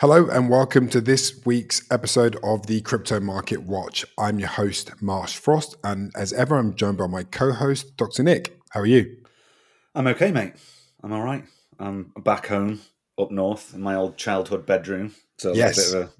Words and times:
Hello 0.00 0.28
and 0.28 0.48
welcome 0.48 0.88
to 0.90 1.00
this 1.00 1.44
week's 1.44 1.82
episode 1.90 2.36
of 2.44 2.66
the 2.66 2.80
Crypto 2.82 3.18
Market 3.18 3.64
Watch. 3.64 4.04
I'm 4.16 4.38
your 4.38 4.48
host, 4.48 4.92
Marsh 5.02 5.36
Frost, 5.36 5.76
and 5.82 6.12
as 6.14 6.32
ever, 6.32 6.56
I'm 6.56 6.74
joined 6.74 6.98
by 6.98 7.08
my 7.08 7.24
co 7.24 7.52
host, 7.52 7.96
Dr. 7.96 8.22
Nick. 8.22 8.60
How 8.70 8.80
are 8.80 8.86
you? 8.86 9.16
I'm 9.96 10.06
okay, 10.06 10.30
mate. 10.30 10.52
I'm 11.02 11.12
all 11.12 11.22
right. 11.22 11.44
I'm 11.80 12.12
back 12.22 12.46
home 12.46 12.80
up 13.18 13.32
north 13.32 13.74
in 13.74 13.80
my 13.80 13.96
old 13.96 14.16
childhood 14.16 14.64
bedroom. 14.66 15.14
So 15.38 15.52
Yes. 15.52 15.78
a 15.78 15.96
bit 15.96 16.02
of 16.02 16.08
a, 16.08 16.12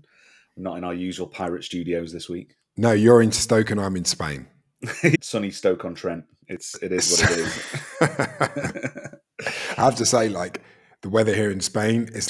not 0.57 0.79
in 0.79 0.85
our 0.85 0.95
usual 0.95 1.29
pirate 1.29 1.63
studios 1.63 2.13
this 2.13 2.29
week. 2.29 2.55
No, 2.77 2.91
you're 2.91 3.23
in 3.23 3.31
Stoke 3.31 3.71
and 3.71 3.81
I'm 3.81 3.97
in 3.97 4.05
Spain. 4.05 4.49
Sunny 5.21 5.51
Stoke 5.53 5.85
on 5.85 5.95
Trent. 5.95 6.25
It's 6.49 6.75
it 6.83 6.91
is 6.91 7.11
what 7.11 7.31
it 7.31 7.39
is. 7.39 7.69
I 9.79 9.83
have 9.85 9.97
to 9.97 10.07
say, 10.07 10.29
like, 10.29 10.63
the 11.03 11.09
weather 11.11 11.35
here 11.35 11.51
in 11.53 11.61
Spain 11.61 12.09
is 12.13 12.29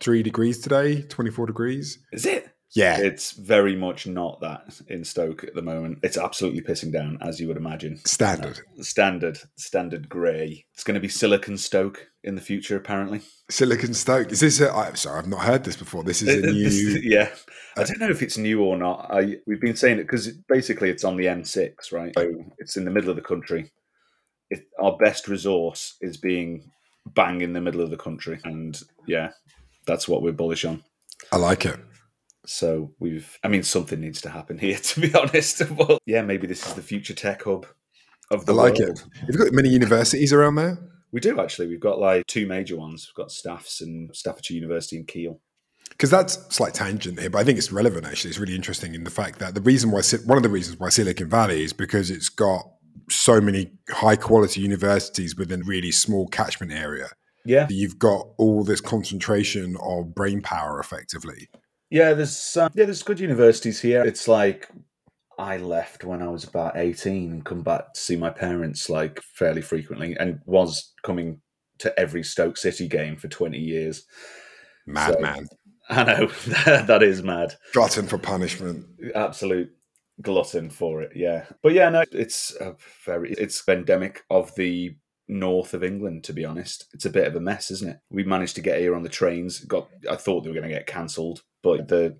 23 0.00 0.22
degrees 0.22 0.58
today, 0.60 1.02
24 1.02 1.46
degrees. 1.46 1.98
is 2.12 2.26
it? 2.26 2.48
Yeah, 2.76 2.98
It's 2.98 3.30
very 3.30 3.76
much 3.76 4.04
not 4.08 4.40
that 4.40 4.80
in 4.88 5.04
Stoke 5.04 5.44
at 5.44 5.54
the 5.54 5.62
moment. 5.62 6.00
It's 6.02 6.18
absolutely 6.18 6.60
pissing 6.60 6.92
down, 6.92 7.18
as 7.20 7.38
you 7.38 7.46
would 7.46 7.56
imagine. 7.56 7.98
standard. 8.04 8.58
Standard, 8.80 9.38
standard 9.56 10.08
grey. 10.08 10.66
It's 10.74 10.82
going 10.82 10.96
to 10.96 11.00
be 11.00 11.06
Silicon 11.08 11.56
Stoke 11.56 12.08
in 12.24 12.34
the 12.34 12.40
future, 12.40 12.76
apparently. 12.76 13.20
Silicon 13.48 13.94
Stoke. 13.94 14.32
Is 14.32 14.40
this 14.40 14.60
a. 14.60 14.72
I'm 14.74 14.96
sorry, 14.96 15.20
I've 15.20 15.28
not 15.28 15.42
heard 15.44 15.62
this 15.62 15.76
before. 15.76 16.02
This 16.02 16.20
is 16.20 16.30
a 16.36 16.40
This- 16.40 16.52
new. 16.74 17.00
yeah, 17.04 17.28
uh, 17.76 17.82
I 17.82 17.84
don't 17.84 18.00
know 18.00 18.10
if 18.10 18.22
it's 18.22 18.38
new 18.38 18.60
or 18.64 18.76
not. 18.76 19.06
I 19.08 19.36
we've 19.46 19.60
been 19.60 19.76
saying 19.76 20.00
it 20.00 20.08
because 20.08 20.26
basically 20.48 20.90
it's 20.90 21.04
on 21.04 21.16
the 21.16 21.26
M6, 21.26 21.92
right? 21.92 22.12
So 22.18 22.32
it's 22.58 22.76
in 22.76 22.84
the 22.84 22.90
middle 22.90 23.10
of 23.10 23.14
the 23.16 23.22
country. 23.22 23.70
It, 24.50 24.64
our 24.82 24.96
best 24.96 25.28
resource 25.28 25.94
is 26.00 26.16
being 26.16 26.68
bang 27.14 27.40
in 27.40 27.52
the 27.52 27.60
middle 27.60 27.82
of 27.82 27.90
the 27.90 27.96
country, 27.96 28.40
and 28.42 28.76
yeah, 29.06 29.30
that's 29.86 30.08
what 30.08 30.22
we're 30.22 30.32
bullish 30.32 30.64
on. 30.64 30.82
I 31.32 31.36
like 31.36 31.64
it. 31.66 31.78
So 32.46 32.92
we've, 32.98 33.38
I 33.42 33.48
mean, 33.48 33.62
something 33.62 34.00
needs 34.00 34.20
to 34.22 34.28
happen 34.30 34.58
here, 34.58 34.76
to 34.82 35.00
be 35.00 35.14
honest. 35.14 35.62
But 35.76 35.98
yeah, 36.06 36.22
maybe 36.22 36.46
this 36.46 36.66
is 36.66 36.74
the 36.74 36.82
future 36.82 37.14
tech 37.14 37.42
hub 37.42 37.66
of 38.30 38.40
I 38.42 38.44
the 38.44 38.52
like 38.54 38.78
world. 38.78 38.98
it. 38.98 39.28
You've 39.28 39.38
got 39.38 39.52
many 39.52 39.68
universities 39.70 40.32
around 40.32 40.56
there. 40.56 40.78
We 41.12 41.20
do 41.20 41.40
actually. 41.40 41.68
We've 41.68 41.80
got 41.80 41.98
like 42.00 42.26
two 42.26 42.46
major 42.46 42.76
ones. 42.76 43.08
We've 43.08 43.22
got 43.22 43.30
Staffs 43.30 43.80
and 43.80 44.10
Staffordshire 44.14 44.56
University 44.56 44.96
and 44.96 45.06
Keele. 45.06 45.40
because 45.90 46.10
that's 46.10 46.34
slight 46.54 46.74
tangent 46.74 47.20
here, 47.20 47.30
but 47.30 47.38
I 47.38 47.44
think 47.44 47.56
it's 47.56 47.70
relevant. 47.70 48.04
Actually, 48.04 48.30
it's 48.30 48.38
really 48.38 48.56
interesting 48.56 48.94
in 48.94 49.04
the 49.04 49.10
fact 49.10 49.38
that 49.38 49.54
the 49.54 49.60
reason 49.60 49.90
why 49.92 50.02
one 50.26 50.36
of 50.36 50.42
the 50.42 50.48
reasons 50.48 50.78
why 50.80 50.88
Silicon 50.88 51.28
Valley 51.30 51.62
is 51.62 51.72
because 51.72 52.10
it's 52.10 52.28
got 52.28 52.62
so 53.10 53.40
many 53.40 53.70
high 53.90 54.16
quality 54.16 54.60
universities 54.60 55.36
within 55.36 55.60
a 55.60 55.64
really 55.64 55.92
small 55.92 56.26
catchment 56.28 56.72
area. 56.72 57.08
Yeah, 57.44 57.66
You've 57.70 57.98
got 57.98 58.28
all 58.38 58.64
this 58.64 58.80
concentration 58.80 59.76
of 59.82 60.14
brain 60.14 60.40
power, 60.40 60.80
effectively. 60.80 61.48
Yeah, 61.90 62.14
there's 62.14 62.56
um, 62.56 62.72
yeah, 62.74 62.86
there's 62.86 63.02
good 63.02 63.20
universities 63.20 63.80
here. 63.80 64.02
It's 64.02 64.26
like 64.26 64.68
I 65.38 65.58
left 65.58 66.04
when 66.04 66.22
I 66.22 66.28
was 66.28 66.44
about 66.44 66.76
eighteen 66.76 67.30
and 67.32 67.44
come 67.44 67.62
back 67.62 67.92
to 67.94 68.00
see 68.00 68.16
my 68.16 68.30
parents 68.30 68.88
like 68.88 69.20
fairly 69.22 69.62
frequently, 69.62 70.16
and 70.18 70.40
was 70.46 70.92
coming 71.02 71.40
to 71.78 71.98
every 71.98 72.22
Stoke 72.22 72.56
City 72.56 72.88
game 72.88 73.16
for 73.16 73.28
twenty 73.28 73.58
years. 73.58 74.04
Madman, 74.86 75.46
I 75.88 76.04
know 76.04 76.26
that 76.64 77.02
is 77.02 77.22
mad, 77.22 77.54
glutton 77.72 78.06
for 78.06 78.18
punishment. 78.18 78.86
absolute 79.14 79.70
glutton 80.22 80.70
for 80.70 81.02
it. 81.02 81.12
Yeah, 81.14 81.44
but 81.62 81.72
yeah, 81.74 81.90
no, 81.90 82.04
it's 82.12 82.56
a 82.60 82.74
very 83.04 83.32
it's 83.32 83.66
endemic 83.68 84.24
of 84.30 84.54
the 84.56 84.96
north 85.28 85.74
of 85.74 85.84
England. 85.84 86.24
To 86.24 86.32
be 86.32 86.44
honest, 86.44 86.86
it's 86.92 87.04
a 87.04 87.10
bit 87.10 87.26
of 87.26 87.36
a 87.36 87.40
mess, 87.40 87.70
isn't 87.70 87.90
it? 87.90 88.00
We 88.10 88.24
managed 88.24 88.56
to 88.56 88.62
get 88.62 88.80
here 88.80 88.94
on 88.94 89.02
the 89.02 89.08
trains. 89.08 89.60
Got 89.60 89.88
I 90.10 90.16
thought 90.16 90.42
they 90.42 90.50
were 90.50 90.54
going 90.54 90.68
to 90.68 90.74
get 90.74 90.86
cancelled, 90.86 91.42
but 91.62 91.88
the 91.88 92.18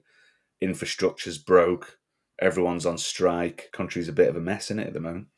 infrastructure's 0.61 1.39
broke. 1.39 1.99
Everyone's 2.41 2.87
on 2.87 2.99
strike. 2.99 3.71
Country's 3.73 4.09
a 4.09 4.13
bit 4.13 4.29
of 4.29 4.37
a 4.37 4.41
mess 4.41 4.71
in 4.71 4.79
it 4.79 4.89
at 4.89 4.93
the 4.93 5.01
moment. 5.01 5.29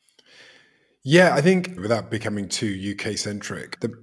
Yeah, 1.03 1.33
I 1.35 1.41
think 1.41 1.77
without 1.79 2.09
becoming 2.09 2.49
too 2.49 2.95
UK 2.95 3.17
centric, 3.17 3.79
the 3.79 3.93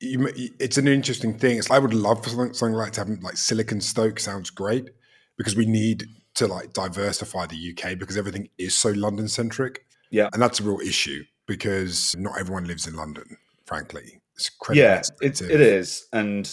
you, 0.00 0.28
it's 0.60 0.78
an 0.78 0.86
interesting 0.86 1.36
thing. 1.36 1.58
It's, 1.58 1.70
I 1.70 1.78
would 1.78 1.94
love 1.94 2.22
for 2.22 2.30
something, 2.30 2.54
something 2.54 2.74
like 2.74 2.92
to 2.92 3.00
have 3.00 3.08
like 3.22 3.36
Silicon 3.36 3.80
Stoke 3.80 4.20
sounds 4.20 4.50
great 4.50 4.90
because 5.36 5.56
we 5.56 5.66
need 5.66 6.04
to 6.34 6.46
like 6.46 6.72
diversify 6.72 7.46
the 7.46 7.74
UK 7.74 7.98
because 7.98 8.16
everything 8.16 8.48
is 8.58 8.74
so 8.74 8.90
London 8.90 9.28
centric. 9.28 9.84
Yeah. 10.10 10.30
and 10.32 10.40
that's 10.40 10.58
a 10.58 10.62
real 10.62 10.80
issue 10.80 11.24
because 11.48 12.14
not 12.16 12.38
everyone 12.38 12.66
lives 12.66 12.86
in 12.86 12.94
London. 12.94 13.36
Frankly, 13.66 14.20
it's 14.36 14.50
Yeah, 14.72 15.02
it, 15.20 15.40
it 15.40 15.60
is. 15.60 16.06
And 16.12 16.48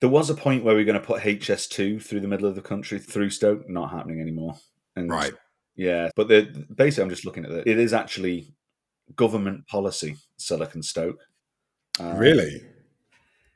there 0.00 0.08
was 0.08 0.30
a 0.30 0.34
point 0.34 0.62
where 0.62 0.76
we 0.76 0.82
were 0.82 0.86
going 0.86 1.00
to 1.00 1.06
put 1.06 1.22
HS2 1.22 2.00
through 2.00 2.20
the 2.20 2.28
middle 2.28 2.46
of 2.46 2.54
the 2.54 2.62
country 2.62 3.00
through 3.00 3.30
Stoke. 3.30 3.68
Not 3.68 3.90
happening 3.90 4.20
anymore. 4.20 4.54
And 4.94 5.10
right. 5.10 5.32
Yeah, 5.74 6.10
but 6.14 6.28
the 6.28 6.66
basically, 6.76 7.02
I'm 7.02 7.10
just 7.10 7.24
looking 7.24 7.44
at 7.44 7.50
it. 7.50 7.66
It 7.66 7.80
is 7.80 7.92
actually 7.92 8.54
government 9.16 9.66
policy, 9.66 10.16
Silicon 10.36 10.82
Stoke. 10.82 11.18
Uh, 11.98 12.14
Really? 12.16 12.62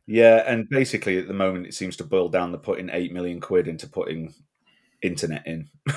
Yeah, 0.07 0.43
and 0.47 0.67
basically, 0.71 1.19
at 1.19 1.29
the 1.29 1.35
moment, 1.35 1.67
it 1.67 1.75
seems 1.75 1.95
to 1.97 2.05
boil 2.05 2.31
down 2.31 2.51
to 2.53 2.59
putting 2.59 2.89
eight 2.91 3.13
million 3.13 3.41
quid 3.41 3.69
into 3.69 3.87
putting 3.87 4.35
internet 5.03 5.47
in. 5.47 5.69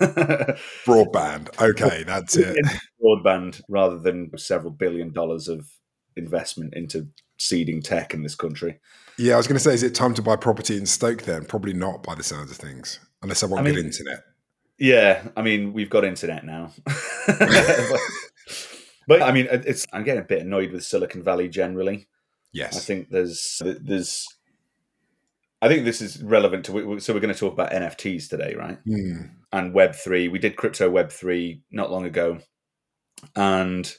Broadband. 0.00 1.60
Okay, 1.60 2.04
that's 2.04 2.36
it. 2.36 2.56
Broadband 3.02 3.60
rather 3.68 3.98
than 3.98 4.30
several 4.38 4.72
billion 4.72 5.12
dollars 5.12 5.48
of 5.48 5.68
investment 6.16 6.74
into 6.74 7.08
seeding 7.38 7.82
tech 7.82 8.14
in 8.14 8.22
this 8.22 8.34
country. 8.34 8.80
Yeah, 9.18 9.34
I 9.34 9.36
was 9.36 9.46
going 9.46 9.56
to 9.56 9.60
say, 9.60 9.74
is 9.74 9.82
it 9.82 9.94
time 9.94 10.14
to 10.14 10.22
buy 10.22 10.36
property 10.36 10.76
in 10.76 10.86
Stoke 10.86 11.22
then? 11.22 11.44
Probably 11.44 11.72
not 11.72 12.02
by 12.02 12.14
the 12.14 12.22
sounds 12.22 12.50
of 12.50 12.56
things, 12.56 13.00
unless 13.22 13.42
I 13.42 13.46
want 13.46 13.66
I 13.66 13.70
good 13.70 13.84
internet. 13.84 14.24
Yeah, 14.78 15.28
I 15.36 15.42
mean, 15.42 15.74
we've 15.74 15.90
got 15.90 16.04
internet 16.04 16.44
now. 16.44 16.72
but, 17.26 17.38
but, 19.06 19.22
I 19.22 19.30
mean, 19.30 19.46
it's 19.50 19.86
I'm 19.92 20.04
getting 20.04 20.22
a 20.22 20.26
bit 20.26 20.40
annoyed 20.40 20.72
with 20.72 20.84
Silicon 20.84 21.22
Valley 21.22 21.48
generally. 21.48 22.08
Yes. 22.52 22.76
I 22.76 22.80
think 22.80 23.10
there's 23.10 23.60
there's 23.62 24.26
I 25.62 25.68
think 25.68 25.84
this 25.84 26.00
is 26.00 26.22
relevant 26.22 26.64
to 26.66 27.00
so 27.00 27.12
we're 27.12 27.20
going 27.20 27.34
to 27.34 27.38
talk 27.38 27.52
about 27.52 27.72
NFTs 27.72 28.28
today, 28.28 28.54
right? 28.56 28.78
Hmm. 28.84 29.22
And 29.52 29.74
Web 29.74 29.94
three. 29.94 30.28
We 30.28 30.38
did 30.38 30.56
crypto 30.56 30.88
Web 30.88 31.10
three 31.10 31.62
not 31.70 31.90
long 31.90 32.04
ago, 32.04 32.38
and 33.36 33.92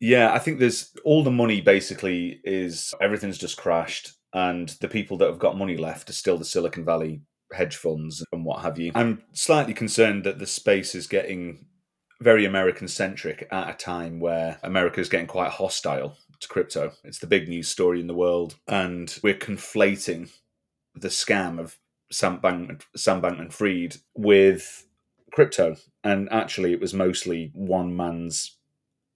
yeah, 0.00 0.32
I 0.32 0.38
think 0.38 0.58
there's 0.58 0.92
all 1.04 1.22
the 1.22 1.30
money 1.30 1.60
basically 1.60 2.40
is 2.44 2.94
everything's 3.00 3.38
just 3.38 3.56
crashed, 3.56 4.12
and 4.32 4.68
the 4.80 4.88
people 4.88 5.18
that 5.18 5.28
have 5.28 5.38
got 5.38 5.58
money 5.58 5.76
left 5.76 6.08
are 6.08 6.14
still 6.14 6.38
the 6.38 6.44
Silicon 6.44 6.84
Valley 6.84 7.22
hedge 7.52 7.76
funds 7.76 8.24
and 8.32 8.44
what 8.44 8.62
have 8.62 8.78
you. 8.78 8.92
I'm 8.94 9.22
slightly 9.32 9.74
concerned 9.74 10.24
that 10.24 10.38
the 10.38 10.46
space 10.46 10.94
is 10.94 11.06
getting 11.06 11.66
very 12.20 12.44
American 12.44 12.88
centric 12.88 13.46
at 13.50 13.68
a 13.68 13.74
time 13.74 14.20
where 14.20 14.58
America 14.62 15.00
is 15.00 15.08
getting 15.08 15.26
quite 15.26 15.50
hostile 15.50 16.16
to 16.42 16.48
crypto. 16.48 16.92
It's 17.04 17.18
the 17.18 17.26
big 17.26 17.48
news 17.48 17.68
story 17.68 18.00
in 18.00 18.06
the 18.06 18.14
world, 18.14 18.56
and 18.68 19.18
we're 19.22 19.34
conflating 19.34 20.30
the 20.94 21.08
scam 21.08 21.58
of 21.58 21.78
Sam 22.10 22.40
Bankman, 22.40 22.82
Sam 22.94 23.22
Bankman 23.22 23.52
Fried 23.52 23.96
with 24.14 24.86
crypto. 25.32 25.76
And 26.04 26.28
actually, 26.30 26.72
it 26.72 26.80
was 26.80 26.92
mostly 26.92 27.50
one 27.54 27.96
man's 27.96 28.58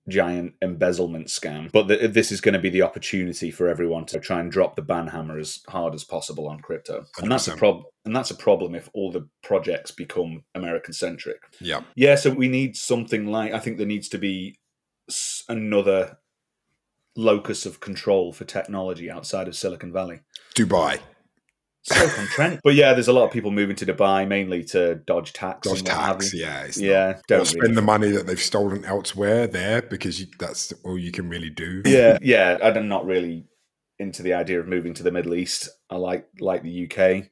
giant 0.08 0.54
embezzlement 0.62 1.26
scam. 1.26 1.70
But 1.72 1.88
th 1.88 2.12
this 2.12 2.30
is 2.30 2.40
going 2.40 2.54
to 2.54 2.60
be 2.60 2.70
the 2.70 2.82
opportunity 2.82 3.50
for 3.50 3.68
everyone 3.68 4.06
to 4.06 4.20
try 4.20 4.40
and 4.40 4.52
drop 4.52 4.76
the 4.76 4.82
ban 4.82 5.08
hammer 5.08 5.38
as 5.38 5.62
hard 5.68 5.94
as 5.94 6.04
possible 6.04 6.46
on 6.48 6.60
crypto. 6.60 7.04
And 7.18 7.30
that's 7.30 7.48
a 7.48 7.56
problem. 7.56 7.86
And 8.04 8.14
that's 8.14 8.30
a 8.30 8.36
problem 8.36 8.74
if 8.74 8.88
all 8.94 9.10
the 9.10 9.28
projects 9.42 9.90
become 9.90 10.44
American 10.54 10.94
centric. 10.94 11.40
Yeah. 11.60 11.80
Yeah, 11.96 12.14
so 12.14 12.30
we 12.30 12.48
need 12.48 12.76
something 12.76 13.26
like 13.26 13.52
I 13.52 13.58
think 13.58 13.78
there 13.78 13.86
needs 13.86 14.08
to 14.10 14.18
be 14.18 14.58
another 15.48 16.18
locus 17.16 17.66
of 17.66 17.80
control 17.80 18.32
for 18.32 18.44
technology 18.44 19.10
outside 19.10 19.48
of 19.48 19.56
Silicon 19.56 19.92
Valley. 19.92 20.20
Dubai. 20.54 21.00
On 21.92 22.26
Trent. 22.26 22.60
But 22.64 22.74
yeah, 22.74 22.94
there's 22.94 23.06
a 23.06 23.12
lot 23.12 23.24
of 23.26 23.30
people 23.30 23.52
moving 23.52 23.76
to 23.76 23.86
Dubai 23.86 24.26
mainly 24.26 24.64
to 24.64 24.96
dodge 24.96 25.32
tax. 25.32 25.68
Dodge 25.68 25.78
and 25.78 25.86
tax. 25.86 26.34
Yeah. 26.34 26.62
It's 26.64 26.78
not- 26.78 26.86
Yeah, 26.86 27.08
or 27.10 27.22
don't 27.28 27.44
spend 27.46 27.62
really- 27.62 27.74
the 27.76 27.82
money 27.82 28.10
that 28.10 28.26
they've 28.26 28.40
stolen 28.40 28.84
elsewhere 28.84 29.46
there 29.46 29.82
because 29.82 30.20
you, 30.20 30.26
that's 30.38 30.72
all 30.84 30.98
you 30.98 31.12
can 31.12 31.28
really 31.28 31.50
do. 31.50 31.82
yeah, 31.86 32.18
yeah. 32.20 32.58
I'm 32.60 32.88
not 32.88 33.06
really 33.06 33.46
into 34.00 34.22
the 34.24 34.34
idea 34.34 34.58
of 34.60 34.66
moving 34.66 34.94
to 34.94 35.02
the 35.04 35.12
Middle 35.12 35.34
East. 35.34 35.68
I 35.88 35.96
like 35.96 36.26
like 36.40 36.64
the 36.64 36.90
UK, 36.90 37.28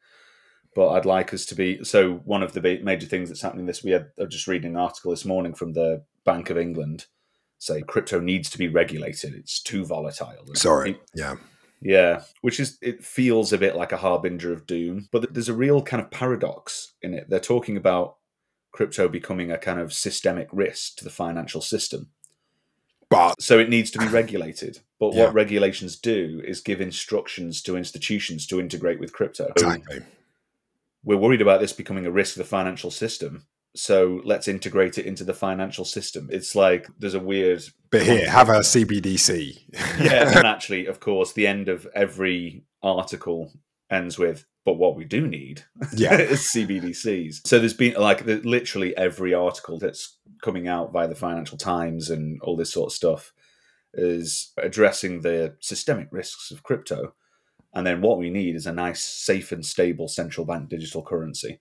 but 0.77 0.91
I'd 0.91 1.05
like 1.05 1.35
us 1.35 1.45
to 1.47 1.57
be. 1.57 1.83
So 1.83 2.23
one 2.25 2.45
of 2.45 2.53
the 2.53 2.61
major 2.83 3.07
things 3.09 3.29
that's 3.29 3.43
happening 3.43 3.67
this 3.67 3.83
we 3.83 3.91
had. 3.91 4.07
I 4.21 4.23
was 4.25 4.33
just 4.35 4.47
reading 4.47 4.71
an 4.71 4.77
article 4.77 5.11
this 5.11 5.25
morning 5.25 5.55
from 5.55 5.73
the 5.73 6.05
Bank 6.25 6.49
of 6.49 6.57
England. 6.57 7.07
Say 7.59 7.83
crypto 7.83 8.21
needs 8.21 8.51
to 8.51 8.59
be 8.59 8.69
regulated. 8.69 9.35
It's 9.35 9.63
too 9.63 9.85
volatile. 9.85 10.45
Sorry. 10.55 10.99
Yeah. 11.15 11.37
Yeah, 11.81 12.23
which 12.41 12.61
is 12.61 12.79
it 12.81 13.05
feels 13.05 13.53
a 13.53 13.59
bit 13.59 13.77
like 13.77 13.93
a 13.93 13.99
harbinger 13.99 14.53
of 14.53 14.67
doom, 14.67 15.09
but 15.13 15.35
there's 15.35 15.51
a 15.51 15.55
real 15.55 15.83
kind 15.83 16.03
of 16.03 16.11
paradox 16.11 16.95
in 17.03 17.13
it. 17.13 17.29
They're 17.29 17.41
talking 17.41 17.77
about 17.77 18.17
crypto 18.73 19.07
becoming 19.07 19.51
a 19.51 19.59
kind 19.59 19.79
of 19.79 19.93
systemic 19.93 20.49
risk 20.51 20.97
to 20.97 21.05
the 21.05 21.11
financial 21.11 21.61
system. 21.61 22.09
But 23.11 23.41
So 23.41 23.59
it 23.59 23.69
needs 23.69 23.91
to 23.93 23.99
be 23.99 24.07
regulated. 24.07 24.81
But 24.99 25.13
Yeah. 25.13 25.27
what 25.27 25.35
regulations 25.35 25.97
do 25.97 26.43
is 26.45 26.61
give 26.61 26.81
instructions 26.81 27.61
to 27.63 27.77
institutions 27.77 28.47
to 28.47 28.59
integrate 28.59 28.99
with 28.99 29.13
crypto. 29.13 29.53
Exactly. 29.55 30.01
We're 31.05 31.19
worried 31.19 31.43
about 31.43 31.61
this 31.61 31.75
becoming 31.75 32.07
a 32.07 32.11
risk 32.11 32.33
to 32.33 32.39
the 32.39 32.45
financial 32.47 32.91
system. 32.91 33.47
So 33.77 34.21
let's 34.25 34.47
integrate 34.47 34.99
it 34.99 35.07
into 35.07 35.25
the 35.25 35.35
financial 35.35 35.85
system. 35.85 36.29
It's 36.31 36.55
like 36.55 36.87
there's 36.99 37.15
a 37.15 37.21
weird 37.21 37.65
But 37.91 38.03
here, 38.03 38.31
have 38.31 38.49
a 38.49 38.61
CBDC. 38.61 39.65
yeah, 40.01 40.37
and 40.37 40.47
actually, 40.47 40.87
of 40.87 41.01
course, 41.01 41.33
the 41.33 41.47
end 41.47 41.69
of 41.69 41.87
every 41.95 42.65
article 42.83 43.53
ends 43.91 44.17
with, 44.17 44.47
"But 44.65 44.75
what 44.75 44.95
we 44.95 45.05
do 45.05 45.27
need 45.27 45.65
yeah. 45.93 46.15
is 46.19 46.53
CBDCs." 46.55 47.47
So 47.47 47.59
there's 47.59 47.75
been 47.75 47.95
like 47.95 48.27
the, 48.27 48.37
literally 48.37 48.97
every 48.97 49.35
article 49.35 49.81
that's 49.81 50.19
coming 50.41 50.69
out 50.69 50.93
by 50.93 51.09
the 51.09 51.17
Financial 51.17 51.59
Times 51.59 52.11
and 52.11 52.41
all 52.43 52.57
this 52.57 52.73
sort 52.73 52.91
of 52.91 52.93
stuff 52.93 53.33
is 53.93 54.53
addressing 54.57 55.21
the 55.21 55.57
systemic 55.61 56.09
risks 56.13 56.53
of 56.53 56.63
crypto. 56.63 57.15
And 57.73 57.85
then 57.85 58.03
what 58.03 58.19
we 58.19 58.31
need 58.31 58.55
is 58.55 58.67
a 58.67 58.73
nice, 58.73 59.03
safe, 59.03 59.51
and 59.51 59.67
stable 59.67 60.07
central 60.07 60.47
bank 60.47 60.69
digital 60.69 61.03
currency. 61.03 61.61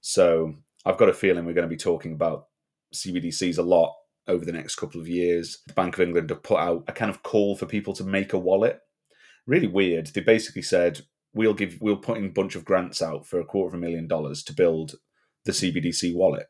So 0.00 0.56
I've 0.84 0.98
got 0.98 1.08
a 1.08 1.14
feeling 1.14 1.44
we're 1.44 1.54
going 1.54 1.68
to 1.68 1.74
be 1.74 1.76
talking 1.76 2.12
about 2.12 2.46
CBDCs 2.94 3.58
a 3.58 3.62
lot 3.62 3.94
over 4.26 4.44
the 4.44 4.52
next 4.52 4.76
couple 4.76 5.00
of 5.00 5.08
years. 5.08 5.62
The 5.66 5.74
Bank 5.74 5.94
of 5.94 6.00
England 6.00 6.30
have 6.30 6.42
put 6.42 6.58
out 6.58 6.84
a 6.88 6.92
kind 6.92 7.10
of 7.10 7.22
call 7.22 7.56
for 7.56 7.66
people 7.66 7.94
to 7.94 8.04
make 8.04 8.32
a 8.32 8.38
wallet. 8.38 8.80
Really 9.46 9.66
weird. 9.66 10.08
They 10.08 10.20
basically 10.20 10.62
said 10.62 11.00
we'll 11.34 11.54
give 11.54 11.78
we'll 11.80 11.96
put 11.96 12.18
in 12.18 12.26
a 12.26 12.30
bunch 12.30 12.54
of 12.54 12.64
grants 12.64 13.02
out 13.02 13.26
for 13.26 13.40
a 13.40 13.44
quarter 13.44 13.68
of 13.68 13.74
a 13.74 13.84
million 13.84 14.06
dollars 14.06 14.42
to 14.44 14.54
build 14.54 14.94
the 15.44 15.52
CBDC 15.52 16.14
wallet. 16.14 16.46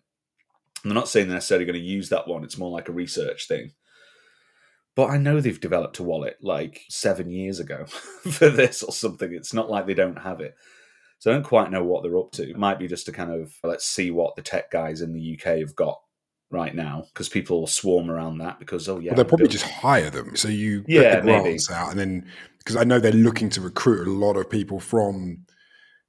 And 0.82 0.90
they're 0.90 0.94
not 0.94 1.08
saying 1.08 1.28
they're 1.28 1.36
necessarily 1.36 1.64
going 1.64 1.80
to 1.80 1.84
use 1.84 2.10
that 2.10 2.28
one. 2.28 2.44
It's 2.44 2.58
more 2.58 2.70
like 2.70 2.88
a 2.88 2.92
research 2.92 3.48
thing. 3.48 3.72
But 4.94 5.10
I 5.10 5.16
know 5.16 5.40
they've 5.40 5.60
developed 5.60 5.98
a 5.98 6.04
wallet 6.04 6.36
like 6.40 6.82
seven 6.88 7.30
years 7.30 7.58
ago 7.58 7.86
for 8.30 8.48
this 8.48 8.82
or 8.82 8.92
something. 8.92 9.32
It's 9.32 9.54
not 9.54 9.70
like 9.70 9.86
they 9.86 9.94
don't 9.94 10.20
have 10.20 10.40
it. 10.40 10.54
So 11.18 11.30
I 11.30 11.34
don't 11.34 11.42
quite 11.42 11.70
know 11.70 11.82
what 11.84 12.02
they're 12.02 12.18
up 12.18 12.32
to. 12.32 12.48
It 12.48 12.58
might 12.58 12.78
be 12.78 12.86
just 12.86 13.06
to 13.06 13.12
kind 13.12 13.30
of 13.30 13.54
let's 13.64 13.86
see 13.86 14.10
what 14.10 14.36
the 14.36 14.42
tech 14.42 14.70
guys 14.70 15.00
in 15.00 15.12
the 15.14 15.34
UK 15.38 15.58
have 15.58 15.74
got 15.74 15.98
right 16.50 16.74
now 16.74 17.04
because 17.12 17.28
people 17.28 17.60
will 17.60 17.66
swarm 17.66 18.10
around 18.10 18.38
that 18.38 18.58
because 18.58 18.88
oh 18.88 18.98
yeah, 18.98 19.10
Well, 19.12 19.16
they'll 19.16 19.24
probably 19.24 19.44
building- 19.46 19.58
just 19.58 19.70
hire 19.70 20.10
them. 20.10 20.36
So 20.36 20.48
you 20.48 20.82
put 20.82 20.90
Yeah, 20.90 21.20
the 21.20 21.26
maybe. 21.26 21.58
out, 21.72 21.90
and 21.90 21.98
then 21.98 22.26
because 22.58 22.76
I 22.76 22.84
know 22.84 22.98
they're 23.00 23.12
looking 23.12 23.48
to 23.50 23.60
recruit 23.60 24.06
a 24.06 24.10
lot 24.10 24.36
of 24.36 24.48
people 24.50 24.80
from 24.80 25.44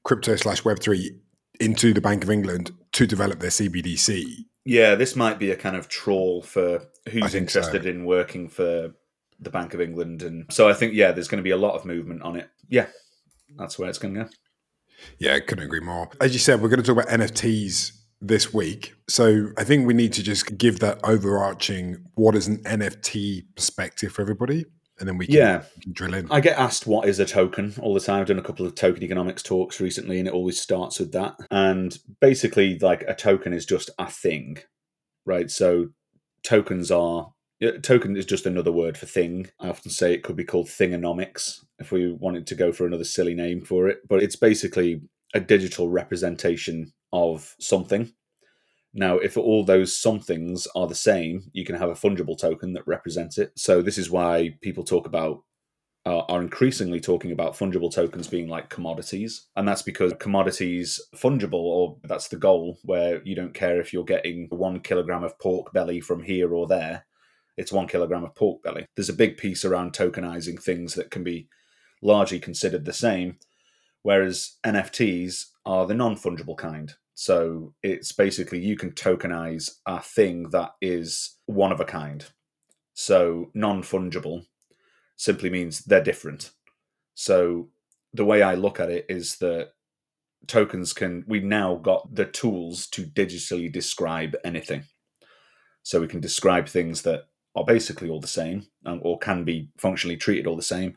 crypto 0.03 0.35
slash 0.35 0.63
Web 0.65 0.79
three 0.79 1.17
into 1.59 1.93
the 1.93 2.01
Bank 2.01 2.23
of 2.23 2.29
England 2.29 2.71
to 2.93 3.07
develop 3.07 3.39
their 3.39 3.49
CBDC. 3.49 4.23
yeah. 4.65 4.95
This 4.95 5.15
might 5.15 5.39
be 5.39 5.51
a 5.51 5.55
kind 5.55 5.75
of 5.77 5.87
trawl 5.87 6.41
for 6.41 6.81
who's 7.09 7.31
think 7.31 7.49
so. 7.49 7.59
interested 7.61 7.85
in 7.85 8.03
working 8.05 8.49
for 8.49 8.93
the 9.39 9.49
Bank 9.49 9.73
of 9.73 9.79
England, 9.81 10.21
and 10.21 10.45
so 10.51 10.67
I 10.69 10.73
think 10.73 10.93
yeah, 10.93 11.11
there's 11.13 11.27
going 11.29 11.37
to 11.39 11.43
be 11.43 11.51
a 11.51 11.57
lot 11.57 11.75
of 11.75 11.85
movement 11.85 12.21
on 12.23 12.35
it. 12.35 12.49
Yeah, 12.69 12.87
that's 13.57 13.79
where 13.79 13.89
it's 13.89 13.97
going 13.99 14.13
to 14.15 14.23
go. 14.25 14.29
Yeah, 15.19 15.39
couldn't 15.39 15.65
agree 15.65 15.79
more. 15.79 16.09
As 16.21 16.33
you 16.33 16.39
said, 16.39 16.61
we're 16.61 16.69
going 16.69 16.81
to 16.81 16.85
talk 16.93 17.03
about 17.03 17.19
NFTs 17.19 17.91
this 18.21 18.53
week. 18.53 18.93
So 19.07 19.49
I 19.57 19.63
think 19.63 19.85
we 19.85 19.93
need 19.93 20.13
to 20.13 20.23
just 20.23 20.57
give 20.57 20.79
that 20.79 20.99
overarching 21.03 21.97
what 22.15 22.35
is 22.35 22.47
an 22.47 22.57
NFT 22.63 23.43
perspective 23.55 24.11
for 24.11 24.21
everybody, 24.21 24.65
and 24.99 25.07
then 25.07 25.17
we 25.17 25.27
can, 25.27 25.35
Yeah. 25.35 25.63
we 25.75 25.81
can 25.83 25.93
drill 25.93 26.13
in. 26.13 26.27
I 26.31 26.39
get 26.39 26.57
asked 26.57 26.87
what 26.87 27.07
is 27.07 27.19
a 27.19 27.25
token 27.25 27.73
all 27.81 27.93
the 27.93 27.99
time. 27.99 28.21
I've 28.21 28.27
done 28.27 28.39
a 28.39 28.43
couple 28.43 28.65
of 28.65 28.73
token 28.75 29.03
economics 29.03 29.43
talks 29.43 29.79
recently, 29.79 30.17
and 30.19 30.27
it 30.27 30.33
always 30.33 30.59
starts 30.59 30.99
with 30.99 31.11
that. 31.11 31.35
And 31.51 31.97
basically, 32.21 32.79
like 32.79 33.03
a 33.07 33.13
token 33.13 33.53
is 33.53 33.65
just 33.65 33.89
a 33.99 34.09
thing, 34.09 34.57
right? 35.25 35.51
So 35.51 35.89
tokens 36.43 36.89
are 36.91 37.31
token 37.81 38.15
is 38.17 38.25
just 38.25 38.45
another 38.45 38.71
word 38.71 38.97
for 38.97 39.05
thing. 39.05 39.47
I 39.59 39.69
often 39.69 39.91
say 39.91 40.13
it 40.13 40.23
could 40.23 40.35
be 40.35 40.43
called 40.43 40.67
thingonomics 40.67 41.63
if 41.79 41.91
we 41.91 42.11
wanted 42.11 42.47
to 42.47 42.55
go 42.55 42.71
for 42.71 42.85
another 42.85 43.03
silly 43.03 43.33
name 43.33 43.63
for 43.63 43.87
it, 43.87 43.99
but 44.07 44.21
it's 44.21 44.35
basically 44.35 45.01
a 45.33 45.39
digital 45.39 45.89
representation 45.89 46.93
of 47.11 47.55
something. 47.59 48.13
Now, 48.93 49.17
if 49.17 49.35
all 49.35 49.65
those 49.65 49.95
somethings 49.95 50.67
are 50.75 50.87
the 50.87 50.95
same, 50.95 51.49
you 51.51 51.65
can 51.65 51.75
have 51.75 51.89
a 51.89 51.95
fungible 51.95 52.39
token 52.39 52.73
that 52.73 52.87
represents 52.87 53.37
it. 53.37 53.51
So 53.57 53.81
this 53.81 53.97
is 53.97 54.09
why 54.09 54.57
people 54.61 54.85
talk 54.85 55.05
about 55.05 55.43
uh, 56.05 56.19
are 56.29 56.41
increasingly 56.41 56.99
talking 56.99 57.31
about 57.31 57.57
fungible 57.57 57.91
tokens 57.91 58.27
being 58.27 58.47
like 58.47 58.69
commodities. 58.69 59.47
And 59.55 59.67
that's 59.67 59.81
because 59.81 60.13
commodities 60.19 61.01
fungible, 61.15 61.53
or 61.53 61.97
that's 62.03 62.27
the 62.27 62.37
goal, 62.37 62.77
where 62.83 63.21
you 63.23 63.35
don't 63.35 63.53
care 63.53 63.81
if 63.81 63.91
you're 63.91 64.05
getting 64.05 64.47
one 64.49 64.79
kilogram 64.79 65.23
of 65.23 65.37
pork 65.39 65.73
belly 65.73 65.99
from 65.99 66.21
here 66.21 66.53
or 66.53 66.67
there, 66.67 67.05
it's 67.57 67.71
one 67.71 67.87
kilogram 67.87 68.23
of 68.23 68.35
pork 68.35 68.63
belly. 68.63 68.85
There's 68.95 69.09
a 69.09 69.13
big 69.13 69.37
piece 69.37 69.63
around 69.65 69.93
tokenizing 69.93 70.61
things 70.61 70.93
that 70.95 71.11
can 71.11 71.23
be 71.23 71.47
largely 72.01 72.39
considered 72.39 72.85
the 72.85 72.93
same, 72.93 73.37
whereas 74.03 74.57
NFTs 74.65 75.45
are 75.65 75.85
the 75.85 75.93
non 75.93 76.15
fungible 76.15 76.57
kind. 76.57 76.93
So 77.13 77.73
it's 77.81 78.11
basically 78.11 78.59
you 78.59 78.75
can 78.75 78.91
tokenize 78.91 79.71
a 79.85 80.01
thing 80.01 80.49
that 80.49 80.71
is 80.81 81.37
one 81.45 81.71
of 81.71 81.79
a 81.79 81.85
kind. 81.85 82.25
So 82.93 83.51
non 83.53 83.81
fungible 83.83 84.45
simply 85.15 85.49
means 85.49 85.79
they're 85.79 86.03
different. 86.03 86.51
So 87.13 87.69
the 88.13 88.25
way 88.25 88.41
I 88.41 88.55
look 88.55 88.79
at 88.79 88.89
it 88.89 89.05
is 89.07 89.37
that 89.37 89.71
tokens 90.47 90.93
can 90.93 91.23
we've 91.27 91.43
now 91.43 91.75
got 91.75 92.13
the 92.13 92.25
tools 92.25 92.87
to 92.87 93.03
digitally 93.03 93.71
describe 93.71 94.35
anything. 94.43 94.83
So 95.83 96.01
we 96.01 96.07
can 96.07 96.19
describe 96.19 96.67
things 96.67 97.03
that 97.03 97.27
are 97.55 97.65
basically 97.65 98.09
all 98.09 98.19
the 98.19 98.27
same 98.27 98.65
um, 98.85 98.99
or 99.03 99.17
can 99.19 99.43
be 99.43 99.69
functionally 99.77 100.17
treated 100.17 100.47
all 100.47 100.55
the 100.55 100.61
same 100.61 100.95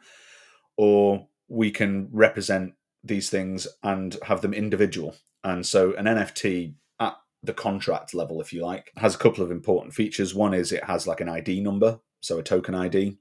or 0.79 1.27
we 1.49 1.71
can 1.71 2.09
represent 2.13 2.73
these 3.05 3.29
things 3.29 3.67
and 3.83 4.17
have 4.25 4.41
them 4.41 4.55
individual. 4.55 5.15
And 5.45 5.67
so 5.67 5.93
an 5.95 6.07
NFT 6.07 6.75
at 7.01 7.17
the 7.43 7.53
contract 7.53 8.15
level, 8.15 8.41
if 8.41 8.53
you 8.53 8.65
like, 8.65 8.93
has 8.97 9.15
a 9.15 9.19
couple 9.19 9.45
of 9.45 9.51
important 9.51 9.95
features. 9.95 10.35
One 10.35 10.55
is 10.55 10.73
it 10.73 10.85
has 10.85 11.07
like 11.07 11.21
an 11.21 11.29
ID 11.29 11.61
number, 11.61 12.01
so 12.21 12.39
a 12.39 12.43
token 12.43 12.75
ID. 12.75 13.19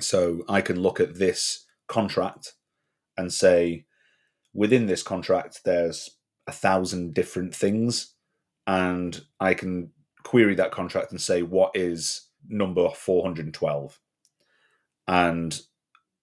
So 0.00 0.42
I 0.48 0.60
can 0.60 0.80
look 0.80 1.00
at 1.00 1.18
this 1.18 1.66
contract 1.86 2.54
and 3.16 3.32
say, 3.32 3.84
within 4.54 4.86
this 4.86 5.02
contract, 5.02 5.60
there's 5.64 6.10
a 6.46 6.52
thousand 6.52 7.14
different 7.14 7.54
things, 7.54 8.14
and 8.66 9.20
I 9.38 9.54
can 9.54 9.90
query 10.22 10.54
that 10.54 10.72
contract 10.72 11.10
and 11.10 11.20
say, 11.20 11.42
what 11.42 11.72
is 11.74 12.29
number 12.48 12.88
412? 12.90 13.98
And 15.06 15.60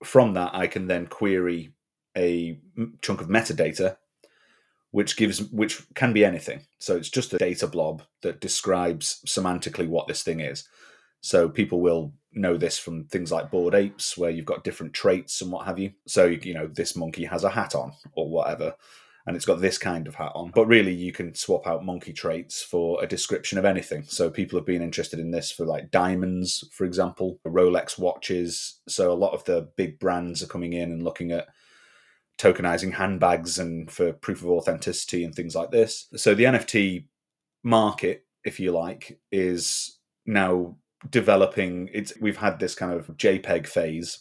from 0.04 0.34
that, 0.34 0.54
I 0.54 0.68
can 0.68 0.88
then 0.88 1.08
query 1.08 1.74
a 2.16 2.60
chunk 3.02 3.22
of 3.22 3.28
metadata, 3.28 3.98
which 4.92 5.18
gives 5.18 5.42
which 5.52 5.82
can 5.94 6.14
be 6.14 6.24
anything. 6.26 6.62
So 6.80 6.96
it's 6.96 7.10
just 7.10 7.34
a 7.34 7.38
data 7.38 7.68
blob 7.68 8.04
that 8.22 8.42
describes 8.42 9.22
semantically 9.28 9.88
what 9.88 10.08
this 10.08 10.24
thing 10.24 10.40
is. 10.40 10.68
So 11.22 11.50
people 11.50 11.82
will 11.82 12.14
know 12.32 12.58
this 12.58 12.78
from 12.78 13.06
things 13.06 13.32
like 13.32 13.52
bored 13.52 13.76
apes, 13.76 14.18
where 14.18 14.30
you've 14.30 14.46
got 14.46 14.64
different 14.64 14.94
traits 14.94 15.42
and 15.42 15.52
what 15.52 15.66
have 15.66 15.80
you. 15.80 15.94
So 16.08 16.26
you 16.26 16.54
know 16.54 16.68
this 16.68 16.96
monkey 16.96 17.26
has 17.26 17.44
a 17.44 17.50
hat 17.50 17.76
on 17.76 17.94
or 18.14 18.30
whatever, 18.30 18.76
and 19.28 19.36
it's 19.36 19.46
got 19.46 19.60
this 19.60 19.78
kind 19.78 20.08
of 20.08 20.16
hat 20.16 20.32
on. 20.36 20.52
But 20.56 20.68
really, 20.68 20.94
you 20.94 21.12
can 21.12 21.36
swap 21.36 21.68
out 21.68 21.84
monkey 21.84 22.14
traits 22.14 22.64
for 22.64 23.04
a 23.04 23.08
description 23.08 23.58
of 23.58 23.66
anything. 23.66 24.04
So 24.08 24.30
people 24.30 24.58
have 24.58 24.66
been 24.66 24.82
interested 24.82 25.20
in 25.20 25.32
this 25.32 25.52
for 25.52 25.66
like 25.66 25.92
diamonds, 25.92 26.64
for 26.72 26.86
example, 26.86 27.38
Rolex 27.46 28.00
watches. 28.00 28.80
So 28.88 29.12
a 29.12 29.14
lot 29.14 29.34
of 29.34 29.44
the 29.44 29.70
big 29.76 30.00
brands 30.00 30.42
are 30.42 30.48
coming 30.48 30.72
in 30.72 30.94
and 30.94 31.04
looking 31.04 31.34
at 31.34 31.50
tokenizing 32.38 32.94
handbags 32.94 33.60
and 33.60 33.92
for 33.92 34.14
proof 34.14 34.44
of 34.44 34.50
authenticity 34.50 35.26
and 35.26 35.36
things 35.36 35.56
like 35.56 35.72
this. 35.72 36.08
So 36.16 36.34
the 36.34 36.46
NFT 36.46 37.08
market, 37.64 38.26
if 38.46 38.62
you 38.62 38.72
like, 38.72 39.20
is 39.30 39.98
now 40.26 40.78
developing. 41.10 41.90
It's 41.94 42.14
we've 42.22 42.38
had 42.38 42.60
this 42.60 42.76
kind 42.76 42.94
of 42.94 43.08
JPEG 43.08 43.68
phase, 43.68 44.20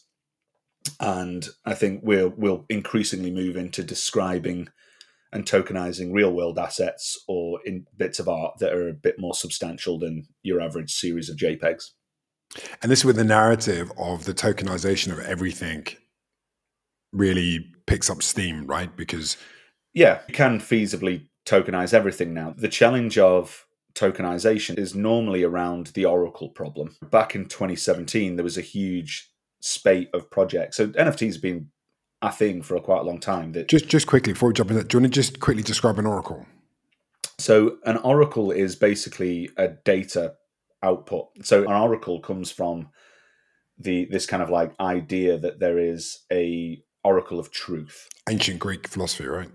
and 0.99 1.47
I 1.65 1.75
think 1.75 2.01
we'll 2.03 2.35
we'll 2.37 2.65
increasingly 2.69 3.31
move 3.31 3.57
into 3.57 3.85
describing 3.85 4.69
and 5.33 5.45
tokenizing 5.45 6.15
real 6.15 6.33
world 6.33 6.59
assets 6.59 7.19
or 7.29 7.61
in 7.65 7.87
bits 7.97 8.19
of 8.19 8.29
art 8.29 8.59
that 8.59 8.73
are 8.73 8.89
a 8.89 8.95
bit 8.95 9.19
more 9.19 9.35
substantial 9.35 9.99
than 9.99 10.27
your 10.43 10.61
average 10.61 10.93
series 10.93 11.29
of 11.29 11.37
JPEGs. 11.37 11.91
And 12.81 12.91
this 12.91 13.01
is 13.01 13.05
where 13.05 13.15
the 13.15 13.25
narrative 13.25 13.93
of 13.99 14.25
the 14.25 14.35
tokenization 14.35 15.13
of 15.13 15.19
everything 15.21 15.87
really 17.13 17.67
picks 17.87 18.09
up 18.09 18.23
steam, 18.23 18.67
right? 18.67 18.95
Because 18.97 19.37
Yeah, 19.95 20.21
you 20.29 20.35
can 20.35 20.61
feasibly 20.61 21.27
tokenize 21.45 21.95
everything 21.95 22.35
now. 22.35 22.55
The 22.57 22.69
challenge 22.69 23.19
of 23.19 23.67
tokenization 23.95 24.79
is 24.79 24.95
normally 24.95 25.43
around 25.43 25.89
the 25.89 26.05
Oracle 26.05 26.51
problem. 26.51 26.95
Back 27.11 27.35
in 27.35 27.47
2017, 27.47 28.37
there 28.37 28.45
was 28.45 28.59
a 28.59 28.63
huge 28.63 29.31
spate 29.61 30.11
of 30.13 30.31
projects. 30.31 30.77
So 30.77 30.89
NFTs 30.89 31.35
have 31.35 31.43
been 31.43 31.71
a 32.23 32.33
thing 32.33 32.63
for 32.63 32.77
a 32.77 32.81
quite 32.81 33.01
a 33.01 33.05
long 33.05 33.21
time. 33.21 33.53
That 33.53 33.69
just 33.69 33.89
just 33.89 34.07
quickly 34.07 34.33
before 34.33 34.49
we 34.51 34.55
jump 34.55 34.71
in, 34.71 34.77
that, 34.77 34.89
do 34.89 34.97
you 34.97 35.03
want 35.03 35.13
to 35.13 35.21
just 35.21 35.41
quickly 35.41 35.63
describe 35.63 35.99
an 35.99 36.07
oracle? 36.07 36.47
so 37.39 37.77
an 37.85 37.99
oracle 37.99 38.51
is 38.51 38.77
basically 38.77 39.51
a 39.57 39.69
data 39.69 40.35
output. 40.83 41.29
So 41.43 41.63
an 41.63 41.73
oracle 41.73 42.21
comes 42.21 42.51
from 42.51 42.89
the 43.79 44.07
this 44.07 44.27
kind 44.27 44.43
of 44.43 44.51
like 44.51 44.73
idea 44.81 45.39
that 45.39 45.61
there 45.61 45.79
is 45.79 46.25
a 46.33 46.83
oracle 47.05 47.39
of 47.39 47.51
truth. 47.51 48.09
Ancient 48.29 48.59
Greek 48.59 48.89
philosophy, 48.89 49.27
right? 49.27 49.51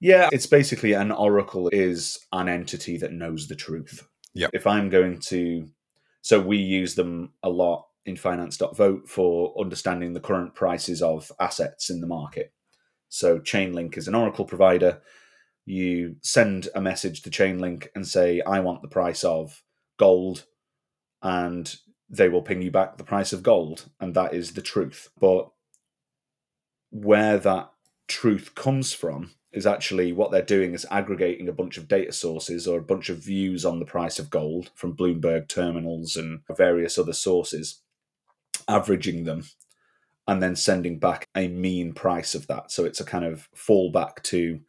Yeah, 0.00 0.28
it's 0.32 0.46
basically 0.46 0.92
an 0.92 1.10
oracle 1.10 1.68
is 1.72 2.18
an 2.32 2.48
entity 2.48 2.98
that 2.98 3.12
knows 3.12 3.48
the 3.48 3.56
truth. 3.56 4.06
Yeah. 4.34 4.48
If 4.52 4.66
I'm 4.66 4.90
going 4.90 5.20
to, 5.28 5.66
so 6.20 6.38
we 6.38 6.58
use 6.58 6.94
them 6.94 7.32
a 7.42 7.48
lot 7.48 7.85
in 8.06 8.16
finance.vote 8.16 9.08
for 9.08 9.54
understanding 9.60 10.14
the 10.14 10.20
current 10.20 10.54
prices 10.54 11.02
of 11.02 11.30
assets 11.38 11.90
in 11.90 12.00
the 12.00 12.06
market. 12.06 12.52
So 13.08 13.38
Chainlink 13.38 13.98
is 13.98 14.08
an 14.08 14.14
oracle 14.14 14.44
provider. 14.44 15.02
You 15.64 16.16
send 16.22 16.68
a 16.74 16.80
message 16.80 17.22
to 17.22 17.30
Chainlink 17.30 17.88
and 17.94 18.06
say, 18.06 18.40
I 18.40 18.60
want 18.60 18.82
the 18.82 18.88
price 18.88 19.24
of 19.24 19.62
gold, 19.98 20.44
and 21.22 21.74
they 22.08 22.28
will 22.28 22.42
ping 22.42 22.62
you 22.62 22.70
back 22.70 22.96
the 22.96 23.04
price 23.04 23.32
of 23.32 23.42
gold. 23.42 23.90
And 24.00 24.14
that 24.14 24.32
is 24.32 24.54
the 24.54 24.62
truth. 24.62 25.10
But 25.18 25.50
where 26.90 27.38
that 27.38 27.72
truth 28.06 28.54
comes 28.54 28.92
from 28.92 29.32
is 29.52 29.66
actually 29.66 30.12
what 30.12 30.30
they're 30.30 30.42
doing 30.42 30.74
is 30.74 30.86
aggregating 30.90 31.48
a 31.48 31.52
bunch 31.52 31.78
of 31.78 31.88
data 31.88 32.12
sources 32.12 32.68
or 32.68 32.78
a 32.78 32.82
bunch 32.82 33.08
of 33.08 33.24
views 33.24 33.64
on 33.64 33.78
the 33.78 33.86
price 33.86 34.18
of 34.18 34.30
gold 34.30 34.70
from 34.74 34.96
Bloomberg 34.96 35.48
terminals 35.48 36.14
and 36.14 36.40
various 36.56 36.98
other 36.98 37.14
sources, 37.14 37.82
averaging 38.68 39.24
them, 39.24 39.44
and 40.28 40.42
then 40.42 40.56
sending 40.56 40.98
back 40.98 41.28
a 41.36 41.48
mean 41.48 41.92
price 41.92 42.34
of 42.34 42.46
that. 42.48 42.72
So 42.72 42.84
it's 42.84 43.00
a 43.00 43.04
kind 43.04 43.24
of 43.24 43.48
fallback 43.56 44.22
to 44.24 44.60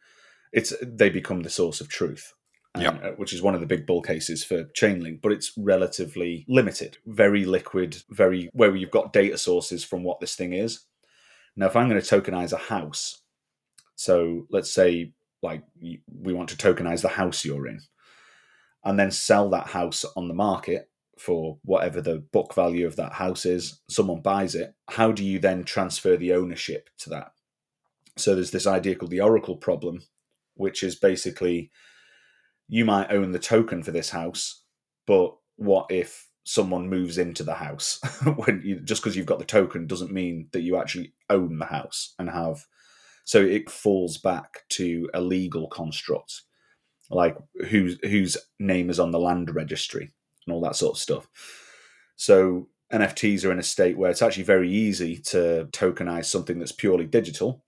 it's 0.52 0.72
they 0.82 1.10
become 1.10 1.42
the 1.42 1.50
source 1.50 1.80
of 1.80 1.88
truth. 1.88 2.34
Yeah. 2.76 2.90
uh, 2.90 3.10
which 3.12 3.32
is 3.32 3.42
one 3.42 3.54
of 3.54 3.60
the 3.60 3.66
big 3.66 3.86
bull 3.86 4.02
cases 4.02 4.44
for 4.44 4.64
Chainlink, 4.64 5.20
but 5.20 5.32
it's 5.32 5.52
relatively 5.56 6.44
limited, 6.48 6.98
very 7.06 7.44
liquid, 7.44 7.96
very 8.10 8.50
where 8.52 8.76
you've 8.76 8.92
got 8.92 9.12
data 9.12 9.36
sources 9.36 9.82
from 9.82 10.04
what 10.04 10.20
this 10.20 10.36
thing 10.36 10.52
is. 10.52 10.84
Now, 11.56 11.66
if 11.66 11.74
I'm 11.74 11.88
going 11.88 12.00
to 12.00 12.20
tokenize 12.20 12.52
a 12.52 12.56
house, 12.56 13.22
so 13.96 14.46
let's 14.50 14.70
say 14.70 15.12
like 15.42 15.64
we 15.80 16.32
want 16.32 16.50
to 16.50 16.56
tokenize 16.56 17.02
the 17.02 17.08
house 17.08 17.44
you're 17.44 17.66
in, 17.66 17.80
and 18.84 18.96
then 18.96 19.10
sell 19.10 19.50
that 19.50 19.68
house 19.68 20.04
on 20.16 20.28
the 20.28 20.34
market 20.34 20.88
for 21.20 21.58
whatever 21.62 22.00
the 22.00 22.18
book 22.32 22.54
value 22.54 22.86
of 22.86 22.96
that 22.96 23.12
house 23.12 23.46
is. 23.46 23.80
Someone 23.88 24.20
buys 24.20 24.54
it. 24.54 24.74
How 24.88 25.12
do 25.12 25.24
you 25.24 25.38
then 25.38 25.64
transfer 25.64 26.16
the 26.16 26.34
ownership 26.34 26.88
to 26.98 27.10
that? 27.10 27.32
So 28.16 28.34
there's 28.34 28.50
this 28.50 28.66
idea 28.66 28.96
called 28.96 29.10
the 29.10 29.20
Oracle 29.20 29.56
problem, 29.56 30.02
which 30.54 30.82
is 30.82 30.96
basically 30.96 31.70
you 32.68 32.84
might 32.84 33.10
own 33.10 33.32
the 33.32 33.38
token 33.38 33.82
for 33.82 33.92
this 33.92 34.10
house, 34.10 34.62
but 35.06 35.34
what 35.56 35.86
if 35.90 36.28
someone 36.44 36.88
moves 36.88 37.18
into 37.18 37.42
the 37.42 37.54
house 37.54 38.00
when 38.36 38.62
you 38.64 38.80
just 38.80 39.02
because 39.02 39.14
you've 39.14 39.26
got 39.26 39.38
the 39.38 39.44
token 39.44 39.86
doesn't 39.86 40.10
mean 40.10 40.48
that 40.52 40.62
you 40.62 40.78
actually 40.78 41.12
own 41.28 41.58
the 41.58 41.66
house 41.66 42.14
and 42.18 42.30
have 42.30 42.64
so 43.24 43.38
it 43.38 43.68
falls 43.68 44.16
back 44.16 44.60
to 44.70 45.10
a 45.12 45.20
legal 45.20 45.68
construct 45.68 46.40
like 47.10 47.36
whose 47.68 47.98
whose 48.02 48.38
name 48.58 48.88
is 48.88 48.98
on 48.98 49.10
the 49.10 49.18
land 49.18 49.54
registry 49.54 50.10
and 50.48 50.54
all 50.54 50.60
that 50.60 50.76
sort 50.76 50.96
of 50.96 51.00
stuff 51.00 51.28
so 52.16 52.68
nfts 52.92 53.44
are 53.44 53.52
in 53.52 53.58
a 53.58 53.62
state 53.62 53.98
where 53.98 54.10
it's 54.10 54.22
actually 54.22 54.42
very 54.42 54.70
easy 54.70 55.16
to 55.16 55.68
tokenize 55.72 56.24
something 56.24 56.58
that's 56.58 56.72
purely 56.72 57.06
digital 57.06 57.62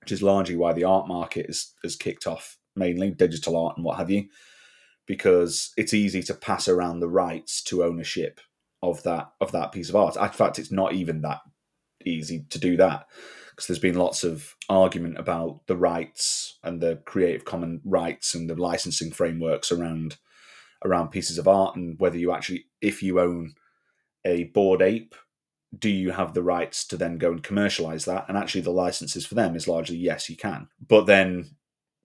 which 0.00 0.12
is 0.12 0.22
largely 0.22 0.54
why 0.54 0.72
the 0.72 0.84
art 0.84 1.08
market 1.08 1.46
is 1.48 1.72
has 1.82 1.96
kicked 1.96 2.26
off 2.26 2.58
mainly 2.76 3.10
digital 3.10 3.56
art 3.56 3.76
and 3.76 3.84
what 3.84 3.96
have 3.96 4.10
you 4.10 4.26
because 5.06 5.72
it's 5.76 5.94
easy 5.94 6.22
to 6.22 6.34
pass 6.34 6.68
around 6.68 7.00
the 7.00 7.08
rights 7.08 7.62
to 7.62 7.84
ownership 7.84 8.40
of 8.82 9.02
that 9.02 9.32
of 9.40 9.52
that 9.52 9.72
piece 9.72 9.88
of 9.88 9.96
art. 9.96 10.16
In 10.16 10.28
fact, 10.30 10.58
it's 10.58 10.72
not 10.72 10.92
even 10.92 11.22
that 11.22 11.40
easy 12.04 12.44
to 12.50 12.58
do 12.58 12.76
that 12.76 13.06
because 13.50 13.66
there's 13.66 13.78
been 13.78 13.98
lots 13.98 14.24
of 14.24 14.54
argument 14.68 15.18
about 15.18 15.60
the 15.66 15.76
rights 15.76 16.58
and 16.62 16.80
the 16.80 16.96
creative 17.04 17.44
common 17.44 17.80
rights 17.84 18.34
and 18.34 18.48
the 18.50 18.56
licensing 18.56 19.10
frameworks 19.10 19.70
around 19.70 20.16
around 20.84 21.08
pieces 21.08 21.38
of 21.38 21.48
art 21.48 21.76
and 21.76 21.98
whether 21.98 22.18
you 22.18 22.32
actually 22.32 22.66
if 22.80 23.02
you 23.02 23.20
own 23.20 23.54
a 24.24 24.44
bored 24.44 24.82
ape 24.82 25.14
do 25.78 25.90
you 25.90 26.10
have 26.10 26.34
the 26.34 26.42
rights 26.42 26.86
to 26.86 26.96
then 26.96 27.18
go 27.18 27.32
and 27.32 27.42
commercialize 27.42 28.04
that? 28.04 28.26
And 28.28 28.36
actually 28.36 28.60
the 28.62 28.70
licenses 28.70 29.26
for 29.26 29.34
them 29.34 29.56
is 29.56 29.68
largely 29.68 29.96
yes 29.96 30.28
you 30.28 30.36
can. 30.36 30.68
But 30.86 31.06
then 31.06 31.56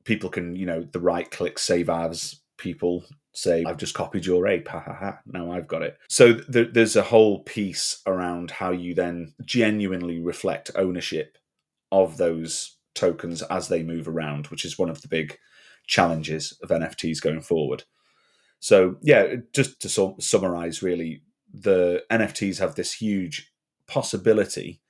people 0.06 0.30
can 0.30 0.56
you 0.56 0.66
know 0.66 0.88
the 0.92 1.00
right 1.00 1.30
click 1.30 1.60
save 1.60 1.90
as 1.90 2.40
people 2.58 3.04
say 3.34 3.64
i've 3.68 3.78
just 3.78 3.94
copied 3.94 4.26
your 4.26 4.48
ape 4.48 4.68
ha 4.68 4.80
ha 4.80 4.94
ha 4.94 5.20
now 5.26 5.52
i've 5.52 5.68
got 5.68 5.82
it. 5.82 5.98
So 6.10 6.36
th- 6.36 6.74
there's 6.74 6.96
a 6.96 7.04
whole 7.04 7.44
piece 7.44 8.02
around 8.08 8.52
how 8.52 8.72
you 8.72 8.94
then 8.94 9.34
genuinely 9.46 10.20
reflect 10.20 10.72
ownership 10.76 11.38
of 11.92 12.18
those 12.18 12.78
tokens 12.96 13.42
as 13.44 13.68
they 13.68 13.84
move 13.84 14.08
around 14.08 14.48
which 14.48 14.66
is 14.66 14.80
one 14.80 14.90
of 14.90 15.02
the 15.02 15.08
big 15.08 15.38
challenges 15.86 16.58
of 16.64 16.70
nfts 16.70 17.22
going 17.22 17.42
forward 17.42 17.84
so 18.60 18.96
yeah 19.02 19.36
just 19.54 19.82
to 19.82 19.90
su- 19.90 20.16
summarize 20.20 20.82
really 20.84 21.22
the 21.54 22.04
nfts 22.12 22.60
have 22.60 22.76
this 22.76 22.94
huge 22.94 23.52
possibility 23.88 24.82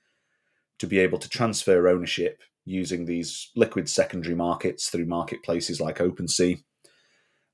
to 0.78 0.86
be 0.86 0.98
able 0.98 1.18
to 1.18 1.28
transfer 1.28 1.88
ownership 1.88 2.42
using 2.64 3.04
these 3.04 3.50
liquid 3.56 3.88
secondary 3.88 4.34
markets 4.34 4.88
through 4.88 5.06
marketplaces 5.06 5.80
like 5.80 5.98
OpenSea. 5.98 6.62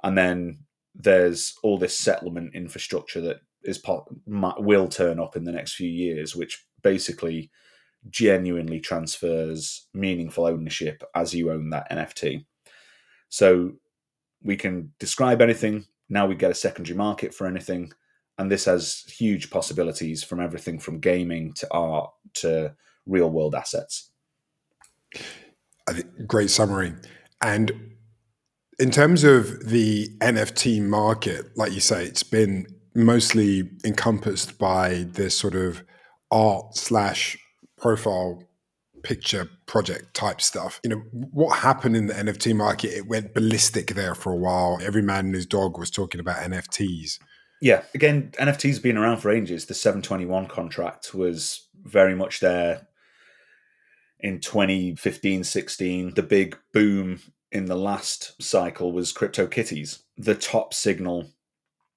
And 0.03 0.17
then 0.17 0.61
there's 0.95 1.55
all 1.63 1.79
this 1.79 1.99
settlement 1.99 2.55
infrastructure 2.55 3.21
that 3.23 3.39
is 3.65 3.83
will 4.27 4.89
turn 4.89 5.19
up 5.19 5.37
in 5.37 5.45
the 5.45 5.53
next 5.53 5.75
few 5.75 5.89
years, 5.89 6.37
which 6.37 6.65
basically 6.83 7.51
genuinely 8.09 8.79
transfers 8.79 9.89
meaningful 9.93 10.47
ownership 10.47 11.03
as 11.15 11.35
you 11.35 11.51
own 11.51 11.71
that 11.71 11.91
NFT. 11.91 12.45
So 13.29 13.73
we 14.43 14.57
can 14.57 14.93
describe 15.01 15.43
anything. 15.43 15.87
Now 16.09 16.27
we 16.27 16.35
get 16.35 16.51
a 16.51 16.55
secondary 16.55 16.97
market 16.97 17.35
for 17.35 17.47
anything. 17.47 17.93
And 18.39 18.51
this 18.51 18.67
has 18.67 19.05
huge 19.09 19.51
possibilities 19.51 20.23
from 20.23 20.41
everything 20.41 20.79
from 20.79 21.01
gaming 21.01 21.53
to 21.55 21.67
art 21.71 22.11
to 22.35 22.75
real 23.07 23.31
world 23.31 23.55
assets. 23.55 24.11
Great 26.27 26.51
summary. 26.51 26.93
And 27.41 27.73
in 28.79 28.91
terms 28.91 29.25
of 29.25 29.69
the 29.69 30.09
NFT 30.19 30.83
market, 30.83 31.57
like 31.57 31.73
you 31.73 31.81
say, 31.81 32.05
it's 32.05 32.23
been 32.23 32.67
mostly 32.95 33.71
encompassed 33.85 34.59
by 34.59 35.07
this 35.13 35.39
sort 35.39 35.55
of 35.55 35.83
art 36.31 36.77
slash 36.77 37.39
profile 37.79 38.43
picture 39.07 39.49
project 39.67 40.15
type 40.15 40.41
stuff. 40.41 40.81
You 40.83 40.91
know, 40.91 40.97
what 41.13 41.59
happened 41.59 41.95
in 41.97 42.09
the 42.09 42.15
NFT 42.15 42.57
market? 42.57 42.89
It 42.89 43.07
went 43.07 43.35
ballistic 43.35 43.95
there 43.95 44.17
for 44.17 44.33
a 44.33 44.37
while. 44.37 44.81
Every 44.83 45.03
man 45.03 45.27
and 45.27 45.35
his 45.35 45.47
dog 45.47 45.79
was 45.79 45.93
talking 45.93 46.21
about 46.21 46.39
NFTs. 46.39 47.21
Yeah, 47.63 47.83
again, 47.95 48.33
NFTs 48.33 48.75
have 48.75 48.83
been 48.83 48.97
around 48.97 49.19
for 49.19 49.31
ages. 49.31 49.67
The 49.67 49.75
721 49.75 50.47
contract 50.49 51.15
was 51.15 51.69
very 51.85 52.17
much 52.17 52.41
there 52.41 52.89
in 54.19 54.41
2015 54.41 55.45
16 55.45 56.15
the 56.15 56.23
big 56.23 56.57
boom 56.73 57.21
in 57.53 57.67
the 57.67 57.77
last 57.77 58.43
cycle 58.43 58.91
was 58.91 59.13
CryptoKitties 59.13 60.01
the 60.17 60.35
top 60.35 60.73
signal 60.73 61.29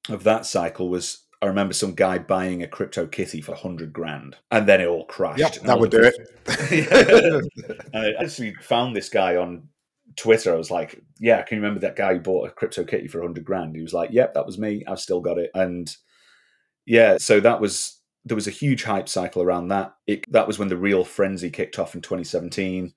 of 0.10 0.25
that 0.25 0.46
cycle 0.46 0.89
was 0.89 1.24
I 1.41 1.46
remember 1.46 1.74
some 1.74 1.96
guy 1.96 2.17
buying 2.17 2.63
a 2.63 2.67
crypto 2.67 3.08
kitty 3.08 3.39
for 3.39 3.55
hundred 3.55 3.93
grand, 3.93 4.36
and 4.51 4.67
then 4.67 4.81
it 4.81 4.88
all 4.88 5.05
crashed. 5.05 5.39
Yep, 5.39 5.55
that 5.63 5.79
would 5.79 5.91
do 5.91 6.03
it. 6.03 6.15
I 7.93 8.13
actually 8.22 8.53
found 8.55 8.96
this 8.96 9.10
guy 9.10 9.38
on 9.38 9.69
Twitter. 10.17 10.53
I 10.53 10.58
was 10.58 10.69
like, 10.69 11.01
"Yeah, 11.19 11.41
can 11.43 11.58
you 11.58 11.62
remember 11.62 11.79
that 11.81 11.96
guy 11.96 12.13
who 12.13 12.19
bought 12.19 12.50
a 12.50 12.51
crypto 12.51 12.84
kitty 12.84 13.08
for 13.08 13.22
hundred 13.22 13.46
grand?" 13.46 13.75
He 13.75 13.81
was 13.81 13.93
like, 13.93 14.10
"Yep, 14.12 14.34
that 14.34 14.46
was 14.46 14.58
me. 14.58 14.84
I've 14.86 15.00
still 15.00 15.22
got 15.22 15.38
it." 15.38 15.51
And 15.53 15.96
yeah, 16.86 17.17
so 17.17 17.39
that 17.39 17.62
was 17.62 18.00
there 18.25 18.36
was 18.36 18.48
a 18.48 18.51
huge 18.51 18.84
hype 18.84 19.08
cycle 19.08 19.41
around 19.41 19.69
that. 19.69 19.93
It, 20.08 20.31
that 20.31 20.48
was 20.48 20.60
when 20.60 20.67
the 20.67 20.77
real 20.77 21.03
frenzy 21.03 21.50
kicked 21.50 21.79
off 21.79 21.96
in 21.96 22.01
2017. 22.01 22.93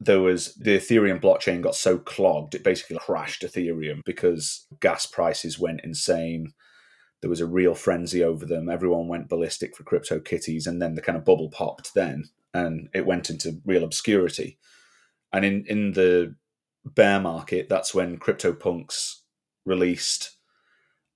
There 0.00 0.20
was 0.20 0.54
the 0.54 0.78
Ethereum 0.78 1.20
blockchain 1.20 1.62
got 1.62 1.74
so 1.74 1.98
clogged, 1.98 2.54
it 2.54 2.64
basically 2.64 2.98
crashed 2.98 3.42
Ethereum 3.42 4.00
because 4.04 4.66
gas 4.80 5.06
prices 5.06 5.58
went 5.58 5.80
insane. 5.82 6.52
There 7.24 7.30
was 7.30 7.40
a 7.40 7.46
real 7.46 7.74
frenzy 7.74 8.22
over 8.22 8.44
them. 8.44 8.68
Everyone 8.68 9.08
went 9.08 9.30
ballistic 9.30 9.74
for 9.74 9.82
crypto 9.82 10.20
kitties, 10.20 10.66
and 10.66 10.82
then 10.82 10.94
the 10.94 11.00
kind 11.00 11.16
of 11.16 11.24
bubble 11.24 11.48
popped 11.48 11.94
then, 11.94 12.24
and 12.52 12.90
it 12.92 13.06
went 13.06 13.30
into 13.30 13.62
real 13.64 13.82
obscurity. 13.82 14.58
And 15.32 15.42
in 15.42 15.64
in 15.66 15.92
the 15.92 16.34
bear 16.84 17.18
market, 17.20 17.70
that's 17.70 17.94
when 17.94 18.18
crypto 18.18 18.52
punks 18.52 19.22
released 19.64 20.36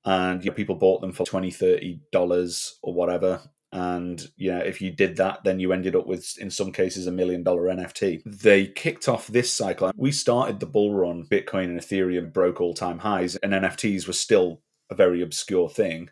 and 0.07 0.43
you 0.43 0.51
know, 0.51 0.55
people 0.55 0.77
bought 0.77 1.03
them 1.03 1.13
for 1.13 1.27
20 1.27 1.51
30 1.51 2.01
dollars 2.11 2.79
or 2.83 2.95
whatever 2.95 3.43
and 3.73 4.31
know 4.39 4.59
if 4.59 4.81
you 4.81 4.91
did 4.91 5.17
that 5.17 5.45
then 5.45 5.61
you 5.61 5.73
ended 5.73 5.95
up 5.95 6.07
with 6.07 6.39
in 6.39 6.51
some 6.51 6.73
cases 6.73 7.07
a 7.07 7.13
million 7.13 7.43
dollar 7.43 7.65
nft 7.65 8.23
they 8.25 8.67
kicked 8.67 9.09
off 9.09 9.27
this 9.27 9.53
cycle 9.53 9.93
we 9.95 10.11
started 10.11 10.59
the 10.59 10.67
bull 10.67 10.95
run 10.95 11.27
bitcoin 11.31 11.65
and 11.65 11.79
ethereum 11.79 12.33
broke 12.33 12.63
all-time 12.63 13.01
highs 13.01 13.37
and 13.37 13.53
nfts 13.53 14.07
were 14.07 14.15
still 14.15 14.63
a 14.91 14.95
very 14.95 15.23
obscure 15.23 15.69
thing 15.69 16.11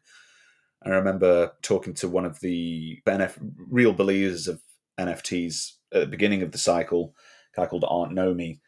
I 0.86 0.90
remember 0.90 1.52
talking 1.62 1.94
to 1.94 2.08
one 2.08 2.24
of 2.24 2.38
the 2.40 3.00
NF, 3.06 3.36
real 3.68 3.92
believers 3.92 4.46
of 4.46 4.62
NFTs 4.98 5.72
at 5.92 6.00
the 6.00 6.06
beginning 6.06 6.42
of 6.42 6.52
the 6.52 6.58
cycle, 6.58 7.14
a 7.56 7.60
guy 7.60 7.66
called 7.66 7.84
Artnome. 7.84 8.60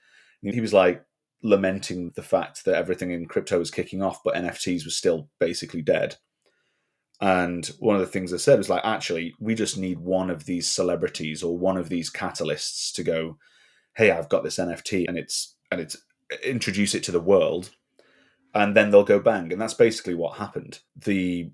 He 0.43 0.61
was 0.61 0.73
like 0.73 1.05
lamenting 1.43 2.13
the 2.17 2.23
fact 2.23 2.65
that 2.65 2.75
everything 2.75 3.13
in 3.13 3.27
crypto 3.27 3.59
was 3.59 3.71
kicking 3.71 4.03
off, 4.03 4.23
but 4.25 4.35
NFTs 4.35 4.85
was 4.85 4.97
still 4.97 5.29
basically 5.39 5.83
dead. 5.83 6.17
And 7.21 7.67
one 7.79 7.95
of 7.95 8.01
the 8.01 8.07
things 8.07 8.33
I 8.33 8.37
said 8.37 8.59
was 8.59 8.71
like, 8.71 8.85
actually, 8.85 9.35
we 9.39 9.55
just 9.55 9.77
need 9.77 9.99
one 9.99 10.31
of 10.31 10.45
these 10.45 10.69
celebrities 10.69 11.43
or 11.43 11.57
one 11.57 11.77
of 11.77 11.89
these 11.89 12.11
catalysts 12.11 12.93
to 12.95 13.05
go, 13.05 13.39
hey, 13.97 14.11
I've 14.11 14.29
got 14.29 14.45
this 14.45 14.59
NFT 14.59 15.07
and 15.09 15.19
it's 15.19 15.57
and 15.71 15.81
it's 15.81 15.97
introduce 16.45 16.95
it 16.95 17.03
to 17.05 17.13
the 17.13 17.21
world, 17.21 17.71
and 18.55 18.77
then 18.77 18.91
they'll 18.91 19.05
go 19.05 19.21
bang. 19.21 19.53
And 19.53 19.61
that's 19.61 19.75
basically 19.75 20.15
what 20.15 20.39
happened. 20.39 20.81
The 20.97 21.51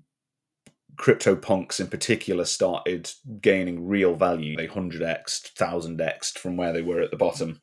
crypto 0.97 1.35
punks 1.35 1.79
in 1.79 1.87
particular 1.87 2.45
started 2.45 3.11
gaining 3.41 3.87
real 3.87 4.15
value. 4.15 4.55
They 4.55 4.67
hundred 4.67 5.03
x, 5.03 5.39
thousand 5.39 5.99
x 6.01 6.31
from 6.31 6.57
where 6.57 6.73
they 6.73 6.81
were 6.81 7.01
at 7.01 7.11
the 7.11 7.17
bottom, 7.17 7.61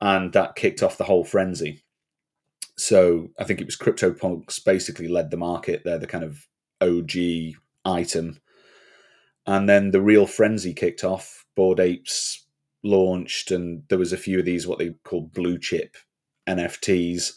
and 0.00 0.32
that 0.32 0.56
kicked 0.56 0.82
off 0.82 0.98
the 0.98 1.04
whole 1.04 1.24
frenzy. 1.24 1.82
So 2.76 3.28
I 3.38 3.44
think 3.44 3.60
it 3.60 3.66
was 3.66 3.76
crypto 3.76 4.12
punks 4.12 4.58
basically 4.58 5.08
led 5.08 5.30
the 5.30 5.36
market. 5.36 5.82
They're 5.84 5.98
the 5.98 6.06
kind 6.06 6.24
of 6.24 6.46
OG 6.80 7.54
item. 7.84 8.40
And 9.46 9.68
then 9.68 9.90
the 9.90 10.00
real 10.00 10.26
frenzy 10.26 10.72
kicked 10.72 11.04
off. 11.04 11.44
Bored 11.56 11.80
Apes 11.80 12.46
launched, 12.82 13.50
and 13.50 13.82
there 13.88 13.98
was 13.98 14.12
a 14.12 14.18
few 14.18 14.38
of 14.38 14.44
these 14.44 14.66
what 14.66 14.78
they 14.78 14.94
call 15.04 15.22
blue 15.22 15.58
chip 15.58 15.96
NFTs, 16.48 17.32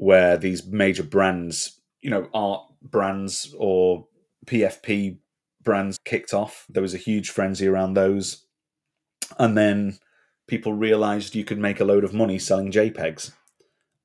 where 0.00 0.36
these 0.36 0.66
major 0.66 1.02
brands, 1.02 1.80
you 2.00 2.10
know, 2.10 2.28
art 2.32 2.62
brands 2.82 3.54
or 3.58 4.06
PFP 4.46 5.18
brands 5.62 5.98
kicked 6.04 6.32
off. 6.32 6.66
There 6.68 6.82
was 6.82 6.94
a 6.94 6.98
huge 6.98 7.30
frenzy 7.30 7.66
around 7.66 7.94
those, 7.94 8.46
and 9.38 9.56
then 9.56 9.98
people 10.48 10.72
realized 10.72 11.34
you 11.34 11.44
could 11.44 11.58
make 11.58 11.80
a 11.80 11.84
load 11.84 12.04
of 12.04 12.14
money 12.14 12.38
selling 12.38 12.72
JPEGs 12.72 13.32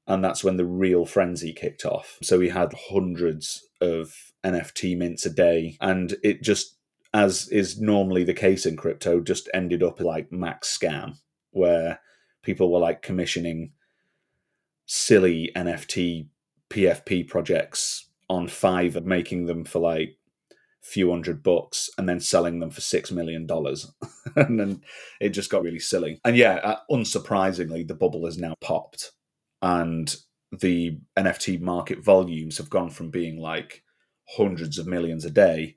and 0.08 0.24
that's 0.24 0.44
when 0.44 0.58
the 0.58 0.66
real 0.66 1.06
frenzy 1.06 1.52
kicked 1.54 1.86
off. 1.86 2.18
So 2.22 2.38
we 2.38 2.50
had 2.50 2.74
hundreds 2.90 3.68
of 3.82 4.14
NFT 4.44 4.98
mints 4.98 5.26
a 5.26 5.30
day, 5.30 5.78
and 5.82 6.16
it 6.24 6.44
just, 6.44 6.78
as 7.14 7.48
is 7.50 7.80
normally 7.80 8.24
the 8.24 8.34
case 8.34 8.66
in 8.66 8.78
crypto, 8.78 9.20
just 9.20 9.50
ended 9.54 9.82
up 9.82 10.00
like 10.00 10.32
max 10.32 10.78
scam, 10.78 11.18
where 11.52 12.00
people 12.44 12.72
were 12.72 12.80
like 12.80 13.02
commissioning 13.02 13.72
silly 14.86 15.52
NFT 15.56 16.28
PFP 16.70 17.28
projects 17.28 18.10
on 18.30 18.48
Fiverr, 18.48 19.04
making 19.04 19.46
them 19.46 19.66
for 19.66 19.80
like 19.80 20.18
few 20.82 21.10
hundred 21.10 21.42
bucks 21.42 21.90
and 21.98 22.08
then 22.08 22.20
selling 22.20 22.60
them 22.60 22.70
for 22.70 22.82
six 22.82 23.12
million 23.12 23.48
dollars 23.48 23.92
and 24.36 24.60
then 24.60 24.82
it 25.20 25.30
just 25.30 25.50
got 25.50 25.64
really 25.64 25.80
silly 25.80 26.22
and 26.24 26.38
yeah 26.38 26.58
uh, 26.58 26.78
unsurprisingly 26.92 27.88
the 27.88 27.96
bubble 27.96 28.24
has 28.24 28.38
now 28.38 28.54
popped 28.62 29.12
and 29.64 30.16
the 30.52 31.00
NFT 31.18 31.60
market 31.60 32.04
volumes 32.04 32.58
have 32.58 32.70
gone 32.70 32.90
from 32.90 33.10
being 33.10 33.40
like 33.40 33.84
hundreds 34.38 34.78
of 34.78 34.88
millions 34.88 35.26
a 35.26 35.30
day 35.30 35.76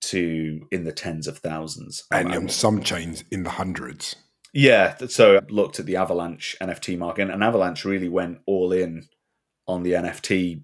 to 0.00 0.66
in 0.70 0.84
the 0.84 0.92
tens 0.92 1.26
of 1.26 1.38
thousands. 1.38 2.04
And 2.10 2.34
um, 2.34 2.48
some 2.48 2.82
chains 2.82 3.24
in 3.30 3.42
the 3.42 3.50
hundreds. 3.50 4.16
Yeah. 4.52 4.96
So 5.08 5.36
I 5.36 5.40
looked 5.48 5.80
at 5.80 5.86
the 5.86 5.96
Avalanche 5.96 6.56
NFT 6.60 6.98
market, 6.98 7.30
and 7.30 7.42
Avalanche 7.42 7.84
really 7.84 8.08
went 8.08 8.38
all 8.46 8.72
in 8.72 9.08
on 9.66 9.82
the 9.82 9.92
NFT 9.92 10.62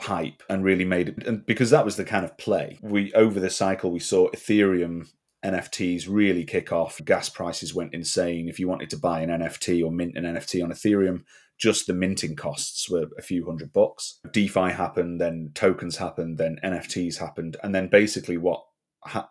hype 0.00 0.42
and 0.48 0.64
really 0.64 0.84
made 0.84 1.10
it 1.10 1.26
and 1.26 1.44
because 1.44 1.68
that 1.68 1.84
was 1.84 1.96
the 1.96 2.04
kind 2.04 2.24
of 2.24 2.38
play 2.38 2.78
we 2.80 3.12
over 3.12 3.38
the 3.38 3.50
cycle 3.50 3.90
we 3.90 3.98
saw 3.98 4.30
ethereum 4.30 5.06
NFTs 5.44 6.06
really 6.08 6.44
kick 6.44 6.72
off. 6.72 7.00
Gas 7.04 7.28
prices 7.28 7.74
went 7.74 7.94
insane. 7.94 8.48
If 8.48 8.58
you 8.58 8.68
wanted 8.68 8.90
to 8.90 8.98
buy 8.98 9.20
an 9.20 9.30
NFT 9.30 9.84
or 9.84 9.90
mint 9.90 10.16
an 10.16 10.24
NFT 10.24 10.62
on 10.62 10.70
Ethereum, 10.70 11.22
just 11.58 11.86
the 11.86 11.94
minting 11.94 12.36
costs 12.36 12.88
were 12.90 13.06
a 13.18 13.22
few 13.22 13.44
hundred 13.46 13.72
bucks. 13.72 14.20
DeFi 14.32 14.70
happened, 14.70 15.20
then 15.20 15.50
tokens 15.54 15.96
happened, 15.96 16.38
then 16.38 16.58
NFTs 16.64 17.18
happened, 17.18 17.56
and 17.62 17.74
then 17.74 17.88
basically 17.88 18.36
what 18.36 18.62
ha- 19.04 19.30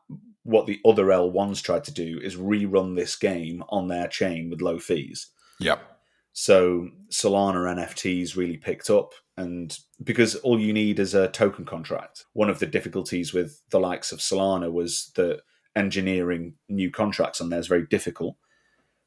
what 0.50 0.66
the 0.66 0.80
other 0.86 1.06
L1s 1.06 1.62
tried 1.62 1.84
to 1.86 1.94
do 1.94 2.20
is 2.22 2.36
rerun 2.36 2.96
this 2.96 3.16
game 3.16 3.64
on 3.70 3.88
their 3.88 4.08
chain 4.08 4.50
with 4.50 4.62
low 4.62 4.80
fees. 4.80 5.28
Yep. 5.60 5.82
So 6.34 6.90
Solana 7.12 7.76
NFTs 7.76 8.36
really 8.36 8.58
picked 8.58 8.90
up, 8.90 9.14
and 9.36 9.78
because 10.04 10.36
all 10.36 10.60
you 10.60 10.74
need 10.74 11.00
is 11.00 11.14
a 11.14 11.28
token 11.28 11.66
contract. 11.66 12.26
One 12.34 12.50
of 12.50 12.60
the 12.60 12.66
difficulties 12.66 13.34
with 13.34 13.62
the 13.70 13.80
likes 13.80 14.12
of 14.12 14.20
Solana 14.20 14.72
was 14.72 15.12
that 15.16 15.42
engineering 15.76 16.56
new 16.68 16.92
contracts 16.92 17.42
on 17.42 17.50
there 17.50 17.60
is 17.60 17.68
very 17.68 17.86
difficult 17.88 18.36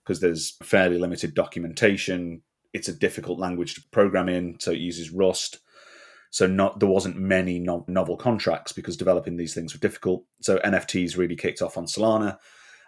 because 0.04 0.20
there's 0.20 0.56
fairly 0.62 0.98
limited 0.98 1.34
documentation 1.34 2.42
it's 2.72 2.88
a 2.88 2.94
difficult 2.94 3.38
language 3.38 3.74
to 3.74 3.82
program 3.90 4.28
in, 4.28 4.56
so 4.58 4.70
it 4.70 4.78
uses 4.78 5.10
Rust. 5.10 5.58
So 6.32 6.46
not 6.46 6.80
there 6.80 6.88
wasn't 6.88 7.18
many 7.18 7.58
no- 7.58 7.84
novel 7.86 8.16
contracts 8.16 8.72
because 8.72 8.96
developing 8.96 9.36
these 9.36 9.54
things 9.54 9.74
were 9.74 9.80
difficult. 9.80 10.24
So 10.40 10.58
NFTs 10.58 11.16
really 11.16 11.36
kicked 11.36 11.60
off 11.60 11.76
on 11.76 11.84
Solana, 11.84 12.38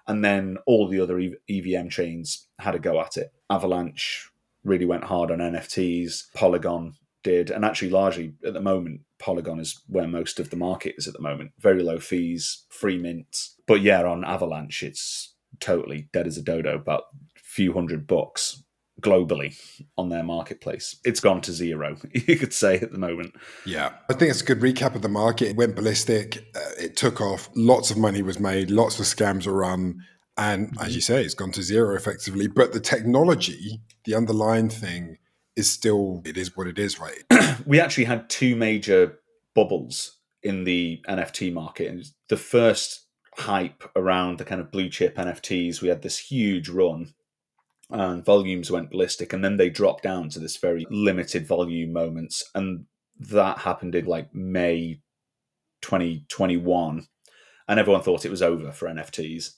and 0.09 0.25
then 0.25 0.57
all 0.67 0.89
the 0.89 0.99
other 0.99 1.21
EVM 1.21 1.89
chains 1.89 2.49
had 2.59 2.75
a 2.75 2.79
go 2.79 2.99
at 3.01 3.19
it. 3.19 3.33
Avalanche 3.51 4.31
really 4.65 4.87
went 4.87 5.05
hard 5.05 5.31
on 5.31 5.39
NFTs. 5.39 6.33
Polygon 6.33 6.95
did, 7.23 7.51
and 7.51 7.67
actually 7.67 7.91
largely 7.91 8.33
at 8.47 8.55
the 8.55 8.63
moment, 8.63 9.03
Polygon 9.19 9.61
is 9.61 9.83
where 9.89 10.09
most 10.09 10.41
of 10.41 10.49
the 10.49 10.57
market 10.57 10.95
is 10.97 11.07
at 11.07 11.13
the 11.13 11.21
moment. 11.21 11.53
Very 11.59 11.83
low 11.83 11.99
fees, 11.99 12.65
free 12.71 12.97
mints. 12.97 13.57
But 13.67 13.83
yeah, 13.83 14.03
on 14.05 14.25
Avalanche, 14.25 14.83
it's 14.83 15.35
totally 15.61 16.09
dead 16.15 16.27
as 16.27 16.39
a 16.39 16.43
dodo. 16.43 16.77
About 16.77 17.05
a 17.37 17.41
few 17.43 17.75
hundred 17.75 18.07
bucks 18.07 18.63
globally 19.01 19.59
on 19.99 20.09
their 20.09 20.23
marketplace. 20.23 20.97
It's 21.05 21.21
gone 21.21 21.41
to 21.43 21.53
zero, 21.53 21.97
you 22.13 22.37
could 22.37 22.53
say 22.53 22.77
at 22.77 22.93
the 22.93 22.99
moment. 22.99 23.35
Yeah, 23.67 23.93
I 24.09 24.15
think 24.15 24.31
it's 24.31 24.41
a 24.41 24.45
good 24.45 24.61
recap 24.61 24.95
of 24.95 25.03
the 25.03 25.09
market. 25.09 25.49
It 25.49 25.57
went 25.57 25.77
ballistic, 25.77 26.47
uh, 26.55 26.71
it 26.79 26.97
took 26.97 27.21
off, 27.21 27.49
lots 27.55 27.91
of 27.91 27.97
money 27.97 28.23
was 28.23 28.39
made, 28.39 28.71
lots 28.71 28.99
of 28.99 29.07
scams 29.07 29.47
were 29.47 29.55
run. 29.55 30.01
And 30.37 30.77
as 30.81 30.95
you 30.95 31.01
say, 31.01 31.23
it's 31.23 31.35
gone 31.35 31.53
to 31.53 31.63
zero 31.63 31.95
effectively. 31.95 32.49
But 32.49 32.73
the 32.73 32.81
technology, 32.81 33.81
the 34.05 34.15
underlying 34.15 34.69
thing, 34.69 35.19
is 35.57 35.71
still, 35.71 36.23
it 36.25 36.37
is 36.37 36.57
what 36.57 36.67
it 36.67 36.79
is, 36.79 36.99
right? 36.99 37.23
we 37.67 37.81
actually 37.81 38.05
had 38.05 38.29
two 38.29 38.57
major 38.57 39.21
bubbles 39.55 40.19
in 40.43 40.65
the 40.65 41.01
NFT 41.09 41.53
market. 41.53 42.07
The 42.29 42.37
first 42.37 43.07
hype 43.37 43.85
around 43.95 44.39
the 44.39 44.45
kind 44.45 44.61
of 44.61 44.71
blue 44.71 44.89
chip 44.89 45.17
NFTs, 45.17 45.81
we 45.81 45.89
had 45.89 46.03
this 46.03 46.19
huge 46.19 46.69
run 46.69 47.15
and 47.90 48.25
volumes 48.25 48.70
went 48.70 48.90
ballistic 48.90 49.33
and 49.33 49.44
then 49.44 49.57
they 49.57 49.70
dropped 49.70 50.03
down 50.03 50.29
to 50.29 50.38
this 50.38 50.57
very 50.57 50.87
limited 50.90 51.47
volume 51.47 51.92
moments 51.92 52.42
and 52.55 52.87
that 53.18 53.59
happened 53.59 53.94
in 53.94 54.07
like 54.07 54.35
may 54.35 55.01
2021 55.83 57.07
and 57.68 57.81
everyone 57.81 58.03
thought 58.03 58.25
it 58.25 58.31
was 58.31 58.42
over 58.42 58.73
for 58.73 58.88
nfts 58.88 59.51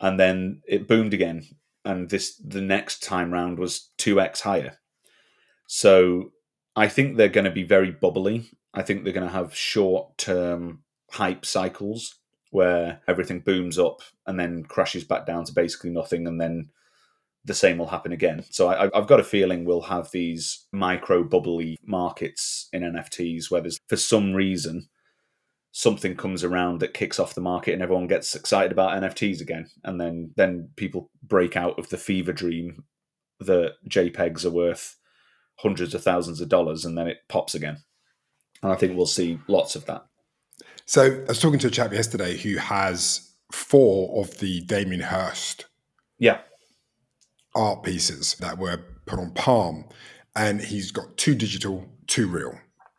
and 0.00 0.18
then 0.18 0.62
it 0.66 0.88
boomed 0.88 1.14
again 1.14 1.44
and 1.84 2.08
this 2.10 2.36
the 2.36 2.60
next 2.60 3.02
time 3.02 3.32
round 3.32 3.58
was 3.58 3.90
2x 3.98 4.40
higher. 4.40 4.78
So 5.66 6.32
i 6.76 6.88
think 6.88 7.16
they're 7.16 7.28
going 7.28 7.44
to 7.44 7.50
be 7.50 7.64
very 7.64 7.90
bubbly. 7.90 8.50
I 8.72 8.82
think 8.82 9.04
they're 9.04 9.12
going 9.12 9.26
to 9.26 9.32
have 9.32 9.54
short 9.54 10.16
term 10.18 10.82
hype 11.10 11.46
cycles 11.46 12.14
where 12.50 13.00
everything 13.08 13.40
booms 13.40 13.78
up 13.78 14.00
and 14.26 14.38
then 14.38 14.64
crashes 14.64 15.04
back 15.04 15.26
down 15.26 15.44
to 15.44 15.52
basically 15.52 15.90
nothing 15.90 16.26
and 16.26 16.40
then 16.40 16.70
the 17.44 17.54
same 17.54 17.78
will 17.78 17.88
happen 17.88 18.12
again. 18.12 18.44
So 18.50 18.68
I, 18.68 18.90
have 18.94 19.06
got 19.06 19.20
a 19.20 19.24
feeling 19.24 19.64
we'll 19.64 19.82
have 19.82 20.10
these 20.10 20.66
micro 20.72 21.22
bubbly 21.22 21.78
markets 21.84 22.68
in 22.72 22.82
NFTs 22.82 23.50
where 23.50 23.60
there's, 23.60 23.78
for 23.88 23.96
some 23.96 24.32
reason, 24.32 24.88
something 25.72 26.16
comes 26.16 26.42
around 26.42 26.80
that 26.80 26.94
kicks 26.94 27.18
off 27.18 27.34
the 27.34 27.40
market 27.40 27.74
and 27.74 27.82
everyone 27.82 28.06
gets 28.06 28.34
excited 28.34 28.72
about 28.72 29.02
NFTs 29.02 29.40
again. 29.40 29.68
And 29.84 30.00
then, 30.00 30.30
then 30.36 30.70
people 30.76 31.10
break 31.22 31.56
out 31.56 31.78
of 31.78 31.88
the 31.90 31.98
fever 31.98 32.32
dream 32.32 32.84
that 33.40 33.74
JPEGs 33.88 34.44
are 34.44 34.50
worth 34.50 34.96
hundreds 35.58 35.94
of 35.94 36.02
thousands 36.02 36.40
of 36.40 36.48
dollars 36.48 36.84
and 36.84 36.96
then 36.96 37.08
it 37.08 37.18
pops 37.28 37.54
again. 37.54 37.78
And 38.62 38.72
I 38.72 38.76
think 38.76 38.96
we'll 38.96 39.06
see 39.06 39.38
lots 39.48 39.76
of 39.76 39.84
that. 39.86 40.06
So 40.86 41.02
I 41.02 41.28
was 41.28 41.40
talking 41.40 41.58
to 41.60 41.66
a 41.66 41.70
chap 41.70 41.92
yesterday 41.92 42.38
who 42.38 42.56
has 42.56 43.32
four 43.52 44.20
of 44.22 44.38
the 44.38 44.62
Damien 44.62 45.00
Hirst 45.00 45.66
yeah 46.18 46.38
art 47.54 47.82
pieces 47.82 48.34
that 48.40 48.58
were 48.58 48.80
put 49.06 49.18
on 49.18 49.32
Palm, 49.32 49.84
and 50.36 50.60
he's 50.60 50.90
got 50.90 51.16
two 51.16 51.34
digital, 51.34 51.86
two 52.06 52.28
real. 52.28 52.58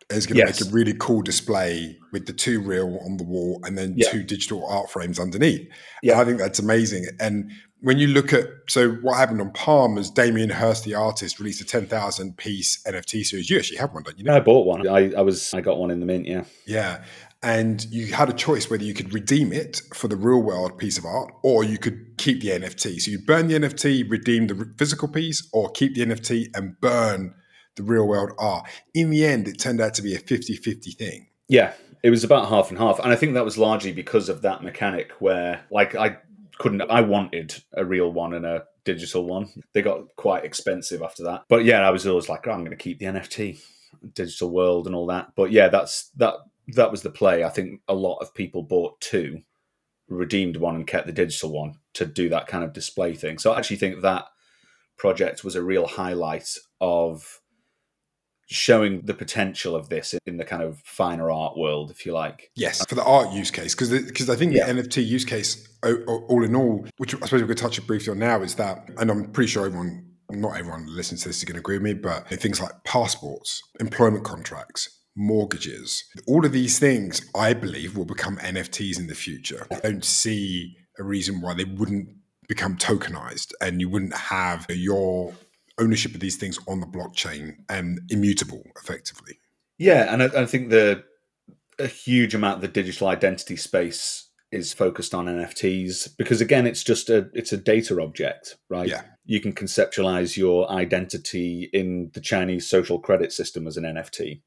And 0.10 0.18
he's 0.18 0.28
going 0.28 0.40
to 0.40 0.46
yes. 0.46 0.62
make 0.62 0.72
a 0.72 0.74
really 0.74 0.94
cool 1.00 1.24
display 1.24 1.98
with 2.12 2.28
the 2.28 2.34
two 2.34 2.62
real 2.62 3.00
on 3.04 3.18
the 3.18 3.24
wall 3.24 3.60
and 3.64 3.76
then 3.76 3.96
yeah. 3.98 4.12
two 4.12 4.22
digital 4.22 4.64
art 4.68 4.92
frames 4.92 5.20
underneath. 5.20 5.68
Yeah. 6.04 6.14
And 6.14 6.22
I 6.22 6.26
think 6.26 6.38
that's 6.38 6.60
amazing. 6.60 7.08
And 7.20 7.52
when 7.82 7.98
you 7.98 8.08
look 8.08 8.32
at 8.32 8.48
so 8.68 8.92
what 8.96 9.18
happened 9.18 9.42
on 9.42 9.52
Palm 9.52 9.98
is 9.98 10.10
Damien 10.10 10.50
Hirst, 10.50 10.84
the 10.86 10.96
artist, 10.96 11.40
released 11.40 11.62
a 11.62 11.66
ten 11.66 11.88
thousand 11.88 12.38
piece 12.38 12.82
NFT 12.84 13.26
series. 13.26 13.50
You 13.50 13.58
actually 13.58 13.78
have 13.78 13.94
one, 13.94 14.04
don't 14.04 14.18
you? 14.18 14.32
I 14.32 14.40
bought 14.40 14.66
one. 14.66 14.88
I, 14.88 15.12
I 15.14 15.22
was 15.22 15.54
I 15.54 15.62
got 15.62 15.78
one 15.78 15.92
in 15.92 16.00
the 16.00 16.06
mint. 16.06 16.26
Yeah. 16.26 16.46
Yeah, 16.66 17.04
and 17.46 17.86
you 17.92 18.12
had 18.12 18.28
a 18.28 18.34
choice 18.34 18.72
whether 18.72 18.84
you 18.84 18.96
could 18.96 19.14
redeem 19.14 19.54
it 19.54 19.80
for 19.94 20.08
the 20.08 20.16
real 20.16 20.42
world 20.42 20.80
piece 20.80 20.98
of 20.98 21.06
art 21.06 21.32
or 21.44 21.64
you 21.64 21.78
could 21.78 22.18
keep 22.18 22.42
the 22.42 22.48
NFT. 22.48 23.00
So 23.00 23.12
you 23.12 23.20
burn 23.20 23.48
the 23.48 23.54
NFT, 23.54 24.10
redeem 24.10 24.48
the 24.48 24.74
physical 24.80 25.08
piece, 25.08 25.48
or 25.54 25.70
keep 25.70 25.94
the 25.94 26.04
NFT 26.04 26.48
and 26.58 26.76
burn 26.82 27.36
the 27.76 27.84
real 27.84 28.08
world 28.08 28.32
art. 28.40 28.68
In 28.96 29.12
the 29.12 29.24
end, 29.24 29.48
it 29.48 29.60
turned 29.60 29.80
out 29.80 29.94
to 29.94 30.02
be 30.02 30.16
a 30.16 30.20
50 30.20 30.56
50 30.56 30.92
thing. 30.92 31.28
Yeah, 31.48 31.74
it 32.02 32.10
was 32.10 32.24
about 32.24 32.50
half 32.50 32.70
and 32.70 32.80
half. 32.80 32.98
And 32.98 33.12
I 33.12 33.16
think 33.16 33.36
that 33.36 33.46
was 33.46 33.60
largely 33.60 33.92
because 33.92 34.28
of 34.28 34.42
that 34.42 34.64
mechanic 34.64 35.12
where, 35.20 35.64
like, 35.70 35.94
I 35.94 36.18
couldn't, 36.58 36.82
I 36.82 37.02
wanted 37.02 37.62
a 37.74 37.86
real 37.86 38.12
one 38.12 38.34
and 38.34 38.46
a 38.46 38.64
digital 38.86 39.24
one. 39.24 39.62
They 39.74 39.84
got 39.84 40.16
quite 40.16 40.46
expensive 40.46 41.04
after 41.04 41.24
that. 41.26 41.44
But 41.48 41.64
yeah, 41.64 41.88
I 41.88 41.92
was 41.92 42.08
always 42.08 42.28
like, 42.28 42.48
oh, 42.48 42.52
I'm 42.52 42.62
going 42.62 42.72
to 42.72 42.76
keep 42.76 42.98
the 42.98 43.06
NFT, 43.06 43.60
digital 44.16 44.50
world 44.50 44.88
and 44.88 44.96
all 44.96 45.06
that. 45.08 45.34
But 45.36 45.52
yeah, 45.52 45.68
that's 45.68 46.10
that. 46.16 46.34
That 46.70 46.92
was 46.92 47.02
the 47.02 47.10
play. 47.10 47.44
I 47.44 47.50
think 47.50 47.82
a 47.88 47.94
lot 47.94 48.18
of 48.18 48.34
people 48.34 48.64
bought 48.64 49.00
two, 49.02 49.42
redeemed 50.08 50.58
one, 50.58 50.76
and 50.76 50.88
kept 50.88 51.08
the 51.08 51.14
digital 51.14 51.52
one 51.52 51.76
to 51.94 52.06
do 52.06 52.30
that 52.30 52.48
kind 52.48 52.64
of 52.64 52.74
display 52.74 53.14
thing. 53.14 53.38
So 53.38 53.52
I 53.52 53.58
actually 53.58 53.78
think 53.78 54.02
that 54.02 54.26
project 54.98 55.44
was 55.44 55.56
a 55.56 55.64
real 55.64 55.88
highlight 55.88 56.50
of 56.82 57.42
showing 58.48 59.02
the 59.02 59.14
potential 59.14 59.76
of 59.76 59.90
this 59.90 60.14
in 60.26 60.38
the 60.38 60.46
kind 60.46 60.62
of 60.62 60.80
finer 60.86 61.32
art 61.32 61.58
world, 61.58 61.90
if 61.90 62.06
you 62.06 62.14
like. 62.14 62.52
Yes, 62.56 62.86
for 62.86 62.96
the 62.96 63.04
art 63.04 63.32
use 63.32 63.52
case, 63.52 63.74
because 63.74 63.90
because 63.90 64.30
I 64.30 64.36
think 64.36 64.54
yeah. 64.54 64.72
the 64.72 64.82
NFT 64.82 65.06
use 65.06 65.26
case, 65.26 65.68
all 65.84 66.44
in 66.44 66.56
all, 66.56 66.86
which 66.98 67.16
I 67.16 67.26
suppose 67.26 67.42
we 67.42 67.48
could 67.48 67.58
touch 67.58 67.86
briefly 67.88 68.12
on 68.12 68.20
now, 68.20 68.42
is 68.42 68.56
that, 68.56 68.90
and 68.98 69.10
I'm 69.10 69.32
pretty 69.32 69.50
sure 69.50 69.66
everyone, 69.66 70.06
not 70.30 70.58
everyone 70.58 70.86
listening 70.88 71.20
to 71.22 71.30
this 71.30 71.38
is 71.38 71.44
going 71.44 71.56
to 71.56 71.60
agree 71.60 71.76
with 71.76 71.84
me, 71.84 71.94
but 71.94 72.28
things 72.28 72.62
like 72.62 72.72
passports, 72.84 73.62
employment 73.80 74.24
contracts, 74.24 75.02
mortgages, 75.16 76.04
all 76.28 76.46
of 76.46 76.52
these 76.52 76.80
things, 76.80 77.22
I 77.36 77.54
believe, 77.54 77.98
will 77.98 78.06
become 78.06 78.38
NFTs 78.38 79.00
in 79.00 79.08
the 79.08 79.16
future. 79.16 79.66
I 79.72 79.80
don't 79.80 80.06
see 80.06 80.76
a 81.00 81.04
reason 81.04 81.42
why 81.42 81.54
they 81.54 81.66
wouldn't 81.66 82.10
become 82.48 82.78
tokenized 82.78 83.54
and 83.62 83.82
you 83.82 83.90
wouldn't 83.90 84.16
have 84.16 84.66
your 84.70 85.34
ownership 85.80 86.14
of 86.14 86.20
these 86.20 86.38
things 86.38 86.60
on 86.68 86.80
the 86.80 86.86
blockchain 86.86 87.56
and 87.70 88.00
immutable 88.10 88.64
effectively. 88.82 89.40
Yeah, 89.78 90.14
and 90.14 90.24
I, 90.24 90.44
I 90.44 90.46
think 90.46 90.70
the 90.70 91.04
a 91.78 91.88
huge 91.88 92.34
amount 92.34 92.58
of 92.58 92.62
the 92.62 92.68
digital 92.70 93.08
identity 93.08 93.58
space 93.58 94.30
is 94.52 94.72
focused 94.72 95.14
on 95.14 95.26
NFTs 95.26 96.16
because 96.18 96.40
again 96.40 96.66
it's 96.66 96.84
just 96.84 97.10
a 97.10 97.30
it's 97.34 97.52
a 97.52 97.58
data 97.58 98.02
object, 98.02 98.56
right? 98.70 98.88
Yeah. 98.88 99.02
You 99.26 99.42
can 99.42 99.54
conceptualize 99.54 100.38
your 100.38 100.70
identity 100.72 101.70
in 101.74 102.12
the 102.14 102.22
Chinese 102.22 102.70
social 102.70 103.00
credit 103.00 103.34
system 103.34 103.68
as 103.68 103.76
an 103.76 103.84
NFT. 103.84 104.42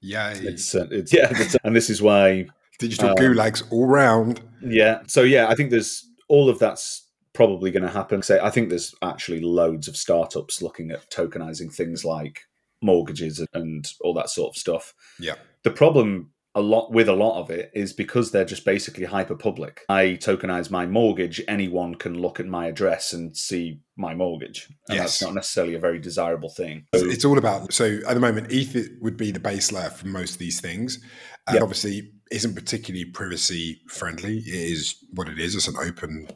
Yeah. 0.00 0.32
It's, 0.34 0.74
uh, 0.74 0.86
it's 0.90 1.12
yeah, 1.12 1.28
it's, 1.30 1.56
and 1.64 1.74
this 1.74 1.90
is 1.90 2.00
why 2.00 2.46
digital 2.78 3.10
um, 3.10 3.16
gulags 3.16 3.64
all 3.70 3.86
round. 3.86 4.40
Yeah. 4.62 5.02
So 5.06 5.22
yeah, 5.22 5.48
I 5.48 5.54
think 5.54 5.70
there's 5.70 6.08
all 6.28 6.48
of 6.48 6.58
that's 6.58 7.06
probably 7.32 7.70
going 7.70 7.82
to 7.82 7.90
happen. 7.90 8.22
Say, 8.22 8.40
I 8.40 8.50
think 8.50 8.68
there's 8.68 8.94
actually 9.02 9.40
loads 9.40 9.88
of 9.88 9.96
startups 9.96 10.62
looking 10.62 10.90
at 10.90 11.10
tokenizing 11.10 11.72
things 11.72 12.04
like 12.04 12.42
mortgages 12.80 13.44
and 13.54 13.86
all 14.00 14.14
that 14.14 14.30
sort 14.30 14.50
of 14.50 14.56
stuff. 14.56 14.94
Yeah. 15.18 15.34
The 15.64 15.70
problem 15.70 16.30
a 16.58 16.60
lot 16.60 16.90
with 16.90 17.08
a 17.08 17.14
lot 17.14 17.40
of 17.40 17.50
it 17.50 17.70
is 17.72 17.92
because 17.92 18.32
they're 18.32 18.44
just 18.44 18.64
basically 18.64 19.04
hyper 19.04 19.36
public. 19.36 19.84
I 19.88 20.18
tokenize 20.20 20.70
my 20.72 20.86
mortgage, 20.86 21.40
anyone 21.46 21.94
can 21.94 22.18
look 22.18 22.40
at 22.40 22.46
my 22.46 22.66
address 22.66 23.12
and 23.12 23.36
see 23.36 23.80
my 23.96 24.12
mortgage. 24.12 24.66
And 24.88 24.96
yes. 24.96 25.04
that's 25.04 25.22
not 25.22 25.34
necessarily 25.34 25.74
a 25.74 25.78
very 25.78 26.00
desirable 26.00 26.50
thing. 26.50 26.86
So, 26.94 27.06
it's 27.06 27.24
all 27.24 27.38
about 27.38 27.72
so 27.72 28.00
at 28.08 28.14
the 28.14 28.20
moment 28.20 28.48
ETH 28.50 28.90
would 29.00 29.16
be 29.16 29.30
the 29.30 29.38
base 29.38 29.70
layer 29.70 29.90
for 29.90 30.08
most 30.08 30.32
of 30.32 30.38
these 30.38 30.60
things. 30.60 30.98
And 31.46 31.54
yep. 31.54 31.62
obviously 31.62 32.12
isn't 32.32 32.54
particularly 32.54 33.04
privacy 33.04 33.80
friendly. 33.86 34.38
It 34.38 34.72
is 34.72 34.96
what 35.14 35.28
it 35.28 35.38
is. 35.38 35.54
It's 35.54 35.68
an 35.68 35.76
open 35.80 36.28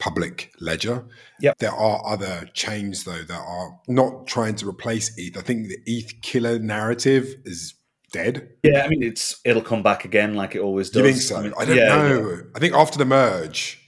public 0.00 0.52
ledger. 0.60 1.06
Yep. 1.40 1.58
There 1.58 1.72
are 1.72 2.04
other 2.04 2.50
chains 2.52 3.04
though 3.04 3.22
that 3.22 3.40
are 3.40 3.78
not 3.86 4.26
trying 4.26 4.56
to 4.56 4.68
replace 4.68 5.16
ETH. 5.16 5.38
I 5.38 5.42
think 5.42 5.68
the 5.68 5.78
ETH 5.86 6.20
killer 6.20 6.58
narrative 6.58 7.36
is 7.44 7.74
dead. 8.12 8.50
Yeah, 8.62 8.82
I 8.84 8.88
mean 8.88 9.02
it's 9.02 9.40
it'll 9.44 9.62
come 9.62 9.82
back 9.82 10.04
again 10.04 10.34
like 10.34 10.54
it 10.54 10.60
always 10.60 10.90
does. 10.90 11.02
You 11.02 11.12
think 11.12 11.22
so? 11.22 11.36
I, 11.36 11.42
mean, 11.42 11.54
I 11.58 11.64
don't 11.64 11.76
yeah, 11.76 11.96
know. 11.96 12.30
Yeah. 12.30 12.42
I 12.54 12.58
think 12.58 12.74
after 12.74 12.98
the 12.98 13.04
merge, 13.04 13.80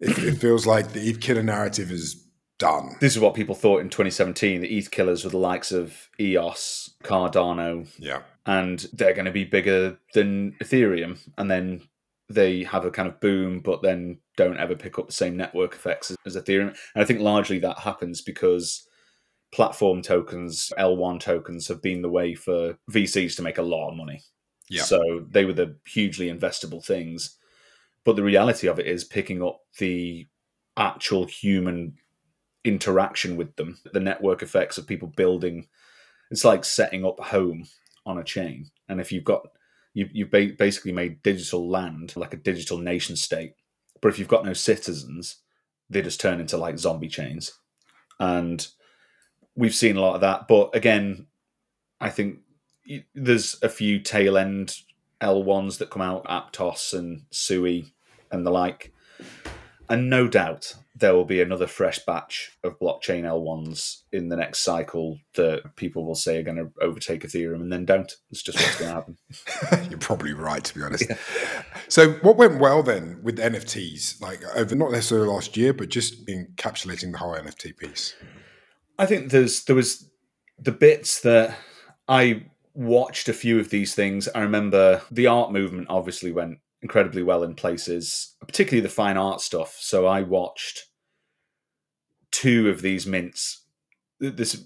it, 0.00 0.18
it 0.18 0.34
feels 0.38 0.66
like 0.66 0.92
the 0.92 1.08
ETH 1.08 1.20
killer 1.20 1.42
narrative 1.42 1.90
is 1.90 2.24
done. 2.58 2.96
This 3.00 3.14
is 3.14 3.20
what 3.20 3.34
people 3.34 3.54
thought 3.54 3.80
in 3.80 3.88
2017. 3.88 4.60
The 4.60 4.78
ETH 4.78 4.90
killers 4.90 5.24
were 5.24 5.30
the 5.30 5.38
likes 5.38 5.72
of 5.72 6.08
EOS, 6.20 6.94
Cardano. 7.04 7.88
Yeah. 7.98 8.22
And 8.46 8.80
they're 8.92 9.14
going 9.14 9.26
to 9.26 9.30
be 9.30 9.44
bigger 9.44 9.98
than 10.14 10.56
Ethereum. 10.62 11.18
And 11.36 11.50
then 11.50 11.82
they 12.28 12.64
have 12.64 12.84
a 12.84 12.90
kind 12.90 13.08
of 13.08 13.20
boom, 13.20 13.60
but 13.60 13.82
then 13.82 14.18
don't 14.36 14.58
ever 14.58 14.74
pick 14.74 14.98
up 14.98 15.06
the 15.06 15.12
same 15.12 15.36
network 15.36 15.74
effects 15.74 16.10
as, 16.10 16.16
as 16.26 16.42
Ethereum. 16.42 16.68
And 16.94 17.02
I 17.02 17.04
think 17.04 17.20
largely 17.20 17.58
that 17.60 17.78
happens 17.78 18.20
because 18.20 18.86
platform 19.52 20.02
tokens, 20.02 20.72
L1 20.78 21.20
tokens, 21.20 21.68
have 21.68 21.82
been 21.82 22.02
the 22.02 22.08
way 22.08 22.34
for 22.34 22.76
VCs 22.90 23.36
to 23.36 23.42
make 23.42 23.58
a 23.58 23.62
lot 23.62 23.90
of 23.90 23.96
money. 23.96 24.22
Yeah. 24.68 24.82
So 24.82 25.24
they 25.30 25.44
were 25.44 25.54
the 25.54 25.76
hugely 25.86 26.28
investable 26.28 26.84
things. 26.84 27.36
But 28.04 28.16
the 28.16 28.22
reality 28.22 28.68
of 28.68 28.78
it 28.78 28.86
is 28.86 29.04
picking 29.04 29.42
up 29.42 29.60
the 29.78 30.26
actual 30.76 31.26
human 31.26 31.94
interaction 32.64 33.36
with 33.36 33.56
them, 33.56 33.78
the 33.92 34.00
network 34.00 34.42
effects 34.42 34.78
of 34.78 34.86
people 34.86 35.08
building. 35.08 35.66
It's 36.30 36.44
like 36.44 36.64
setting 36.64 37.04
up 37.04 37.18
home 37.18 37.64
on 38.04 38.18
a 38.18 38.24
chain. 38.24 38.70
And 38.88 39.00
if 39.00 39.12
you've 39.12 39.24
got 39.24 39.46
you, 39.94 40.08
you've 40.12 40.30
basically 40.30 40.92
made 40.92 41.22
digital 41.22 41.68
land 41.68 42.14
like 42.16 42.34
a 42.34 42.38
digital 42.38 42.78
nation 42.78 43.16
state. 43.16 43.54
But 44.00 44.08
if 44.08 44.18
you've 44.18 44.28
got 44.28 44.44
no 44.44 44.52
citizens, 44.52 45.36
they 45.90 46.02
just 46.02 46.20
turn 46.20 46.40
into 46.40 46.56
like 46.56 46.78
zombie 46.78 47.08
chains. 47.08 47.52
And 48.20 48.66
we've 49.58 49.74
seen 49.74 49.96
a 49.96 50.00
lot 50.00 50.14
of 50.14 50.20
that. 50.22 50.48
But 50.48 50.74
again, 50.74 51.26
I 52.00 52.08
think 52.08 52.38
there's 53.14 53.56
a 53.62 53.68
few 53.68 53.98
tail 53.98 54.38
end 54.38 54.76
L1s 55.20 55.78
that 55.78 55.90
come 55.90 56.00
out, 56.00 56.24
Aptos 56.24 56.96
and 56.96 57.22
Sui 57.30 57.92
and 58.30 58.46
the 58.46 58.50
like. 58.50 58.92
And 59.90 60.08
no 60.08 60.28
doubt 60.28 60.74
there 60.94 61.14
will 61.14 61.24
be 61.24 61.40
another 61.40 61.66
fresh 61.66 61.98
batch 62.04 62.56
of 62.62 62.78
blockchain 62.78 63.22
L1s 63.22 64.02
in 64.12 64.28
the 64.28 64.36
next 64.36 64.60
cycle 64.60 65.18
that 65.34 65.76
people 65.76 66.04
will 66.04 66.14
say 66.14 66.38
are 66.38 66.42
going 66.42 66.56
to 66.58 66.70
overtake 66.82 67.22
Ethereum 67.22 67.62
and 67.62 67.72
then 67.72 67.86
don't. 67.86 68.12
It's 68.30 68.42
just 68.42 68.58
what's 68.58 68.78
going 68.78 68.90
to 68.90 68.94
happen. 68.94 69.16
You're 69.90 69.98
probably 69.98 70.34
right, 70.34 70.62
to 70.62 70.74
be 70.74 70.82
honest. 70.82 71.08
Yeah. 71.08 71.16
So, 71.88 72.12
what 72.14 72.36
went 72.36 72.60
well 72.60 72.82
then 72.82 73.20
with 73.22 73.38
NFTs, 73.38 74.20
like 74.20 74.40
over 74.54 74.74
not 74.74 74.92
necessarily 74.92 75.28
last 75.28 75.56
year, 75.56 75.72
but 75.72 75.88
just 75.88 76.26
encapsulating 76.26 77.12
the 77.12 77.18
whole 77.18 77.34
NFT 77.34 77.76
piece? 77.76 78.14
I 78.98 79.06
think 79.06 79.30
there's 79.30 79.64
there 79.64 79.76
was 79.76 80.10
the 80.58 80.72
bits 80.72 81.20
that 81.20 81.56
I 82.08 82.46
watched 82.74 83.28
a 83.28 83.32
few 83.32 83.58
of 83.60 83.70
these 83.70 83.94
things. 83.94 84.28
I 84.34 84.40
remember 84.40 85.02
the 85.10 85.26
art 85.26 85.52
movement 85.52 85.88
obviously 85.88 86.32
went 86.32 86.58
incredibly 86.82 87.22
well 87.22 87.42
in 87.42 87.54
places, 87.54 88.34
particularly 88.46 88.80
the 88.80 88.88
fine 88.88 89.16
art 89.16 89.40
stuff. 89.40 89.76
So 89.80 90.06
I 90.06 90.22
watched 90.22 90.86
two 92.30 92.68
of 92.68 92.82
these 92.82 93.06
mints. 93.06 93.64
This 94.20 94.64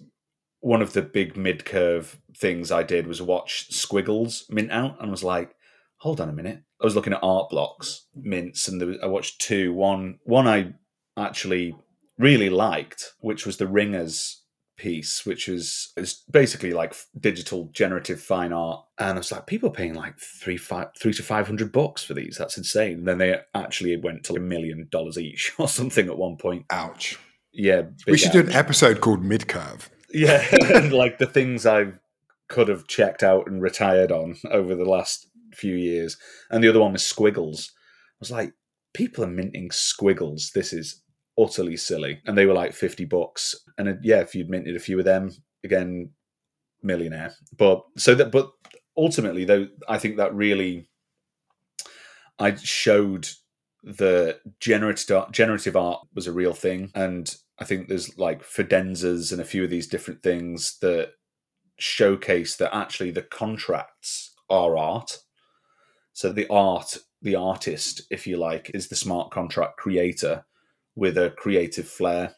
one 0.61 0.83
of 0.83 0.93
the 0.93 1.03
big 1.03 1.37
mid 1.37 1.65
curve 1.65 2.19
things 2.37 2.71
I 2.71 2.83
did 2.85 3.07
was 3.07 3.21
watch 3.21 3.67
Squiggles 3.71 4.47
mint 4.49 4.71
out 4.71 5.01
and 5.01 5.11
was 5.11 5.25
like, 5.25 5.55
hold 5.99 6.21
on 6.21 6.29
a 6.29 6.33
minute. 6.33 6.63
I 6.81 6.85
was 6.85 6.95
looking 6.95 7.13
at 7.13 7.23
art 7.23 7.51
blocks 7.51 8.07
mints 8.15 8.69
and 8.69 8.81
was, 8.81 8.99
I 9.03 9.07
watched 9.07 9.41
two. 9.41 9.73
One 9.73 10.19
one 10.25 10.47
I 10.47 10.75
actually 11.19 11.77
really 12.19 12.51
liked, 12.51 13.13
which 13.21 13.47
was 13.47 13.57
the 13.57 13.67
Ringers 13.67 14.43
piece, 14.77 15.25
which 15.25 15.49
was 15.49 15.93
is 15.97 16.23
basically 16.31 16.73
like 16.73 16.95
digital 17.19 17.71
generative 17.73 18.21
fine 18.21 18.53
art. 18.53 18.85
And 18.99 19.11
I 19.11 19.19
was 19.19 19.33
like, 19.33 19.47
people 19.47 19.69
are 19.69 19.73
paying 19.73 19.95
like 19.95 20.19
three 20.19 20.57
five 20.57 20.89
three 20.99 21.15
to 21.15 21.23
five 21.23 21.47
hundred 21.47 21.73
bucks 21.73 22.03
for 22.03 22.15
these. 22.15 22.37
That's 22.39 22.59
insane. 22.59 22.99
And 22.99 23.09
then 23.09 23.19
they 23.19 23.41
actually 23.55 23.97
went 23.97 24.25
to 24.25 24.35
a 24.35 24.41
million 24.41 24.89
dollars 24.91 25.19
each 25.19 25.53
or 25.59 25.69
something 25.69 26.09
at 26.09 26.19
one 26.19 26.37
point. 26.37 26.67
Ouch. 26.71 27.19
Yeah. 27.53 27.83
We 28.07 28.19
should 28.19 28.29
ouch. 28.29 28.33
do 28.33 28.41
an 28.41 28.53
episode 28.53 29.01
called 29.01 29.23
Mid 29.23 29.47
Curve. 29.47 29.91
Yeah. 30.13 30.45
like 30.93 31.19
the 31.19 31.27
things 31.27 31.67
I 31.67 31.93
could 32.49 32.69
have 32.69 32.87
checked 32.87 33.23
out 33.23 33.47
and 33.47 33.63
retired 33.63 34.13
on 34.13 34.37
over 34.51 34.75
the 34.75 34.85
last 34.85 35.29
few 35.55 35.75
years. 35.75 36.17
And 36.51 36.63
the 36.63 36.69
other 36.69 36.81
one 36.81 36.93
was 36.93 37.05
Squiggles. 37.05 37.71
I 37.71 38.17
was 38.21 38.31
like, 38.31 38.53
people 38.95 39.25
are 39.25 39.29
minting 39.29 39.71
squiggles. 39.71 40.53
This 40.55 40.73
is 40.73 41.02
utterly 41.39 41.77
silly. 41.77 42.21
And 42.27 42.37
they 42.37 42.47
were 42.47 42.55
like 42.55 42.73
50 42.73 43.05
bucks. 43.07 43.55
And 43.79 43.89
uh, 43.89 43.95
yeah, 44.03 44.21
if 44.21 44.35
you'd 44.35 44.51
minted 44.51 44.77
a 44.77 44.81
few 44.81 44.99
of 44.99 45.05
them, 45.05 45.31
again, 45.65 46.11
millionaire. 46.83 47.33
But 47.57 47.83
so 47.97 48.15
that, 48.15 48.31
but 48.31 48.51
ultimately, 48.97 49.45
though, 49.45 49.69
I 49.89 49.99
think 49.99 50.17
that 50.17 50.35
really, 50.35 50.89
I 52.39 52.55
showed 52.57 53.29
the 53.85 54.39
generative 54.61 55.33
generative 55.33 55.77
art 55.77 56.07
was 56.15 56.27
a 56.27 56.33
real 56.33 56.55
thing, 56.55 56.91
and 56.95 57.35
I 57.59 57.65
think 57.65 57.89
there's 57.89 58.17
like 58.19 58.43
fidenzas 58.43 59.33
and 59.33 59.41
a 59.41 59.45
few 59.45 59.65
of 59.65 59.71
these 59.71 59.89
different 59.89 60.23
things 60.23 60.79
that 60.81 61.13
showcase 61.79 62.57
that 62.57 62.75
actually 62.75 63.11
the 63.11 63.23
contracts 63.23 64.35
are 64.49 64.77
art. 64.77 65.19
So 66.13 66.31
the 66.31 66.47
art, 66.49 66.99
the 67.23 67.35
artist, 67.35 68.03
if 68.11 68.27
you 68.27 68.37
like, 68.37 68.71
is 68.75 68.89
the 68.89 68.97
smart 68.97 69.31
contract 69.31 69.79
creator 69.79 70.45
with 70.95 71.17
a 71.19 71.31
creative 71.31 71.89
flair. 71.89 72.37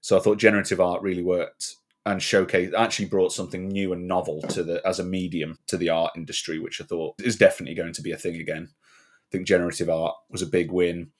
So 0.00 0.16
I 0.16 0.20
thought 0.20 0.38
generative 0.38 0.80
art 0.80 1.02
really 1.02 1.22
worked 1.22 1.74
and 2.06 2.22
showcase 2.22 2.72
actually 2.76 3.04
brought 3.06 3.32
something 3.32 3.68
new 3.68 3.92
and 3.92 4.08
novel 4.08 4.40
to 4.40 4.62
the 4.62 4.86
as 4.86 4.98
a 4.98 5.04
medium 5.04 5.58
to 5.66 5.76
the 5.76 5.90
art 5.90 6.12
industry, 6.16 6.58
which 6.58 6.80
I 6.80 6.84
thought 6.84 7.16
is 7.18 7.36
definitely 7.36 7.74
going 7.74 7.92
to 7.92 8.02
be 8.02 8.12
a 8.12 8.16
thing 8.16 8.36
again. 8.36 8.68
I 8.70 9.28
think 9.30 9.46
generative 9.46 9.90
art 9.90 10.14
was 10.30 10.40
a 10.40 10.46
big 10.46 10.72
win, 10.72 11.10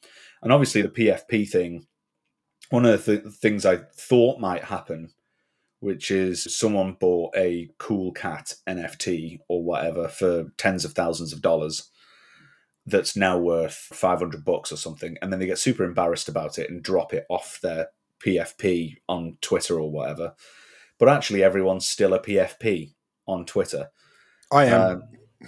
and 0.43 0.53
obviously 0.53 0.83
the 0.83 0.89
PFP 0.89 1.49
thing. 1.49 1.87
One 2.71 2.87
of 2.87 3.05
the 3.05 3.19
th- 3.19 3.35
things 3.35 3.67
I 3.67 3.81
thought 3.95 4.41
might 4.41 4.65
happen, 4.65 5.11
which 5.81 6.11
is 6.11 6.57
someone 6.57 6.97
bought 7.01 7.37
a 7.37 7.71
cool 7.79 8.13
cat 8.13 8.55
NFT 8.67 9.41
or 9.49 9.63
whatever 9.63 10.09
for 10.09 10.53
tens 10.57 10.85
of 10.85 10.93
thousands 10.93 11.33
of 11.33 11.43
dollars, 11.43 11.91
that's 12.89 13.17
now 13.17 13.39
worth 13.39 13.75
500 13.75 14.45
bucks 14.45 14.73
or 14.73 14.77
something 14.77 15.17
and 15.21 15.33
then 15.33 15.41
they 15.41 15.47
get 15.47 15.59
super 15.59 15.85
embarrassed 15.85 16.29
about 16.29 16.59
it 16.59 16.71
and 16.71 16.83
drop 16.83 17.13
it 17.13 17.27
off 17.29 17.61
their 17.63 17.89
PFP 18.25 18.97
on 19.09 19.37
Twitter 19.41 19.79
or 19.79 19.91
whatever 19.91 20.35
but 20.99 21.09
actually 21.09 21.43
everyone's 21.43 21.87
still 21.87 22.13
a 22.13 22.21
PFP 22.21 22.93
on 23.27 23.45
Twitter. 23.47 23.89
I 24.51 24.65
am. 24.67 24.81
Um, 24.81 25.03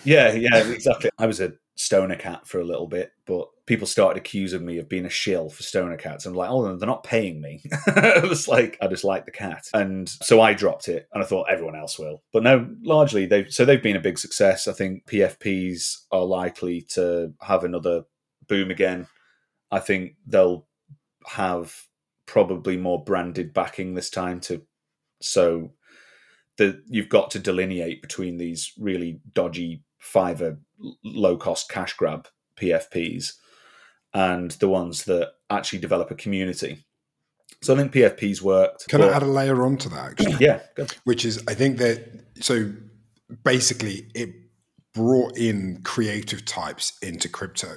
yeah, 0.05 0.33
yeah, 0.33 0.59
exactly. 0.68 1.11
I 1.18 1.26
was 1.26 1.40
a 1.40 1.55
stoner 1.74 2.16
cat 2.16 2.46
for 2.46 2.61
a 2.61 2.64
little 2.64 2.87
bit, 2.87 3.12
but 3.26 3.48
people 3.71 3.87
started 3.87 4.19
accusing 4.19 4.67
me 4.67 4.79
of 4.79 4.89
being 4.89 5.07
a 5.07 5.09
shill 5.09 5.49
for 5.49 5.63
stoner 5.63 5.97
cats. 5.97 6.27
I'm 6.27 6.35
like, 6.35 6.51
oh, 6.51 6.77
they're 6.77 6.89
not 6.89 7.05
paying 7.05 7.41
me. 7.41 7.63
it's 7.87 8.49
like 8.49 8.77
I 8.83 8.89
just 8.89 9.05
like 9.05 9.27
the 9.27 9.31
cat, 9.31 9.69
and 9.73 10.09
so 10.09 10.41
I 10.41 10.55
dropped 10.55 10.89
it, 10.89 11.07
and 11.13 11.23
I 11.23 11.27
thought 11.27 11.47
everyone 11.49 11.77
else 11.77 11.97
will. 11.97 12.21
But 12.33 12.43
no, 12.43 12.69
largely 12.83 13.27
they 13.27 13.49
so 13.49 13.65
they've 13.65 13.81
been 13.81 13.95
a 13.95 14.01
big 14.01 14.19
success. 14.19 14.67
I 14.67 14.73
think 14.73 15.07
PFPs 15.07 15.99
are 16.11 16.25
likely 16.25 16.81
to 16.95 17.33
have 17.43 17.63
another 17.63 18.03
boom 18.49 18.73
again. 18.73 19.07
I 19.71 19.79
think 19.79 20.17
they'll 20.27 20.67
have 21.29 21.73
probably 22.27 22.77
more 22.77 23.05
branded 23.05 23.55
backing 23.55 23.95
this 23.95 24.11
time 24.11 24.41
to 24.41 24.63
so 25.21 25.71
the 26.57 26.83
you've 26.89 27.09
got 27.09 27.31
to 27.31 27.39
delineate 27.39 28.03
between 28.03 28.37
these 28.37 28.73
really 28.81 29.21
dodgy 29.33 29.85
Fiverr 30.03 30.59
low 31.05 31.37
cost 31.37 31.71
cash 31.71 31.93
grab 31.93 32.27
PFPs 32.57 33.35
and 34.12 34.51
the 34.53 34.68
ones 34.68 35.05
that 35.05 35.33
actually 35.49 35.79
develop 35.79 36.11
a 36.11 36.14
community. 36.14 36.85
So 37.62 37.75
I 37.75 37.77
think 37.77 37.92
PFPs 37.92 38.40
worked. 38.40 38.88
Can 38.88 39.01
but... 39.01 39.12
I 39.12 39.16
add 39.16 39.23
a 39.23 39.27
layer 39.27 39.62
onto 39.62 39.88
that? 39.90 40.12
Actually? 40.12 40.37
yeah, 40.40 40.61
which 41.05 41.25
is 41.25 41.42
I 41.49 41.55
think 41.55 41.79
that 41.79 42.25
so 42.40 42.73
basically 43.44 44.11
it 44.14 44.31
brought 44.94 45.37
in 45.37 45.81
creative 45.85 46.44
types 46.44 46.96
into 47.03 47.29
crypto. 47.29 47.77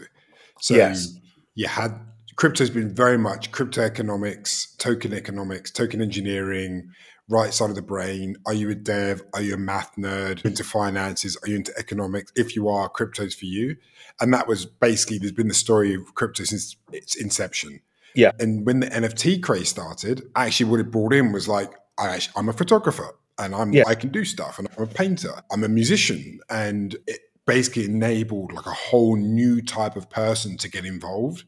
So 0.59 0.75
yes. 0.75 1.13
you 1.55 1.67
had 1.67 1.99
crypto's 2.35 2.69
been 2.69 2.93
very 2.93 3.17
much 3.17 3.51
crypto 3.51 3.81
economics, 3.81 4.75
token 4.77 5.13
economics, 5.13 5.69
token 5.71 6.01
engineering, 6.01 6.89
right 7.33 7.53
side 7.53 7.69
of 7.69 7.75
the 7.75 7.81
brain? 7.81 8.37
Are 8.45 8.53
you 8.53 8.69
a 8.69 8.75
dev? 8.75 9.23
Are 9.33 9.41
you 9.41 9.55
a 9.55 9.57
math 9.57 9.95
nerd? 9.97 10.45
Into 10.45 10.63
finances? 10.63 11.35
Are 11.41 11.49
you 11.49 11.55
into 11.55 11.73
economics? 11.77 12.31
If 12.35 12.55
you 12.55 12.69
are, 12.69 12.87
crypto's 12.87 13.33
for 13.33 13.45
you. 13.45 13.75
And 14.21 14.33
that 14.33 14.47
was 14.47 14.65
basically 14.65 15.17
there's 15.17 15.31
been 15.31 15.47
the 15.47 15.53
story 15.53 15.95
of 15.95 16.13
crypto 16.13 16.43
since 16.43 16.75
its 16.91 17.15
inception. 17.15 17.81
Yeah. 18.15 18.31
And 18.39 18.65
when 18.65 18.79
the 18.79 18.87
NFT 18.87 19.41
craze 19.41 19.69
started, 19.69 20.23
actually 20.35 20.69
what 20.69 20.79
it 20.79 20.91
brought 20.91 21.13
in 21.13 21.31
was 21.31 21.47
like, 21.47 21.73
I 21.97 22.09
actually, 22.09 22.33
I'm 22.37 22.49
a 22.49 22.53
photographer 22.53 23.15
and 23.39 23.55
I'm 23.55 23.73
yeah. 23.73 23.83
I 23.87 23.95
can 23.95 24.09
do 24.09 24.23
stuff 24.23 24.59
and 24.59 24.67
I'm 24.77 24.83
a 24.83 24.87
painter. 24.87 25.33
I'm 25.51 25.63
a 25.63 25.69
musician 25.69 26.39
and 26.49 26.95
it 27.07 27.21
basically 27.45 27.85
enabled 27.85 28.53
like 28.53 28.67
a 28.67 28.71
whole 28.71 29.15
new 29.15 29.61
type 29.61 29.95
of 29.95 30.09
person 30.09 30.57
to 30.57 30.69
get 30.69 30.85
involved. 30.85 31.43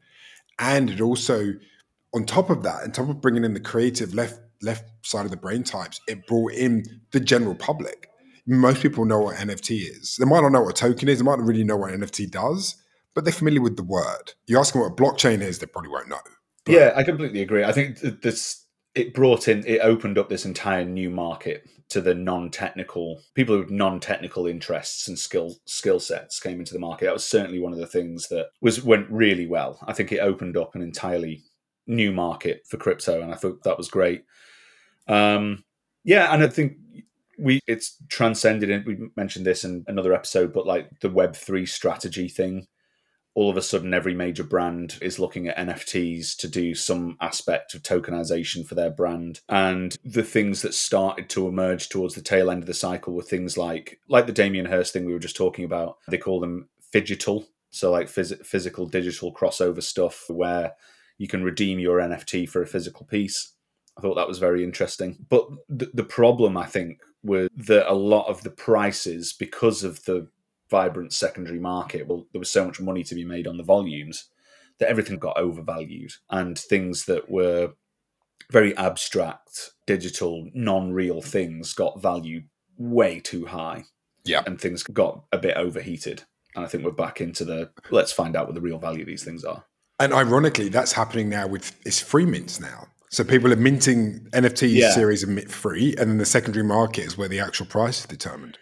And 0.57 0.89
it 0.89 1.01
also, 1.01 1.53
on 2.13 2.25
top 2.25 2.49
of 2.49 2.63
that, 2.63 2.83
on 2.83 2.91
top 2.91 3.09
of 3.09 3.21
bringing 3.21 3.43
in 3.43 3.53
the 3.53 3.59
creative 3.59 4.13
left 4.13 4.39
left 4.65 4.85
side 5.05 5.25
of 5.25 5.31
the 5.31 5.37
brain 5.37 5.63
types, 5.63 6.01
it 6.07 6.27
brought 6.27 6.53
in 6.53 6.83
the 7.11 7.19
general 7.19 7.55
public. 7.55 8.09
Most 8.47 8.81
people 8.81 9.05
know 9.05 9.21
what 9.21 9.37
NFT 9.37 9.89
is. 9.89 10.17
They 10.19 10.25
might 10.25 10.41
not 10.41 10.51
know 10.51 10.61
what 10.61 10.79
a 10.79 10.89
token 10.89 11.07
is. 11.07 11.19
They 11.19 11.25
might 11.25 11.39
not 11.39 11.47
really 11.47 11.63
know 11.63 11.77
what 11.77 11.91
NFT 11.91 12.29
does, 12.29 12.75
but 13.13 13.23
they're 13.23 13.33
familiar 13.33 13.61
with 13.61 13.77
the 13.77 13.83
word. 13.83 14.33
You 14.47 14.59
ask 14.59 14.73
them 14.73 14.81
what 14.81 14.91
a 14.91 14.95
blockchain 14.95 15.41
is, 15.41 15.59
they 15.59 15.65
probably 15.65 15.89
won't 15.89 16.09
know. 16.09 16.19
But, 16.65 16.73
yeah, 16.73 16.93
I 16.95 17.03
completely 17.03 17.41
agree. 17.41 17.63
I 17.63 17.71
think 17.71 17.99
this 17.99 18.65
it 18.95 19.13
brought 19.13 19.47
in 19.47 19.65
it 19.67 19.79
opened 19.79 20.17
up 20.17 20.29
this 20.29 20.45
entire 20.45 20.85
new 20.85 21.09
market 21.09 21.67
to 21.89 22.01
the 22.01 22.15
non-technical 22.15 23.21
people 23.35 23.59
with 23.59 23.69
non-technical 23.69 24.47
interests 24.47 25.07
and 25.07 25.19
skill 25.19 25.55
skill 25.65 25.99
sets 25.99 26.39
came 26.39 26.59
into 26.59 26.73
the 26.73 26.79
market. 26.79 27.05
That 27.05 27.13
was 27.13 27.25
certainly 27.25 27.59
one 27.59 27.73
of 27.73 27.79
the 27.79 27.87
things 27.87 28.29
that 28.29 28.47
was 28.61 28.83
went 28.83 29.09
really 29.11 29.45
well. 29.45 29.79
I 29.85 29.93
think 29.93 30.11
it 30.11 30.19
opened 30.19 30.57
up 30.57 30.75
an 30.75 30.81
entirely 30.81 31.43
new 31.87 32.11
market 32.11 32.63
for 32.67 32.77
crypto, 32.77 33.21
and 33.21 33.31
I 33.31 33.35
thought 33.35 33.63
that 33.63 33.77
was 33.77 33.89
great. 33.89 34.23
Um, 35.07 35.63
yeah, 36.03 36.33
and 36.33 36.43
I 36.43 36.47
think 36.47 36.77
we 37.37 37.59
it's 37.67 37.97
transcended. 38.09 38.69
And 38.69 38.85
we 38.85 38.97
mentioned 39.15 39.45
this 39.45 39.63
in 39.63 39.83
another 39.87 40.13
episode, 40.13 40.53
but 40.53 40.67
like 40.67 40.99
the 41.01 41.09
Web 41.09 41.35
three 41.35 41.65
strategy 41.65 42.27
thing. 42.27 42.67
All 43.37 43.49
of 43.49 43.57
a 43.57 43.61
sudden, 43.61 43.93
every 43.93 44.13
major 44.13 44.45
brand 44.45 44.97
is 45.01 45.19
looking 45.19 45.49
at 45.49 45.57
NFTs 45.57 46.37
to 46.37 46.47
do 46.47 46.73
some 46.73 47.17
aspect 47.19 47.73
of 47.73 47.83
tokenization 47.83 48.65
for 48.65 48.75
their 48.75 48.89
brand. 48.89 49.41
And 49.49 49.97
the 50.05 50.23
things 50.23 50.61
that 50.61 50.73
started 50.73 51.27
to 51.31 51.49
emerge 51.49 51.89
towards 51.89 52.15
the 52.15 52.21
tail 52.21 52.49
end 52.49 52.63
of 52.63 52.67
the 52.67 52.73
cycle 52.73 53.13
were 53.13 53.23
things 53.23 53.57
like 53.57 53.99
like 54.07 54.25
the 54.25 54.31
Damien 54.31 54.67
Hirst 54.67 54.93
thing 54.93 55.05
we 55.05 55.11
were 55.11 55.19
just 55.19 55.35
talking 55.35 55.65
about. 55.65 55.97
They 56.07 56.17
call 56.17 56.39
them 56.39 56.69
phygital, 56.93 57.45
so 57.71 57.91
like 57.91 58.07
phys- 58.07 58.45
physical 58.45 58.85
digital 58.85 59.33
crossover 59.33 59.83
stuff 59.83 60.23
where 60.29 60.73
you 61.17 61.27
can 61.27 61.43
redeem 61.43 61.79
your 61.79 61.99
NFT 61.99 62.47
for 62.47 62.61
a 62.61 62.67
physical 62.67 63.05
piece. 63.05 63.54
I 63.97 64.01
thought 64.01 64.15
that 64.15 64.27
was 64.27 64.39
very 64.39 64.63
interesting. 64.63 65.17
But 65.29 65.47
the, 65.69 65.89
the 65.93 66.03
problem, 66.03 66.57
I 66.57 66.65
think, 66.65 66.99
was 67.23 67.49
that 67.55 67.89
a 67.91 67.93
lot 67.93 68.27
of 68.27 68.43
the 68.43 68.51
prices, 68.51 69.33
because 69.33 69.83
of 69.83 70.03
the 70.05 70.27
vibrant 70.69 71.13
secondary 71.13 71.59
market, 71.59 72.07
well, 72.07 72.25
there 72.31 72.39
was 72.39 72.51
so 72.51 72.65
much 72.65 72.79
money 72.79 73.03
to 73.03 73.15
be 73.15 73.23
made 73.23 73.47
on 73.47 73.57
the 73.57 73.63
volumes 73.63 74.29
that 74.79 74.89
everything 74.89 75.17
got 75.17 75.37
overvalued. 75.37 76.11
And 76.29 76.57
things 76.57 77.05
that 77.05 77.29
were 77.29 77.73
very 78.51 78.75
abstract, 78.77 79.71
digital, 79.85 80.49
non 80.53 80.91
real 80.91 81.21
things 81.21 81.73
got 81.73 82.01
valued 82.01 82.47
way 82.77 83.19
too 83.19 83.45
high. 83.45 83.85
Yeah. 84.23 84.43
And 84.45 84.59
things 84.59 84.83
got 84.83 85.23
a 85.31 85.37
bit 85.37 85.55
overheated. 85.55 86.23
And 86.55 86.65
I 86.65 86.67
think 86.67 86.83
we're 86.83 86.91
back 86.91 87.21
into 87.21 87.45
the 87.45 87.69
let's 87.91 88.11
find 88.11 88.35
out 88.35 88.47
what 88.47 88.55
the 88.55 88.61
real 88.61 88.79
value 88.79 89.01
of 89.01 89.07
these 89.07 89.23
things 89.23 89.43
are. 89.43 89.63
And 89.99 90.13
ironically, 90.13 90.69
that's 90.69 90.91
happening 90.91 91.29
now 91.29 91.47
with 91.47 91.75
it's 91.85 92.01
free 92.01 92.25
mints 92.25 92.59
now. 92.59 92.87
So 93.15 93.23
people 93.23 93.53
are 93.53 93.55
minting 93.55 94.27
NFT 94.33 94.67
Yeah. 94.75 94.91
series 94.91 95.23
are 95.23 95.41
free, 95.47 95.95
and 95.97 96.09
then 96.11 96.17
the 96.17 96.25
secondary 96.25 96.65
market 96.65 97.05
is 97.05 97.17
where 97.17 97.29
the 97.29 97.39
actual 97.39 97.65
price 97.65 98.01
is 98.01 98.05
determined. 98.07 98.57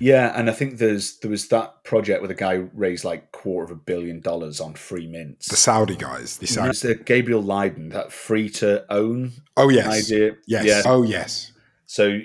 Yeah, 0.00 0.32
and 0.36 0.50
I 0.50 0.52
think 0.52 0.78
there's 0.78 1.18
there 1.20 1.30
was 1.30 1.46
that 1.48 1.84
project 1.84 2.20
where 2.20 2.26
the 2.26 2.34
guy 2.34 2.54
raised 2.74 3.04
like 3.04 3.30
quarter 3.30 3.64
of 3.72 3.78
a 3.78 3.80
billion 3.80 4.18
dollars 4.18 4.60
on 4.60 4.74
free 4.74 5.06
mints. 5.06 5.46
The 5.46 5.54
Saudi 5.56 5.94
guys, 5.94 6.38
the 6.38 6.48
Saudi. 6.48 6.76
The 6.76 6.96
Gabriel 6.96 7.44
Leydon, 7.44 7.92
that 7.92 8.10
free 8.10 8.50
to 8.50 8.84
own 8.92 9.34
Oh 9.56 9.68
yes, 9.68 9.86
idea. 10.10 10.32
yes. 10.48 10.64
Yeah. 10.64 10.82
Oh 10.84 11.04
yes. 11.04 11.52
So 11.86 12.18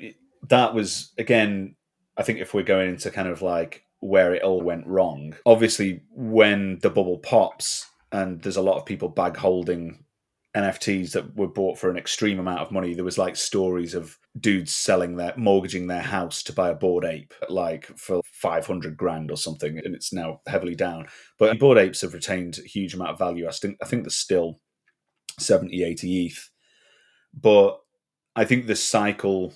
that 0.49 0.73
was 0.73 1.11
again, 1.19 1.75
I 2.17 2.23
think 2.23 2.39
if 2.39 2.55
we're 2.55 2.63
going 2.63 2.89
into 2.89 3.11
kind 3.11 3.27
of 3.27 3.43
like 3.43 3.83
where 3.99 4.33
it 4.33 4.41
all 4.41 4.61
went 4.63 4.87
wrong, 4.87 5.35
obviously 5.45 6.01
when 6.09 6.79
the 6.79 6.89
bubble 6.89 7.19
pops 7.19 7.85
and 8.11 8.41
there's 8.41 8.57
a 8.57 8.63
lot 8.63 8.77
of 8.77 8.85
people 8.87 9.09
bag 9.09 9.37
holding 9.37 10.03
NFTs 10.57 11.11
that 11.11 11.35
were 11.35 11.47
bought 11.47 11.77
for 11.77 11.89
an 11.89 11.97
extreme 11.97 12.39
amount 12.39 12.61
of 12.61 12.71
money. 12.71 12.93
There 12.93 13.03
was 13.03 13.17
like 13.17 13.35
stories 13.35 13.93
of 13.93 14.17
dudes 14.39 14.75
selling 14.75 15.15
their 15.15 15.33
mortgaging 15.37 15.87
their 15.87 16.01
house 16.01 16.41
to 16.43 16.53
buy 16.53 16.69
a 16.69 16.75
bored 16.75 17.05
ape 17.05 17.33
like 17.49 17.85
for 17.97 18.21
500 18.33 18.97
grand 18.97 19.29
or 19.31 19.37
something 19.37 19.79
and 19.83 19.93
it's 19.95 20.11
now 20.11 20.41
heavily 20.47 20.75
down. 20.75 21.07
But 21.37 21.59
bored 21.59 21.77
apes 21.77 22.01
have 22.01 22.13
retained 22.13 22.59
a 22.59 22.67
huge 22.67 22.93
amount 22.93 23.11
of 23.11 23.19
value. 23.19 23.47
I 23.47 23.51
think 23.51 23.77
I 23.81 23.85
think 23.85 24.03
there's 24.03 24.15
still 24.15 24.59
70 25.39 25.83
80 25.83 26.25
ETH. 26.25 26.49
But 27.33 27.79
I 28.35 28.45
think 28.45 28.65
the 28.65 28.75
cycle 28.75 29.53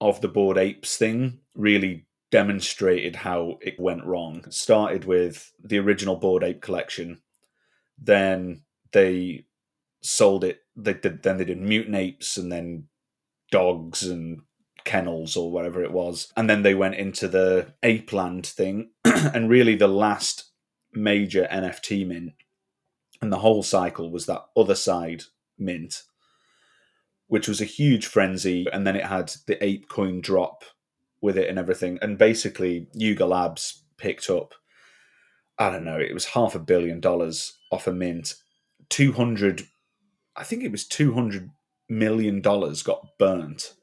of 0.00 0.20
the 0.20 0.28
bored 0.28 0.58
apes 0.58 0.96
thing 0.96 1.40
really 1.54 2.06
demonstrated 2.30 3.16
how 3.16 3.58
it 3.60 3.78
went 3.78 4.04
wrong. 4.04 4.42
It 4.46 4.54
started 4.54 5.04
with 5.04 5.52
the 5.62 5.78
original 5.78 6.16
bored 6.16 6.44
ape 6.44 6.62
collection. 6.62 7.20
Then 7.98 8.62
they 8.92 9.46
sold 10.00 10.44
it. 10.44 10.60
They 10.76 10.94
did 10.94 11.22
then 11.22 11.38
they 11.38 11.44
did 11.44 11.60
mutant 11.60 11.96
apes 11.96 12.36
and 12.36 12.50
then 12.50 12.88
dogs 13.50 14.02
and 14.02 14.42
kennels 14.84 15.36
or 15.36 15.50
whatever 15.50 15.82
it 15.82 15.92
was, 15.92 16.32
and 16.36 16.48
then 16.48 16.62
they 16.62 16.74
went 16.74 16.94
into 16.94 17.28
the 17.28 17.74
ape 17.82 18.12
land 18.12 18.46
thing. 18.46 18.90
and 19.04 19.50
really, 19.50 19.76
the 19.76 19.88
last 19.88 20.50
major 20.92 21.46
NFT 21.50 22.06
mint 22.06 22.32
and 23.20 23.32
the 23.32 23.38
whole 23.38 23.62
cycle 23.62 24.10
was 24.10 24.26
that 24.26 24.44
Otherside 24.56 25.24
mint, 25.58 26.02
which 27.26 27.48
was 27.48 27.60
a 27.60 27.66
huge 27.66 28.06
frenzy, 28.06 28.66
and 28.72 28.86
then 28.86 28.96
it 28.96 29.06
had 29.06 29.32
the 29.46 29.62
ape 29.64 29.88
coin 29.88 30.20
drop 30.20 30.64
with 31.20 31.36
it 31.36 31.48
and 31.48 31.58
everything, 31.58 31.98
and 32.00 32.16
basically 32.16 32.88
Yuga 32.94 33.26
Labs 33.26 33.82
picked 33.96 34.30
up. 34.30 34.54
I 35.58 35.70
don't 35.70 35.84
know. 35.84 35.98
It 35.98 36.14
was 36.14 36.26
half 36.26 36.54
a 36.54 36.60
billion 36.60 37.00
dollars 37.00 37.58
off 37.72 37.88
a 37.88 37.92
mint. 37.92 38.36
Two 38.88 39.12
hundred, 39.12 39.66
I 40.38 40.44
think 40.44 40.62
it 40.62 40.72
was 40.72 40.86
two 40.86 41.12
hundred 41.12 41.50
million 41.88 42.40
dollars 42.40 42.82
got 42.82 43.18
burnt 43.18 43.74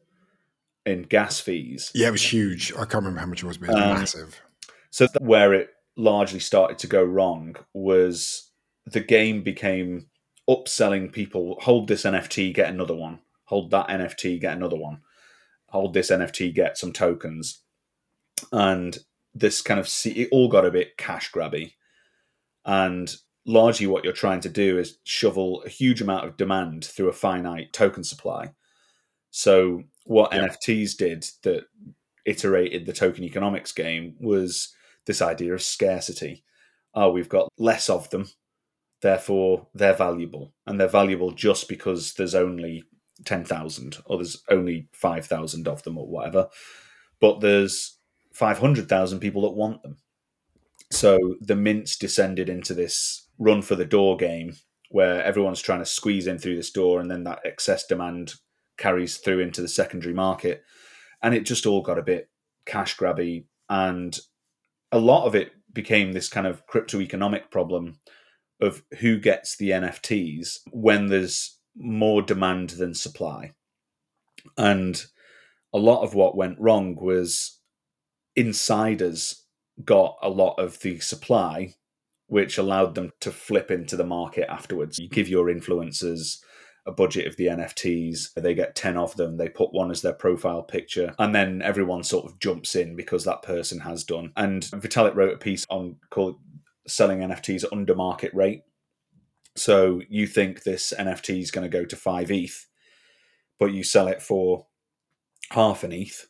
in 0.86 1.04
gas 1.04 1.40
fees. 1.40 1.92
Yeah, 1.94 2.08
it 2.08 2.12
was 2.12 2.34
huge. 2.34 2.72
I 2.74 2.86
can't 2.86 2.96
remember 2.96 3.20
how 3.20 3.26
much 3.26 3.44
it 3.44 3.48
was, 3.48 3.58
but 3.58 3.70
it 3.70 3.74
was 3.74 3.84
um, 3.84 3.90
massive. 3.90 4.42
So 4.92 5.08
where 5.20 5.54
it 5.54 5.70
largely 5.98 6.40
started 6.40 6.78
to 6.80 6.88
go 6.88 7.04
wrong 7.04 7.56
was 7.74 8.52
the 8.86 9.00
game 9.00 9.44
became 9.44 10.08
upselling 10.50 11.12
people 11.12 11.58
hold 11.62 11.88
this 11.88 12.04
NFT, 12.04 12.54
get 12.54 12.70
another 12.70 12.96
one. 12.96 13.20
Hold 13.46 13.72
that 13.72 13.88
NFT, 13.90 14.40
get 14.40 14.56
another 14.56 14.78
one. 14.78 15.02
Hold 15.70 15.94
this 15.94 16.12
NFT, 16.12 16.54
get 16.54 16.78
some 16.78 16.94
tokens. 16.94 17.62
And 18.52 18.98
this 19.34 19.62
kind 19.62 19.80
of 19.80 19.90
it 20.06 20.30
all 20.32 20.48
got 20.48 20.66
a 20.66 20.72
bit 20.72 20.98
cash 20.98 21.32
grabby. 21.32 21.74
And 22.64 23.14
largely 23.46 23.88
what 23.88 24.04
you're 24.04 24.14
trying 24.14 24.40
to 24.42 24.50
do 24.50 24.78
is 24.78 24.98
shovel 25.04 25.62
a 25.66 25.70
huge 25.70 26.02
amount 26.02 26.26
of 26.26 26.38
demand 26.38 26.84
through 26.86 27.10
a 27.10 27.14
finite 27.14 27.74
token 27.74 28.04
supply. 28.04 28.52
So 29.32 29.84
what 30.06 30.34
yep. 30.34 30.52
NFTs 30.52 30.98
did 30.98 31.26
that 31.44 31.66
iterated 32.26 32.86
the 32.86 32.94
token 32.94 33.24
economics 33.24 33.72
game 33.72 34.16
was 34.20 34.74
this 35.06 35.22
idea 35.22 35.54
of 35.54 35.62
scarcity. 35.62 36.44
Oh, 36.94 37.12
we've 37.12 37.30
got 37.30 37.50
less 37.58 37.90
of 37.90 38.10
them, 38.10 38.30
therefore 39.02 39.68
they're 39.74 39.94
valuable, 39.94 40.54
and 40.66 40.80
they're 40.80 40.88
valuable 40.88 41.32
just 41.32 41.68
because 41.70 42.14
there's 42.14 42.36
only 42.36 42.84
ten 43.26 43.46
thousand 43.46 43.98
or 44.06 44.18
there's 44.18 44.42
only 44.50 44.88
five 44.94 45.26
thousand 45.26 45.68
of 45.68 45.84
them 45.84 45.98
or 45.98 46.08
whatever. 46.08 46.48
But 47.20 47.42
there's 47.42 47.98
five 48.34 48.60
hundred 48.60 48.90
thousand 48.90 49.20
people 49.20 49.44
that 49.44 49.56
want 49.56 49.84
them. 49.84 49.98
So 50.92 51.36
the 51.42 51.56
mints 51.56 51.98
descended 51.98 52.50
into 52.50 52.74
this 52.74 53.25
run 53.38 53.62
for 53.62 53.76
the 53.76 53.86
door 53.86 54.18
game 54.18 54.56
where 54.90 55.24
everyone's 55.24 55.62
trying 55.62 55.80
to 55.80 55.86
squeeze 55.86 56.28
in 56.28 56.38
through 56.38 56.56
this 56.56 56.72
door, 56.72 57.00
and 57.00 57.10
then 57.10 57.24
that 57.24 57.42
excess 57.44 57.86
demand 57.86 58.36
carries 58.78 59.18
through 59.18 59.40
into 59.40 59.62
the 59.62 59.68
secondary 59.68 60.14
market, 60.14 60.64
and 61.22 61.34
it 61.34 61.46
just 61.46 61.66
all 61.66 61.82
got 61.82 61.98
a 61.98 62.04
bit 62.04 62.30
cash 62.66 62.96
grabby, 62.96 63.46
and 63.70 64.20
a 64.92 65.00
lot 65.00 65.26
of 65.26 65.36
it 65.36 65.52
became 65.74 66.14
this 66.14 66.30
kind 66.30 66.48
of 66.48 66.66
crypto 66.68 67.02
economic 67.02 67.52
problem 67.52 68.00
of 68.62 68.84
who 69.00 69.20
gets 69.20 69.58
the 69.58 69.72
NFTs 69.72 70.60
when 70.72 71.08
there's 71.08 71.60
more 71.76 72.22
demand 72.22 72.70
than 72.72 72.94
supply. 72.94 73.52
And 74.58 75.04
a 75.74 75.78
lot 75.78 76.04
of 76.04 76.14
what 76.14 76.38
went 76.38 76.60
wrong 76.60 76.96
was 76.96 77.60
insiders 78.36 79.44
got 79.84 80.18
a 80.22 80.30
lot 80.30 80.56
of 80.58 80.80
the 80.80 81.00
supply, 81.00 81.74
which 82.28 82.58
allowed 82.58 82.96
them 82.96 83.12
to 83.22 83.32
flip 83.32 83.70
into 83.72 83.96
the 83.96 84.06
market 84.06 84.50
afterwards. 84.50 84.98
You 84.98 85.10
give 85.10 85.28
your 85.28 85.46
influencers 85.46 86.38
a 86.88 86.92
budget 86.92 87.28
of 87.28 87.36
the 87.38 87.48
NFTs. 87.48 88.34
They 88.36 88.54
get 88.54 88.76
10 88.76 88.98
of 88.98 89.16
them. 89.16 89.38
They 89.38 89.50
put 89.50 89.74
one 89.74 89.92
as 89.92 90.02
their 90.02 90.14
profile 90.14 90.64
picture. 90.64 91.14
And 91.18 91.34
then 91.34 91.62
everyone 91.62 92.04
sort 92.04 92.26
of 92.26 92.40
jumps 92.40 92.76
in 92.76 92.96
because 92.96 93.26
that 93.26 93.42
person 93.42 93.80
has 93.80 94.04
done. 94.04 94.32
And 94.36 94.64
Vitalik 94.64 95.16
wrote 95.16 95.34
a 95.34 95.38
piece 95.38 95.66
on 95.70 95.98
called 96.10 96.36
selling 96.88 97.20
NFTs 97.20 97.66
under 97.72 97.96
market 97.96 98.34
rate. 98.34 98.62
So 99.56 100.02
you 100.10 100.28
think 100.28 100.64
this 100.64 100.94
NFT 100.98 101.40
is 101.40 101.52
going 101.52 101.70
to 101.70 101.78
go 101.78 101.86
to 101.86 101.96
5 101.96 102.32
ETH, 102.32 102.68
but 103.58 103.72
you 103.72 103.84
sell 103.84 104.08
it 104.08 104.22
for 104.22 104.68
half 105.52 105.84
an 105.84 105.92
ETH. 105.92 106.28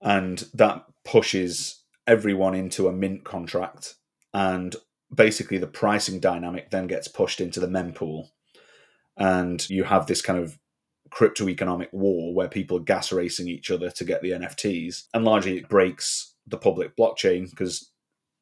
And 0.00 0.44
that 0.54 0.84
pushes 1.04 1.82
everyone 2.06 2.54
into 2.54 2.88
a 2.88 2.92
mint 2.92 3.24
contract. 3.24 3.94
And 4.32 4.76
basically, 5.16 5.58
the 5.58 5.66
pricing 5.66 6.20
dynamic 6.20 6.70
then 6.70 6.86
gets 6.86 7.08
pushed 7.08 7.40
into 7.40 7.60
the 7.60 7.66
mempool. 7.66 8.28
And 9.16 9.68
you 9.70 9.84
have 9.84 10.06
this 10.06 10.22
kind 10.22 10.38
of 10.38 10.58
crypto 11.10 11.48
economic 11.48 11.88
war 11.92 12.34
where 12.34 12.48
people 12.48 12.76
are 12.76 12.82
gas 12.82 13.12
racing 13.12 13.48
each 13.48 13.70
other 13.70 13.90
to 13.90 14.04
get 14.04 14.22
the 14.22 14.32
NFTs, 14.32 15.04
and 15.14 15.24
largely 15.24 15.56
it 15.58 15.68
breaks 15.68 16.34
the 16.46 16.58
public 16.58 16.96
blockchain 16.96 17.48
because 17.50 17.90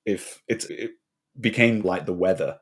if 0.04 0.42
it's, 0.48 0.66
it 0.66 0.92
became 1.40 1.82
like 1.82 2.06
the 2.06 2.12
weather, 2.12 2.58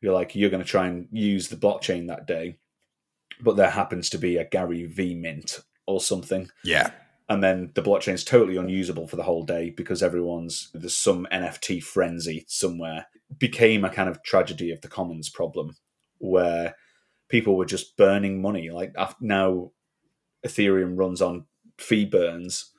you're 0.00 0.14
like 0.14 0.34
you're 0.34 0.50
going 0.50 0.62
to 0.62 0.68
try 0.68 0.86
and 0.86 1.08
use 1.12 1.48
the 1.48 1.56
blockchain 1.56 2.08
that 2.08 2.26
day, 2.26 2.58
but 3.40 3.56
there 3.56 3.70
happens 3.70 4.10
to 4.10 4.18
be 4.18 4.36
a 4.36 4.44
Gary 4.44 4.86
V 4.86 5.14
mint 5.14 5.60
or 5.86 6.00
something, 6.00 6.50
yeah. 6.64 6.90
And 7.32 7.42
then 7.42 7.70
the 7.74 7.82
blockchain's 7.82 8.24
totally 8.24 8.58
unusable 8.58 9.08
for 9.08 9.16
the 9.16 9.22
whole 9.22 9.42
day 9.42 9.70
because 9.70 10.02
everyone's 10.02 10.68
there's 10.74 10.94
some 10.94 11.26
NFT 11.32 11.82
frenzy 11.82 12.44
somewhere. 12.46 13.06
Became 13.38 13.86
a 13.86 13.90
kind 13.90 14.10
of 14.10 14.22
tragedy 14.22 14.70
of 14.70 14.82
the 14.82 14.88
commons 14.88 15.30
problem 15.30 15.76
where 16.18 16.76
people 17.30 17.56
were 17.56 17.64
just 17.64 17.96
burning 17.96 18.42
money. 18.42 18.68
Like 18.68 18.94
now, 19.22 19.70
Ethereum 20.46 20.98
runs 20.98 21.22
on 21.22 21.46
fee 21.78 22.04
burns. 22.04 22.70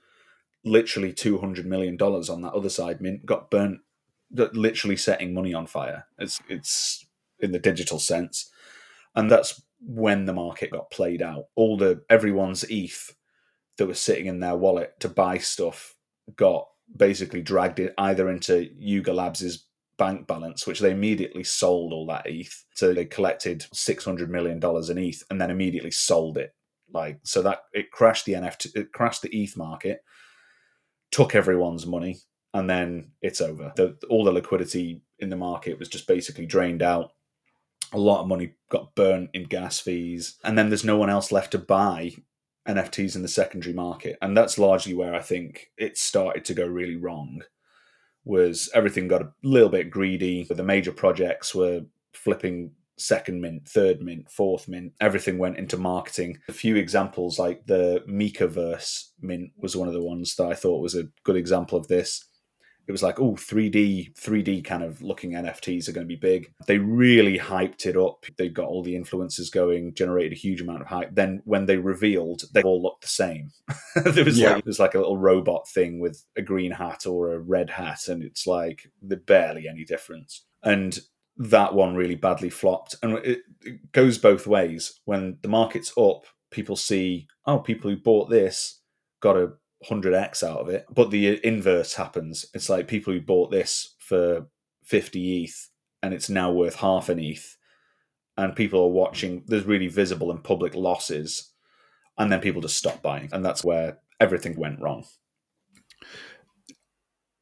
Literally 0.63 1.13
two 1.13 1.39
hundred 1.39 1.65
million 1.65 1.97
dollars 1.97 2.29
on 2.29 2.43
that 2.43 2.53
Otherside 2.53 3.01
mint 3.01 3.25
got 3.25 3.49
burnt. 3.49 3.79
Literally 4.29 4.97
setting 4.97 5.33
money 5.33 5.55
on 5.55 5.65
fire. 5.65 6.05
It's 6.19 6.39
it's 6.47 7.07
in 7.39 7.53
the 7.53 7.59
digital 7.59 7.97
sense, 7.97 8.51
and 9.15 9.31
that's 9.31 9.63
when 9.79 10.25
the 10.25 10.33
market 10.33 10.69
got 10.69 10.91
played 10.91 11.23
out. 11.23 11.45
All 11.55 11.75
the 11.75 12.03
everyone's 12.07 12.63
ETH 12.69 13.15
that 13.77 13.87
was 13.87 13.99
sitting 13.99 14.27
in 14.27 14.39
their 14.39 14.55
wallet 14.55 14.99
to 14.99 15.09
buy 15.09 15.37
stuff 15.37 15.95
got 16.35 16.67
basically 16.95 17.41
dragged 17.41 17.79
it 17.79 17.93
either 17.97 18.29
into 18.29 18.69
Yuga 18.77 19.13
Labs's 19.13 19.65
bank 19.97 20.27
balance, 20.27 20.65
which 20.65 20.79
they 20.79 20.91
immediately 20.91 21.43
sold 21.43 21.93
all 21.93 22.05
that 22.07 22.25
ETH. 22.25 22.65
So 22.75 22.93
they 22.93 23.05
collected 23.05 23.65
six 23.73 24.05
hundred 24.05 24.29
million 24.29 24.59
dollars 24.59 24.89
in 24.89 24.97
ETH 24.97 25.23
and 25.29 25.39
then 25.39 25.51
immediately 25.51 25.91
sold 25.91 26.37
it. 26.37 26.53
Like 26.93 27.19
so 27.23 27.41
that 27.41 27.63
it 27.73 27.91
crashed 27.91 28.25
the 28.25 28.33
NFT, 28.33 28.75
it 28.75 28.91
crashed 28.91 29.21
the 29.21 29.35
ETH 29.35 29.57
market, 29.57 30.03
took 31.11 31.35
everyone's 31.35 31.87
money, 31.87 32.19
and 32.53 32.69
then 32.69 33.11
it's 33.21 33.41
over. 33.41 33.73
The, 33.75 33.97
all 34.09 34.23
the 34.23 34.31
liquidity 34.31 35.01
in 35.19 35.29
the 35.29 35.35
market 35.35 35.79
was 35.79 35.89
just 35.89 36.07
basically 36.07 36.45
drained 36.45 36.83
out. 36.83 37.11
A 37.93 37.97
lot 37.97 38.21
of 38.21 38.27
money 38.27 38.53
got 38.69 38.95
burnt 38.95 39.29
in 39.33 39.43
gas 39.43 39.79
fees, 39.79 40.37
and 40.43 40.57
then 40.57 40.69
there's 40.69 40.83
no 40.83 40.97
one 40.97 41.09
else 41.09 41.31
left 41.31 41.51
to 41.51 41.59
buy 41.59 42.11
NFTs 42.67 43.15
in 43.15 43.21
the 43.21 43.27
secondary 43.27 43.73
market, 43.73 44.17
and 44.21 44.35
that's 44.35 44.57
largely 44.57 44.93
where 44.93 45.13
I 45.13 45.21
think 45.21 45.71
it 45.77 45.97
started 45.97 46.45
to 46.45 46.53
go 46.53 46.65
really 46.65 46.95
wrong 46.95 47.41
was 48.25 48.69
everything 48.73 49.07
got 49.07 49.21
a 49.21 49.33
little 49.43 49.69
bit 49.69 49.91
greedy. 49.91 50.45
The 50.45 50.63
major 50.63 50.93
projects 50.93 51.53
were 51.53 51.81
flipping 52.13 52.71
second 52.97 53.41
mint, 53.41 53.67
third 53.67 54.01
mint, 54.01 54.29
fourth 54.29 54.67
mint. 54.67 54.93
Everything 55.01 55.37
went 55.37 55.57
into 55.57 55.77
marketing. 55.77 56.37
A 56.47 56.53
few 56.53 56.75
examples 56.75 57.37
like 57.37 57.65
the 57.65 58.03
Mekaverse 58.07 59.09
mint 59.19 59.51
was 59.57 59.75
one 59.75 59.87
of 59.87 59.93
the 59.93 60.03
ones 60.03 60.35
that 60.35 60.47
I 60.47 60.53
thought 60.53 60.81
was 60.81 60.95
a 60.95 61.07
good 61.23 61.35
example 61.35 61.77
of 61.77 61.87
this 61.87 62.23
it 62.85 62.91
was 62.91 63.03
like, 63.03 63.19
oh, 63.19 63.33
3D, 63.33 64.13
3D 64.13 64.63
kind 64.65 64.83
of 64.83 65.01
looking 65.01 65.31
NFTs 65.31 65.87
are 65.87 65.93
going 65.93 66.05
to 66.05 66.13
be 66.13 66.19
big. 66.19 66.51
They 66.67 66.77
really 66.77 67.39
hyped 67.39 67.85
it 67.85 67.95
up. 67.95 68.25
They 68.37 68.49
got 68.49 68.67
all 68.67 68.83
the 68.83 68.95
influencers 68.95 69.51
going, 69.51 69.93
generated 69.93 70.33
a 70.33 70.35
huge 70.35 70.59
amount 70.59 70.81
of 70.81 70.87
hype. 70.87 71.15
Then 71.15 71.41
when 71.45 71.65
they 71.65 71.77
revealed, 71.77 72.43
they 72.53 72.61
all 72.61 72.81
looked 72.81 73.01
the 73.01 73.07
same. 73.07 73.51
there 73.95 74.25
was 74.25 74.37
yeah. 74.37 74.55
like, 74.55 74.65
was 74.65 74.79
like 74.79 74.95
a 74.95 74.99
little 74.99 75.17
robot 75.17 75.67
thing 75.69 75.99
with 75.99 76.23
a 76.35 76.41
green 76.41 76.71
hat 76.71 77.05
or 77.05 77.33
a 77.33 77.39
red 77.39 77.69
hat, 77.69 78.07
and 78.07 78.21
it's 78.21 78.45
like 78.45 78.91
there's 79.01 79.21
barely 79.21 79.67
any 79.67 79.85
difference. 79.85 80.45
And 80.61 80.99
that 81.37 81.73
one 81.73 81.95
really 81.95 82.15
badly 82.15 82.49
flopped. 82.49 82.95
And 83.01 83.13
it, 83.19 83.41
it 83.61 83.91
goes 83.93 84.17
both 84.17 84.45
ways. 84.45 84.99
When 85.05 85.37
the 85.41 85.47
market's 85.47 85.93
up, 85.97 86.25
people 86.51 86.75
see, 86.75 87.27
oh, 87.45 87.59
people 87.59 87.89
who 87.89 87.97
bought 87.97 88.29
this 88.29 88.81
got 89.21 89.37
a 89.37 89.53
100x 89.85 90.43
out 90.43 90.59
of 90.59 90.69
it. 90.69 90.85
But 90.93 91.11
the 91.11 91.45
inverse 91.45 91.93
happens. 91.93 92.45
It's 92.53 92.69
like 92.69 92.87
people 92.87 93.13
who 93.13 93.21
bought 93.21 93.51
this 93.51 93.95
for 93.99 94.47
50 94.83 95.43
ETH 95.43 95.69
and 96.01 96.13
it's 96.13 96.29
now 96.29 96.51
worth 96.51 96.75
half 96.75 97.09
an 97.09 97.19
ETH. 97.19 97.57
And 98.35 98.55
people 98.55 98.81
are 98.81 98.89
watching, 98.89 99.43
there's 99.47 99.65
really 99.65 99.87
visible 99.87 100.31
and 100.31 100.43
public 100.43 100.73
losses. 100.75 101.51
And 102.17 102.31
then 102.31 102.41
people 102.41 102.61
just 102.61 102.77
stop 102.77 103.01
buying. 103.01 103.29
And 103.31 103.45
that's 103.45 103.63
where 103.63 103.99
everything 104.19 104.55
went 104.57 104.81
wrong. 104.81 105.05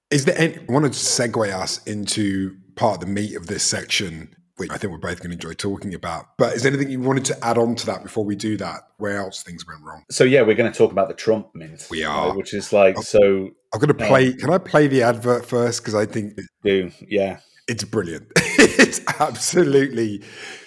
Is 0.09 0.25
there 0.25 0.37
any, 0.37 0.57
I 0.57 0.65
wanted 0.67 0.93
to 0.93 0.99
segue 0.99 1.53
us 1.53 1.81
into 1.85 2.57
part 2.75 2.95
of 2.95 2.99
the 3.01 3.13
meat 3.13 3.35
of 3.35 3.47
this 3.47 3.63
section 3.63 4.35
which 4.57 4.71
I 4.71 4.77
think 4.77 4.91
we're 4.91 4.99
both 4.99 5.19
going 5.19 5.29
to 5.29 5.35
enjoy 5.35 5.53
talking 5.53 5.93
about. 5.93 6.37
But 6.37 6.55
is 6.55 6.63
there 6.63 6.71
anything 6.71 6.91
you 6.91 6.99
wanted 6.99 7.25
to 7.25 7.45
add 7.45 7.57
on 7.57 7.75
to 7.75 7.85
that 7.87 8.03
before 8.03 8.25
we 8.25 8.35
do 8.35 8.57
that? 8.57 8.81
Where 8.97 9.17
else 9.17 9.43
things 9.43 9.65
went 9.65 9.81
wrong? 9.83 10.03
So 10.09 10.23
yeah, 10.23 10.41
we're 10.41 10.55
going 10.55 10.71
to 10.71 10.77
talk 10.77 10.91
about 10.91 11.07
the 11.07 11.13
Trump 11.13 11.47
mint. 11.53 11.87
We 11.89 12.03
are, 12.03 12.35
which 12.35 12.53
is 12.53 12.71
like 12.71 12.97
I'm, 12.97 13.03
so. 13.03 13.49
I'm 13.73 13.79
going 13.79 13.87
to 13.87 13.93
play. 13.93 14.27
Um, 14.27 14.37
can 14.37 14.53
I 14.53 14.57
play 14.57 14.87
the 14.87 15.03
advert 15.03 15.45
first? 15.45 15.81
Because 15.81 15.95
I 15.95 16.05
think 16.05 16.39
do 16.63 16.91
yeah. 17.07 17.39
It's 17.67 17.83
brilliant. 17.83 18.27
it's 18.35 18.99
absolutely 19.19 20.23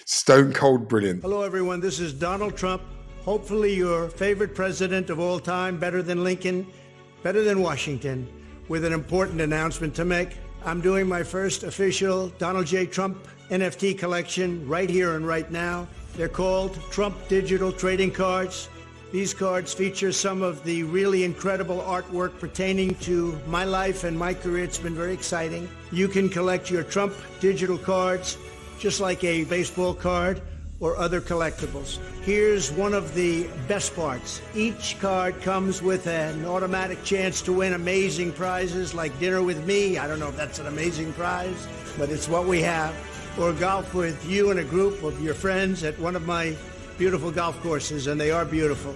stone 0.06 0.52
cold 0.52 0.88
brilliant. 0.88 1.22
Hello, 1.22 1.42
everyone. 1.42 1.80
This 1.80 2.00
is 2.00 2.14
Donald 2.14 2.56
Trump. 2.56 2.82
Hopefully, 3.24 3.74
your 3.74 4.08
favorite 4.08 4.54
president 4.54 5.10
of 5.10 5.18
all 5.18 5.38
time, 5.38 5.78
better 5.78 6.02
than 6.02 6.24
Lincoln, 6.24 6.66
better 7.22 7.42
than 7.42 7.62
Washington, 7.62 8.28
with 8.68 8.84
an 8.84 8.92
important 8.92 9.40
announcement 9.40 9.94
to 9.96 10.04
make. 10.04 10.36
I'm 10.64 10.80
doing 10.80 11.06
my 11.06 11.22
first 11.22 11.62
official 11.62 12.28
Donald 12.38 12.66
J. 12.66 12.86
Trump 12.86 13.28
NFT 13.50 13.98
collection 13.98 14.66
right 14.68 14.88
here 14.88 15.16
and 15.16 15.26
right 15.26 15.50
now. 15.50 15.86
They're 16.16 16.28
called 16.28 16.78
Trump 16.90 17.16
Digital 17.28 17.72
Trading 17.72 18.10
Cards. 18.10 18.68
These 19.12 19.34
cards 19.34 19.72
feature 19.72 20.12
some 20.12 20.42
of 20.42 20.64
the 20.64 20.82
really 20.84 21.24
incredible 21.24 21.78
artwork 21.82 22.38
pertaining 22.40 22.94
to 22.96 23.38
my 23.46 23.64
life 23.64 24.04
and 24.04 24.18
my 24.18 24.34
career. 24.34 24.64
It's 24.64 24.78
been 24.78 24.94
very 24.94 25.12
exciting. 25.12 25.68
You 25.92 26.08
can 26.08 26.28
collect 26.28 26.70
your 26.70 26.82
Trump 26.82 27.14
digital 27.40 27.78
cards 27.78 28.38
just 28.78 29.00
like 29.00 29.22
a 29.22 29.44
baseball 29.44 29.94
card 29.94 30.42
or 30.80 30.96
other 30.96 31.20
collectibles. 31.20 31.98
Here's 32.22 32.72
one 32.72 32.92
of 32.92 33.14
the 33.14 33.46
best 33.68 33.94
parts. 33.94 34.42
Each 34.54 34.98
card 35.00 35.40
comes 35.40 35.80
with 35.80 36.06
an 36.06 36.44
automatic 36.44 37.02
chance 37.04 37.40
to 37.42 37.52
win 37.52 37.74
amazing 37.74 38.32
prizes 38.32 38.94
like 38.94 39.18
dinner 39.20 39.42
with 39.42 39.64
me. 39.64 39.98
I 39.98 40.06
don't 40.08 40.18
know 40.18 40.28
if 40.28 40.36
that's 40.36 40.58
an 40.58 40.66
amazing 40.66 41.12
prize, 41.12 41.68
but 41.96 42.10
it's 42.10 42.28
what 42.28 42.46
we 42.46 42.60
have. 42.62 42.94
Or 43.36 43.52
golf 43.52 43.94
with 43.94 44.24
you 44.30 44.52
and 44.52 44.60
a 44.60 44.64
group 44.64 45.02
of 45.02 45.20
your 45.20 45.34
friends 45.34 45.82
at 45.82 45.98
one 45.98 46.14
of 46.14 46.24
my 46.24 46.56
beautiful 46.96 47.32
golf 47.32 47.60
courses, 47.62 48.06
and 48.06 48.20
they 48.20 48.30
are 48.30 48.44
beautiful. 48.44 48.94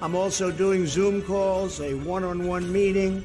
I'm 0.00 0.14
also 0.14 0.52
doing 0.52 0.86
Zoom 0.86 1.20
calls, 1.20 1.80
a 1.80 1.94
one 1.94 2.22
on 2.22 2.46
one 2.46 2.72
meeting, 2.72 3.24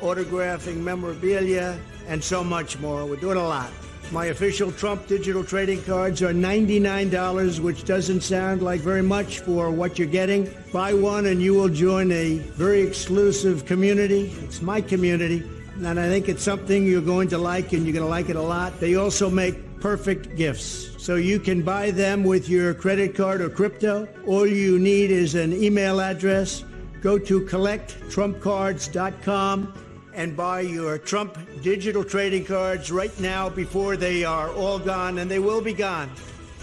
autographing 0.00 0.78
memorabilia, 0.78 1.78
and 2.06 2.24
so 2.24 2.42
much 2.42 2.78
more. 2.78 3.04
We're 3.04 3.16
doing 3.16 3.36
a 3.36 3.46
lot. 3.46 3.70
My 4.10 4.26
official 4.26 4.72
Trump 4.72 5.06
digital 5.06 5.44
trading 5.44 5.82
cards 5.82 6.22
are 6.22 6.32
$99, 6.32 7.60
which 7.60 7.84
doesn't 7.84 8.22
sound 8.22 8.62
like 8.62 8.80
very 8.80 9.02
much 9.02 9.40
for 9.40 9.70
what 9.70 9.98
you're 9.98 10.08
getting. 10.08 10.50
Buy 10.72 10.94
one 10.94 11.26
and 11.26 11.42
you 11.42 11.52
will 11.52 11.68
join 11.68 12.10
a 12.12 12.38
very 12.38 12.80
exclusive 12.80 13.66
community. 13.66 14.32
It's 14.42 14.62
my 14.62 14.80
community, 14.80 15.44
and 15.74 16.00
I 16.00 16.08
think 16.08 16.30
it's 16.30 16.42
something 16.42 16.86
you're 16.86 17.02
going 17.02 17.28
to 17.28 17.36
like, 17.36 17.74
and 17.74 17.84
you're 17.84 17.92
going 17.92 18.06
to 18.06 18.08
like 18.08 18.30
it 18.30 18.36
a 18.36 18.42
lot. 18.42 18.80
They 18.80 18.94
also 18.94 19.28
make 19.28 19.67
perfect 19.80 20.36
gifts. 20.36 20.94
So 21.02 21.16
you 21.16 21.40
can 21.40 21.62
buy 21.62 21.90
them 21.90 22.22
with 22.24 22.48
your 22.48 22.74
credit 22.74 23.14
card 23.14 23.40
or 23.40 23.48
crypto. 23.48 24.06
All 24.26 24.46
you 24.46 24.78
need 24.78 25.10
is 25.10 25.34
an 25.34 25.52
email 25.52 26.00
address. 26.00 26.64
Go 27.00 27.18
to 27.18 27.40
collecttrumpcards.com 27.42 29.74
and 30.14 30.36
buy 30.36 30.60
your 30.60 30.98
Trump 30.98 31.38
digital 31.62 32.02
trading 32.02 32.44
cards 32.44 32.90
right 32.90 33.16
now 33.20 33.48
before 33.48 33.96
they 33.96 34.24
are 34.24 34.50
all 34.50 34.80
gone, 34.80 35.18
and 35.18 35.30
they 35.30 35.38
will 35.38 35.62
be 35.62 35.72
gone. 35.72 36.10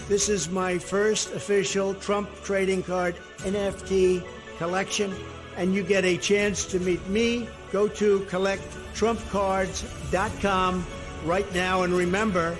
This 0.10 0.28
is 0.30 0.50
my 0.50 0.78
first 0.78 1.34
official 1.34 1.94
Trump 1.96 2.30
trading 2.44 2.84
card 2.84 3.16
NFT 3.40 4.22
collection, 4.58 5.16
and 5.56 5.74
you 5.74 5.84
get 5.84 6.04
a 6.04 6.18
chance 6.18 6.66
to 6.66 6.80
meet 6.80 7.08
me. 7.08 7.48
Go 7.72 7.88
to 7.88 8.20
collecttrumpcards.com 8.30 10.86
right 11.24 11.56
now, 11.56 11.84
and 11.84 11.94
remember, 11.94 12.58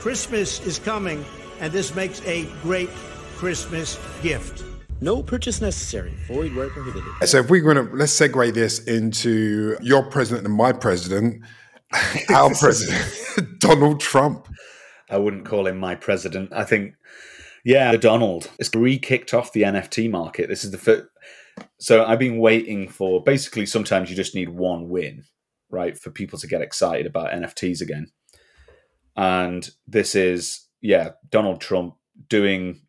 Christmas 0.00 0.64
is 0.64 0.78
coming, 0.78 1.24
and 1.60 1.72
this 1.72 1.92
makes 1.94 2.22
a 2.24 2.44
great 2.62 2.88
Christmas 3.36 3.98
gift. 4.22 4.64
No 5.00 5.24
purchase 5.24 5.60
necessary. 5.60 6.14
Void 6.28 6.54
where 6.54 6.70
prohibited. 6.70 7.28
So 7.28 7.38
if 7.38 7.50
we're 7.50 7.62
going 7.62 7.84
to 7.84 7.94
let's 7.94 8.18
segue 8.18 8.54
this 8.54 8.84
into 8.84 9.76
your 9.80 10.04
president 10.04 10.46
and 10.46 10.56
my 10.56 10.72
president, 10.72 11.42
our 12.30 12.54
president, 12.54 13.12
Donald 13.58 13.98
Trump. 13.98 14.48
I 15.10 15.18
wouldn't 15.18 15.46
call 15.46 15.66
him 15.66 15.78
my 15.78 15.96
president. 15.96 16.52
I 16.52 16.62
think, 16.62 16.94
yeah, 17.64 17.90
the 17.90 17.98
Donald. 17.98 18.50
It's 18.60 18.72
re-kicked 18.74 19.34
off 19.34 19.52
the 19.52 19.62
NFT 19.62 20.10
market. 20.10 20.48
This 20.48 20.62
is 20.62 20.70
the 20.70 20.78
first. 20.78 21.06
So 21.80 22.04
I've 22.04 22.20
been 22.20 22.38
waiting 22.38 22.88
for. 22.88 23.22
Basically, 23.22 23.66
sometimes 23.66 24.10
you 24.10 24.16
just 24.16 24.34
need 24.34 24.48
one 24.48 24.88
win, 24.88 25.24
right, 25.70 25.98
for 25.98 26.10
people 26.10 26.38
to 26.38 26.46
get 26.46 26.62
excited 26.62 27.06
about 27.06 27.32
NFTs 27.32 27.80
again 27.80 28.12
and 29.18 29.70
this 29.86 30.14
is 30.14 30.66
yeah 30.80 31.10
Donald 31.28 31.60
Trump 31.60 31.96
doing 32.28 32.80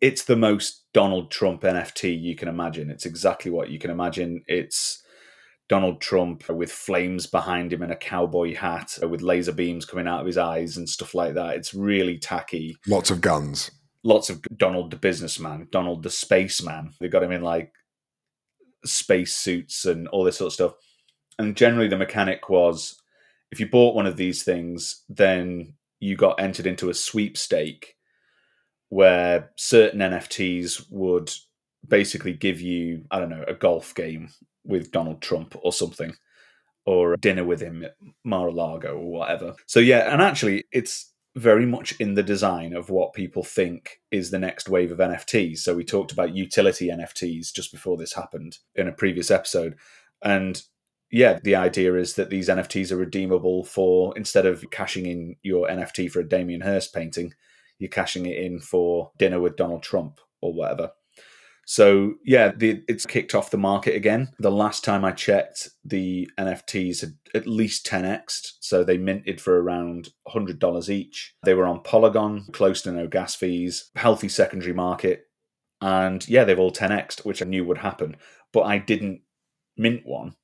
it's 0.00 0.24
the 0.24 0.36
most 0.36 0.84
Donald 0.92 1.30
Trump 1.30 1.62
NFT 1.62 2.20
you 2.20 2.34
can 2.34 2.48
imagine. 2.48 2.90
It's 2.90 3.06
exactly 3.06 3.50
what 3.50 3.70
you 3.70 3.78
can 3.78 3.90
imagine. 3.90 4.42
It's 4.46 5.02
Donald 5.68 6.00
Trump 6.00 6.48
with 6.48 6.72
flames 6.72 7.26
behind 7.26 7.72
him 7.72 7.82
and 7.82 7.92
a 7.92 7.96
cowboy 7.96 8.54
hat 8.54 8.98
with 9.02 9.20
laser 9.20 9.52
beams 9.52 9.84
coming 9.84 10.08
out 10.08 10.20
of 10.20 10.26
his 10.26 10.38
eyes 10.38 10.76
and 10.76 10.88
stuff 10.88 11.14
like 11.14 11.34
that. 11.34 11.56
It's 11.56 11.74
really 11.74 12.18
tacky. 12.18 12.76
Lots 12.88 13.10
of 13.10 13.20
guns. 13.20 13.70
Lots 14.02 14.30
of 14.30 14.42
Donald 14.56 14.90
the 14.90 14.96
businessman, 14.96 15.68
Donald 15.70 16.02
the 16.02 16.10
spaceman. 16.10 16.94
They 16.98 17.08
got 17.08 17.22
him 17.22 17.32
in 17.32 17.42
like 17.42 17.72
space 18.84 19.34
suits 19.34 19.84
and 19.84 20.08
all 20.08 20.24
this 20.24 20.38
sort 20.38 20.46
of 20.48 20.54
stuff. 20.54 20.72
And 21.38 21.56
generally, 21.56 21.88
the 21.88 21.96
mechanic 21.96 22.48
was 22.48 22.99
if 23.50 23.60
you 23.60 23.68
bought 23.68 23.94
one 23.94 24.06
of 24.06 24.16
these 24.16 24.42
things, 24.42 25.04
then 25.08 25.74
you 25.98 26.16
got 26.16 26.40
entered 26.40 26.66
into 26.66 26.90
a 26.90 26.94
sweepstake 26.94 27.96
where 28.88 29.50
certain 29.56 30.00
NFTs 30.00 30.86
would 30.90 31.32
basically 31.86 32.32
give 32.32 32.60
you, 32.60 33.04
I 33.10 33.18
don't 33.18 33.30
know, 33.30 33.44
a 33.46 33.54
golf 33.54 33.94
game 33.94 34.30
with 34.64 34.92
Donald 34.92 35.22
Trump 35.22 35.56
or 35.62 35.72
something, 35.72 36.14
or 36.86 37.14
a 37.14 37.18
dinner 37.18 37.44
with 37.44 37.60
him 37.60 37.84
at 37.84 37.96
Mar-a-Lago 38.24 38.96
or 38.96 39.10
whatever. 39.10 39.54
So 39.66 39.80
yeah, 39.80 40.12
and 40.12 40.20
actually, 40.20 40.64
it's 40.72 41.12
very 41.36 41.66
much 41.66 41.92
in 42.00 42.14
the 42.14 42.22
design 42.22 42.74
of 42.74 42.90
what 42.90 43.12
people 43.12 43.44
think 43.44 44.00
is 44.10 44.30
the 44.30 44.38
next 44.38 44.68
wave 44.68 44.90
of 44.90 44.98
NFTs. 44.98 45.58
So 45.58 45.74
we 45.74 45.84
talked 45.84 46.10
about 46.10 46.34
utility 46.34 46.88
NFTs 46.88 47.52
just 47.52 47.70
before 47.70 47.96
this 47.96 48.14
happened 48.14 48.58
in 48.74 48.88
a 48.88 48.92
previous 48.92 49.30
episode, 49.30 49.76
and 50.22 50.62
yeah, 51.10 51.38
the 51.42 51.56
idea 51.56 51.94
is 51.94 52.14
that 52.14 52.30
these 52.30 52.48
NFTs 52.48 52.92
are 52.92 52.96
redeemable 52.96 53.64
for 53.64 54.16
instead 54.16 54.46
of 54.46 54.70
cashing 54.70 55.06
in 55.06 55.36
your 55.42 55.68
NFT 55.68 56.10
for 56.10 56.20
a 56.20 56.28
Damien 56.28 56.60
Hirst 56.60 56.94
painting, 56.94 57.34
you're 57.78 57.90
cashing 57.90 58.26
it 58.26 58.38
in 58.38 58.60
for 58.60 59.10
dinner 59.18 59.40
with 59.40 59.56
Donald 59.56 59.82
Trump 59.82 60.20
or 60.40 60.52
whatever. 60.52 60.92
So 61.66 62.14
yeah, 62.24 62.52
the, 62.56 62.82
it's 62.88 63.06
kicked 63.06 63.34
off 63.34 63.50
the 63.50 63.58
market 63.58 63.94
again. 63.94 64.30
The 64.38 64.50
last 64.50 64.84
time 64.84 65.04
I 65.04 65.12
checked, 65.12 65.68
the 65.84 66.28
NFTs 66.38 67.00
had 67.00 67.14
at 67.34 67.46
least 67.46 67.86
10x, 67.86 68.54
so 68.60 68.82
they 68.82 68.98
minted 68.98 69.40
for 69.40 69.60
around 69.60 70.08
$100 70.28 70.88
each. 70.88 71.34
They 71.44 71.54
were 71.54 71.66
on 71.66 71.82
Polygon, 71.82 72.46
close 72.52 72.82
to 72.82 72.92
no 72.92 73.06
gas 73.06 73.34
fees, 73.34 73.90
healthy 73.94 74.28
secondary 74.28 74.72
market, 74.72 75.26
and 75.80 76.26
yeah, 76.28 76.44
they've 76.44 76.58
all 76.58 76.72
10x, 76.72 77.24
which 77.24 77.42
I 77.42 77.46
knew 77.46 77.64
would 77.64 77.78
happen. 77.78 78.16
But 78.52 78.62
I 78.62 78.78
didn't 78.78 79.22
mint 79.76 80.02
one 80.04 80.34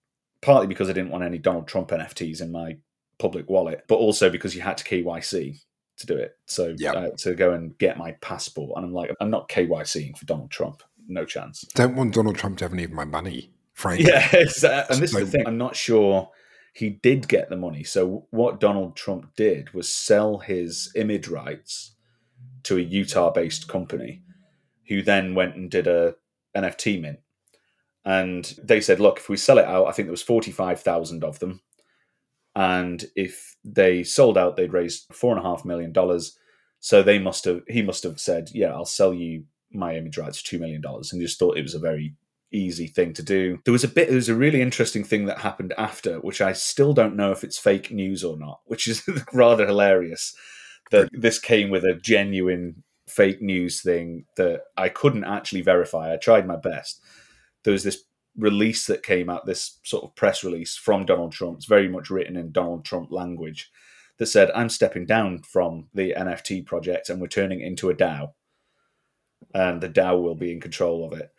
partly 0.46 0.68
because 0.68 0.88
I 0.88 0.92
didn't 0.92 1.10
want 1.10 1.24
any 1.24 1.38
Donald 1.38 1.66
Trump 1.66 1.88
NFTs 1.88 2.40
in 2.40 2.52
my 2.52 2.76
public 3.18 3.50
wallet, 3.50 3.82
but 3.88 3.96
also 3.96 4.30
because 4.30 4.54
you 4.54 4.60
had 4.60 4.78
to 4.78 4.84
KYC 4.84 5.58
to 5.98 6.06
do 6.06 6.16
it. 6.16 6.36
So 6.46 6.76
yep. 6.78 6.94
uh, 6.94 7.08
to 7.18 7.34
go 7.34 7.52
and 7.52 7.76
get 7.78 7.98
my 7.98 8.12
passport, 8.20 8.76
and 8.76 8.86
I'm 8.86 8.92
like, 8.92 9.10
I'm 9.20 9.28
not 9.28 9.48
KYCing 9.48 10.16
for 10.16 10.24
Donald 10.24 10.52
Trump. 10.52 10.84
No 11.08 11.24
chance. 11.24 11.62
Don't 11.74 11.96
want 11.96 12.14
Donald 12.14 12.36
Trump 12.36 12.58
to 12.58 12.64
have 12.64 12.72
any 12.72 12.84
of 12.84 12.92
my 12.92 13.04
money, 13.04 13.50
frankly. 13.74 14.06
Yeah, 14.06 14.28
exactly. 14.32 14.94
and 14.94 15.02
this 15.02 15.12
is 15.12 15.18
the 15.18 15.38
thing. 15.38 15.48
I'm 15.48 15.58
not 15.58 15.74
sure 15.74 16.30
he 16.72 16.90
did 16.90 17.26
get 17.26 17.50
the 17.50 17.56
money. 17.56 17.82
So 17.82 18.28
what 18.30 18.60
Donald 18.60 18.94
Trump 18.94 19.34
did 19.34 19.74
was 19.74 19.92
sell 19.92 20.38
his 20.38 20.92
image 20.94 21.26
rights 21.26 21.96
to 22.62 22.76
a 22.76 22.82
Utah-based 22.82 23.66
company, 23.66 24.22
who 24.86 25.02
then 25.02 25.34
went 25.34 25.56
and 25.56 25.68
did 25.68 25.88
a 25.88 26.14
NFT 26.56 27.00
mint 27.00 27.18
and 28.06 28.54
they 28.62 28.80
said, 28.80 29.00
look, 29.00 29.18
if 29.18 29.28
we 29.28 29.36
sell 29.36 29.58
it 29.58 29.64
out, 29.64 29.88
I 29.88 29.92
think 29.92 30.06
there 30.06 30.12
was 30.12 30.22
45,000 30.22 31.24
of 31.24 31.40
them. 31.40 31.60
And 32.54 33.04
if 33.16 33.56
they 33.64 34.04
sold 34.04 34.38
out, 34.38 34.56
they'd 34.56 34.72
raise 34.72 35.06
four 35.12 35.36
and 35.36 35.44
a 35.44 35.48
half 35.48 35.64
million 35.64 35.92
dollars. 35.92 36.38
So 36.78 37.02
they 37.02 37.18
must 37.18 37.44
have, 37.46 37.62
he 37.66 37.82
must 37.82 38.04
have 38.04 38.20
said, 38.20 38.50
yeah, 38.54 38.72
I'll 38.72 38.84
sell 38.84 39.12
you 39.12 39.44
my 39.72 39.96
image 39.96 40.18
rights 40.18 40.40
for 40.40 40.56
$2 40.56 40.60
million. 40.60 40.80
And 40.86 41.20
just 41.20 41.36
thought 41.36 41.58
it 41.58 41.62
was 41.62 41.74
a 41.74 41.80
very 41.80 42.14
easy 42.52 42.86
thing 42.86 43.12
to 43.14 43.24
do. 43.24 43.58
There 43.64 43.72
was 43.72 43.82
a 43.82 43.88
bit, 43.88 44.06
there 44.06 44.14
was 44.14 44.28
a 44.28 44.36
really 44.36 44.62
interesting 44.62 45.02
thing 45.02 45.26
that 45.26 45.40
happened 45.40 45.74
after, 45.76 46.20
which 46.20 46.40
I 46.40 46.52
still 46.52 46.94
don't 46.94 47.16
know 47.16 47.32
if 47.32 47.42
it's 47.42 47.58
fake 47.58 47.90
news 47.90 48.22
or 48.22 48.38
not, 48.38 48.60
which 48.66 48.86
is 48.86 49.02
rather 49.32 49.66
hilarious 49.66 50.32
that 50.92 51.10
this 51.12 51.40
came 51.40 51.70
with 51.70 51.82
a 51.82 51.98
genuine 52.00 52.84
fake 53.08 53.42
news 53.42 53.82
thing 53.82 54.26
that 54.36 54.60
I 54.76 54.90
couldn't 54.90 55.24
actually 55.24 55.62
verify. 55.62 56.12
I 56.12 56.18
tried 56.18 56.46
my 56.46 56.56
best 56.56 57.00
there 57.66 57.72
was 57.72 57.82
this 57.82 58.04
release 58.36 58.86
that 58.86 59.02
came 59.02 59.28
out, 59.28 59.44
this 59.44 59.80
sort 59.82 60.04
of 60.04 60.14
press 60.14 60.44
release 60.44 60.76
from 60.76 61.04
Donald 61.04 61.32
Trump. 61.32 61.56
It's 61.56 61.66
very 61.66 61.88
much 61.88 62.10
written 62.10 62.36
in 62.36 62.52
Donald 62.52 62.84
Trump 62.84 63.10
language 63.10 63.70
that 64.18 64.26
said, 64.26 64.52
I'm 64.54 64.68
stepping 64.68 65.04
down 65.04 65.42
from 65.42 65.88
the 65.92 66.14
NFT 66.16 66.64
project 66.64 67.08
and 67.10 67.20
we're 67.20 67.26
turning 67.26 67.60
it 67.60 67.66
into 67.66 67.90
a 67.90 67.94
DAO. 67.94 68.34
And 69.52 69.80
the 69.80 69.88
DAO 69.88 70.22
will 70.22 70.36
be 70.36 70.52
in 70.52 70.60
control 70.60 71.04
of 71.04 71.18
it. 71.18 71.32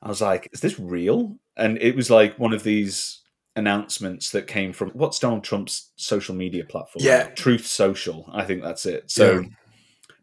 I 0.00 0.08
was 0.08 0.20
like, 0.20 0.48
is 0.52 0.60
this 0.60 0.78
real? 0.78 1.36
And 1.56 1.78
it 1.78 1.96
was 1.96 2.10
like 2.10 2.38
one 2.38 2.52
of 2.52 2.62
these 2.62 3.22
announcements 3.56 4.30
that 4.30 4.46
came 4.46 4.72
from 4.72 4.90
what's 4.90 5.18
Donald 5.18 5.42
Trump's 5.42 5.90
social 5.96 6.34
media 6.34 6.64
platform? 6.64 7.04
Yeah. 7.04 7.24
Truth 7.24 7.66
Social. 7.66 8.30
I 8.32 8.44
think 8.44 8.62
that's 8.62 8.86
it. 8.86 9.10
So 9.10 9.40
Yeah. 9.40 9.48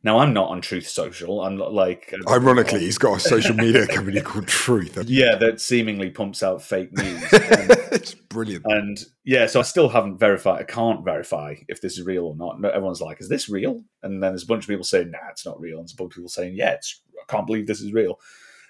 Now 0.03 0.19
I'm 0.19 0.33
not 0.33 0.49
on 0.49 0.61
Truth 0.61 0.87
Social. 0.87 1.41
I'm 1.41 1.57
not 1.57 1.73
like 1.73 2.13
uh, 2.13 2.31
Ironically, 2.31 2.79
he's 2.79 2.97
got 2.97 3.17
a 3.17 3.19
social 3.33 3.55
media 3.55 3.85
company 3.87 4.21
called 4.21 4.47
Truth. 4.47 4.97
yeah, 5.07 5.35
that 5.35 5.59
seemingly 5.59 6.09
pumps 6.09 6.41
out 6.43 6.61
fake 6.61 6.91
news. 6.93 7.23
And, 7.33 7.71
it's 7.91 8.13
brilliant. 8.13 8.63
and 8.65 8.97
yeah, 9.25 9.47
so 9.47 9.59
I 9.59 9.63
still 9.63 9.89
haven't 9.89 10.19
verified. 10.19 10.61
I 10.61 10.63
can't 10.63 11.03
verify 11.03 11.55
if 11.67 11.81
this 11.81 11.97
is 11.97 12.05
real 12.05 12.25
or 12.25 12.35
not. 12.35 12.63
Everyone's 12.73 13.01
like, 13.01 13.19
"Is 13.19 13.29
this 13.29 13.49
real?" 13.49 13.83
And 14.03 14.21
then 14.23 14.31
there's 14.31 14.43
a 14.43 14.47
bunch 14.47 14.63
of 14.63 14.69
people 14.69 14.83
saying, 14.85 15.11
"Nah, 15.11 15.29
it's 15.31 15.45
not 15.45 15.59
real." 15.59 15.77
And 15.79 15.83
there's 15.85 15.93
a 15.93 15.97
bunch 15.97 16.11
of 16.13 16.15
people 16.17 16.29
saying, 16.29 16.55
"Yeah, 16.55 16.71
it's. 16.71 17.01
I 17.19 17.31
can't 17.31 17.47
believe 17.47 17.67
this 17.67 17.81
is 17.81 17.91
real." 17.91 18.19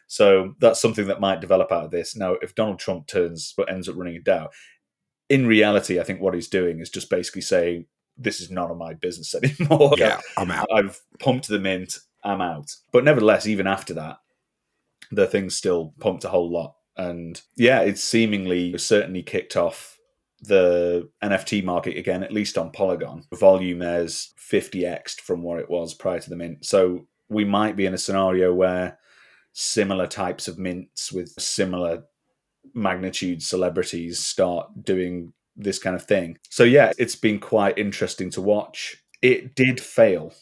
So 0.07 0.55
that's 0.59 0.81
something 0.81 1.05
that 1.07 1.19
might 1.19 1.41
develop 1.41 1.71
out 1.71 1.85
of 1.85 1.91
this. 1.91 2.15
Now, 2.15 2.33
if 2.41 2.55
Donald 2.55 2.79
Trump 2.79 3.05
turns 3.07 3.53
but 3.55 3.71
ends 3.71 3.87
up 3.87 3.95
running 3.95 4.15
it 4.15 4.23
down, 4.23 4.47
in 5.29 5.45
reality, 5.45 5.99
I 5.99 6.03
think 6.03 6.19
what 6.21 6.33
he's 6.33 6.47
doing 6.47 6.79
is 6.79 6.89
just 6.89 7.09
basically 7.11 7.41
saying, 7.43 7.85
"This 8.19 8.41
is 8.41 8.51
none 8.51 8.69
of 8.69 8.77
my 8.77 8.93
business 8.93 9.33
anymore." 9.59 9.93
Yeah, 9.97 10.19
I'm 10.37 10.51
out. 10.51 10.67
I've 10.73 10.99
pumped 11.19 11.47
the 11.47 11.59
mint. 11.59 11.97
I'm 12.23 12.41
out. 12.41 12.71
But 12.91 13.03
nevertheless, 13.03 13.47
even 13.47 13.65
after 13.65 13.93
that, 13.95 14.17
the 15.11 15.27
thing's 15.27 15.55
still 15.55 15.93
pumped 15.99 16.25
a 16.25 16.29
whole 16.29 16.51
lot. 16.51 16.75
And 16.97 17.41
yeah, 17.55 17.81
it's 17.81 18.03
seemingly 18.03 18.77
certainly 18.77 19.23
kicked 19.23 19.55
off 19.55 19.97
the 20.41 21.09
NFT 21.23 21.63
market 21.63 21.97
again, 21.97 22.23
at 22.23 22.33
least 22.33 22.57
on 22.57 22.71
Polygon. 22.71 23.23
Volume 23.33 23.79
there's 23.79 24.33
50x 24.51 25.19
from 25.21 25.41
what 25.41 25.59
it 25.59 25.69
was 25.69 25.93
prior 25.93 26.19
to 26.19 26.29
the 26.29 26.35
mint. 26.35 26.65
So 26.65 27.07
we 27.29 27.45
might 27.45 27.75
be 27.75 27.85
in 27.85 27.93
a 27.93 27.97
scenario 27.97 28.53
where 28.53 28.97
similar 29.53 30.07
types 30.07 30.47
of 30.47 30.57
mints 30.57 31.11
with 31.11 31.29
similar 31.39 32.03
magnitude 32.73 33.41
celebrities 33.41 34.19
start 34.19 34.67
doing 34.83 35.33
this 35.59 35.77
kind 35.77 35.95
of 35.95 36.03
thing. 36.03 36.37
So 36.49 36.63
yeah, 36.63 36.91
it's 36.97 37.15
been 37.15 37.39
quite 37.39 37.77
interesting 37.77 38.31
to 38.31 38.41
watch. 38.41 39.03
It 39.21 39.55
did 39.55 39.79
fail 39.79 40.33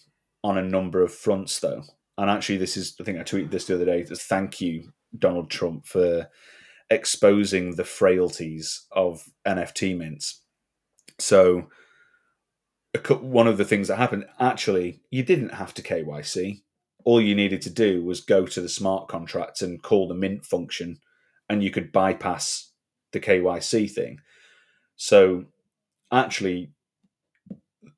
on 0.43 0.57
a 0.57 0.63
number 0.63 1.01
of 1.01 1.13
fronts 1.13 1.59
though. 1.59 1.83
And 2.17 2.29
actually 2.29 2.57
this 2.57 2.77
is 2.77 2.95
I 3.01 3.03
think 3.03 3.19
I 3.19 3.23
tweeted 3.23 3.51
this 3.51 3.65
the 3.65 3.75
other 3.75 3.85
day. 3.85 4.05
Thank 4.05 4.61
you 4.61 4.93
Donald 5.17 5.49
Trump 5.49 5.85
for 5.85 6.29
exposing 6.89 7.75
the 7.75 7.83
frailties 7.83 8.85
of 8.91 9.25
NFT 9.45 9.97
mints. 9.97 10.41
So 11.19 11.69
one 13.19 13.47
of 13.47 13.57
the 13.57 13.65
things 13.65 13.87
that 13.89 13.97
happened 13.97 14.25
actually 14.39 15.01
you 15.09 15.23
didn't 15.23 15.53
have 15.53 15.73
to 15.75 15.81
KYC. 15.81 16.61
All 17.03 17.21
you 17.21 17.35
needed 17.35 17.61
to 17.63 17.69
do 17.69 18.03
was 18.03 18.21
go 18.21 18.45
to 18.45 18.61
the 18.61 18.69
smart 18.69 19.07
contract 19.07 19.61
and 19.61 19.81
call 19.81 20.07
the 20.07 20.13
mint 20.13 20.45
function 20.45 20.99
and 21.49 21.63
you 21.63 21.71
could 21.71 21.91
bypass 21.91 22.71
the 23.13 23.19
KYC 23.19 23.89
thing. 23.89 24.19
So 24.97 25.45
actually, 26.11 26.71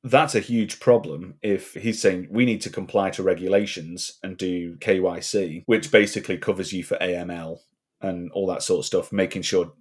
that's 0.03 0.35
a 0.35 0.39
huge 0.39 0.79
problem 0.79 1.35
if 1.41 1.73
he's 1.73 2.01
saying 2.01 2.27
we 2.29 2.45
need 2.45 2.61
to 2.61 2.69
comply 2.69 3.09
to 3.11 3.23
regulations 3.23 4.19
and 4.23 4.37
do 4.37 4.75
KYC, 4.77 5.63
which 5.65 5.91
basically 5.91 6.37
covers 6.37 6.71
you 6.71 6.83
for 6.83 6.97
AML 6.97 7.59
and 8.01 8.31
all 8.31 8.47
that 8.47 8.63
sort 8.63 8.79
of 8.79 8.85
stuff, 8.85 9.11
making 9.11 9.41
sure 9.41 9.73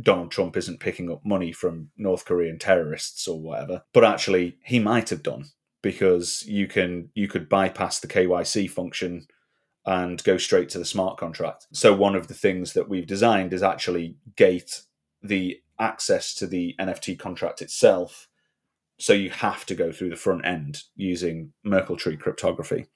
Donald 0.00 0.30
Trump 0.30 0.56
isn't 0.56 0.80
picking 0.80 1.10
up 1.10 1.24
money 1.24 1.52
from 1.52 1.90
North 1.96 2.24
Korean 2.24 2.58
terrorists 2.58 3.28
or 3.28 3.40
whatever. 3.40 3.82
But 3.92 4.04
actually, 4.04 4.58
he 4.64 4.78
might 4.78 5.10
have 5.10 5.22
done 5.22 5.46
because 5.82 6.44
you 6.46 6.66
can 6.66 7.10
you 7.14 7.28
could 7.28 7.48
bypass 7.48 8.00
the 8.00 8.08
KYC 8.08 8.70
function 8.70 9.26
and 9.84 10.22
go 10.22 10.36
straight 10.36 10.68
to 10.70 10.78
the 10.78 10.84
smart 10.84 11.18
contract. 11.18 11.66
So 11.72 11.92
one 11.94 12.14
of 12.14 12.28
the 12.28 12.34
things 12.34 12.72
that 12.74 12.88
we've 12.88 13.06
designed 13.06 13.52
is 13.52 13.62
actually 13.62 14.16
gate 14.36 14.82
the 15.22 15.60
access 15.82 16.34
to 16.34 16.46
the 16.46 16.74
NFT 16.78 17.18
contract 17.18 17.60
itself. 17.60 18.28
So 18.98 19.12
you 19.12 19.30
have 19.30 19.66
to 19.66 19.74
go 19.74 19.92
through 19.92 20.10
the 20.10 20.16
front 20.16 20.46
end 20.46 20.82
using 20.94 21.52
Merkle 21.64 21.96
tree 21.96 22.16
cryptography. 22.16 22.86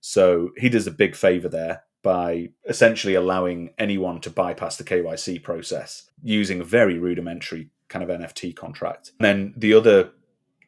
So 0.00 0.50
he 0.56 0.68
does 0.68 0.86
a 0.86 0.92
big 0.92 1.16
favor 1.16 1.48
there 1.48 1.82
by 2.02 2.50
essentially 2.68 3.14
allowing 3.14 3.74
anyone 3.78 4.20
to 4.20 4.30
bypass 4.30 4.76
the 4.76 4.84
KYC 4.84 5.42
process 5.42 6.10
using 6.22 6.60
a 6.60 6.64
very 6.64 6.98
rudimentary 6.98 7.70
kind 7.88 8.08
of 8.08 8.20
NFT 8.20 8.54
contract. 8.54 9.12
And 9.18 9.24
then 9.24 9.54
the 9.56 9.74
other 9.74 10.10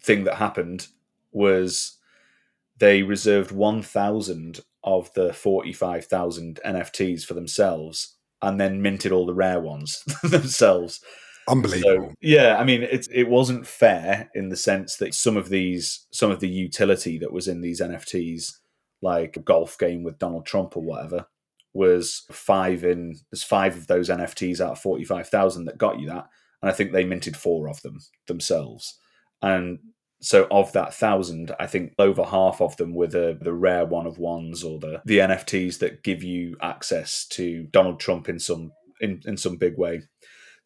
thing 0.02 0.24
that 0.24 0.36
happened 0.36 0.88
was 1.32 1.98
they 2.78 3.02
reserved 3.02 3.52
1,000 3.52 4.60
of 4.82 5.12
the 5.14 5.32
45,000 5.32 6.60
NFTs 6.64 7.24
for 7.24 7.34
themselves 7.34 8.16
and 8.42 8.60
then 8.60 8.82
minted 8.82 9.12
all 9.12 9.26
the 9.26 9.34
rare 9.34 9.60
ones 9.60 10.04
themselves. 10.22 11.00
Unbelievable. 11.48 12.08
So, 12.08 12.14
yeah, 12.20 12.56
I 12.58 12.64
mean, 12.64 12.82
it 12.82 13.06
it 13.12 13.28
wasn't 13.28 13.66
fair 13.66 14.30
in 14.34 14.48
the 14.48 14.56
sense 14.56 14.96
that 14.96 15.14
some 15.14 15.36
of 15.36 15.48
these, 15.48 16.06
some 16.10 16.30
of 16.30 16.40
the 16.40 16.48
utility 16.48 17.18
that 17.18 17.32
was 17.32 17.48
in 17.48 17.60
these 17.60 17.80
NFTs, 17.80 18.58
like 19.00 19.36
a 19.36 19.40
golf 19.40 19.78
game 19.78 20.02
with 20.02 20.18
Donald 20.18 20.46
Trump 20.46 20.76
or 20.76 20.82
whatever, 20.82 21.26
was 21.72 22.24
five 22.32 22.84
in. 22.84 23.16
There's 23.30 23.44
five 23.44 23.76
of 23.76 23.86
those 23.86 24.08
NFTs 24.08 24.60
out 24.60 24.72
of 24.72 24.80
forty 24.80 25.04
five 25.04 25.28
thousand 25.28 25.66
that 25.66 25.78
got 25.78 26.00
you 26.00 26.08
that, 26.08 26.28
and 26.62 26.70
I 26.70 26.74
think 26.74 26.92
they 26.92 27.04
minted 27.04 27.36
four 27.36 27.68
of 27.68 27.80
them 27.82 27.98
themselves. 28.26 28.98
And 29.40 29.78
so, 30.20 30.48
of 30.50 30.72
that 30.72 30.94
thousand, 30.94 31.54
I 31.60 31.66
think 31.66 31.92
over 31.98 32.24
half 32.24 32.60
of 32.60 32.76
them 32.76 32.94
were 32.94 33.06
the 33.06 33.38
the 33.40 33.52
rare 33.52 33.86
one 33.86 34.06
of 34.06 34.18
ones 34.18 34.64
or 34.64 34.80
the 34.80 35.02
the 35.04 35.18
NFTs 35.18 35.78
that 35.78 36.02
give 36.02 36.24
you 36.24 36.56
access 36.60 37.26
to 37.28 37.64
Donald 37.70 38.00
Trump 38.00 38.28
in 38.28 38.40
some 38.40 38.72
in, 39.00 39.20
in 39.26 39.36
some 39.36 39.56
big 39.56 39.76
way. 39.76 40.02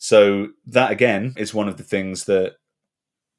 So 0.02 0.48
that 0.66 0.90
again 0.90 1.34
is 1.36 1.52
one 1.52 1.68
of 1.68 1.76
the 1.76 1.82
things 1.82 2.24
that 2.24 2.54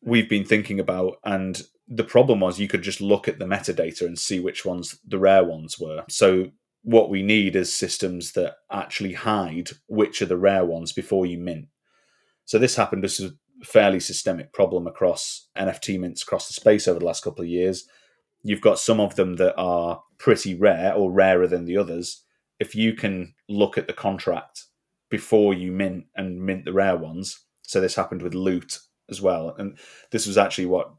we've 0.04 0.30
been 0.30 0.46
thinking 0.46 0.80
about. 0.80 1.16
And 1.26 1.60
the 1.88 2.04
problem 2.04 2.40
was 2.40 2.60
you 2.60 2.68
could 2.68 2.84
just 2.84 3.02
look 3.02 3.28
at 3.28 3.40
the 3.40 3.46
metadata 3.46 4.02
and 4.04 4.18
see 4.18 4.40
which 4.40 4.64
ones 4.64 5.00
the 5.06 5.18
rare 5.18 5.44
ones 5.44 5.80
were. 5.80 6.04
So 6.08 6.52
what 6.84 7.10
we 7.10 7.24
need 7.24 7.56
is 7.56 7.74
systems 7.74 8.34
that 8.34 8.58
actually 8.72 9.14
hide 9.14 9.72
which 9.88 10.22
are 10.22 10.28
the 10.28 10.38
rare 10.38 10.64
ones 10.64 10.92
before 10.92 11.26
you 11.26 11.40
mint. 11.40 11.68
So 12.46 12.60
this 12.60 12.76
happened. 12.76 13.04
Is 13.06 13.20
a 13.20 13.32
fairly 13.66 14.00
systemic 14.00 14.54
problem 14.54 14.86
across 14.86 15.48
NFT 15.58 16.00
mints 16.00 16.22
across 16.22 16.48
the 16.48 16.54
space 16.54 16.88
over 16.88 17.00
the 17.00 17.06
last 17.06 17.24
couple 17.24 17.42
of 17.42 17.50
years. 17.50 17.86
You've 18.44 18.62
got 18.62 18.78
some 18.78 19.00
of 19.00 19.16
them 19.16 19.38
that 19.38 19.56
are 19.58 20.04
pretty 20.20 20.54
rare 20.54 20.94
or 20.94 21.12
rarer 21.12 21.48
than 21.48 21.66
the 21.66 21.78
others. 21.78 22.24
If 22.60 22.76
you 22.76 22.94
can 22.94 23.34
look 23.50 23.80
at 23.80 23.88
the 23.88 23.94
contract 23.94 24.66
before 25.12 25.54
you 25.54 25.72
mint 25.72 26.06
and 26.16 26.42
mint 26.42 26.66
the 26.66 26.74
rare 26.74 26.98
ones. 26.98 27.40
So 27.62 27.80
this 27.80 27.96
happened 27.96 28.24
with 28.24 28.34
loot 28.34 28.80
as 29.10 29.22
well, 29.22 29.54
and 29.58 29.78
this 30.12 30.26
was 30.26 30.38
actually 30.38 30.66
what 30.66 30.94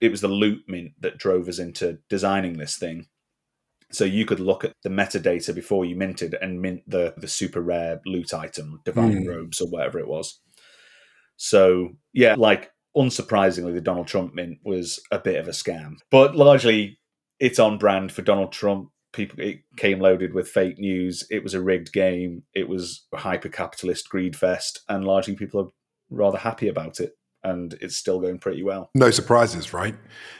it 0.00 0.10
was 0.10 0.20
the 0.20 0.28
loot 0.28 0.62
mint 0.68 0.92
that 1.00 1.18
drove 1.18 1.48
us 1.48 1.58
into 1.58 1.98
designing 2.08 2.58
this 2.58 2.76
thing. 2.76 3.06
So 3.92 4.04
you 4.04 4.24
could 4.26 4.40
look 4.40 4.64
at 4.64 4.72
the 4.82 4.88
metadata 4.88 5.54
before 5.54 5.84
you 5.84 5.96
minted 5.96 6.34
and 6.40 6.60
mint 6.60 6.82
the 6.86 7.14
the 7.16 7.28
super 7.28 7.60
rare 7.60 8.00
loot 8.04 8.34
item, 8.34 8.80
divine 8.84 9.22
Hmm. 9.22 9.28
robes 9.28 9.60
or 9.60 9.68
whatever 9.68 9.98
it 9.98 10.08
was. 10.08 10.40
So 11.36 11.90
yeah, 12.12 12.34
like 12.36 12.70
unsurprisingly, 12.96 13.74
the 13.74 13.80
Donald 13.80 14.06
Trump 14.06 14.34
mint 14.34 14.58
was 14.64 15.00
a 15.10 15.18
bit 15.18 15.36
of 15.36 15.48
a 15.48 15.52
scam, 15.52 15.94
but 16.10 16.36
largely 16.36 16.98
it's 17.40 17.58
on 17.58 17.78
brand 17.78 18.12
for 18.12 18.22
Donald 18.22 18.52
Trump 18.52 18.90
people 19.14 19.40
it 19.40 19.60
came 19.76 20.00
loaded 20.00 20.34
with 20.34 20.48
fake 20.48 20.78
news 20.78 21.24
it 21.30 21.42
was 21.42 21.54
a 21.54 21.62
rigged 21.62 21.92
game 21.92 22.42
it 22.54 22.68
was 22.68 23.06
hyper 23.14 23.48
capitalist 23.48 24.08
greed 24.08 24.34
fest 24.36 24.80
and 24.88 25.04
largely 25.04 25.34
people 25.34 25.60
are 25.60 25.68
rather 26.10 26.38
happy 26.38 26.68
about 26.68 27.00
it 27.00 27.12
and 27.44 27.74
it's 27.80 27.96
still 27.96 28.20
going 28.20 28.38
pretty 28.38 28.62
well 28.62 28.90
No 28.94 29.10
surprises, 29.10 29.72
right? 29.74 29.94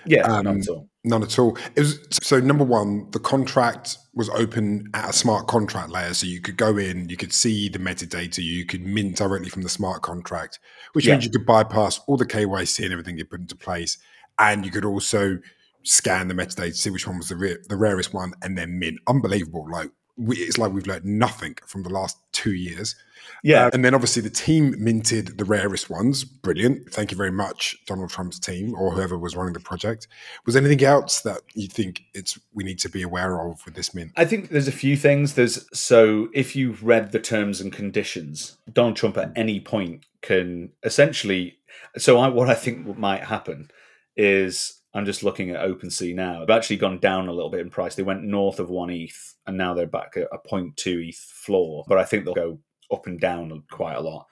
yeah 0.07 0.23
Um, 0.27 0.45
not 0.45 0.57
at 0.57 0.69
all 0.69 0.89
None 1.07 1.23
at 1.23 1.39
all. 1.39 1.59
It 1.77 1.81
was 1.81 1.99
so 2.23 2.41
number 2.41 2.65
one, 2.65 3.11
the 3.11 3.19
contract 3.19 3.99
was 4.15 4.31
open 4.31 4.89
at 4.95 5.11
a 5.11 5.13
smart 5.13 5.47
contract 5.49 5.91
layer, 5.91 6.15
so 6.15 6.27
you 6.27 6.41
could 6.41 6.57
go 6.57 6.79
in, 6.79 7.11
you 7.11 7.19
could 7.19 7.35
see 7.35 7.69
the 7.69 7.79
metadata, 7.79 8.39
you 8.43 8.65
could 8.65 8.87
mint 8.87 9.17
directly 9.17 9.51
from 9.51 9.61
the 9.61 9.69
smart 9.69 10.01
contract, 10.01 10.59
which 10.95 11.05
Yeah. 11.05 11.13
means 11.13 11.27
you 11.27 11.31
could 11.31 11.45
bypass 11.45 12.01
all 12.07 12.17
the 12.17 12.25
KYC 12.25 12.85
and 12.85 12.93
everything 12.95 13.19
you 13.19 13.27
put 13.27 13.41
into 13.41 13.55
place, 13.55 13.99
and 14.39 14.65
you 14.65 14.71
could 14.71 14.87
also 14.87 15.37
scan 15.85 16.29
the 16.29 16.35
metadata, 16.35 16.75
see 16.75 16.91
which 16.91 17.07
one 17.07 17.19
was 17.19 17.29
the 17.29 17.37
ra- 17.37 17.63
the 17.69 17.77
rarest 17.77 18.13
one, 18.13 18.33
and 18.43 18.59
then 18.59 18.79
mint. 18.79 18.99
Unbelievable! 19.07 19.67
Like 19.71 19.91
we, 20.17 20.37
it's 20.37 20.59
like 20.59 20.73
we've 20.73 20.87
learned 20.87 21.05
nothing 21.05 21.57
from 21.67 21.83
the 21.83 21.91
last 21.91 22.19
two 22.33 22.53
years. 22.53 22.95
yeah 23.43 23.67
Uh, 23.67 23.71
and 23.73 23.85
then 23.85 23.95
obviously 23.95 24.23
the 24.23 24.31
team 24.31 24.75
minted 24.79 25.39
the 25.39 25.45
rarest 25.45 25.91
ones. 25.91 26.25
Brilliant. 26.25 26.93
Thank 26.93 27.11
you 27.11 27.17
very 27.17 27.33
much, 27.33 27.77
Donald 27.87 28.11
Trump's 28.11 28.39
team 28.39 28.75
or 28.77 28.93
whoever 28.93 29.19
was 29.19 29.35
running 29.35 29.55
the 29.55 29.61
project. 29.61 30.07
Was 30.47 30.55
there 30.55 30.63
anything 30.65 30.87
else 30.87 31.21
that 31.23 31.41
you 31.55 31.67
think 31.67 32.03
it's 32.15 32.39
we 32.53 32.65
need 32.65 32.79
to 32.81 32.89
be 32.89 33.03
aware 33.03 33.41
of 33.41 33.65
with 33.65 33.75
this 33.75 33.95
mint? 33.95 34.13
I 34.17 34.25
think 34.25 34.51
there's 34.51 34.69
a 34.69 34.73
few 34.73 34.97
things. 34.97 35.35
There's 35.35 35.67
so 35.77 36.29
if 36.33 36.55
you've 36.55 36.85
read 36.85 37.13
the 37.13 37.21
terms 37.21 37.61
and 37.61 37.73
conditions, 37.73 38.57
Donald 38.73 38.97
Trump 38.97 39.17
at 39.17 39.33
any 39.35 39.61
point 39.61 40.07
can 40.23 40.71
essentially. 40.83 41.57
So 41.97 42.19
I, 42.19 42.29
what 42.29 42.49
I 42.49 42.55
think 42.55 42.97
might 42.97 43.25
happen 43.25 43.71
is 44.17 44.81
I'm 44.95 45.05
just 45.05 45.25
looking 45.25 45.51
at 45.51 45.65
OpenSea 45.69 46.15
now. 46.15 46.41
They've 46.41 46.57
actually 46.57 46.77
gone 46.77 47.01
down 47.01 47.29
a 47.29 47.33
little 47.33 47.51
bit 47.51 47.61
in 47.61 47.71
price. 47.71 47.97
They 47.97 48.05
went 48.05 48.23
north 48.23 48.61
of 48.61 48.71
one 48.71 48.91
ETH, 48.91 49.35
and 49.47 49.57
now 49.57 49.75
they're 49.75 49.87
back 49.87 50.17
at 50.17 50.29
a 50.33 50.39
0.2 50.39 51.09
ETH 51.09 51.17
floor. 51.17 51.85
But 51.89 51.99
I 51.99 52.05
think 52.05 52.25
they'll 52.25 52.35
go 52.35 52.61
up 52.93 53.07
and 53.07 53.19
down 53.19 53.65
quite 53.71 53.97
a 53.97 54.01
lot. 54.01 54.27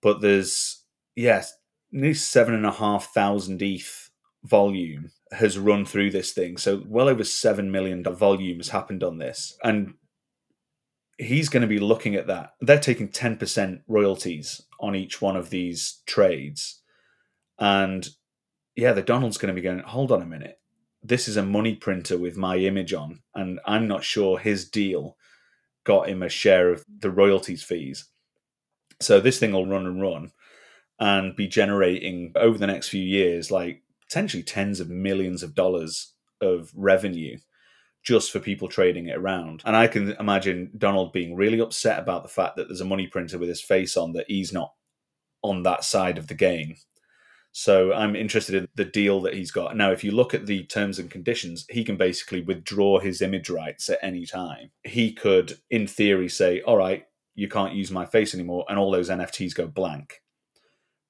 but 0.00 0.20
there's 0.20 0.84
yes, 1.16 1.54
nearly 1.90 2.14
seven 2.14 2.54
and 2.54 2.66
a 2.66 2.70
half 2.70 3.12
thousand 3.12 3.60
ETH 3.62 4.10
volume 4.44 5.10
has 5.32 5.58
run 5.58 5.84
through 5.84 6.10
this 6.10 6.32
thing. 6.32 6.56
So 6.56 6.82
well 6.86 7.08
over 7.08 7.24
seven 7.24 7.70
million 7.70 8.02
volume 8.04 8.58
has 8.58 8.68
happened 8.68 9.02
on 9.02 9.18
this, 9.18 9.58
and 9.64 9.94
he's 11.18 11.48
going 11.48 11.62
to 11.62 11.66
be 11.66 11.80
looking 11.80 12.14
at 12.14 12.28
that. 12.28 12.52
They're 12.60 12.78
taking 12.78 13.08
ten 13.08 13.36
percent 13.36 13.80
royalties 13.88 14.62
on 14.80 14.94
each 14.94 15.20
one 15.20 15.36
of 15.36 15.50
these 15.50 16.02
trades, 16.06 16.80
and 17.58 18.08
yeah, 18.78 18.92
the 18.92 19.02
Donald's 19.02 19.38
going 19.38 19.52
to 19.52 19.60
be 19.60 19.64
going. 19.64 19.80
Hold 19.80 20.12
on 20.12 20.22
a 20.22 20.26
minute. 20.26 20.60
This 21.02 21.26
is 21.26 21.36
a 21.36 21.42
money 21.42 21.74
printer 21.74 22.16
with 22.16 22.36
my 22.36 22.58
image 22.58 22.94
on, 22.94 23.22
and 23.34 23.58
I'm 23.66 23.88
not 23.88 24.04
sure 24.04 24.38
his 24.38 24.70
deal 24.70 25.16
got 25.82 26.08
him 26.08 26.22
a 26.22 26.28
share 26.28 26.70
of 26.70 26.84
the 27.00 27.10
royalties 27.10 27.64
fees. 27.64 28.04
So 29.00 29.18
this 29.18 29.40
thing 29.40 29.50
will 29.50 29.66
run 29.66 29.84
and 29.84 30.00
run 30.00 30.30
and 31.00 31.34
be 31.34 31.48
generating 31.48 32.30
over 32.36 32.56
the 32.56 32.68
next 32.68 32.88
few 32.88 33.02
years 33.02 33.50
like 33.50 33.82
potentially 34.06 34.44
tens 34.44 34.78
of 34.78 34.88
millions 34.88 35.42
of 35.42 35.56
dollars 35.56 36.14
of 36.40 36.70
revenue 36.72 37.36
just 38.04 38.30
for 38.30 38.38
people 38.38 38.68
trading 38.68 39.08
it 39.08 39.16
around. 39.16 39.60
And 39.64 39.74
I 39.74 39.88
can 39.88 40.12
imagine 40.20 40.70
Donald 40.78 41.12
being 41.12 41.34
really 41.34 41.58
upset 41.58 41.98
about 41.98 42.22
the 42.22 42.28
fact 42.28 42.54
that 42.56 42.68
there's 42.68 42.80
a 42.80 42.84
money 42.84 43.08
printer 43.08 43.38
with 43.38 43.48
his 43.48 43.60
face 43.60 43.96
on 43.96 44.12
that 44.12 44.26
he's 44.28 44.52
not 44.52 44.72
on 45.42 45.64
that 45.64 45.82
side 45.82 46.16
of 46.16 46.28
the 46.28 46.34
game. 46.34 46.76
So 47.52 47.92
I'm 47.92 48.14
interested 48.14 48.54
in 48.54 48.68
the 48.74 48.84
deal 48.84 49.20
that 49.22 49.34
he's 49.34 49.50
got. 49.50 49.76
Now, 49.76 49.90
if 49.90 50.04
you 50.04 50.12
look 50.12 50.34
at 50.34 50.46
the 50.46 50.64
terms 50.64 50.98
and 50.98 51.10
conditions, 51.10 51.66
he 51.70 51.84
can 51.84 51.96
basically 51.96 52.42
withdraw 52.42 53.00
his 53.00 53.20
image 53.20 53.50
rights 53.50 53.88
at 53.88 53.98
any 54.02 54.26
time. 54.26 54.70
He 54.84 55.12
could, 55.12 55.58
in 55.70 55.86
theory, 55.86 56.28
say, 56.28 56.60
all 56.62 56.76
right, 56.76 57.06
you 57.34 57.48
can't 57.48 57.74
use 57.74 57.90
my 57.90 58.04
face 58.04 58.34
anymore, 58.34 58.64
and 58.68 58.78
all 58.78 58.90
those 58.90 59.10
NFTs 59.10 59.54
go 59.54 59.66
blank 59.66 60.22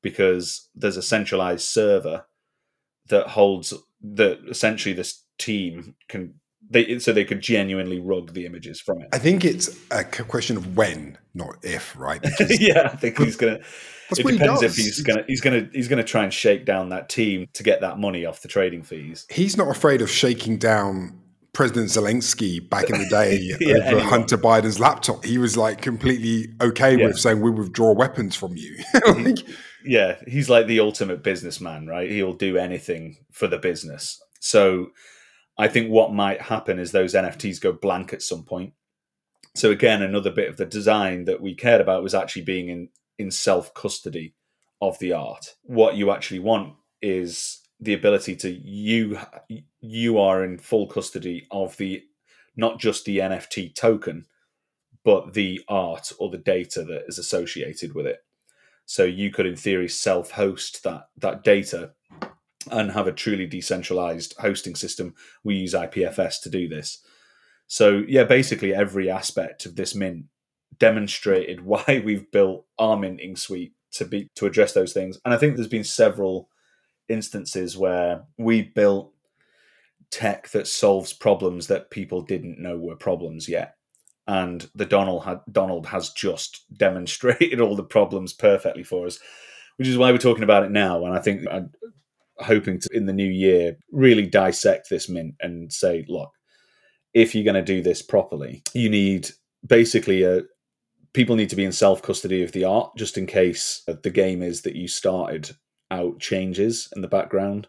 because 0.02 0.68
there's 0.74 0.96
a 0.96 1.02
centralized 1.02 1.64
server 1.64 2.26
that 3.08 3.28
holds 3.28 3.74
that 4.00 4.38
essentially 4.48 4.94
this 4.94 5.24
team 5.38 5.96
can 6.08 6.34
they 6.70 6.98
so 6.98 7.12
they 7.12 7.24
could 7.24 7.40
genuinely 7.40 8.00
rug 8.00 8.34
the 8.34 8.46
images 8.46 8.80
from 8.80 9.00
it. 9.02 9.08
I 9.12 9.18
think 9.18 9.44
it's 9.44 9.70
a 9.90 10.04
question 10.04 10.56
of 10.56 10.76
when, 10.76 11.18
not 11.34 11.56
if, 11.62 11.94
right? 11.98 12.20
Because 12.20 12.60
yeah, 12.60 12.90
I 12.92 12.96
think 12.96 13.18
he's 13.18 13.36
gonna. 13.36 13.60
It 14.10 14.24
what 14.24 14.32
he 14.32 14.38
depends 14.38 14.62
if 14.62 14.74
he's 14.76 15.02
gonna 15.02 15.24
he's 15.26 15.40
gonna 15.42 15.68
he's 15.72 15.88
gonna 15.88 16.02
try 16.04 16.24
and 16.24 16.32
shake 16.32 16.64
down 16.64 16.88
that 16.90 17.08
team 17.10 17.46
to 17.54 17.62
get 17.62 17.82
that 17.82 17.98
money 17.98 18.24
off 18.24 18.40
the 18.40 18.48
trading 18.48 18.82
fees. 18.82 19.26
he's 19.30 19.56
not 19.56 19.68
afraid 19.68 20.00
of 20.00 20.10
shaking 20.10 20.56
down 20.56 21.20
President 21.52 21.88
Zelensky 21.90 22.66
back 22.70 22.88
in 22.88 22.98
the 22.98 23.06
day 23.10 23.38
Yeah, 23.60 23.76
over 23.76 23.84
anyone. 23.86 24.04
Hunter 24.06 24.38
Biden's 24.38 24.80
laptop. 24.80 25.24
He 25.24 25.36
was 25.38 25.56
like 25.58 25.82
completely 25.82 26.46
okay 26.60 26.96
Yeah. 26.96 27.06
with 27.08 27.18
saying 27.18 27.40
we 27.42 27.50
withdraw 27.50 27.92
weapons 27.92 28.34
from 28.34 28.56
you. 28.56 28.76
Like, 29.06 29.38
Yeah, 29.84 30.16
he's 30.26 30.48
like 30.48 30.66
the 30.66 30.80
ultimate 30.80 31.22
businessman, 31.22 31.86
right? 31.86 32.10
He'll 32.10 32.32
do 32.34 32.56
anything 32.56 33.16
for 33.32 33.46
the 33.46 33.58
business. 33.58 34.18
So 34.40 34.88
I 35.58 35.68
think 35.68 35.90
what 35.90 36.12
might 36.12 36.40
happen 36.40 36.78
is 36.78 36.92
those 36.92 37.14
NFTs 37.14 37.60
go 37.60 37.72
blank 37.72 38.12
at 38.12 38.22
some 38.22 38.44
point. 38.44 38.72
So 39.54 39.70
again, 39.72 40.02
another 40.02 40.30
bit 40.30 40.48
of 40.48 40.56
the 40.56 40.66
design 40.66 41.24
that 41.24 41.40
we 41.40 41.54
cared 41.54 41.80
about 41.80 42.02
was 42.02 42.14
actually 42.14 42.42
being 42.42 42.68
in 42.68 42.88
in 43.18 43.30
self 43.30 43.74
custody 43.74 44.34
of 44.80 44.98
the 45.00 45.12
art. 45.12 45.56
What 45.62 45.96
you 45.96 46.12
actually 46.12 46.38
want 46.38 46.74
is 47.02 47.60
the 47.80 47.94
ability 47.94 48.36
to 48.36 48.50
you 48.50 49.18
you 49.80 50.18
are 50.18 50.44
in 50.44 50.58
full 50.58 50.86
custody 50.86 51.46
of 51.50 51.76
the 51.76 52.04
not 52.56 52.78
just 52.78 53.04
the 53.04 53.18
NFT 53.18 53.74
token, 53.74 54.26
but 55.04 55.32
the 55.34 55.60
art 55.68 56.12
or 56.18 56.30
the 56.30 56.38
data 56.38 56.82
that 56.84 57.04
is 57.06 57.18
associated 57.18 57.94
with 57.94 58.06
it. 58.06 58.18
So 58.84 59.04
you 59.04 59.30
could, 59.30 59.46
in 59.46 59.54
theory, 59.54 59.88
self-host 59.88 60.82
that 60.84 61.08
that 61.18 61.44
data 61.44 61.92
and 62.70 62.92
have 62.92 63.06
a 63.06 63.12
truly 63.12 63.46
decentralized 63.46 64.34
hosting 64.38 64.74
system. 64.74 65.14
We 65.44 65.56
use 65.56 65.74
IPFS 65.74 66.42
to 66.42 66.50
do 66.50 66.68
this. 66.68 67.02
So 67.66 68.02
yeah, 68.08 68.24
basically 68.24 68.74
every 68.74 69.10
aspect 69.10 69.66
of 69.66 69.76
this 69.76 69.94
mint 69.94 70.24
demonstrated 70.78 71.60
why 71.64 72.02
we've 72.04 72.30
built 72.30 72.66
our 72.78 72.96
minting 72.96 73.36
suite 73.36 73.74
to 73.92 74.04
be 74.04 74.28
to 74.34 74.46
address 74.46 74.72
those 74.72 74.92
things. 74.92 75.18
And 75.24 75.32
I 75.32 75.36
think 75.36 75.56
there's 75.56 75.68
been 75.68 75.84
several 75.84 76.48
instances 77.08 77.76
where 77.76 78.24
we 78.36 78.62
built 78.62 79.12
tech 80.10 80.48
that 80.50 80.66
solves 80.66 81.12
problems 81.12 81.66
that 81.66 81.90
people 81.90 82.22
didn't 82.22 82.58
know 82.58 82.78
were 82.78 82.96
problems 82.96 83.48
yet. 83.48 83.76
And 84.26 84.68
the 84.74 84.84
Donald 84.84 85.24
had, 85.24 85.40
Donald 85.50 85.86
has 85.86 86.10
just 86.10 86.64
demonstrated 86.76 87.60
all 87.60 87.76
the 87.76 87.82
problems 87.82 88.32
perfectly 88.32 88.82
for 88.82 89.06
us, 89.06 89.18
which 89.76 89.88
is 89.88 89.96
why 89.96 90.12
we're 90.12 90.18
talking 90.18 90.44
about 90.44 90.64
it 90.64 90.70
now. 90.70 91.04
And 91.04 91.14
I 91.14 91.20
think 91.20 91.46
I'm 91.50 91.70
hoping 92.40 92.80
to 92.80 92.88
in 92.92 93.06
the 93.06 93.12
new 93.12 93.28
year 93.28 93.76
really 93.92 94.26
dissect 94.26 94.88
this 94.90 95.08
mint 95.08 95.34
and 95.40 95.72
say, 95.72 96.04
look, 96.08 96.30
if 97.14 97.34
you're 97.34 97.44
going 97.44 97.54
to 97.54 97.62
do 97.62 97.82
this 97.82 98.02
properly, 98.02 98.62
you 98.74 98.88
need 98.88 99.28
basically 99.66 100.22
a 100.22 100.42
people 101.12 101.36
need 101.36 101.50
to 101.50 101.56
be 101.56 101.64
in 101.64 101.72
self 101.72 102.02
custody 102.02 102.42
of 102.42 102.52
the 102.52 102.64
art 102.64 102.92
just 102.96 103.18
in 103.18 103.26
case 103.26 103.82
the 103.86 104.10
game 104.10 104.42
is 104.42 104.62
that 104.62 104.76
you 104.76 104.88
started 104.88 105.50
out 105.90 106.20
changes 106.20 106.88
in 106.94 107.02
the 107.02 107.08
background. 107.08 107.66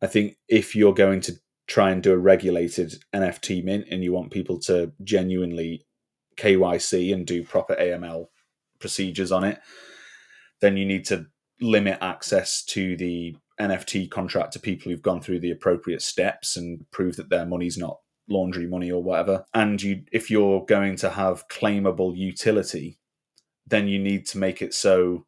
I 0.00 0.06
think 0.06 0.36
if 0.48 0.74
you're 0.74 0.94
going 0.94 1.20
to 1.22 1.34
try 1.66 1.90
and 1.90 2.02
do 2.02 2.12
a 2.12 2.18
regulated 2.18 2.94
NFT 3.14 3.62
mint 3.62 3.86
and 3.90 4.02
you 4.02 4.12
want 4.12 4.30
people 4.30 4.58
to 4.60 4.92
genuinely 5.04 5.84
KYC 6.36 7.12
and 7.12 7.26
do 7.26 7.44
proper 7.44 7.74
AML 7.74 8.26
procedures 8.78 9.32
on 9.32 9.44
it, 9.44 9.60
then 10.60 10.76
you 10.76 10.86
need 10.86 11.04
to 11.06 11.26
limit 11.60 11.98
access 12.00 12.64
to 12.64 12.96
the 12.96 13.36
NFT 13.60 14.10
contract 14.10 14.52
to 14.52 14.60
people 14.60 14.90
who've 14.90 15.02
gone 15.02 15.20
through 15.20 15.40
the 15.40 15.50
appropriate 15.50 16.02
steps 16.02 16.56
and 16.56 16.84
prove 16.90 17.16
that 17.16 17.30
their 17.30 17.46
money's 17.46 17.78
not 17.78 17.98
laundry 18.28 18.66
money 18.66 18.90
or 18.90 19.02
whatever. 19.02 19.44
And 19.54 19.80
you 19.82 20.02
if 20.12 20.30
you're 20.30 20.64
going 20.66 20.96
to 20.96 21.10
have 21.10 21.48
claimable 21.48 22.16
utility, 22.16 22.98
then 23.66 23.88
you 23.88 23.98
need 23.98 24.26
to 24.26 24.38
make 24.38 24.62
it 24.62 24.74
so 24.74 25.26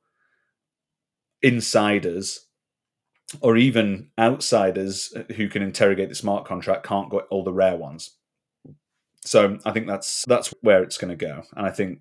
insiders 1.43 2.47
or 3.41 3.57
even 3.57 4.11
outsiders 4.19 5.15
who 5.37 5.49
can 5.49 5.63
interrogate 5.63 6.09
the 6.09 6.15
smart 6.15 6.45
contract 6.45 6.85
can't 6.85 7.11
get 7.11 7.27
all 7.31 7.45
the 7.45 7.53
rare 7.53 7.77
ones. 7.77 8.17
So 9.25 9.59
I 9.65 9.73
think 9.73 9.87
that's 9.87 10.25
that's 10.27 10.53
where 10.63 10.83
it's 10.83 10.99
going 10.99 11.17
to 11.17 11.27
go, 11.27 11.43
and 11.55 11.67
I 11.67 11.71
think 11.71 12.01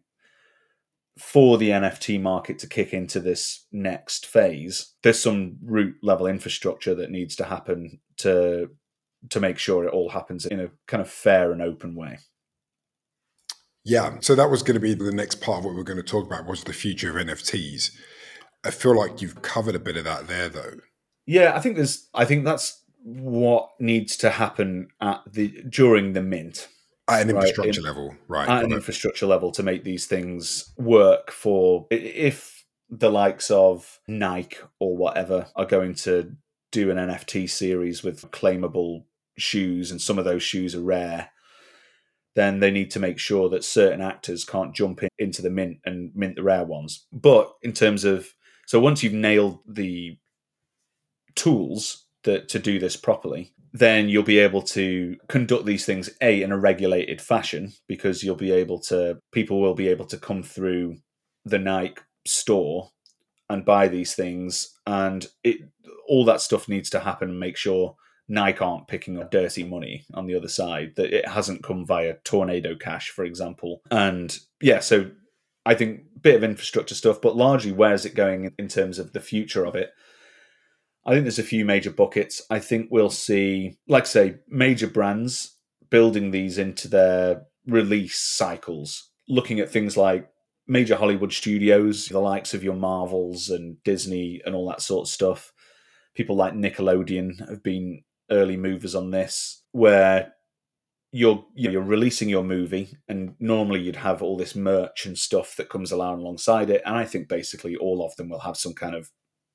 for 1.17 1.57
the 1.57 1.69
NFT 1.69 2.21
market 2.21 2.59
to 2.59 2.67
kick 2.67 2.93
into 2.93 3.19
this 3.19 3.65
next 3.71 4.25
phase, 4.25 4.93
there's 5.03 5.21
some 5.21 5.57
root 5.63 5.95
level 6.01 6.27
infrastructure 6.27 6.95
that 6.95 7.11
needs 7.11 7.35
to 7.37 7.45
happen 7.45 7.99
to 8.17 8.69
to 9.29 9.39
make 9.39 9.57
sure 9.57 9.83
it 9.83 9.93
all 9.93 10.09
happens 10.09 10.45
in 10.45 10.61
a 10.61 10.69
kind 10.87 11.01
of 11.01 11.09
fair 11.09 11.51
and 11.51 11.61
open 11.61 11.93
way. 11.93 12.19
yeah, 13.83 14.15
so 14.21 14.33
that 14.35 14.49
was 14.49 14.63
going 14.63 14.75
to 14.75 14.79
be 14.79 14.93
the 14.93 15.11
next 15.11 15.41
part 15.41 15.59
of 15.59 15.65
what 15.65 15.75
we 15.75 15.81
are 15.81 15.83
going 15.83 15.97
to 15.97 16.03
talk 16.03 16.25
about 16.25 16.45
was 16.45 16.63
the 16.63 16.71
future 16.71 17.09
of 17.09 17.25
NFTs. 17.27 17.91
I 18.63 18.71
feel 18.71 18.97
like 18.97 19.21
you've 19.21 19.41
covered 19.41 19.75
a 19.75 19.79
bit 19.79 19.97
of 19.97 20.03
that 20.05 20.27
there, 20.27 20.47
though. 20.49 20.75
Yeah, 21.25 21.53
I 21.55 21.59
think 21.59 21.75
there's. 21.75 22.07
I 22.13 22.25
think 22.25 22.45
that's 22.45 22.81
what 23.03 23.69
needs 23.79 24.17
to 24.17 24.29
happen 24.29 24.89
at 25.01 25.21
the 25.31 25.63
during 25.69 26.13
the 26.13 26.21
mint. 26.21 26.67
At 27.09 27.21
an 27.21 27.35
Right, 27.35 27.47
infrastructure 27.47 27.79
in- 27.81 27.85
level, 27.85 28.15
right? 28.27 28.47
at 28.47 28.63
an 28.63 28.71
infrastructure 28.71 29.25
level 29.25 29.51
to 29.53 29.63
make 29.63 29.83
these 29.83 30.05
things 30.05 30.71
work 30.77 31.31
for 31.31 31.87
if 31.91 32.65
the 32.89 33.09
likes 33.09 33.51
of 33.51 33.99
Nike 34.07 34.57
or 34.79 34.95
whatever 34.97 35.47
are 35.55 35.65
going 35.65 35.93
to 35.95 36.35
do 36.71 36.89
an 36.91 36.97
NFT 36.97 37.49
series 37.49 38.03
with 38.03 38.29
claimable 38.31 39.05
shoes 39.37 39.91
and 39.91 40.01
some 40.01 40.19
of 40.19 40.25
those 40.25 40.43
shoes 40.43 40.75
are 40.75 40.81
rare 40.81 41.29
then 42.35 42.59
they 42.59 42.69
need 42.71 42.91
to 42.91 42.99
make 42.99 43.17
sure 43.19 43.49
that 43.49 43.63
certain 43.63 44.01
actors 44.01 44.45
can't 44.45 44.75
jump 44.75 45.01
in, 45.03 45.09
into 45.17 45.41
the 45.41 45.49
mint 45.49 45.79
and 45.85 46.11
mint 46.15 46.35
the 46.35 46.43
rare 46.43 46.63
ones 46.63 47.05
but 47.11 47.53
in 47.63 47.73
terms 47.73 48.03
of 48.03 48.33
so 48.67 48.79
once 48.79 49.01
you've 49.01 49.13
nailed 49.13 49.59
the 49.67 50.17
tools 51.35 52.05
that 52.23 52.49
to 52.49 52.59
do 52.59 52.79
this 52.79 52.95
properly 52.95 53.53
then 53.73 54.09
you'll 54.09 54.23
be 54.23 54.39
able 54.39 54.61
to 54.61 55.17
conduct 55.27 55.65
these 55.65 55.85
things 55.85 56.09
a 56.21 56.41
in 56.41 56.51
a 56.51 56.57
regulated 56.57 57.21
fashion 57.21 57.71
because 57.87 58.23
you'll 58.23 58.35
be 58.35 58.51
able 58.51 58.79
to 58.79 59.19
people 59.31 59.61
will 59.61 59.75
be 59.75 59.87
able 59.87 60.05
to 60.05 60.17
come 60.17 60.41
through 60.41 60.97
the 61.45 61.59
Nike 61.59 62.01
store 62.25 62.89
and 63.49 63.65
buy 63.65 63.87
these 63.87 64.15
things 64.15 64.75
and 64.85 65.27
it 65.43 65.57
all 66.07 66.25
that 66.25 66.41
stuff 66.41 66.67
needs 66.67 66.89
to 66.89 66.99
happen 66.99 67.29
and 67.29 67.39
make 67.39 67.57
sure 67.57 67.95
Nike 68.27 68.59
aren't 68.59 68.87
picking 68.87 69.19
up 69.19 69.31
dirty 69.31 69.63
money 69.63 70.05
on 70.13 70.27
the 70.27 70.35
other 70.35 70.47
side 70.47 70.93
that 70.95 71.13
it 71.13 71.27
hasn't 71.27 71.63
come 71.63 71.85
via 71.85 72.15
tornado 72.23 72.75
cash 72.75 73.09
for 73.09 73.23
example. 73.23 73.81
And 73.91 74.37
yeah 74.61 74.79
so 74.79 75.11
I 75.65 75.75
think 75.75 76.01
bit 76.21 76.35
of 76.35 76.43
infrastructure 76.43 76.95
stuff 76.95 77.21
but 77.21 77.35
largely 77.35 77.71
where 77.71 77.93
is 77.93 78.05
it 78.05 78.15
going 78.15 78.53
in 78.57 78.67
terms 78.67 78.97
of 78.99 79.13
the 79.13 79.21
future 79.21 79.65
of 79.65 79.75
it 79.75 79.91
I 81.09 81.13
think 81.13 81.23
there's 81.23 81.39
a 81.39 81.43
few 81.43 81.65
major 81.65 81.89
buckets. 81.89 82.39
I 82.51 82.59
think 82.59 82.89
we'll 82.91 83.09
see, 83.09 83.79
like 83.87 84.03
I 84.03 84.05
say, 84.05 84.35
major 84.47 84.85
brands 84.85 85.57
building 85.89 86.29
these 86.29 86.59
into 86.59 86.87
their 86.87 87.47
release 87.65 88.19
cycles, 88.19 89.09
looking 89.27 89.59
at 89.59 89.71
things 89.71 89.97
like 89.97 90.29
major 90.67 90.95
Hollywood 90.95 91.33
studios, 91.33 92.05
the 92.05 92.19
likes 92.19 92.53
of 92.53 92.63
your 92.63 92.75
Marvels 92.75 93.49
and 93.49 93.81
Disney 93.83 94.39
and 94.45 94.53
all 94.53 94.69
that 94.69 94.83
sort 94.83 95.07
of 95.07 95.11
stuff. 95.11 95.51
People 96.13 96.35
like 96.35 96.53
Nickelodeon 96.53 97.49
have 97.49 97.63
been 97.63 98.03
early 98.29 98.55
movers 98.55 98.93
on 98.93 99.09
this, 99.09 99.63
where 99.71 100.33
you're 101.11 101.43
you're 101.55 101.81
releasing 101.81 102.29
your 102.29 102.43
movie, 102.43 102.95
and 103.07 103.33
normally 103.39 103.81
you'd 103.81 103.95
have 103.95 104.21
all 104.21 104.37
this 104.37 104.55
merch 104.55 105.07
and 105.07 105.17
stuff 105.17 105.55
that 105.55 105.69
comes 105.69 105.91
along 105.91 106.19
alongside 106.19 106.69
it. 106.69 106.83
And 106.85 106.95
I 106.95 107.05
think 107.05 107.27
basically 107.27 107.75
all 107.75 108.05
of 108.05 108.15
them 108.15 108.29
will 108.29 108.41
have 108.41 108.57
some 108.57 108.75
kind 108.75 108.93
of 108.93 109.09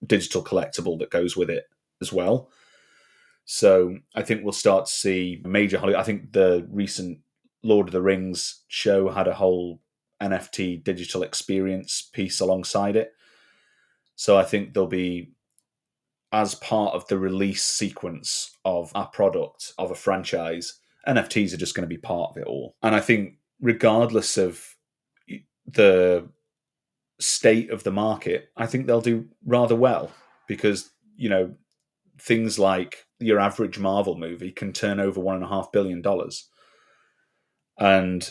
digital 0.06 0.42
collectible 0.42 0.98
that 0.98 1.10
goes 1.10 1.36
with 1.36 1.50
it 1.50 1.64
as 2.00 2.12
well. 2.12 2.50
So 3.44 3.98
I 4.14 4.22
think 4.22 4.42
we'll 4.42 4.52
start 4.52 4.86
to 4.86 4.92
see 4.92 5.42
major 5.44 5.78
Hollywood. 5.78 6.00
I 6.00 6.04
think 6.04 6.32
the 6.32 6.66
recent 6.70 7.18
Lord 7.62 7.88
of 7.88 7.92
the 7.92 8.02
Rings 8.02 8.62
show 8.68 9.10
had 9.10 9.28
a 9.28 9.34
whole 9.34 9.80
NFT 10.22 10.82
digital 10.82 11.22
experience 11.22 12.08
piece 12.12 12.40
alongside 12.40 12.96
it. 12.96 13.12
So 14.16 14.38
I 14.38 14.44
think 14.44 14.72
there'll 14.72 14.86
be, 14.86 15.32
as 16.32 16.54
part 16.54 16.94
of 16.94 17.06
the 17.08 17.18
release 17.18 17.64
sequence 17.64 18.56
of 18.64 18.90
a 18.94 19.06
product, 19.06 19.72
of 19.78 19.90
a 19.90 19.94
franchise, 19.94 20.80
NFTs 21.06 21.52
are 21.52 21.58
just 21.58 21.74
going 21.74 21.88
to 21.88 21.94
be 21.94 21.98
part 21.98 22.30
of 22.30 22.36
it 22.38 22.46
all. 22.46 22.76
And 22.82 22.94
I 22.94 23.00
think, 23.00 23.38
regardless 23.60 24.36
of 24.36 24.76
the 25.66 26.28
state 27.20 27.70
of 27.70 27.84
the 27.84 27.92
market, 27.92 28.50
I 28.56 28.66
think 28.66 28.86
they'll 28.86 29.00
do 29.00 29.26
rather 29.44 29.76
well 29.76 30.10
because, 30.48 30.90
you 31.16 31.28
know, 31.28 31.54
things 32.20 32.58
like 32.58 33.06
your 33.18 33.38
average 33.40 33.78
Marvel 33.78 34.16
movie 34.16 34.52
can 34.52 34.72
turn 34.72 35.00
over 35.00 35.20
one 35.20 35.36
and 35.36 35.44
a 35.44 35.48
half 35.48 35.72
billion 35.72 36.02
dollars. 36.02 36.48
And 37.78 38.28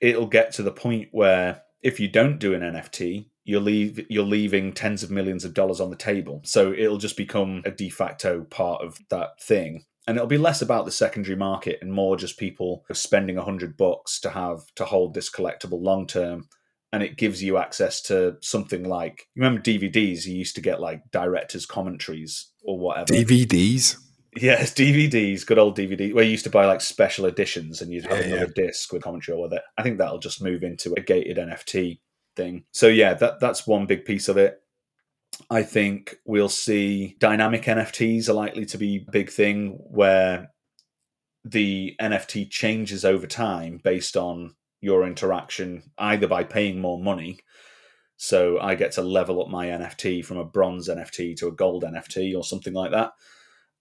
it'll 0.00 0.26
get 0.26 0.52
to 0.54 0.62
the 0.62 0.72
point 0.72 1.08
where 1.12 1.62
if 1.82 2.00
you 2.00 2.08
don't 2.08 2.38
do 2.38 2.54
an 2.54 2.60
NFT, 2.60 3.26
you're 3.44 3.60
leave 3.60 4.04
you're 4.08 4.24
leaving 4.24 4.72
tens 4.72 5.02
of 5.02 5.10
millions 5.10 5.44
of 5.44 5.54
dollars 5.54 5.80
on 5.80 5.90
the 5.90 5.96
table. 5.96 6.40
So 6.44 6.72
it'll 6.72 6.98
just 6.98 7.16
become 7.16 7.62
a 7.64 7.70
de 7.70 7.90
facto 7.90 8.44
part 8.44 8.82
of 8.82 8.98
that 9.10 9.40
thing. 9.40 9.84
And 10.06 10.16
it'll 10.16 10.26
be 10.26 10.38
less 10.38 10.60
about 10.60 10.84
the 10.84 10.90
secondary 10.90 11.36
market 11.36 11.78
and 11.80 11.92
more 11.92 12.16
just 12.16 12.38
people 12.38 12.84
spending 12.92 13.38
a 13.38 13.44
hundred 13.44 13.76
bucks 13.76 14.20
to 14.20 14.30
have 14.30 14.62
to 14.76 14.84
hold 14.84 15.14
this 15.14 15.30
collectible 15.30 15.80
long 15.80 16.06
term. 16.06 16.48
And 16.94 17.02
it 17.02 17.16
gives 17.16 17.42
you 17.42 17.56
access 17.56 18.00
to 18.02 18.36
something 18.40 18.84
like 18.84 19.26
remember 19.34 19.60
DVDs, 19.60 20.26
you 20.26 20.36
used 20.36 20.54
to 20.54 20.60
get 20.60 20.80
like 20.80 21.02
directors' 21.10 21.66
commentaries 21.66 22.52
or 22.62 22.78
whatever. 22.78 23.12
DVDs? 23.12 23.96
Yes, 24.36 24.72
DVDs, 24.76 25.44
good 25.44 25.58
old 25.58 25.76
DVD, 25.76 26.14
where 26.14 26.22
you 26.22 26.30
used 26.30 26.44
to 26.44 26.50
buy 26.50 26.66
like 26.66 26.80
special 26.80 27.26
editions 27.26 27.82
and 27.82 27.92
you'd 27.92 28.06
have 28.06 28.20
yeah, 28.20 28.36
another 28.36 28.52
yeah. 28.56 28.66
disc 28.66 28.92
with 28.92 29.02
commentary 29.02 29.36
or 29.36 29.48
that. 29.48 29.64
I 29.76 29.82
think 29.82 29.98
that'll 29.98 30.20
just 30.20 30.40
move 30.40 30.62
into 30.62 30.94
a 30.96 31.00
gated 31.00 31.36
NFT 31.36 31.98
thing. 32.36 32.64
So 32.70 32.86
yeah, 32.86 33.14
that 33.14 33.40
that's 33.40 33.66
one 33.66 33.86
big 33.86 34.04
piece 34.04 34.28
of 34.28 34.36
it. 34.36 34.60
I 35.50 35.64
think 35.64 36.14
we'll 36.24 36.48
see 36.48 37.16
dynamic 37.18 37.64
NFTs 37.64 38.28
are 38.28 38.34
likely 38.34 38.66
to 38.66 38.78
be 38.78 39.04
a 39.08 39.10
big 39.10 39.30
thing 39.30 39.80
where 39.80 40.52
the 41.44 41.96
NFT 42.00 42.48
changes 42.50 43.04
over 43.04 43.26
time 43.26 43.80
based 43.82 44.16
on 44.16 44.54
your 44.84 45.06
interaction, 45.06 45.82
either 45.98 46.28
by 46.28 46.44
paying 46.44 46.80
more 46.80 47.02
money. 47.02 47.40
So 48.16 48.60
I 48.60 48.76
get 48.76 48.92
to 48.92 49.02
level 49.02 49.42
up 49.42 49.48
my 49.48 49.66
NFT 49.66 50.24
from 50.24 50.38
a 50.38 50.44
bronze 50.44 50.88
NFT 50.88 51.36
to 51.38 51.48
a 51.48 51.52
gold 51.52 51.82
NFT 51.82 52.36
or 52.36 52.44
something 52.44 52.72
like 52.72 52.92
that 52.92 53.12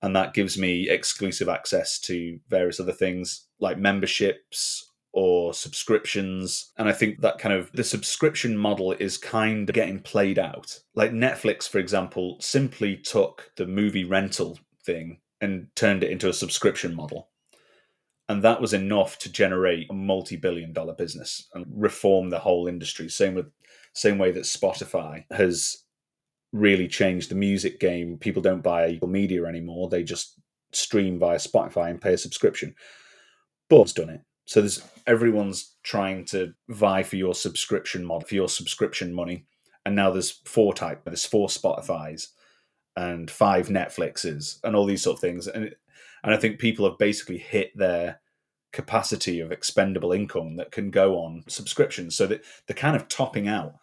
and 0.04 0.14
that 0.16 0.34
gives 0.34 0.58
me 0.58 0.90
exclusive 0.90 1.48
access 1.48 1.98
to 1.98 2.38
various 2.50 2.80
other 2.80 2.92
things 2.92 3.48
like 3.60 3.78
memberships 3.80 4.92
or 5.14 5.54
subscriptions 5.54 6.72
and 6.78 6.88
i 6.88 6.92
think 6.92 7.22
that 7.22 7.40
kind 7.40 7.56
of 7.56 7.72
the 7.72 7.84
subscription 7.84 8.58
model 8.58 8.92
is 8.94 9.18
kind 9.18 9.70
of 9.70 9.74
getting 9.74 10.00
played 10.00 10.38
out 10.38 10.80
like 10.94 11.12
netflix 11.12 11.68
for 11.68 11.80
example 11.80 12.38
simply 12.40 12.98
took 12.98 13.52
the 13.58 13.66
movie 13.66 14.04
rental 14.04 14.60
thing 14.86 15.20
and 15.40 15.68
turned 15.76 16.04
it 16.04 16.12
into 16.12 16.30
a 16.30 16.34
subscription 16.34 16.94
model 16.94 17.30
and 18.34 18.44
that 18.44 18.62
was 18.62 18.74
enough 18.74 19.18
to 19.20 19.32
generate 19.32 19.90
a 19.90 19.94
multi-billion 19.94 20.74
dollar 20.74 20.94
business 20.94 21.48
and 21.54 21.66
reform 21.76 22.30
the 22.30 22.40
whole 22.40 22.68
industry 22.68 23.10
same 23.10 23.36
with 23.36 23.46
same 23.94 24.18
way 24.18 24.32
that 24.32 24.44
spotify 24.44 25.24
has 25.32 25.84
really 26.54 26.88
changed 26.88 27.30
the 27.30 27.36
music 27.36 27.80
game. 27.80 28.18
People 28.18 28.42
don't 28.42 28.62
buy 28.62 29.00
media 29.06 29.44
anymore; 29.46 29.90
they 29.90 30.04
just 30.04 30.40
stream 30.72 31.20
via 31.20 31.38
Spotify 31.38 31.90
and 31.90 32.00
pay 32.00 32.14
a 32.14 32.18
subscription. 32.18 32.76
But 33.70 33.94
done 33.96 34.10
it. 34.12 34.22
So 34.46 34.62
there's 34.62 34.84
everyone's 35.08 35.76
trying 35.84 36.26
to 36.26 36.54
vie 36.70 37.04
for 37.04 37.16
your 37.16 37.34
subscription 37.34 38.06
mod 38.06 38.28
for 38.28 38.36
your 38.36 38.50
subscription 38.50 39.14
money, 39.14 39.46
and 39.86 39.96
now 39.96 40.12
there's 40.12 40.32
four 40.46 40.74
type. 40.74 41.02
There's 41.04 41.26
four 41.26 41.48
Spotify's 41.48 42.30
and 42.96 43.30
five 43.30 43.68
Netflixes 43.70 44.60
and 44.64 44.76
all 44.76 44.86
these 44.86 45.02
sort 45.02 45.16
of 45.16 45.22
things, 45.22 45.48
and 45.48 45.66
it, 45.66 45.80
and 46.24 46.34
I 46.34 46.38
think 46.38 46.60
people 46.60 46.88
have 46.88 47.00
basically 47.00 47.40
hit 47.40 47.76
their 47.76 48.22
capacity 48.74 49.40
of 49.40 49.52
expendable 49.52 50.12
income 50.12 50.58
that 50.58 50.72
can 50.72 50.92
go 50.92 51.16
on 51.16 51.44
subscriptions. 51.48 52.16
So 52.16 52.28
that 52.28 52.44
they're 52.68 52.76
kind 52.76 52.96
of 52.96 53.08
topping 53.08 53.48
out. 53.48 53.76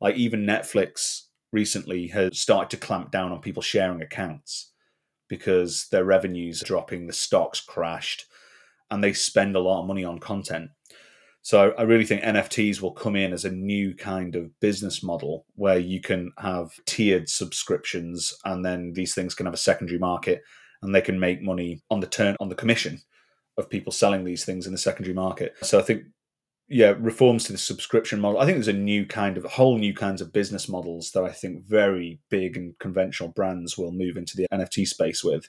Like 0.00 0.16
even 0.16 0.46
Netflix 0.46 1.22
recently 1.52 2.08
has 2.08 2.38
started 2.38 2.70
to 2.70 2.86
clamp 2.86 3.10
down 3.10 3.32
on 3.32 3.40
people 3.40 3.62
sharing 3.62 4.02
accounts 4.02 4.72
because 5.28 5.88
their 5.90 6.04
revenues 6.04 6.62
are 6.62 6.66
dropping, 6.66 7.06
the 7.06 7.12
stocks 7.12 7.60
crashed, 7.60 8.26
and 8.90 9.02
they 9.02 9.12
spend 9.12 9.56
a 9.56 9.60
lot 9.60 9.80
of 9.80 9.86
money 9.86 10.04
on 10.04 10.18
content. 10.18 10.70
So 11.42 11.72
I 11.76 11.82
really 11.82 12.06
think 12.06 12.22
NFTs 12.22 12.80
will 12.80 12.92
come 12.92 13.16
in 13.16 13.32
as 13.32 13.44
a 13.44 13.50
new 13.50 13.94
kind 13.94 14.34
of 14.34 14.58
business 14.60 15.02
model 15.02 15.44
where 15.56 15.78
you 15.78 16.00
can 16.00 16.32
have 16.38 16.72
tiered 16.86 17.28
subscriptions 17.28 18.34
and 18.44 18.64
then 18.64 18.92
these 18.94 19.14
things 19.14 19.34
can 19.34 19.46
have 19.46 19.54
a 19.54 19.58
secondary 19.58 19.98
market 19.98 20.42
and 20.82 20.94
they 20.94 21.02
can 21.02 21.20
make 21.20 21.42
money 21.42 21.82
on 21.90 22.00
the 22.00 22.06
turn 22.06 22.36
on 22.40 22.48
the 22.48 22.54
commission 22.54 23.00
of 23.56 23.70
people 23.70 23.92
selling 23.92 24.24
these 24.24 24.44
things 24.44 24.66
in 24.66 24.72
the 24.72 24.78
secondary 24.78 25.14
market. 25.14 25.54
So 25.62 25.78
I 25.78 25.82
think 25.82 26.04
yeah, 26.68 26.94
reforms 26.98 27.44
to 27.44 27.52
the 27.52 27.58
subscription 27.58 28.20
model. 28.20 28.40
I 28.40 28.46
think 28.46 28.56
there's 28.56 28.68
a 28.68 28.72
new 28.72 29.04
kind 29.04 29.36
of 29.36 29.44
whole 29.44 29.76
new 29.78 29.92
kinds 29.92 30.22
of 30.22 30.32
business 30.32 30.68
models 30.68 31.10
that 31.12 31.22
I 31.22 31.30
think 31.30 31.64
very 31.66 32.20
big 32.30 32.56
and 32.56 32.78
conventional 32.78 33.28
brands 33.28 33.76
will 33.76 33.92
move 33.92 34.16
into 34.16 34.36
the 34.36 34.46
NFT 34.52 34.88
space 34.88 35.22
with. 35.22 35.48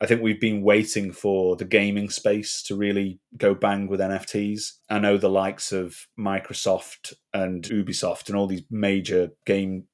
I 0.00 0.06
think 0.06 0.22
we've 0.22 0.40
been 0.40 0.62
waiting 0.62 1.12
for 1.12 1.56
the 1.56 1.64
gaming 1.64 2.10
space 2.10 2.62
to 2.64 2.74
really 2.74 3.20
go 3.36 3.54
bang 3.54 3.86
with 3.86 4.00
NFTs. 4.00 4.72
I 4.90 4.98
know 4.98 5.18
the 5.18 5.30
likes 5.30 5.72
of 5.72 6.06
Microsoft 6.18 7.12
and 7.32 7.62
Ubisoft 7.62 8.28
and 8.28 8.36
all 8.36 8.46
these 8.46 8.64
major 8.70 9.30
game 9.46 9.84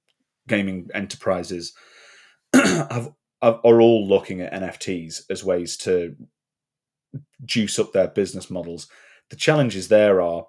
gaming 0.49 0.89
enterprises 0.95 1.75
have, 2.55 3.13
are 3.43 3.81
all 3.81 4.09
looking 4.09 4.41
at 4.41 4.53
NFTs 4.53 5.23
as 5.29 5.45
ways 5.45 5.77
to 5.79 6.17
juice 7.45 7.79
up 7.79 7.93
their 7.93 8.09
business 8.09 8.51
models. 8.51 8.89
The 9.31 9.37
challenges 9.37 9.89
there 9.89 10.21
are 10.21 10.47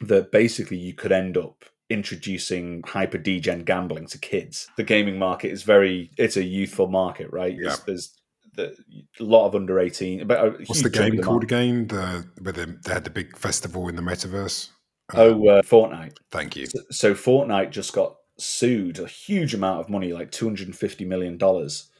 that 0.00 0.32
basically 0.32 0.76
you 0.76 0.94
could 0.94 1.12
end 1.12 1.36
up 1.36 1.64
introducing 1.90 2.82
hyper 2.86 3.18
degen 3.18 3.64
gambling 3.64 4.06
to 4.08 4.18
kids. 4.18 4.68
The 4.76 4.84
gaming 4.84 5.18
market 5.18 5.50
is 5.50 5.62
very 5.62 6.10
it's 6.16 6.36
a 6.36 6.44
youthful 6.44 6.88
market, 6.88 7.32
right? 7.32 7.54
Yeah. 7.54 7.68
There's, 7.68 7.80
there's 7.84 8.20
the, 8.54 8.76
a 9.20 9.24
lot 9.24 9.46
of 9.46 9.54
under 9.56 9.80
18 9.80 10.28
but 10.28 10.60
what's 10.68 10.82
the 10.82 10.90
game 10.90 11.20
called 11.20 11.42
again? 11.42 11.88
The 11.88 12.24
where 12.40 12.52
they, 12.52 12.66
they, 12.66 12.92
had 12.92 13.04
the 13.04 13.10
big 13.10 13.36
festival 13.36 13.88
in 13.88 13.96
the 13.96 14.02
metaverse? 14.02 14.70
Oh 15.12 15.48
uh, 15.48 15.62
fortnite. 15.62 16.16
Thank 16.30 16.56
you. 16.56 16.66
So, 16.66 16.80
so 16.90 17.14
fortnite 17.14 17.70
just 17.70 17.92
got 17.92 18.16
sued 18.38 18.98
a 18.98 19.06
huge 19.06 19.54
amount 19.54 19.80
of 19.80 19.88
money 19.88 20.12
like 20.12 20.30
250 20.30 21.04
million 21.04 21.36
dollars 21.36 21.90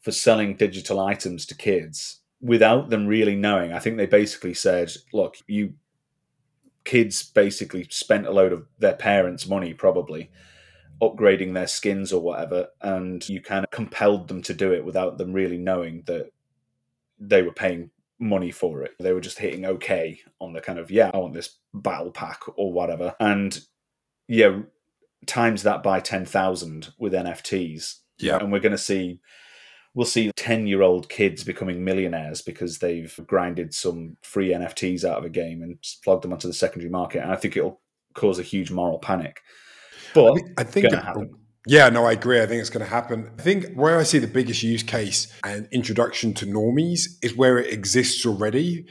for 0.00 0.10
selling 0.10 0.56
digital 0.56 0.98
items 0.98 1.46
to 1.46 1.54
kids 1.54 2.21
without 2.42 2.90
them 2.90 3.06
really 3.06 3.36
knowing, 3.36 3.72
I 3.72 3.78
think 3.78 3.96
they 3.96 4.06
basically 4.06 4.54
said, 4.54 4.92
look, 5.12 5.36
you 5.46 5.74
kids 6.84 7.22
basically 7.22 7.86
spent 7.88 8.26
a 8.26 8.32
load 8.32 8.52
of 8.52 8.66
their 8.78 8.94
parents' 8.94 9.46
money 9.46 9.72
probably 9.72 10.30
upgrading 11.00 11.54
their 11.54 11.68
skins 11.68 12.12
or 12.12 12.20
whatever, 12.20 12.68
and 12.80 13.28
you 13.28 13.40
kind 13.40 13.64
of 13.64 13.70
compelled 13.70 14.28
them 14.28 14.42
to 14.42 14.54
do 14.54 14.72
it 14.72 14.84
without 14.84 15.18
them 15.18 15.32
really 15.32 15.58
knowing 15.58 16.02
that 16.06 16.30
they 17.18 17.42
were 17.42 17.52
paying 17.52 17.90
money 18.18 18.50
for 18.50 18.82
it. 18.82 18.92
They 18.98 19.12
were 19.12 19.20
just 19.20 19.38
hitting 19.38 19.64
okay 19.64 20.20
on 20.40 20.52
the 20.52 20.60
kind 20.60 20.78
of, 20.78 20.90
yeah, 20.90 21.10
I 21.12 21.18
want 21.18 21.34
this 21.34 21.58
battle 21.72 22.10
pack 22.10 22.40
or 22.56 22.72
whatever. 22.72 23.14
And 23.18 23.58
yeah, 24.28 24.60
times 25.26 25.62
that 25.64 25.82
by 25.82 26.00
10,000 26.00 26.92
with 26.98 27.12
NFTs. 27.12 27.98
Yeah. 28.18 28.38
And 28.38 28.52
we're 28.52 28.60
going 28.60 28.72
to 28.72 28.78
see 28.78 29.20
we'll 29.94 30.06
see 30.06 30.30
10 30.36 30.66
year 30.66 30.82
old 30.82 31.08
kids 31.08 31.44
becoming 31.44 31.84
millionaires 31.84 32.42
because 32.42 32.78
they've 32.78 33.18
grinded 33.26 33.74
some 33.74 34.16
free 34.22 34.50
NFTs 34.50 35.04
out 35.04 35.18
of 35.18 35.24
a 35.24 35.30
game 35.30 35.62
and 35.62 35.78
plugged 36.02 36.24
them 36.24 36.32
onto 36.32 36.48
the 36.48 36.54
secondary 36.54 36.90
market. 36.90 37.22
And 37.22 37.32
I 37.32 37.36
think 37.36 37.56
it'll 37.56 37.80
cause 38.14 38.38
a 38.38 38.42
huge 38.42 38.70
moral 38.70 38.98
panic. 38.98 39.40
But 40.14 40.40
I 40.58 40.64
think, 40.64 40.90
going 40.90 41.00
to 41.00 41.06
happen. 41.06 41.34
Yeah, 41.66 41.88
no, 41.88 42.04
I 42.04 42.12
agree. 42.12 42.40
I 42.40 42.46
think 42.46 42.60
it's 42.60 42.70
going 42.70 42.84
to 42.84 42.90
happen. 42.90 43.30
I 43.38 43.42
think 43.42 43.74
where 43.74 43.98
I 43.98 44.02
see 44.02 44.18
the 44.18 44.26
biggest 44.26 44.62
use 44.62 44.82
case 44.82 45.32
and 45.44 45.68
introduction 45.70 46.34
to 46.34 46.46
normies 46.46 47.02
is 47.22 47.36
where 47.36 47.58
it 47.58 47.72
exists 47.72 48.26
already 48.26 48.86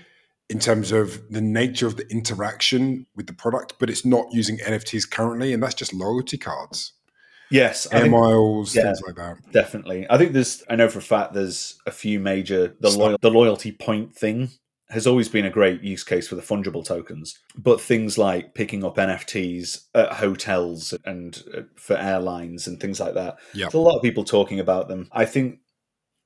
in 0.49 0.59
terms 0.59 0.91
of 0.91 1.21
the 1.29 1.41
nature 1.41 1.87
of 1.87 1.97
the 1.97 2.07
interaction 2.09 3.07
with 3.15 3.27
the 3.27 3.33
product, 3.33 3.75
but 3.79 3.89
it's 3.89 4.05
not 4.05 4.25
using 4.31 4.57
NFTs 4.57 5.09
currently, 5.09 5.53
and 5.53 5.63
that's 5.63 5.75
just 5.75 5.93
loyalty 5.93 6.37
cards. 6.37 6.93
Yes, 7.51 7.87
air 7.91 8.01
think, 8.01 8.13
miles, 8.13 8.75
yeah, 8.75 8.83
things 8.83 9.01
like 9.05 9.15
that. 9.15 9.37
Definitely, 9.51 10.07
I 10.09 10.17
think 10.17 10.33
there's. 10.33 10.63
I 10.69 10.75
know 10.75 10.89
for 10.89 10.99
a 10.99 11.03
fact 11.03 11.33
there's 11.33 11.79
a 11.85 11.91
few 11.91 12.19
major 12.19 12.75
the 12.79 12.89
loyal, 12.89 13.17
the 13.21 13.29
loyalty 13.29 13.71
point 13.71 14.15
thing 14.15 14.49
has 14.89 15.07
always 15.07 15.29
been 15.29 15.45
a 15.45 15.49
great 15.49 15.81
use 15.81 16.03
case 16.03 16.27
for 16.27 16.35
the 16.35 16.41
fungible 16.41 16.83
tokens, 16.83 17.39
but 17.55 17.79
things 17.79 18.17
like 18.17 18.53
picking 18.53 18.83
up 18.83 18.97
NFTs 18.97 19.85
at 19.95 20.13
hotels 20.13 20.93
and 21.05 21.43
uh, 21.55 21.61
for 21.75 21.95
airlines 21.97 22.67
and 22.67 22.79
things 22.79 22.99
like 22.99 23.13
that. 23.13 23.37
Yeah, 23.53 23.65
there's 23.65 23.73
a 23.73 23.79
lot 23.79 23.97
of 23.97 24.01
people 24.01 24.23
talking 24.23 24.59
about 24.59 24.87
them. 24.87 25.09
I 25.11 25.25
think 25.25 25.59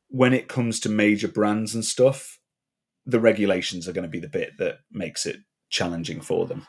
when 0.09 0.33
it 0.33 0.47
comes 0.47 0.79
to 0.81 0.89
major 0.89 1.27
brands 1.27 1.73
and 1.73 1.83
stuff, 1.83 2.39
the 3.05 3.19
regulations 3.19 3.87
are 3.87 3.93
going 3.93 4.03
to 4.03 4.09
be 4.09 4.19
the 4.19 4.27
bit 4.27 4.57
that 4.59 4.79
makes 4.91 5.25
it 5.25 5.37
challenging 5.69 6.21
for 6.21 6.45
them 6.45 6.65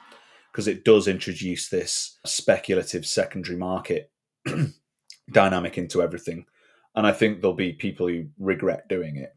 because 0.51 0.67
it 0.67 0.85
does 0.85 1.07
introduce 1.07 1.69
this 1.69 2.19
speculative 2.25 3.05
secondary 3.05 3.59
market 3.59 4.11
dynamic 5.33 5.79
into 5.79 6.03
everything. 6.03 6.47
And 6.95 7.07
I 7.07 7.13
think 7.13 7.41
there'll 7.41 7.55
be 7.55 7.73
people 7.73 8.09
who 8.09 8.27
regret 8.39 8.89
doing 8.89 9.17
it 9.17 9.33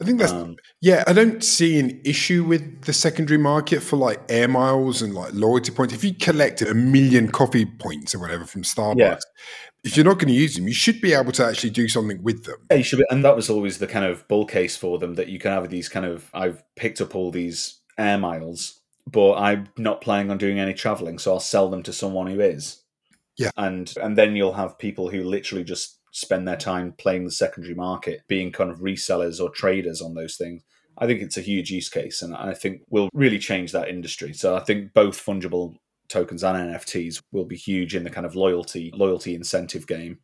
I 0.00 0.04
think 0.04 0.18
that's 0.18 0.32
um, 0.32 0.56
yeah. 0.82 1.04
I 1.06 1.12
don't 1.14 1.42
see 1.42 1.78
an 1.78 2.00
issue 2.04 2.44
with 2.44 2.82
the 2.82 2.92
secondary 2.92 3.38
market 3.38 3.82
for 3.82 3.96
like 3.96 4.20
air 4.28 4.46
miles 4.46 5.00
and 5.00 5.14
like 5.14 5.32
loyalty 5.32 5.72
points. 5.72 5.94
If 5.94 6.04
you 6.04 6.14
collect 6.14 6.60
a 6.60 6.74
million 6.74 7.30
coffee 7.30 7.64
points 7.64 8.14
or 8.14 8.18
whatever 8.18 8.44
from 8.44 8.62
Starbucks, 8.62 8.98
yeah. 8.98 9.16
if 9.84 9.96
you're 9.96 10.04
not 10.04 10.18
going 10.18 10.28
to 10.28 10.34
use 10.34 10.54
them, 10.54 10.68
you 10.68 10.74
should 10.74 11.00
be 11.00 11.14
able 11.14 11.32
to 11.32 11.46
actually 11.46 11.70
do 11.70 11.88
something 11.88 12.22
with 12.22 12.44
them. 12.44 12.56
Yeah, 12.70 12.76
you 12.78 12.82
should. 12.82 12.98
Be, 12.98 13.06
and 13.10 13.24
that 13.24 13.36
was 13.36 13.48
always 13.48 13.78
the 13.78 13.86
kind 13.86 14.04
of 14.04 14.26
bull 14.28 14.44
case 14.44 14.76
for 14.76 14.98
them 14.98 15.14
that 15.14 15.28
you 15.28 15.38
can 15.38 15.52
have 15.52 15.68
these 15.70 15.88
kind 15.88 16.04
of. 16.04 16.28
I've 16.34 16.62
picked 16.76 17.00
up 17.00 17.14
all 17.14 17.30
these 17.30 17.80
air 17.96 18.18
miles, 18.18 18.80
but 19.10 19.36
I'm 19.36 19.68
not 19.78 20.02
planning 20.02 20.30
on 20.30 20.36
doing 20.36 20.60
any 20.60 20.74
traveling, 20.74 21.18
so 21.18 21.32
I'll 21.32 21.40
sell 21.40 21.70
them 21.70 21.82
to 21.84 21.92
someone 21.94 22.26
who 22.26 22.40
is. 22.40 22.82
Yeah, 23.38 23.50
and 23.56 23.92
and 24.02 24.16
then 24.16 24.36
you'll 24.36 24.54
have 24.54 24.78
people 24.78 25.10
who 25.10 25.22
literally 25.24 25.64
just 25.64 26.00
spend 26.12 26.48
their 26.48 26.56
time 26.56 26.94
playing 26.96 27.24
the 27.24 27.30
secondary 27.30 27.74
market, 27.74 28.22
being 28.28 28.50
kind 28.50 28.70
of 28.70 28.80
resellers 28.80 29.40
or 29.40 29.50
traders 29.50 30.00
on 30.00 30.14
those 30.14 30.36
things. 30.36 30.62
I 30.98 31.06
think 31.06 31.20
it's 31.20 31.36
a 31.36 31.42
huge 31.42 31.70
use 31.70 31.88
case, 31.88 32.22
and 32.22 32.34
I 32.34 32.54
think 32.54 32.80
will 32.88 33.10
really 33.12 33.38
change 33.38 33.72
that 33.72 33.88
industry. 33.88 34.32
So 34.32 34.56
I 34.56 34.60
think 34.60 34.94
both 34.94 35.22
fungible 35.24 35.76
tokens 36.08 36.44
and 36.44 36.72
NFTs 36.72 37.20
will 37.32 37.44
be 37.44 37.56
huge 37.56 37.94
in 37.94 38.04
the 38.04 38.10
kind 38.10 38.26
of 38.26 38.36
loyalty 38.36 38.92
loyalty 38.94 39.34
incentive 39.34 39.86
game. 39.86 40.18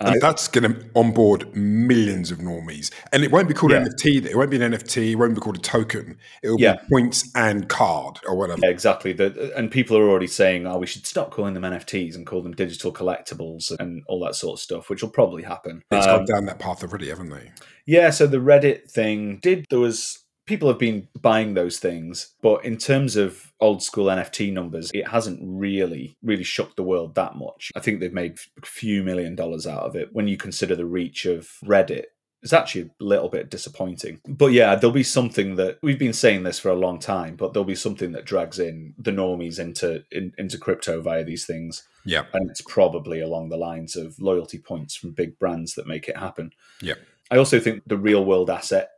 Uh, 0.00 0.14
that's 0.20 0.48
going 0.48 0.72
to 0.72 0.86
onboard 0.96 1.54
millions 1.54 2.30
of 2.30 2.38
normies, 2.38 2.90
and 3.12 3.22
it 3.22 3.30
won't 3.30 3.48
be 3.48 3.54
called 3.54 3.72
yeah. 3.72 3.80
NFT. 3.80 4.24
It 4.24 4.34
won't 4.34 4.50
be 4.50 4.62
an 4.62 4.72
NFT. 4.72 5.12
It 5.12 5.16
won't 5.16 5.34
be 5.34 5.40
called 5.40 5.56
a 5.56 5.60
token. 5.60 6.16
It'll 6.42 6.58
yeah. 6.58 6.76
be 6.76 6.88
points 6.90 7.30
and 7.34 7.68
card 7.68 8.18
or 8.26 8.34
whatever. 8.34 8.60
Yeah, 8.62 8.70
exactly. 8.70 9.12
The, 9.12 9.52
and 9.56 9.70
people 9.70 9.98
are 9.98 10.08
already 10.08 10.26
saying, 10.26 10.66
"Oh, 10.66 10.78
we 10.78 10.86
should 10.86 11.06
stop 11.06 11.30
calling 11.30 11.52
them 11.52 11.64
NFTs 11.64 12.14
and 12.14 12.26
call 12.26 12.40
them 12.40 12.52
digital 12.52 12.92
collectibles 12.92 13.72
and 13.78 14.02
all 14.06 14.20
that 14.20 14.36
sort 14.36 14.58
of 14.58 14.60
stuff," 14.60 14.88
which 14.88 15.02
will 15.02 15.10
probably 15.10 15.42
happen. 15.42 15.82
It's 15.90 16.06
um, 16.06 16.24
gone 16.24 16.26
down 16.26 16.46
that 16.46 16.58
path 16.58 16.82
already, 16.82 17.10
haven't 17.10 17.28
they? 17.28 17.50
Yeah. 17.84 18.08
So 18.08 18.26
the 18.26 18.38
Reddit 18.38 18.90
thing 18.90 19.38
did. 19.42 19.66
There 19.68 19.80
was 19.80 20.19
people 20.50 20.66
have 20.66 20.80
been 20.80 21.06
buying 21.22 21.54
those 21.54 21.78
things, 21.78 22.34
but 22.42 22.64
in 22.64 22.76
terms 22.76 23.14
of 23.14 23.52
old 23.60 23.84
school 23.84 24.06
NFT 24.06 24.52
numbers, 24.52 24.90
it 24.92 25.06
hasn't 25.06 25.38
really, 25.40 26.16
really 26.24 26.42
shocked 26.42 26.74
the 26.74 26.82
world 26.82 27.14
that 27.14 27.36
much. 27.36 27.70
I 27.76 27.80
think 27.80 28.00
they've 28.00 28.12
made 28.12 28.40
a 28.60 28.66
few 28.66 29.04
million 29.04 29.36
dollars 29.36 29.64
out 29.64 29.84
of 29.84 29.94
it 29.94 30.12
when 30.12 30.26
you 30.26 30.36
consider 30.36 30.74
the 30.74 30.86
reach 30.86 31.24
of 31.24 31.48
Reddit. 31.64 32.06
It's 32.42 32.52
actually 32.52 32.90
a 33.00 33.04
little 33.04 33.28
bit 33.28 33.48
disappointing. 33.48 34.20
But 34.26 34.48
yeah, 34.48 34.74
there'll 34.74 34.92
be 34.92 35.04
something 35.04 35.54
that 35.54 35.78
we've 35.82 36.00
been 36.00 36.12
saying 36.12 36.42
this 36.42 36.58
for 36.58 36.70
a 36.70 36.74
long 36.74 36.98
time, 36.98 37.36
but 37.36 37.52
there'll 37.52 37.64
be 37.64 37.76
something 37.76 38.10
that 38.12 38.24
drags 38.24 38.58
in 38.58 38.94
the 38.98 39.12
normies 39.12 39.60
into 39.60 40.02
in, 40.10 40.32
into 40.36 40.58
crypto 40.58 41.00
via 41.00 41.22
these 41.22 41.46
things. 41.46 41.84
Yeah. 42.04 42.24
And 42.32 42.50
it's 42.50 42.62
probably 42.62 43.20
along 43.20 43.50
the 43.50 43.56
lines 43.56 43.94
of 43.94 44.18
loyalty 44.18 44.58
points 44.58 44.96
from 44.96 45.12
big 45.12 45.38
brands 45.38 45.74
that 45.74 45.86
make 45.86 46.08
it 46.08 46.16
happen. 46.16 46.50
Yeah. 46.82 46.94
I 47.30 47.36
also 47.36 47.60
think 47.60 47.84
the 47.86 47.96
real 47.96 48.24
world 48.24 48.50
asset 48.50 48.90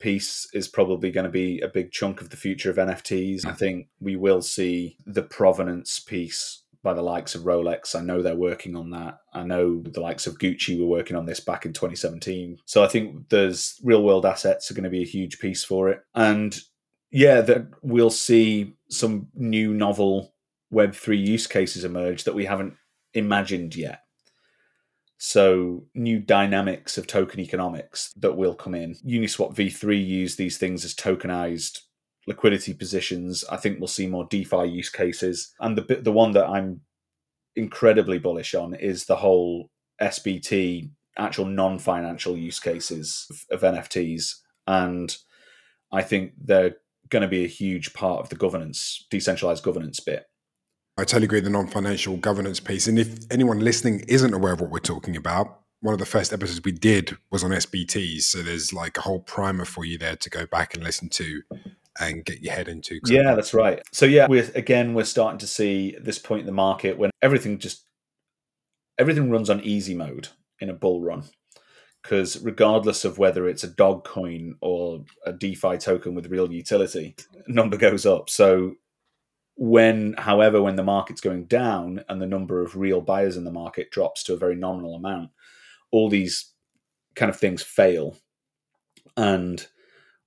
piece 0.00 0.48
is 0.52 0.66
probably 0.68 1.10
going 1.10 1.24
to 1.24 1.30
be 1.30 1.60
a 1.60 1.68
big 1.68 1.92
chunk 1.92 2.20
of 2.20 2.30
the 2.30 2.36
future 2.36 2.70
of 2.70 2.76
NFTs. 2.76 3.46
I 3.46 3.52
think 3.52 3.88
we 4.00 4.16
will 4.16 4.42
see 4.42 4.96
the 5.06 5.22
provenance 5.22 6.00
piece 6.00 6.62
by 6.82 6.94
the 6.94 7.02
likes 7.02 7.34
of 7.34 7.42
Rolex. 7.42 7.94
I 7.94 8.00
know 8.00 8.22
they're 8.22 8.34
working 8.34 8.74
on 8.74 8.90
that. 8.90 9.18
I 9.34 9.44
know 9.44 9.82
the 9.82 10.00
likes 10.00 10.26
of 10.26 10.38
Gucci 10.38 10.80
were 10.80 10.86
working 10.86 11.16
on 11.16 11.26
this 11.26 11.40
back 11.40 11.66
in 11.66 11.72
2017. 11.72 12.58
So 12.64 12.82
I 12.82 12.88
think 12.88 13.28
there's 13.28 13.78
real 13.84 14.02
world 14.02 14.24
assets 14.24 14.70
are 14.70 14.74
going 14.74 14.84
to 14.84 14.90
be 14.90 15.02
a 15.02 15.06
huge 15.06 15.38
piece 15.38 15.62
for 15.62 15.90
it. 15.90 16.00
And 16.14 16.58
yeah, 17.10 17.42
that 17.42 17.66
we'll 17.82 18.10
see 18.10 18.74
some 18.88 19.28
new 19.34 19.74
novel 19.74 20.34
Web3 20.72 21.26
use 21.26 21.46
cases 21.46 21.84
emerge 21.84 22.24
that 22.24 22.34
we 22.34 22.46
haven't 22.46 22.74
imagined 23.12 23.76
yet. 23.76 24.00
So, 25.22 25.84
new 25.94 26.18
dynamics 26.18 26.96
of 26.96 27.06
token 27.06 27.40
economics 27.40 28.10
that 28.16 28.38
will 28.38 28.54
come 28.54 28.74
in. 28.74 28.94
Uniswap 29.06 29.54
v3 29.54 30.02
use 30.02 30.36
these 30.36 30.56
things 30.56 30.82
as 30.82 30.94
tokenized 30.94 31.80
liquidity 32.26 32.72
positions. 32.72 33.44
I 33.50 33.58
think 33.58 33.78
we'll 33.78 33.88
see 33.88 34.06
more 34.06 34.26
DeFi 34.30 34.64
use 34.64 34.88
cases. 34.88 35.52
And 35.60 35.76
the 35.76 35.96
the 35.96 36.10
one 36.10 36.32
that 36.32 36.46
I'm 36.46 36.80
incredibly 37.54 38.18
bullish 38.18 38.54
on 38.54 38.72
is 38.72 39.04
the 39.04 39.16
whole 39.16 39.68
SBT, 40.00 40.90
actual 41.18 41.44
non 41.44 41.78
financial 41.78 42.34
use 42.34 42.58
cases 42.58 43.26
of, 43.50 43.62
of 43.62 43.74
NFTs. 43.74 44.36
And 44.66 45.14
I 45.92 46.00
think 46.00 46.32
they're 46.42 46.76
going 47.10 47.22
to 47.22 47.28
be 47.28 47.44
a 47.44 47.48
huge 47.48 47.92
part 47.92 48.20
of 48.20 48.30
the 48.30 48.36
governance, 48.36 49.06
decentralized 49.10 49.64
governance 49.64 50.00
bit. 50.00 50.29
I 51.00 51.04
totally 51.04 51.24
agree 51.24 51.40
the 51.40 51.48
non-financial 51.48 52.18
governance 52.18 52.60
piece. 52.60 52.86
And 52.86 52.98
if 52.98 53.20
anyone 53.30 53.60
listening 53.60 54.04
isn't 54.06 54.34
aware 54.34 54.52
of 54.52 54.60
what 54.60 54.70
we're 54.70 54.80
talking 54.80 55.16
about, 55.16 55.60
one 55.80 55.94
of 55.94 55.98
the 55.98 56.04
first 56.04 56.30
episodes 56.30 56.60
we 56.62 56.72
did 56.72 57.16
was 57.30 57.42
on 57.42 57.52
SBTs. 57.52 58.22
So 58.22 58.42
there's 58.42 58.74
like 58.74 58.98
a 58.98 59.00
whole 59.00 59.20
primer 59.20 59.64
for 59.64 59.86
you 59.86 59.96
there 59.96 60.16
to 60.16 60.28
go 60.28 60.44
back 60.44 60.74
and 60.74 60.84
listen 60.84 61.08
to 61.08 61.40
and 61.98 62.22
get 62.22 62.42
your 62.42 62.52
head 62.52 62.68
into. 62.68 63.00
Yeah, 63.06 63.34
that's 63.34 63.54
right. 63.54 63.82
So 63.92 64.04
yeah, 64.04 64.26
we're 64.28 64.50
again 64.54 64.92
we're 64.92 65.04
starting 65.04 65.38
to 65.38 65.46
see 65.46 65.96
this 65.98 66.18
point 66.18 66.40
in 66.40 66.46
the 66.46 66.52
market 66.52 66.98
when 66.98 67.10
everything 67.22 67.58
just 67.58 67.86
everything 68.98 69.30
runs 69.30 69.48
on 69.48 69.62
easy 69.62 69.94
mode 69.94 70.28
in 70.60 70.68
a 70.68 70.74
bull 70.74 71.00
run. 71.00 71.24
Because 72.02 72.42
regardless 72.42 73.06
of 73.06 73.16
whether 73.16 73.48
it's 73.48 73.64
a 73.64 73.68
dog 73.68 74.04
coin 74.04 74.56
or 74.60 75.04
a 75.24 75.32
DeFi 75.32 75.78
token 75.78 76.14
with 76.14 76.30
real 76.30 76.52
utility, 76.52 77.14
number 77.46 77.78
goes 77.78 78.04
up. 78.04 78.28
So 78.28 78.74
when, 79.60 80.14
however, 80.16 80.62
when 80.62 80.76
the 80.76 80.82
market's 80.82 81.20
going 81.20 81.44
down 81.44 82.02
and 82.08 82.20
the 82.20 82.26
number 82.26 82.62
of 82.62 82.78
real 82.78 83.02
buyers 83.02 83.36
in 83.36 83.44
the 83.44 83.52
market 83.52 83.90
drops 83.90 84.24
to 84.24 84.32
a 84.32 84.38
very 84.38 84.54
nominal 84.54 84.94
amount, 84.94 85.28
all 85.90 86.08
these 86.08 86.54
kind 87.14 87.28
of 87.28 87.38
things 87.38 87.62
fail. 87.62 88.16
And 89.18 89.66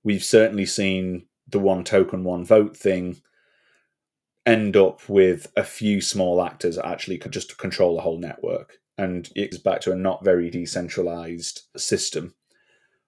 we've 0.04 0.22
certainly 0.22 0.66
seen 0.66 1.26
the 1.48 1.58
one 1.58 1.82
token, 1.82 2.22
one 2.22 2.44
vote 2.44 2.76
thing 2.76 3.16
end 4.46 4.76
up 4.76 5.08
with 5.08 5.50
a 5.56 5.64
few 5.64 6.00
small 6.00 6.40
actors 6.40 6.78
actually 6.78 7.18
just 7.28 7.58
control 7.58 7.96
the 7.96 8.02
whole 8.02 8.20
network. 8.20 8.78
And 8.96 9.28
it's 9.34 9.58
back 9.58 9.80
to 9.80 9.90
a 9.90 9.96
not 9.96 10.22
very 10.22 10.48
decentralized 10.48 11.62
system 11.76 12.36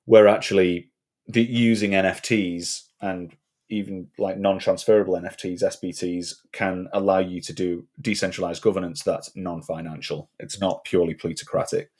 where 0.06 0.26
actually 0.26 0.90
the, 1.28 1.42
using 1.42 1.92
NFTs 1.92 2.82
and 3.00 3.32
even 3.68 4.08
like 4.18 4.38
non-transferable 4.38 5.14
NFTs, 5.14 5.62
SBTs, 5.62 6.34
can 6.52 6.88
allow 6.92 7.18
you 7.18 7.40
to 7.40 7.52
do 7.52 7.86
decentralized 8.00 8.62
governance 8.62 9.02
that's 9.02 9.34
non-financial. 9.34 10.30
It's 10.38 10.60
not 10.60 10.84
purely 10.84 11.14
plutocratic. 11.14 11.90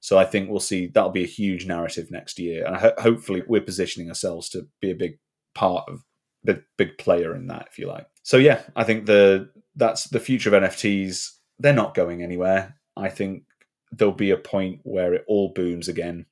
So 0.00 0.18
I 0.18 0.24
think 0.24 0.50
we'll 0.50 0.60
see 0.60 0.86
that'll 0.86 1.10
be 1.10 1.24
a 1.24 1.26
huge 1.26 1.66
narrative 1.66 2.10
next 2.10 2.38
year, 2.38 2.66
and 2.66 2.76
ho- 2.76 2.92
hopefully 2.98 3.42
we're 3.46 3.62
positioning 3.62 4.08
ourselves 4.08 4.48
to 4.50 4.66
be 4.80 4.90
a 4.90 4.94
big 4.94 5.18
part 5.54 5.88
of 5.88 6.04
the 6.42 6.62
big 6.76 6.98
player 6.98 7.34
in 7.34 7.46
that, 7.46 7.68
if 7.70 7.78
you 7.78 7.88
like. 7.88 8.06
So 8.22 8.36
yeah, 8.36 8.60
I 8.76 8.84
think 8.84 9.06
the 9.06 9.50
that's 9.76 10.04
the 10.04 10.20
future 10.20 10.54
of 10.54 10.62
NFTs. 10.62 11.30
They're 11.58 11.72
not 11.72 11.94
going 11.94 12.22
anywhere. 12.22 12.76
I 12.96 13.08
think 13.08 13.44
there'll 13.92 14.12
be 14.12 14.30
a 14.30 14.36
point 14.36 14.80
where 14.82 15.14
it 15.14 15.24
all 15.26 15.52
booms 15.54 15.88
again 15.88 16.26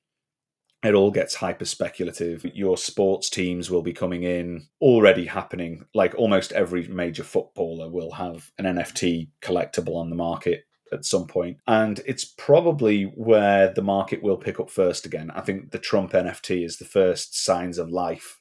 it 0.82 0.94
all 0.94 1.10
gets 1.10 1.34
hyper 1.34 1.64
speculative. 1.64 2.44
Your 2.54 2.76
sports 2.76 3.30
teams 3.30 3.70
will 3.70 3.82
be 3.82 3.92
coming 3.92 4.24
in 4.24 4.66
already 4.80 5.26
happening. 5.26 5.86
Like 5.94 6.14
almost 6.16 6.52
every 6.52 6.88
major 6.88 7.24
footballer 7.24 7.88
will 7.88 8.10
have 8.12 8.50
an 8.58 8.64
NFT 8.64 9.28
collectible 9.40 9.96
on 9.96 10.10
the 10.10 10.16
market 10.16 10.64
at 10.92 11.04
some 11.04 11.26
point. 11.26 11.58
And 11.66 12.00
it's 12.04 12.24
probably 12.24 13.04
where 13.04 13.72
the 13.72 13.82
market 13.82 14.22
will 14.22 14.36
pick 14.36 14.58
up 14.60 14.70
first 14.70 15.06
again. 15.06 15.30
I 15.30 15.40
think 15.40 15.70
the 15.70 15.78
Trump 15.78 16.12
NFT 16.12 16.64
is 16.64 16.78
the 16.78 16.84
first 16.84 17.42
signs 17.44 17.78
of 17.78 17.90
life 17.90 18.40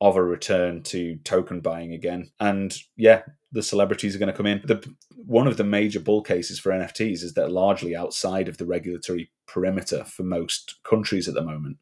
of 0.00 0.16
a 0.16 0.22
return 0.22 0.82
to 0.84 1.16
token 1.24 1.60
buying 1.60 1.92
again. 1.92 2.30
And 2.38 2.76
yeah, 2.96 3.22
the 3.52 3.62
celebrities 3.62 4.14
are 4.14 4.18
going 4.18 4.30
to 4.30 4.36
come 4.36 4.46
in. 4.46 4.62
The 4.64 4.84
one 5.16 5.46
of 5.46 5.56
the 5.56 5.64
major 5.64 6.00
bull 6.00 6.22
cases 6.22 6.58
for 6.58 6.72
NFTs 6.72 7.22
is 7.22 7.34
they're 7.34 7.48
largely 7.48 7.94
outside 7.96 8.48
of 8.48 8.58
the 8.58 8.66
regulatory 8.66 9.30
perimeter 9.46 10.04
for 10.04 10.22
most 10.22 10.76
countries 10.84 11.28
at 11.28 11.34
the 11.34 11.42
moment. 11.42 11.78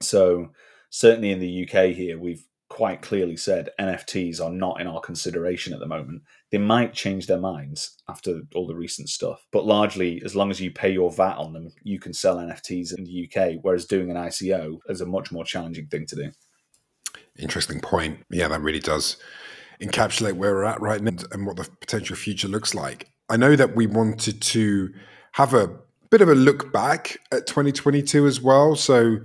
So 0.00 0.52
certainly 0.90 1.30
in 1.30 1.40
the 1.40 1.68
UK 1.68 1.94
here, 1.94 2.18
we've 2.18 2.44
quite 2.68 3.00
clearly 3.00 3.36
said 3.36 3.70
NFTs 3.80 4.40
are 4.40 4.50
not 4.50 4.80
in 4.80 4.86
our 4.86 5.00
consideration 5.00 5.72
at 5.72 5.78
the 5.78 5.86
moment. 5.86 6.22
They 6.50 6.58
might 6.58 6.94
change 6.94 7.26
their 7.26 7.38
minds 7.38 7.96
after 8.08 8.42
all 8.54 8.66
the 8.66 8.74
recent 8.74 9.08
stuff, 9.08 9.46
but 9.52 9.64
largely, 9.64 10.20
as 10.24 10.34
long 10.34 10.50
as 10.50 10.60
you 10.60 10.70
pay 10.70 10.92
your 10.92 11.12
VAT 11.12 11.36
on 11.36 11.52
them, 11.52 11.72
you 11.82 12.00
can 12.00 12.12
sell 12.12 12.36
NFTs 12.36 12.96
in 12.96 13.04
the 13.04 13.30
UK. 13.30 13.58
Whereas 13.62 13.86
doing 13.86 14.10
an 14.10 14.16
ICO 14.16 14.78
is 14.88 15.00
a 15.00 15.06
much 15.06 15.30
more 15.30 15.44
challenging 15.44 15.86
thing 15.86 16.06
to 16.06 16.16
do. 16.16 16.32
Interesting 17.38 17.80
point. 17.80 18.24
Yeah, 18.30 18.48
that 18.48 18.62
really 18.62 18.80
does 18.80 19.16
encapsulate 19.80 20.34
where 20.34 20.54
we're 20.54 20.64
at 20.64 20.80
right 20.80 21.02
now 21.02 21.12
and 21.32 21.46
what 21.46 21.56
the 21.56 21.68
potential 21.80 22.16
future 22.16 22.48
looks 22.48 22.74
like. 22.74 23.08
I 23.28 23.36
know 23.36 23.56
that 23.56 23.74
we 23.74 23.86
wanted 23.86 24.40
to 24.40 24.92
have 25.32 25.52
a 25.54 25.76
bit 26.10 26.20
of 26.20 26.28
a 26.28 26.34
look 26.34 26.72
back 26.72 27.18
at 27.32 27.46
2022 27.46 28.26
as 28.26 28.40
well. 28.40 28.76
So 28.76 29.18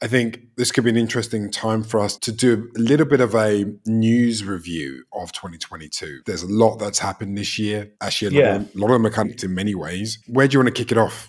I 0.00 0.06
think 0.06 0.40
this 0.56 0.70
could 0.70 0.84
be 0.84 0.90
an 0.90 0.96
interesting 0.96 1.50
time 1.50 1.82
for 1.82 1.98
us 1.98 2.16
to 2.18 2.30
do 2.32 2.70
a 2.76 2.78
little 2.78 3.06
bit 3.06 3.20
of 3.20 3.34
a 3.34 3.64
news 3.84 4.44
review 4.44 5.02
of 5.12 5.32
2022. 5.32 6.20
There's 6.24 6.44
a 6.44 6.48
lot 6.48 6.76
that's 6.76 7.00
happened 7.00 7.36
this 7.36 7.58
year. 7.58 7.90
Actually, 8.00 8.36
a, 8.36 8.40
Yeah. 8.40 8.52
lot, 8.52 8.60
of, 8.60 8.74
a 8.74 8.78
lot 8.78 8.86
of 8.86 8.92
them 8.92 9.06
are 9.06 9.10
connected 9.10 9.44
in 9.44 9.54
many 9.54 9.74
ways. 9.74 10.18
Where 10.28 10.46
do 10.46 10.54
you 10.54 10.58
want 10.60 10.74
to 10.74 10.80
kick 10.80 10.92
it 10.92 10.98
off? 10.98 11.28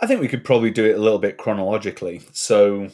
I 0.00 0.06
think 0.06 0.20
we 0.20 0.28
could 0.28 0.42
probably 0.42 0.70
do 0.70 0.84
it 0.84 0.96
a 0.96 1.00
little 1.00 1.20
bit 1.20 1.38
chronologically. 1.38 2.22
So, 2.32 2.88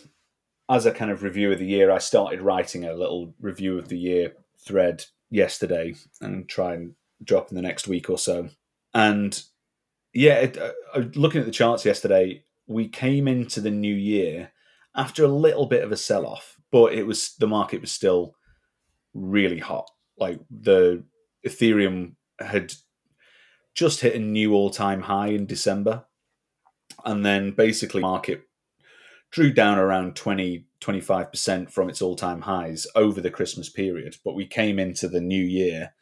as 0.69 0.85
a 0.87 0.93
kind 0.93 1.11
of 1.11 1.23
review 1.23 1.51
of 1.51 1.59
the 1.59 1.67
year, 1.67 1.91
I 1.91 1.99
started 1.99 2.43
writing 2.43 2.85
a 2.85 2.93
little 2.93 3.35
review 3.41 3.79
of 3.79 3.89
the 3.89 3.99
year 3.99 4.35
thread 4.65 5.05
yesterday 5.31 5.95
and 6.21 6.49
try 6.49 6.75
and 6.75 6.95
drop 7.23 7.51
in 7.51 7.57
the 7.57 7.63
next 7.63 7.89
week 7.89 8.11
or 8.11 8.19
so. 8.19 8.49
And 8.95 9.41
yeah, 10.13 10.39
it, 10.39 10.59
uh, 10.59 10.73
looking 11.15 11.41
at 11.41 11.47
the 11.47 11.53
charts 11.53 11.85
yesterday, 11.85 12.45
we 12.67 12.89
came 12.89 13.29
into 13.29 13.61
the 13.61 13.71
new 13.71 13.95
year 13.95 14.53
after 14.95 15.25
a 15.25 15.29
little 15.29 15.67
bit 15.67 15.85
of 15.85 15.93
a 15.93 15.97
sell 15.97 16.27
off, 16.27 16.57
but 16.73 16.93
it 16.93 17.05
was 17.05 17.35
the 17.39 17.47
market 17.47 17.81
was 17.81 17.93
still 17.93 18.35
really 19.15 19.59
hot. 19.59 19.89
Like 20.19 20.41
the 20.51 21.05
Ethereum 21.47 22.15
had 22.39 22.73
just 23.75 24.01
hit 24.01 24.15
a 24.15 24.19
new 24.19 24.55
all 24.55 24.71
time 24.71 25.03
high 25.03 25.29
in 25.29 25.47
December 25.47 26.05
and 27.05 27.25
then 27.25 27.53
basically 27.53 28.03
market 28.03 28.43
drew 29.31 29.53
down 29.53 29.79
around 29.79 30.17
20 30.17 30.67
25% 30.81 31.71
from 31.71 31.91
its 31.91 32.01
all-time 32.01 32.41
highs 32.43 32.87
over 32.95 33.21
the 33.21 33.31
christmas 33.31 33.69
period 33.69 34.17
but 34.25 34.35
we 34.35 34.47
came 34.47 34.79
into 34.79 35.09
the 35.09 35.21
new 35.21 35.43
year 35.43 35.93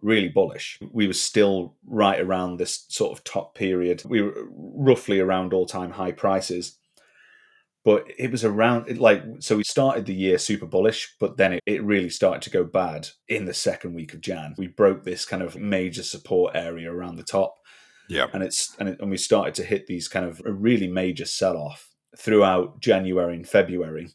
really 0.00 0.28
bullish. 0.28 0.78
We 0.92 1.06
were 1.06 1.12
still 1.12 1.74
right 1.86 2.20
around 2.20 2.56
this 2.56 2.84
sort 2.88 3.16
of 3.16 3.24
top 3.24 3.54
period. 3.54 4.02
We 4.04 4.22
were 4.22 4.46
roughly 4.50 5.20
around 5.20 5.52
all-time 5.52 5.92
high 5.92 6.12
prices 6.12 6.76
but 7.84 8.04
it 8.18 8.30
was 8.30 8.44
around 8.44 8.88
it 8.88 8.98
like 8.98 9.22
so 9.38 9.56
we 9.56 9.64
started 9.64 10.04
the 10.04 10.14
year 10.14 10.36
super 10.36 10.66
bullish 10.66 11.14
but 11.20 11.36
then 11.36 11.54
it, 11.54 11.62
it 11.64 11.82
really 11.82 12.10
started 12.10 12.42
to 12.42 12.50
go 12.50 12.64
bad 12.64 13.08
in 13.28 13.44
the 13.44 13.54
second 13.54 13.94
week 13.94 14.12
of 14.12 14.20
jan. 14.20 14.54
We 14.58 14.66
broke 14.66 15.04
this 15.04 15.24
kind 15.24 15.42
of 15.42 15.56
major 15.56 16.02
support 16.02 16.54
area 16.54 16.92
around 16.92 17.16
the 17.16 17.22
top. 17.22 17.54
Yeah. 18.10 18.26
and 18.32 18.42
it's 18.42 18.74
and, 18.78 18.88
it, 18.88 19.00
and 19.00 19.10
we 19.10 19.16
started 19.16 19.54
to 19.56 19.64
hit 19.64 19.86
these 19.86 20.08
kind 20.08 20.24
of 20.24 20.40
a 20.44 20.52
really 20.52 20.88
major 20.88 21.24
sell 21.24 21.56
off 21.56 21.94
throughout 22.18 22.80
January 22.80 23.36
and 23.36 23.48
February, 23.48 24.10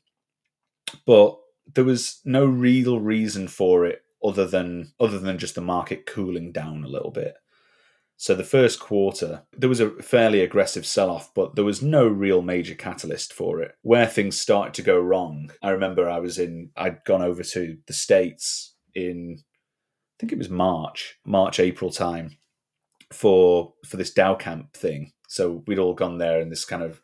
but 1.05 1.37
there 1.73 1.85
was 1.85 2.19
no 2.25 2.45
real 2.45 2.99
reason 2.99 3.47
for 3.47 3.85
it 3.85 4.01
other 4.23 4.45
than 4.45 4.93
other 4.99 5.19
than 5.19 5.37
just 5.37 5.55
the 5.55 5.61
market 5.61 6.05
cooling 6.05 6.51
down 6.51 6.83
a 6.83 6.89
little 6.89 7.11
bit. 7.11 7.35
So 8.17 8.35
the 8.35 8.43
first 8.43 8.79
quarter, 8.79 9.43
there 9.57 9.69
was 9.69 9.79
a 9.79 9.89
fairly 10.01 10.41
aggressive 10.41 10.85
sell-off, 10.85 11.33
but 11.33 11.55
there 11.55 11.65
was 11.65 11.81
no 11.81 12.07
real 12.07 12.41
major 12.41 12.75
catalyst 12.75 13.33
for 13.33 13.61
it. 13.61 13.73
Where 13.81 14.05
things 14.05 14.39
started 14.39 14.73
to 14.75 14.81
go 14.81 14.97
wrong, 14.99 15.51
I 15.61 15.71
remember 15.71 16.09
I 16.09 16.19
was 16.19 16.37
in, 16.37 16.69
I'd 16.77 17.03
gone 17.05 17.21
over 17.21 17.43
to 17.43 17.77
the 17.85 17.93
States 17.93 18.75
in, 18.93 19.39
I 19.39 20.15
think 20.19 20.31
it 20.31 20.37
was 20.37 20.49
March, 20.49 21.15
March, 21.25 21.59
April 21.59 21.91
time, 21.91 22.37
for 23.11 23.73
for 23.85 23.97
this 23.97 24.13
DAO 24.13 24.39
camp 24.39 24.73
thing. 24.73 25.11
So 25.27 25.63
we'd 25.67 25.79
all 25.79 25.93
gone 25.93 26.17
there 26.17 26.39
in 26.39 26.49
this 26.49 26.65
kind 26.65 26.83
of 26.83 27.01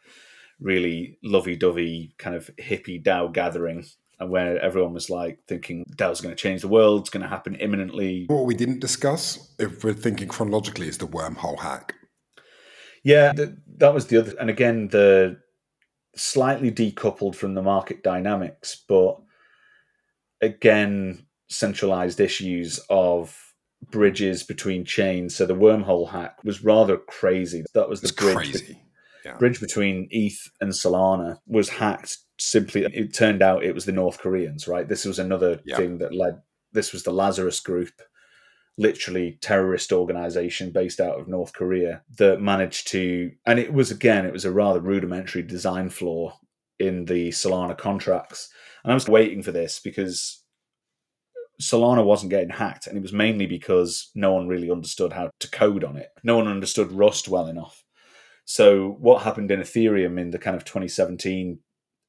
really 0.59 1.17
lovey-dovey 1.23 2.13
kind 2.17 2.35
of 2.35 2.49
hippie 2.57 3.01
DAO 3.03 3.31
gathering, 3.33 3.85
and 4.19 4.29
where 4.29 4.59
everyone 4.59 4.93
was 4.93 5.09
like 5.09 5.39
thinking 5.47 5.85
DAO's 5.95 6.21
going 6.21 6.35
to 6.35 6.41
change 6.41 6.61
the 6.61 6.67
world, 6.67 7.01
it's 7.01 7.09
going 7.09 7.23
to 7.23 7.29
happen 7.29 7.55
imminently. 7.55 8.25
What 8.27 8.45
we 8.45 8.55
didn't 8.55 8.79
discuss, 8.79 9.53
if 9.59 9.83
we're 9.83 9.93
thinking 9.93 10.27
chronologically, 10.27 10.87
is 10.87 10.97
the 10.97 11.07
wormhole 11.07 11.59
hack. 11.59 11.95
Yeah, 13.03 13.31
th- 13.31 13.51
that 13.77 13.93
was 13.93 14.07
the 14.07 14.17
other, 14.17 14.33
and 14.39 14.49
again 14.49 14.89
the 14.89 15.39
slightly 16.15 16.69
decoupled 16.71 17.35
from 17.35 17.53
the 17.53 17.61
market 17.61 18.03
dynamics, 18.03 18.83
but 18.87 19.21
again 20.41 21.25
centralized 21.47 22.19
issues 22.19 22.79
of 22.89 23.37
bridges 23.89 24.43
between 24.43 24.83
chains. 24.83 25.35
So 25.35 25.45
the 25.45 25.55
wormhole 25.55 26.09
hack 26.09 26.43
was 26.43 26.63
rather 26.63 26.97
crazy. 26.97 27.63
That 27.73 27.87
was 27.87 28.01
the 28.01 28.09
It's 28.09 28.17
bridge 28.17 28.35
crazy. 28.35 28.81
Bridge 29.37 29.59
between 29.59 30.07
ETH 30.11 30.49
and 30.61 30.71
Solana 30.71 31.39
was 31.47 31.69
hacked. 31.69 32.17
Simply, 32.37 32.85
it 32.85 33.13
turned 33.13 33.41
out 33.41 33.63
it 33.63 33.75
was 33.75 33.85
the 33.85 33.91
North 33.91 34.19
Koreans. 34.19 34.67
Right, 34.67 34.87
this 34.87 35.05
was 35.05 35.19
another 35.19 35.59
Yeah. 35.65 35.77
thing 35.77 35.97
that 35.99 36.13
led. 36.13 36.41
This 36.71 36.93
was 36.93 37.03
the 37.03 37.11
Lazarus 37.11 37.59
Group, 37.59 37.91
literally 38.77 39.37
terrorist 39.41 39.91
organization 39.91 40.71
based 40.71 41.01
out 41.01 41.19
of 41.19 41.27
North 41.27 41.53
Korea 41.53 42.03
that 42.17 42.41
managed 42.41 42.87
to. 42.89 43.31
And 43.45 43.59
it 43.59 43.73
was 43.73 43.91
again, 43.91 44.25
it 44.25 44.33
was 44.33 44.45
a 44.45 44.51
rather 44.51 44.79
rudimentary 44.79 45.41
design 45.43 45.89
flaw 45.89 46.39
in 46.79 47.05
the 47.05 47.29
Solana 47.29 47.77
contracts. 47.77 48.49
And 48.83 48.91
I 48.91 48.95
was 48.95 49.09
waiting 49.09 49.43
for 49.43 49.51
this 49.51 49.81
because 49.83 50.43
Solana 51.61 52.05
wasn't 52.05 52.29
getting 52.29 52.51
hacked, 52.51 52.87
and 52.87 52.97
it 52.97 53.01
was 53.01 53.11
mainly 53.11 53.45
because 53.45 54.11
no 54.15 54.33
one 54.33 54.47
really 54.47 54.71
understood 54.71 55.11
how 55.11 55.29
to 55.41 55.51
code 55.51 55.83
on 55.83 55.97
it. 55.97 56.07
No 56.23 56.37
one 56.37 56.47
understood 56.47 56.91
Rust 56.91 57.27
well 57.27 57.47
enough. 57.47 57.83
So 58.49 58.97
what 58.99 59.21
happened 59.21 59.51
in 59.51 59.59
Ethereum 59.59 60.19
in 60.19 60.31
the 60.31 60.39
kind 60.39 60.55
of 60.55 60.65
2017 60.65 61.59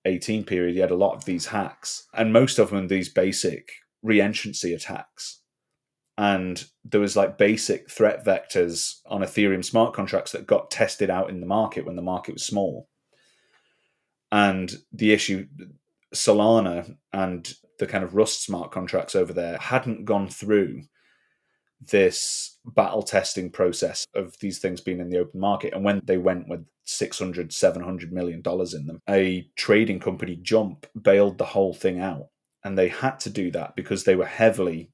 18 0.06 0.44
period, 0.44 0.74
you 0.74 0.80
had 0.80 0.90
a 0.90 0.96
lot 0.96 1.14
of 1.14 1.26
these 1.26 1.48
hacks, 1.48 2.06
and 2.14 2.32
most 2.32 2.58
of 2.58 2.70
them 2.70 2.88
these 2.88 3.10
basic 3.10 3.68
reentrancy 4.02 4.74
attacks. 4.74 5.42
And 6.16 6.64
there 6.82 7.02
was 7.02 7.14
like 7.14 7.36
basic 7.36 7.90
threat 7.90 8.24
vectors 8.24 9.00
on 9.04 9.20
Ethereum 9.20 9.62
smart 9.62 9.92
contracts 9.92 10.32
that 10.32 10.46
got 10.46 10.70
tested 10.70 11.10
out 11.10 11.28
in 11.28 11.40
the 11.40 11.46
market 11.46 11.84
when 11.84 11.96
the 11.96 12.00
market 12.00 12.32
was 12.32 12.46
small. 12.46 12.88
And 14.32 14.72
the 14.94 15.12
issue, 15.12 15.46
Solana 16.14 16.96
and 17.12 17.52
the 17.78 17.86
kind 17.86 18.02
of 18.02 18.14
Rust 18.14 18.42
smart 18.42 18.70
contracts 18.70 19.14
over 19.14 19.34
there 19.34 19.58
hadn't 19.58 20.06
gone 20.06 20.28
through 20.28 20.84
this 21.80 22.58
battle 22.64 23.02
testing 23.02 23.50
process 23.50 24.06
of 24.14 24.36
these 24.40 24.58
things 24.58 24.80
being 24.80 25.00
in 25.00 25.08
the 25.08 25.18
open 25.18 25.40
market. 25.40 25.72
And 25.72 25.84
when 25.84 26.00
they 26.04 26.18
went 26.18 26.48
with 26.48 26.66
600 26.84 27.52
700 27.52 28.12
million 28.12 28.42
dollars 28.42 28.74
in 28.74 28.86
them 28.86 29.00
a 29.08 29.48
trading 29.56 30.00
company 30.00 30.36
jump 30.36 30.86
bailed 31.00 31.38
the 31.38 31.44
whole 31.44 31.72
thing 31.72 32.00
out. 32.00 32.26
And 32.64 32.76
they 32.76 32.88
had 32.88 33.20
to 33.20 33.30
do 33.30 33.50
that 33.52 33.74
because 33.76 34.04
they 34.04 34.16
were 34.16 34.26
heavily 34.26 34.90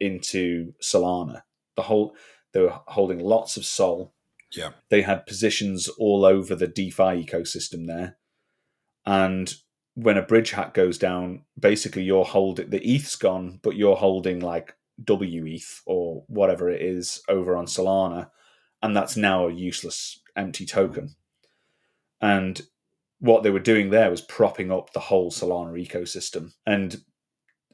into 0.00 0.72
solana. 0.82 1.42
The 1.76 1.82
whole 1.82 2.14
they 2.52 2.60
were 2.60 2.80
holding 2.88 3.20
lots 3.20 3.56
of 3.56 3.64
sol. 3.64 4.12
Yeah. 4.52 4.70
they 4.88 5.02
had 5.02 5.26
positions 5.26 5.88
all 5.88 6.24
over 6.24 6.54
the 6.54 6.68
defi 6.68 7.24
ecosystem 7.24 7.88
there. 7.88 8.18
And 9.04 9.52
when 9.94 10.16
a 10.16 10.22
bridge 10.22 10.52
hack 10.52 10.74
goes 10.74 10.98
down 10.98 11.42
basically 11.58 12.02
you're 12.02 12.24
holding 12.24 12.70
the 12.70 12.84
eth's 12.88 13.16
gone 13.16 13.60
but 13.62 13.76
you're 13.76 13.96
holding 13.96 14.40
like 14.40 14.74
WETH 14.98 15.82
or 15.86 16.24
whatever 16.28 16.70
it 16.70 16.82
is 16.82 17.22
over 17.28 17.56
on 17.56 17.66
Solana, 17.66 18.30
and 18.82 18.96
that's 18.96 19.16
now 19.16 19.48
a 19.48 19.52
useless 19.52 20.20
empty 20.36 20.66
token. 20.66 21.16
And 22.20 22.62
what 23.18 23.42
they 23.42 23.50
were 23.50 23.60
doing 23.60 23.90
there 23.90 24.10
was 24.10 24.20
propping 24.20 24.70
up 24.70 24.92
the 24.92 25.00
whole 25.00 25.30
Solana 25.30 25.72
ecosystem. 25.72 26.52
And 26.66 27.02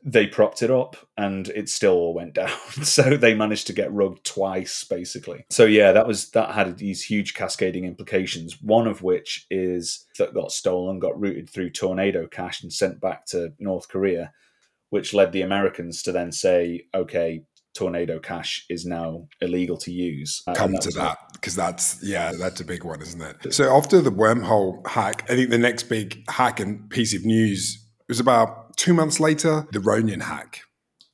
they 0.02 0.26
propped 0.26 0.62
it 0.62 0.70
up 0.70 0.96
and 1.16 1.48
it 1.48 1.68
still 1.68 1.92
all 1.92 2.14
went 2.14 2.34
down. 2.34 2.56
so 2.82 3.16
they 3.16 3.34
managed 3.34 3.66
to 3.66 3.72
get 3.72 3.92
rugged 3.92 4.24
twice, 4.24 4.84
basically. 4.84 5.44
So 5.50 5.64
yeah, 5.64 5.92
that 5.92 6.06
was 6.06 6.30
that 6.30 6.54
had 6.54 6.78
these 6.78 7.02
huge 7.02 7.34
cascading 7.34 7.84
implications. 7.84 8.62
One 8.62 8.86
of 8.86 9.02
which 9.02 9.46
is 9.50 10.06
that 10.18 10.34
got 10.34 10.52
stolen, 10.52 11.00
got 11.00 11.20
routed 11.20 11.50
through 11.50 11.70
Tornado 11.70 12.26
Cash 12.26 12.62
and 12.62 12.72
sent 12.72 13.00
back 13.00 13.26
to 13.26 13.52
North 13.58 13.88
Korea 13.88 14.32
which 14.90 15.14
led 15.14 15.32
the 15.32 15.42
Americans 15.42 16.02
to 16.02 16.12
then 16.12 16.32
say, 16.32 16.82
okay, 16.94 17.42
Tornado 17.74 18.18
Cash 18.18 18.66
is 18.68 18.84
now 18.84 19.28
illegal 19.40 19.76
to 19.78 19.92
use. 19.92 20.42
Uh, 20.46 20.54
Come 20.54 20.74
to 20.74 20.90
that 20.92 21.18
because 21.34 21.54
that's 21.54 22.02
yeah, 22.02 22.32
that's 22.38 22.60
a 22.60 22.64
big 22.64 22.84
one, 22.84 23.00
isn't 23.00 23.22
it? 23.22 23.54
So 23.54 23.74
after 23.74 24.00
the 24.00 24.10
wormhole 24.10 24.86
hack, 24.86 25.24
I 25.30 25.36
think 25.36 25.50
the 25.50 25.58
next 25.58 25.84
big 25.84 26.28
hack 26.28 26.60
and 26.60 26.90
piece 26.90 27.14
of 27.14 27.24
news 27.24 27.86
was 28.08 28.20
about 28.20 28.76
two 28.76 28.92
months 28.92 29.20
later, 29.20 29.66
the 29.72 29.80
Ronin 29.80 30.20
hack, 30.20 30.62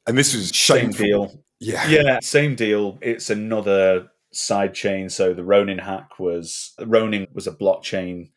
and 0.07 0.17
this 0.17 0.35
was 0.35 0.57
Same 0.57 0.91
deal. 0.91 1.43
Yeah, 1.61 1.89
Yeah, 1.89 2.19
same 2.23 2.55
deal. 2.55 2.99
It's 3.01 3.31
another 3.31 4.09
side 4.33 4.75
chain. 4.75 5.09
So 5.09 5.35
the 5.35 5.45
Ronin 5.45 5.79
hack 5.79 6.19
was 6.19 6.75
Ronin 6.85 7.27
was 7.33 7.47
a 7.47 7.53
blockchain 7.53 8.31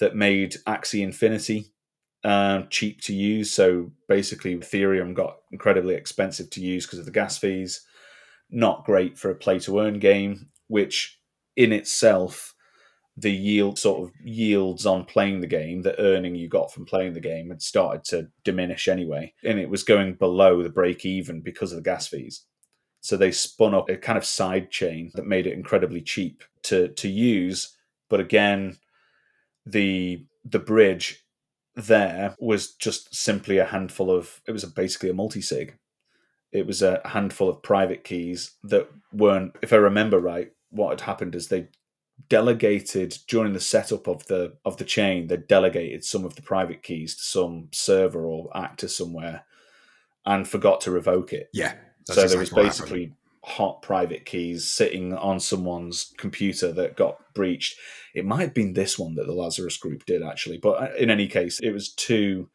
that 0.00 0.14
made 0.14 0.56
Axie 0.66 1.02
Infinity 1.02 1.72
um, 2.24 2.66
cheap 2.70 3.00
to 3.02 3.14
use. 3.14 3.52
So 3.52 3.90
basically, 4.08 4.56
Ethereum 4.56 5.14
got 5.14 5.38
incredibly 5.52 5.94
expensive 5.94 6.50
to 6.50 6.60
use 6.60 6.86
because 6.86 6.98
of 6.98 7.04
the 7.04 7.10
gas 7.10 7.38
fees. 7.38 7.82
Not 8.50 8.84
great 8.84 9.18
for 9.18 9.30
a 9.30 9.34
play 9.34 9.58
to 9.60 9.80
earn 9.80 9.98
game, 9.98 10.48
which 10.68 11.20
in 11.56 11.72
itself, 11.72 12.54
the 13.16 13.32
yield 13.32 13.78
sort 13.78 14.00
of 14.02 14.14
yields 14.24 14.86
on 14.86 15.04
playing 15.04 15.40
the 15.40 15.46
game, 15.46 15.82
the 15.82 15.98
earning 16.00 16.36
you 16.36 16.48
got 16.48 16.72
from 16.72 16.86
playing 16.86 17.14
the 17.14 17.20
game 17.20 17.48
had 17.48 17.60
started 17.60 18.04
to 18.04 18.28
diminish 18.44 18.86
anyway. 18.86 19.34
And 19.42 19.58
it 19.58 19.68
was 19.68 19.82
going 19.82 20.14
below 20.14 20.62
the 20.62 20.70
break 20.70 21.04
even 21.04 21.40
because 21.40 21.72
of 21.72 21.76
the 21.76 21.82
gas 21.82 22.06
fees. 22.06 22.44
So 23.00 23.16
they 23.16 23.32
spun 23.32 23.74
up 23.74 23.88
a 23.88 23.96
kind 23.96 24.16
of 24.16 24.24
side 24.24 24.70
chain 24.70 25.10
that 25.14 25.26
made 25.26 25.46
it 25.46 25.52
incredibly 25.52 26.00
cheap 26.00 26.44
to 26.64 26.88
to 26.88 27.08
use. 27.08 27.76
But 28.08 28.20
again, 28.20 28.78
the 29.66 30.24
the 30.44 30.58
bridge 30.58 31.24
there 31.78 32.34
was 32.40 32.72
just 32.72 33.14
simply 33.14 33.58
a 33.58 33.64
handful 33.64 34.10
of 34.10 34.40
it 34.46 34.52
was 34.52 34.64
a, 34.64 34.68
basically 34.68 35.08
a 35.08 35.14
multi-sig. 35.14 35.78
It 36.50 36.66
was 36.66 36.82
a 36.82 37.00
handful 37.04 37.48
of 37.48 37.62
private 37.62 38.04
keys 38.04 38.52
that 38.64 38.88
weren't, 39.12 39.54
if 39.62 39.72
I 39.72 39.76
remember 39.76 40.18
right, 40.18 40.50
what 40.70 40.90
had 40.90 41.02
happened 41.02 41.34
is 41.34 41.48
they 41.48 41.68
delegated 42.28 43.16
during 43.28 43.52
the 43.52 43.60
setup 43.60 44.08
of 44.08 44.26
the 44.26 44.54
of 44.64 44.76
the 44.78 44.84
chain, 44.84 45.28
they 45.28 45.36
delegated 45.36 46.04
some 46.04 46.24
of 46.24 46.34
the 46.34 46.42
private 46.42 46.82
keys 46.82 47.14
to 47.14 47.22
some 47.22 47.68
server 47.72 48.26
or 48.26 48.50
actor 48.56 48.88
somewhere 48.88 49.44
and 50.26 50.48
forgot 50.48 50.80
to 50.82 50.90
revoke 50.90 51.32
it. 51.32 51.48
Yeah. 51.52 51.74
so 52.04 52.26
there 52.26 52.38
was 52.38 52.50
basically 52.50 53.12
hot 53.44 53.82
private 53.82 54.24
keys 54.24 54.68
sitting 54.68 55.14
on 55.14 55.40
someone's 55.40 56.12
computer 56.18 56.72
that 56.72 56.96
got 56.96 57.18
breached. 57.34 57.78
It 58.14 58.26
might 58.26 58.40
have 58.40 58.54
been 58.54 58.72
this 58.72 58.98
one 58.98 59.14
that 59.14 59.26
the 59.26 59.32
Lazarus 59.32 59.76
Group 59.76 60.04
did 60.06 60.22
actually, 60.22 60.58
but 60.58 60.82
uh, 60.82 60.94
in 60.98 61.10
any 61.10 61.28
case, 61.28 61.60
it 61.60 61.72
was 61.72 61.92
two 61.92 62.48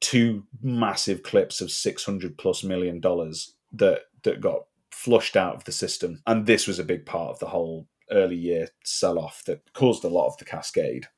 two 0.00 0.44
massive 0.62 1.22
clips 1.22 1.60
of 1.60 1.70
six 1.70 2.04
hundred 2.04 2.36
plus 2.38 2.62
million 2.62 3.00
dollars 3.00 3.54
that 3.72 4.02
that 4.22 4.40
got 4.40 4.66
flushed 4.90 5.36
out 5.36 5.54
of 5.54 5.64
the 5.64 5.72
system, 5.72 6.22
and 6.26 6.46
this 6.46 6.66
was 6.66 6.78
a 6.78 6.84
big 6.84 7.06
part 7.06 7.30
of 7.30 7.38
the 7.38 7.46
whole 7.46 7.86
early 8.10 8.36
year 8.36 8.68
sell 8.84 9.18
off 9.18 9.42
that 9.44 9.72
caused 9.72 10.04
a 10.04 10.08
lot 10.08 10.28
of 10.28 10.36
the 10.38 10.44
cascade. 10.44 11.08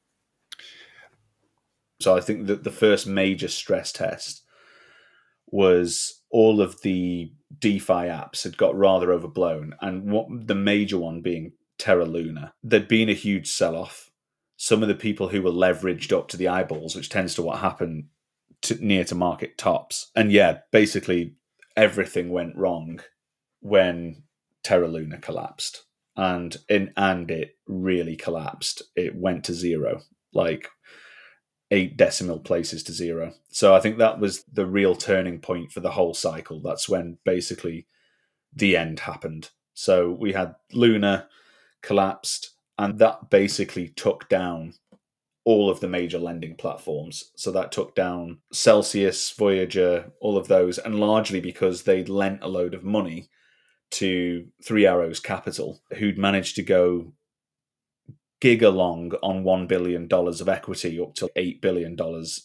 So 2.01 2.17
I 2.17 2.21
think 2.21 2.47
that 2.47 2.65
the 2.65 2.71
first 2.71 3.07
major 3.07 3.49
stress 3.49 3.93
test 3.93 4.43
was 5.51 6.18
all 6.31 6.61
of 6.61 6.83
the 6.83 7.33
DeFi 7.59 8.09
apps 8.09 8.45
had 8.45 8.57
got 8.57 8.77
rather 8.77 9.13
overblown, 9.13 9.75
and 9.81 10.11
what 10.11 10.27
the 10.31 10.55
major 10.55 10.99
one 10.99 11.21
being 11.21 11.53
Terra 11.79 12.05
Luna. 12.05 12.53
There'd 12.63 12.89
been 12.89 13.09
a 13.09 13.15
huge 13.15 13.49
sell 13.49 13.77
off. 13.77 14.11
Some 14.57 14.83
of 14.83 14.89
the 14.89 14.95
people 14.95 15.29
who 15.29 15.43
were 15.43 15.51
leveraged 15.51 16.13
up 16.17 16.29
to 16.29 16.37
the 16.37 16.49
eyeballs, 16.49 16.97
which 16.97 17.09
tends 17.09 17.35
to 17.37 17.43
what 17.43 17.61
happened 17.61 18.07
to, 18.63 18.85
near 18.85 19.05
to 19.05 19.15
market 19.15 19.57
tops, 19.57 20.11
and 20.15 20.33
yeah, 20.33 20.59
basically 20.73 21.35
everything 21.77 22.31
went 22.31 22.57
wrong 22.57 23.01
when 23.61 24.25
Terra 24.65 24.89
Luna 24.89 25.19
collapsed, 25.19 25.85
and 26.17 26.57
in 26.69 26.93
and 26.97 27.31
it 27.31 27.57
really 27.67 28.17
collapsed. 28.17 28.83
It 28.97 29.15
went 29.15 29.45
to 29.45 29.55
zero, 29.55 30.01
like 30.35 30.69
eight 31.71 31.97
decimal 31.97 32.39
places 32.39 32.83
to 32.85 32.93
zero. 32.93 33.35
So 33.51 33.75
I 33.75 33.81
think 33.81 33.99
that 33.99 34.21
was 34.21 34.45
the 34.45 34.67
real 34.67 34.95
turning 34.95 35.39
point 35.41 35.73
for 35.73 35.81
the 35.81 35.91
whole 35.91 36.15
cycle. 36.15 36.61
That's 36.61 36.89
when 36.89 37.19
basically 37.25 37.87
the 38.55 38.77
end 38.77 39.01
happened. 39.01 39.51
So 39.75 40.11
we 40.11 40.33
had 40.33 40.55
Luna 40.73 41.29
collapsed, 41.83 42.55
and 42.79 42.99
that 42.99 43.31
basically 43.31 43.89
took 43.89 44.29
down 44.29 44.75
all 45.45 45.71
of 45.71 45.81
the 45.81 45.89
major 45.89 46.19
lending 46.19 46.57
platforms. 46.57 47.31
So 47.37 47.51
that 47.53 47.73
took 47.73 47.95
down 47.95 48.39
Celsius, 48.53 49.31
Voyager, 49.31 50.13
all 50.21 50.37
of 50.37 50.49
those, 50.49 50.79
and 50.79 51.01
largely 51.01 51.41
because 51.41 51.83
they'd 51.83 52.09
lent 52.09 52.43
a 52.43 52.49
load 52.49 52.75
of 52.75 52.85
money 52.85 53.29
to 53.93 54.47
Three 54.63 54.87
Arrows 54.87 55.21
Capital, 55.21 55.81
who'd 55.97 56.19
managed 56.19 56.57
to 56.57 56.63
go 56.63 57.13
gigalong 58.41 59.15
on 59.23 59.45
$1 59.45 59.69
billion 59.69 60.09
of 60.11 60.49
equity 60.49 61.01
up 61.01 61.15
to 61.15 61.31
$8 61.37 61.61
billion 61.61 61.97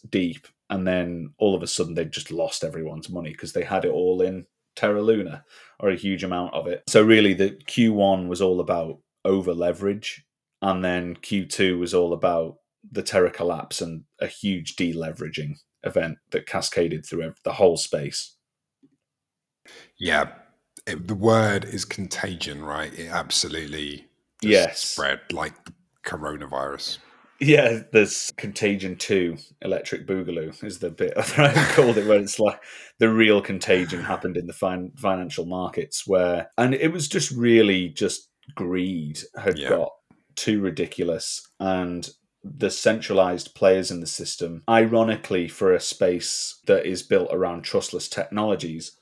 deep. 0.10 0.48
And 0.70 0.88
then 0.88 1.34
all 1.38 1.56
of 1.56 1.62
a 1.62 1.68
sudden, 1.68 1.94
they'd 1.94 2.12
just 2.12 2.32
lost 2.32 2.64
everyone's 2.64 3.10
money 3.10 3.32
because 3.32 3.54
they 3.54 3.64
had 3.64 3.86
it 3.86 3.92
all 3.92 4.22
in 4.22 4.46
Terra 4.76 5.02
Luna 5.02 5.44
or 5.80 5.90
a 5.90 5.96
huge 5.96 6.24
amount 6.24 6.54
of 6.54 6.68
it. 6.68 6.84
So, 6.88 7.04
really, 7.04 7.34
the 7.34 7.52
Q1 7.52 8.28
was 8.28 8.42
all 8.42 8.60
about 8.60 9.00
over 9.24 9.54
leverage. 9.54 10.26
And 10.62 10.84
then 10.84 11.16
Q2 11.18 11.78
was 11.78 11.94
all 11.94 12.14
about 12.14 12.56
the 12.90 13.04
Terra 13.04 13.30
collapse 13.30 13.82
and 13.82 14.04
a 14.20 14.28
huge 14.28 14.76
deleveraging 14.76 15.56
event 15.84 16.18
that 16.32 16.48
cascaded 16.48 17.06
through 17.06 17.34
the 17.44 17.54
whole 17.54 17.78
space. 17.78 18.36
Yeah. 19.98 20.32
It, 20.88 21.08
the 21.08 21.16
word 21.16 21.66
is 21.66 21.86
contagion, 21.86 22.64
right? 22.64 22.98
It 22.98 23.10
absolutely 23.10 24.08
yes. 24.42 24.80
spread 24.80 25.20
like 25.32 25.54
coronavirus. 26.04 27.00
Yeah, 27.40 27.82
there's 27.92 28.32
Contagion 28.38 28.96
2, 28.96 29.38
Electric 29.64 30.08
Boogaloo 30.08 30.64
is 30.64 30.80
the 30.80 30.90
bit 30.90 31.14
I 31.18 31.72
called 31.74 31.98
it, 31.98 32.08
where 32.08 32.20
it's 32.20 32.40
like 32.40 32.62
the 33.00 33.10
real 33.10 33.42
contagion 33.42 34.02
happened 34.02 34.38
in 34.38 34.48
the 34.48 34.54
fin- 34.54 34.94
financial 34.96 35.46
markets, 35.46 36.08
where, 36.08 36.50
and 36.58 36.74
it 36.74 36.94
was 36.94 37.08
just 37.08 37.32
really 37.32 37.90
just 37.90 38.30
greed 38.56 39.20
had 39.36 39.58
yeah. 39.58 39.70
got 39.70 39.92
too 40.36 40.62
ridiculous. 40.62 41.46
And 41.60 42.10
the 42.44 42.70
centralized 42.70 43.56
players 43.56 43.92
in 43.92 44.00
the 44.00 44.08
system, 44.08 44.64
ironically, 44.70 45.48
for 45.48 45.74
a 45.74 45.80
space 45.80 46.60
that 46.68 46.86
is 46.86 47.04
built 47.04 47.30
around 47.32 47.64
trustless 47.64 48.08
technologies, 48.08 48.98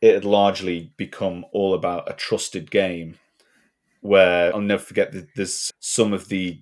it 0.00 0.14
had 0.14 0.24
largely 0.24 0.92
become 0.96 1.44
all 1.52 1.74
about 1.74 2.10
a 2.10 2.14
trusted 2.14 2.70
game 2.70 3.18
where 4.00 4.54
I'll 4.54 4.60
never 4.60 4.82
forget 4.82 5.12
that 5.12 5.28
there's 5.36 5.70
some 5.80 6.12
of 6.12 6.28
the 6.28 6.60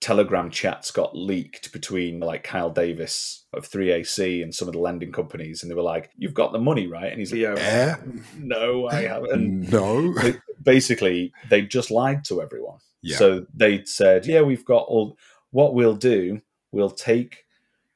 Telegram 0.00 0.50
chats 0.50 0.90
got 0.90 1.16
leaked 1.16 1.72
between 1.72 2.20
like 2.20 2.44
Kyle 2.44 2.70
Davies 2.70 3.44
of 3.52 3.68
3AC 3.68 4.42
and 4.42 4.54
some 4.54 4.68
of 4.68 4.74
the 4.74 4.80
lending 4.80 5.10
companies, 5.10 5.62
and 5.62 5.70
they 5.70 5.74
were 5.74 5.82
like, 5.82 6.10
"You've 6.16 6.34
got 6.34 6.52
the 6.52 6.58
money, 6.58 6.86
right?" 6.86 7.10
And 7.10 7.18
he's 7.18 7.32
like, 7.32 7.40
"Yeah, 7.40 7.54
eh? 7.58 7.96
no, 8.38 8.86
I 8.86 9.04
eh? 9.04 9.08
haven't." 9.08 9.70
no, 9.70 10.14
basically, 10.62 11.32
they 11.48 11.62
just 11.62 11.90
lied 11.90 12.24
to 12.26 12.42
everyone. 12.42 12.78
Yeah. 13.02 13.16
So 13.16 13.46
they 13.54 13.84
said, 13.84 14.26
"Yeah, 14.26 14.42
we've 14.42 14.64
got 14.64 14.84
all. 14.86 15.16
What 15.50 15.74
we'll 15.74 15.96
do, 15.96 16.42
we'll 16.72 16.90
take. 16.90 17.44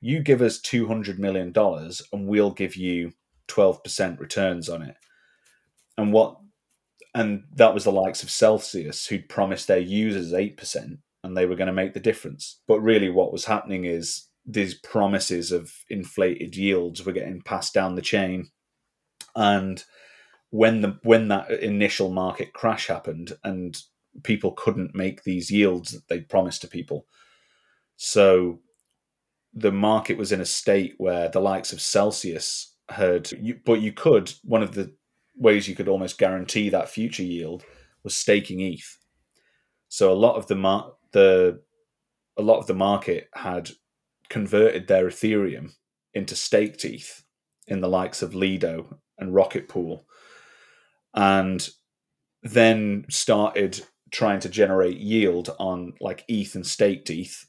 You 0.00 0.20
give 0.20 0.40
us 0.40 0.58
two 0.58 0.88
hundred 0.88 1.18
million 1.18 1.52
dollars, 1.52 2.00
and 2.12 2.26
we'll 2.26 2.50
give 2.50 2.76
you 2.76 3.12
twelve 3.46 3.84
percent 3.84 4.18
returns 4.18 4.68
on 4.70 4.82
it." 4.82 4.96
And 5.98 6.14
what 6.14 6.38
and 7.14 7.44
that 7.54 7.74
was 7.74 7.84
the 7.84 7.92
likes 7.92 8.22
of 8.22 8.30
Celsius 8.30 9.06
who'd 9.06 9.28
promised 9.28 9.66
their 9.66 9.78
users 9.78 10.32
8% 10.32 10.98
and 11.22 11.36
they 11.36 11.46
were 11.46 11.56
going 11.56 11.66
to 11.66 11.72
make 11.72 11.94
the 11.94 12.00
difference. 12.00 12.60
But 12.66 12.80
really, 12.80 13.10
what 13.10 13.32
was 13.32 13.44
happening 13.44 13.84
is 13.84 14.28
these 14.46 14.74
promises 14.74 15.52
of 15.52 15.72
inflated 15.88 16.56
yields 16.56 17.04
were 17.04 17.12
getting 17.12 17.42
passed 17.42 17.74
down 17.74 17.94
the 17.94 18.02
chain. 18.02 18.50
And 19.34 19.82
when 20.50 20.80
the 20.80 20.98
when 21.02 21.28
that 21.28 21.50
initial 21.50 22.10
market 22.10 22.52
crash 22.52 22.86
happened 22.86 23.32
and 23.44 23.80
people 24.22 24.52
couldn't 24.52 24.94
make 24.94 25.22
these 25.22 25.50
yields 25.50 25.92
that 25.92 26.08
they'd 26.08 26.28
promised 26.28 26.62
to 26.62 26.68
people, 26.68 27.06
so 27.96 28.60
the 29.52 29.72
market 29.72 30.16
was 30.16 30.32
in 30.32 30.40
a 30.40 30.46
state 30.46 30.94
where 30.98 31.28
the 31.28 31.40
likes 31.40 31.72
of 31.72 31.80
Celsius 31.80 32.74
had, 32.88 33.30
but 33.64 33.80
you 33.80 33.92
could 33.92 34.32
one 34.42 34.62
of 34.62 34.74
the 34.74 34.92
ways 35.40 35.66
you 35.66 35.74
could 35.74 35.88
almost 35.88 36.18
guarantee 36.18 36.68
that 36.68 36.90
future 36.90 37.24
yield 37.24 37.64
was 38.04 38.16
staking 38.16 38.60
ETH. 38.60 38.98
So 39.88 40.12
a 40.12 40.14
lot 40.14 40.36
of 40.36 40.46
the 40.46 40.54
mar- 40.54 40.92
the 41.12 41.62
a 42.36 42.42
lot 42.42 42.58
of 42.58 42.66
the 42.66 42.74
market 42.74 43.28
had 43.34 43.70
converted 44.28 44.86
their 44.86 45.08
Ethereum 45.08 45.72
into 46.14 46.36
staked 46.36 46.84
ETH 46.84 47.24
in 47.66 47.80
the 47.80 47.88
likes 47.88 48.22
of 48.22 48.34
Lido 48.34 49.00
and 49.18 49.34
Rocket 49.34 49.68
Pool, 49.68 50.06
and 51.14 51.68
then 52.42 53.04
started 53.10 53.84
trying 54.10 54.40
to 54.40 54.48
generate 54.48 54.98
yield 54.98 55.54
on 55.58 55.94
like 56.00 56.24
ETH 56.28 56.54
and 56.54 56.66
staked 56.66 57.10
ETH, 57.10 57.46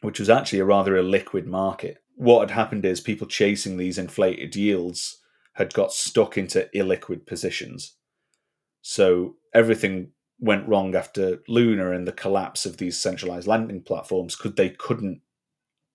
which 0.00 0.18
was 0.18 0.30
actually 0.30 0.60
a 0.60 0.64
rather 0.64 0.92
illiquid 0.92 1.46
market. 1.46 1.98
What 2.16 2.48
had 2.48 2.50
happened 2.50 2.84
is 2.84 3.00
people 3.00 3.26
chasing 3.26 3.76
these 3.76 3.98
inflated 3.98 4.56
yields 4.56 5.18
had 5.56 5.74
got 5.74 5.92
stuck 5.92 6.36
into 6.38 6.68
illiquid 6.74 7.26
positions. 7.26 7.96
So 8.82 9.36
everything 9.54 10.12
went 10.38 10.68
wrong 10.68 10.94
after 10.94 11.38
Luna 11.48 11.92
and 11.92 12.06
the 12.06 12.12
collapse 12.12 12.66
of 12.66 12.76
these 12.76 13.00
centralized 13.00 13.46
lending 13.46 13.82
platforms 13.82 14.36
because 14.36 14.54
they 14.54 14.70
couldn't 14.70 15.22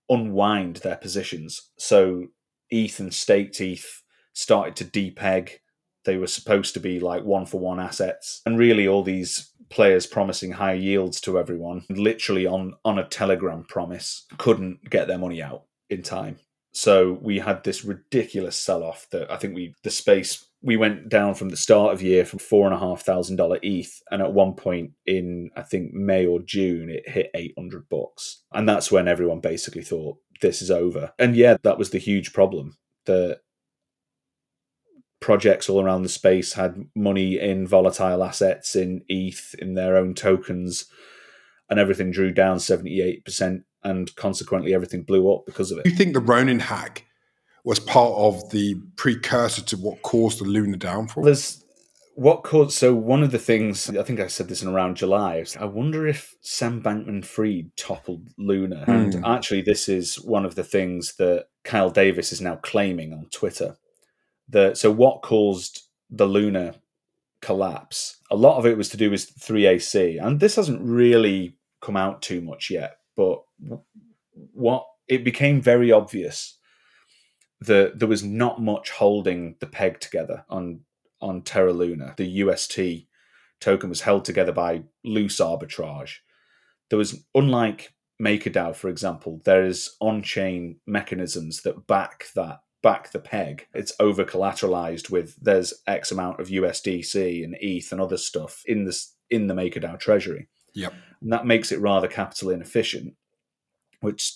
unwind 0.08 0.76
their 0.76 0.96
positions. 0.96 1.70
So 1.78 2.26
ETH 2.70 2.98
and 2.98 3.14
staked 3.14 3.60
ETH 3.60 4.02
started 4.32 4.76
to 4.76 4.84
depeg 4.84 5.58
They 6.04 6.16
were 6.16 6.26
supposed 6.26 6.74
to 6.74 6.80
be 6.80 6.98
like 6.98 7.22
one 7.22 7.46
for 7.46 7.60
one 7.60 7.78
assets. 7.78 8.42
And 8.44 8.58
really, 8.58 8.88
all 8.88 9.04
these 9.04 9.52
players 9.70 10.06
promising 10.06 10.52
high 10.52 10.74
yields 10.74 11.20
to 11.22 11.38
everyone, 11.38 11.84
literally 11.88 12.46
on, 12.46 12.74
on 12.84 12.98
a 12.98 13.06
Telegram 13.08 13.64
promise, 13.64 14.26
couldn't 14.38 14.90
get 14.90 15.06
their 15.06 15.18
money 15.18 15.40
out 15.40 15.64
in 15.88 16.02
time. 16.02 16.38
So 16.72 17.18
we 17.20 17.38
had 17.38 17.64
this 17.64 17.84
ridiculous 17.84 18.56
sell 18.56 18.82
off 18.82 19.06
that 19.10 19.30
I 19.30 19.36
think 19.36 19.54
we, 19.54 19.74
the 19.82 19.90
space, 19.90 20.46
we 20.62 20.76
went 20.76 21.08
down 21.08 21.34
from 21.34 21.50
the 21.50 21.56
start 21.56 21.92
of 21.92 22.02
year 22.02 22.24
from 22.24 22.38
four 22.38 22.66
and 22.66 22.74
a 22.74 22.78
half 22.78 23.02
thousand 23.02 23.36
dollar 23.36 23.58
ETH. 23.62 24.02
And 24.10 24.22
at 24.22 24.32
one 24.32 24.54
point 24.54 24.92
in, 25.04 25.50
I 25.54 25.62
think, 25.62 25.92
May 25.92 26.24
or 26.24 26.40
June, 26.40 26.88
it 26.88 27.08
hit 27.08 27.30
800 27.34 27.88
bucks. 27.90 28.42
And 28.52 28.66
that's 28.66 28.90
when 28.90 29.06
everyone 29.06 29.40
basically 29.40 29.82
thought, 29.82 30.18
this 30.40 30.62
is 30.62 30.70
over. 30.70 31.12
And 31.18 31.36
yeah, 31.36 31.56
that 31.62 31.78
was 31.78 31.90
the 31.90 31.98
huge 31.98 32.32
problem. 32.32 32.76
The 33.04 33.40
projects 35.20 35.68
all 35.68 35.80
around 35.80 36.02
the 36.02 36.08
space 36.08 36.54
had 36.54 36.84
money 36.94 37.38
in 37.38 37.66
volatile 37.66 38.24
assets, 38.24 38.76
in 38.76 39.02
ETH, 39.08 39.54
in 39.58 39.74
their 39.74 39.96
own 39.96 40.14
tokens, 40.14 40.86
and 41.70 41.78
everything 41.78 42.10
drew 42.10 42.32
down 42.32 42.58
78%, 42.58 43.62
and 43.84 44.14
consequently 44.16 44.74
everything 44.74 45.02
blew 45.02 45.32
up 45.32 45.44
because 45.46 45.70
of 45.70 45.78
it. 45.78 45.84
Do 45.84 45.90
you 45.90 45.96
think 45.96 46.14
the 46.14 46.20
Ronin 46.20 46.60
hack 46.60 47.04
was 47.64 47.78
part 47.78 48.12
of 48.14 48.50
the 48.50 48.76
precursor 48.96 49.62
to 49.62 49.76
what 49.76 50.02
caused 50.02 50.40
the 50.40 50.44
Luna 50.44 50.76
downfall? 50.76 51.24
There's 51.24 51.64
what 52.14 52.42
caused 52.42 52.72
so 52.72 52.94
one 52.94 53.22
of 53.22 53.30
the 53.30 53.38
things 53.38 53.88
I 53.88 54.02
think 54.02 54.20
I 54.20 54.26
said 54.26 54.48
this 54.48 54.62
in 54.62 54.68
around 54.68 54.96
July. 54.96 55.44
I 55.58 55.64
wonder 55.64 56.06
if 56.06 56.34
Sam 56.42 56.82
Bankman 56.82 57.24
Fried 57.24 57.70
toppled 57.76 58.28
Luna. 58.36 58.84
And 58.86 59.14
Hmm. 59.14 59.24
actually 59.24 59.62
this 59.62 59.88
is 59.88 60.16
one 60.16 60.44
of 60.44 60.54
the 60.54 60.64
things 60.64 61.14
that 61.16 61.46
Kyle 61.64 61.90
Davies 61.90 62.32
is 62.32 62.40
now 62.40 62.56
claiming 62.56 63.12
on 63.12 63.26
Twitter. 63.30 63.76
The 64.48 64.74
so 64.74 64.90
what 64.90 65.22
caused 65.22 65.82
the 66.10 66.26
Luna 66.26 66.74
collapse? 67.40 68.18
A 68.30 68.36
lot 68.36 68.58
of 68.58 68.66
it 68.66 68.76
was 68.76 68.88
to 68.90 68.96
do 68.96 69.10
with 69.10 69.32
3AC, 69.40 70.18
and 70.18 70.38
this 70.40 70.56
hasn't 70.56 70.82
really 70.82 71.56
come 71.80 71.96
out 71.96 72.20
too 72.22 72.40
much 72.40 72.70
yet. 72.70 72.96
But 73.16 73.42
what 74.52 74.86
it 75.08 75.24
became 75.24 75.60
very 75.60 75.92
obvious 75.92 76.58
that 77.60 77.98
there 77.98 78.08
was 78.08 78.24
not 78.24 78.60
much 78.60 78.90
holding 78.90 79.56
the 79.60 79.66
peg 79.66 80.00
together 80.00 80.44
on 80.48 80.80
on 81.20 81.42
Terra 81.42 81.72
Luna. 81.72 82.14
The 82.16 82.26
UST 82.26 83.06
token 83.60 83.88
was 83.88 84.00
held 84.00 84.24
together 84.24 84.52
by 84.52 84.82
loose 85.04 85.38
arbitrage. 85.38 86.16
There 86.90 86.98
was 86.98 87.24
unlike 87.34 87.94
MakerDAO, 88.20 88.74
for 88.74 88.88
example, 88.88 89.40
there 89.44 89.64
is 89.64 89.96
on-chain 90.00 90.80
mechanisms 90.86 91.62
that 91.62 91.86
back 91.86 92.26
that 92.34 92.60
back 92.82 93.12
the 93.12 93.20
peg. 93.20 93.66
It's 93.72 93.94
over 94.00 94.24
collateralized 94.24 95.10
with 95.10 95.36
there's 95.40 95.72
X 95.86 96.10
amount 96.10 96.40
of 96.40 96.48
USDC 96.48 97.44
and 97.44 97.56
ETH 97.60 97.92
and 97.92 98.00
other 98.00 98.16
stuff 98.16 98.62
in 98.66 98.84
this 98.84 99.14
in 99.30 99.46
the 99.46 99.54
MakerDAO 99.54 99.98
treasury. 99.98 100.48
Yep. 100.74 100.92
And 101.20 101.32
that 101.32 101.46
makes 101.46 101.70
it 101.70 101.80
rather 101.80 102.08
capital 102.08 102.50
inefficient, 102.50 103.14
which 104.02 104.34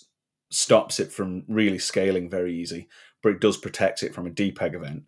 stops 0.50 0.98
it 0.98 1.12
from 1.12 1.44
really 1.48 1.78
scaling 1.78 2.30
very 2.30 2.54
easy, 2.54 2.88
but 3.22 3.32
it 3.32 3.40
does 3.40 3.56
protect 3.56 4.02
it 4.02 4.14
from 4.14 4.26
a 4.26 4.30
depeg 4.30 4.74
event. 4.74 5.04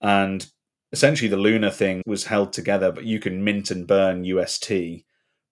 And 0.00 0.46
essentially, 0.92 1.28
the 1.28 1.36
Luna 1.36 1.70
thing 1.70 2.02
was 2.06 2.24
held 2.24 2.52
together, 2.52 2.90
but 2.90 3.04
you 3.04 3.20
can 3.20 3.44
mint 3.44 3.70
and 3.70 3.86
burn 3.86 4.24
UST 4.24 4.72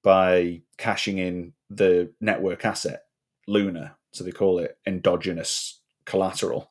by 0.02 0.62
cashing 0.78 1.18
in 1.18 1.52
the 1.68 2.12
network 2.20 2.64
asset, 2.64 3.02
Luna. 3.46 3.96
So 4.12 4.24
they 4.24 4.32
call 4.32 4.58
it 4.58 4.78
endogenous 4.86 5.80
collateral. 6.06 6.70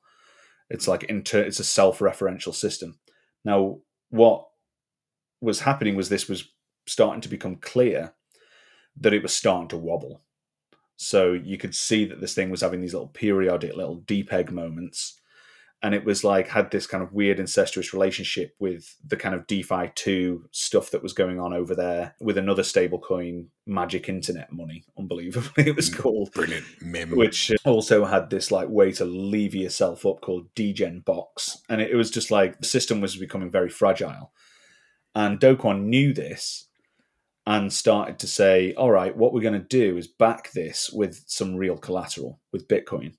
It's 0.69 0.87
like 0.87 1.03
inter- 1.03 1.43
it's 1.43 1.59
a 1.59 1.63
self-referential 1.63 2.53
system. 2.53 2.99
Now, 3.45 3.77
what 4.09 4.47
was 5.39 5.61
happening 5.61 5.95
was 5.95 6.09
this 6.09 6.27
was 6.27 6.51
starting 6.87 7.21
to 7.21 7.29
become 7.29 7.57
clear 7.57 8.13
that 8.99 9.13
it 9.13 9.21
was 9.21 9.35
starting 9.35 9.67
to 9.69 9.77
wobble. 9.77 10.23
So 10.97 11.31
you 11.33 11.57
could 11.57 11.75
see 11.75 12.05
that 12.05 12.19
this 12.21 12.33
thing 12.33 12.49
was 12.49 12.61
having 12.61 12.81
these 12.81 12.93
little 12.93 13.07
periodic 13.07 13.75
little 13.75 14.01
depeg 14.01 14.51
moments. 14.51 15.19
And 15.83 15.93
it 15.93 16.03
was 16.03 16.23
like 16.23 16.47
had 16.47 16.71
this 16.71 16.87
kind 16.87 17.03
of 17.03 17.13
weird 17.13 17.39
incestuous 17.39 17.93
relationship 17.93 18.55
with 18.59 18.95
the 19.05 19.15
kind 19.15 19.35
of 19.35 19.45
DeFi 19.45 19.91
2 19.93 20.45
stuff 20.49 20.89
that 20.89 21.03
was 21.03 21.13
going 21.13 21.39
on 21.39 21.53
over 21.53 21.75
there 21.75 22.15
with 22.19 22.35
another 22.35 22.63
stablecoin, 22.63 23.45
Magic 23.67 24.09
Internet 24.09 24.51
Money, 24.51 24.85
unbelievably 24.97 25.51
it 25.67 25.75
was 25.75 25.91
Mm. 25.91 25.99
called 25.99 26.31
Brilliant. 26.33 26.65
Mim. 26.81 27.11
which 27.11 27.51
also 27.63 28.05
had 28.05 28.31
this 28.31 28.49
like 28.49 28.69
way 28.69 28.91
to 28.93 29.05
leave 29.05 29.53
yourself 29.53 30.03
up 30.03 30.19
called 30.21 30.47
degen 30.55 31.01
box 31.01 31.59
and 31.69 31.79
it, 31.79 31.91
it 31.91 31.95
was 31.95 32.09
just 32.09 32.31
like 32.31 32.57
the 32.59 32.65
system 32.65 32.99
was 32.99 33.15
becoming 33.15 33.51
very 33.51 33.69
fragile 33.69 34.31
and 35.13 35.39
Do 35.39 35.55
Kwon 35.55 35.83
knew 35.83 36.11
this 36.11 36.67
and 37.47 37.73
started 37.73 38.19
to 38.19 38.27
say 38.27 38.73
all 38.75 38.91
right 38.91 39.17
what 39.17 39.33
we're 39.33 39.41
going 39.41 39.53
to 39.53 39.59
do 39.59 39.97
is 39.97 40.07
back 40.07 40.51
this 40.51 40.91
with 40.93 41.23
some 41.25 41.55
real 41.55 41.77
collateral 41.77 42.39
with 42.51 42.67
bitcoin 42.67 43.13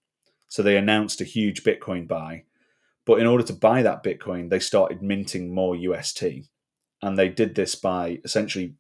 so 0.47 0.63
they 0.63 0.77
announced 0.77 1.21
a 1.21 1.25
huge 1.25 1.65
bitcoin 1.65 2.07
buy 2.07 2.45
but 3.05 3.19
in 3.19 3.27
order 3.27 3.43
to 3.43 3.53
buy 3.53 3.83
that 3.83 4.05
bitcoin 4.05 4.51
they 4.51 4.61
started 4.61 5.03
minting 5.03 5.53
more 5.53 5.75
ust 5.75 6.23
and 7.03 7.19
they 7.19 7.29
did 7.29 7.55
this 7.57 7.75
by 7.75 8.21
essentially 8.25 8.75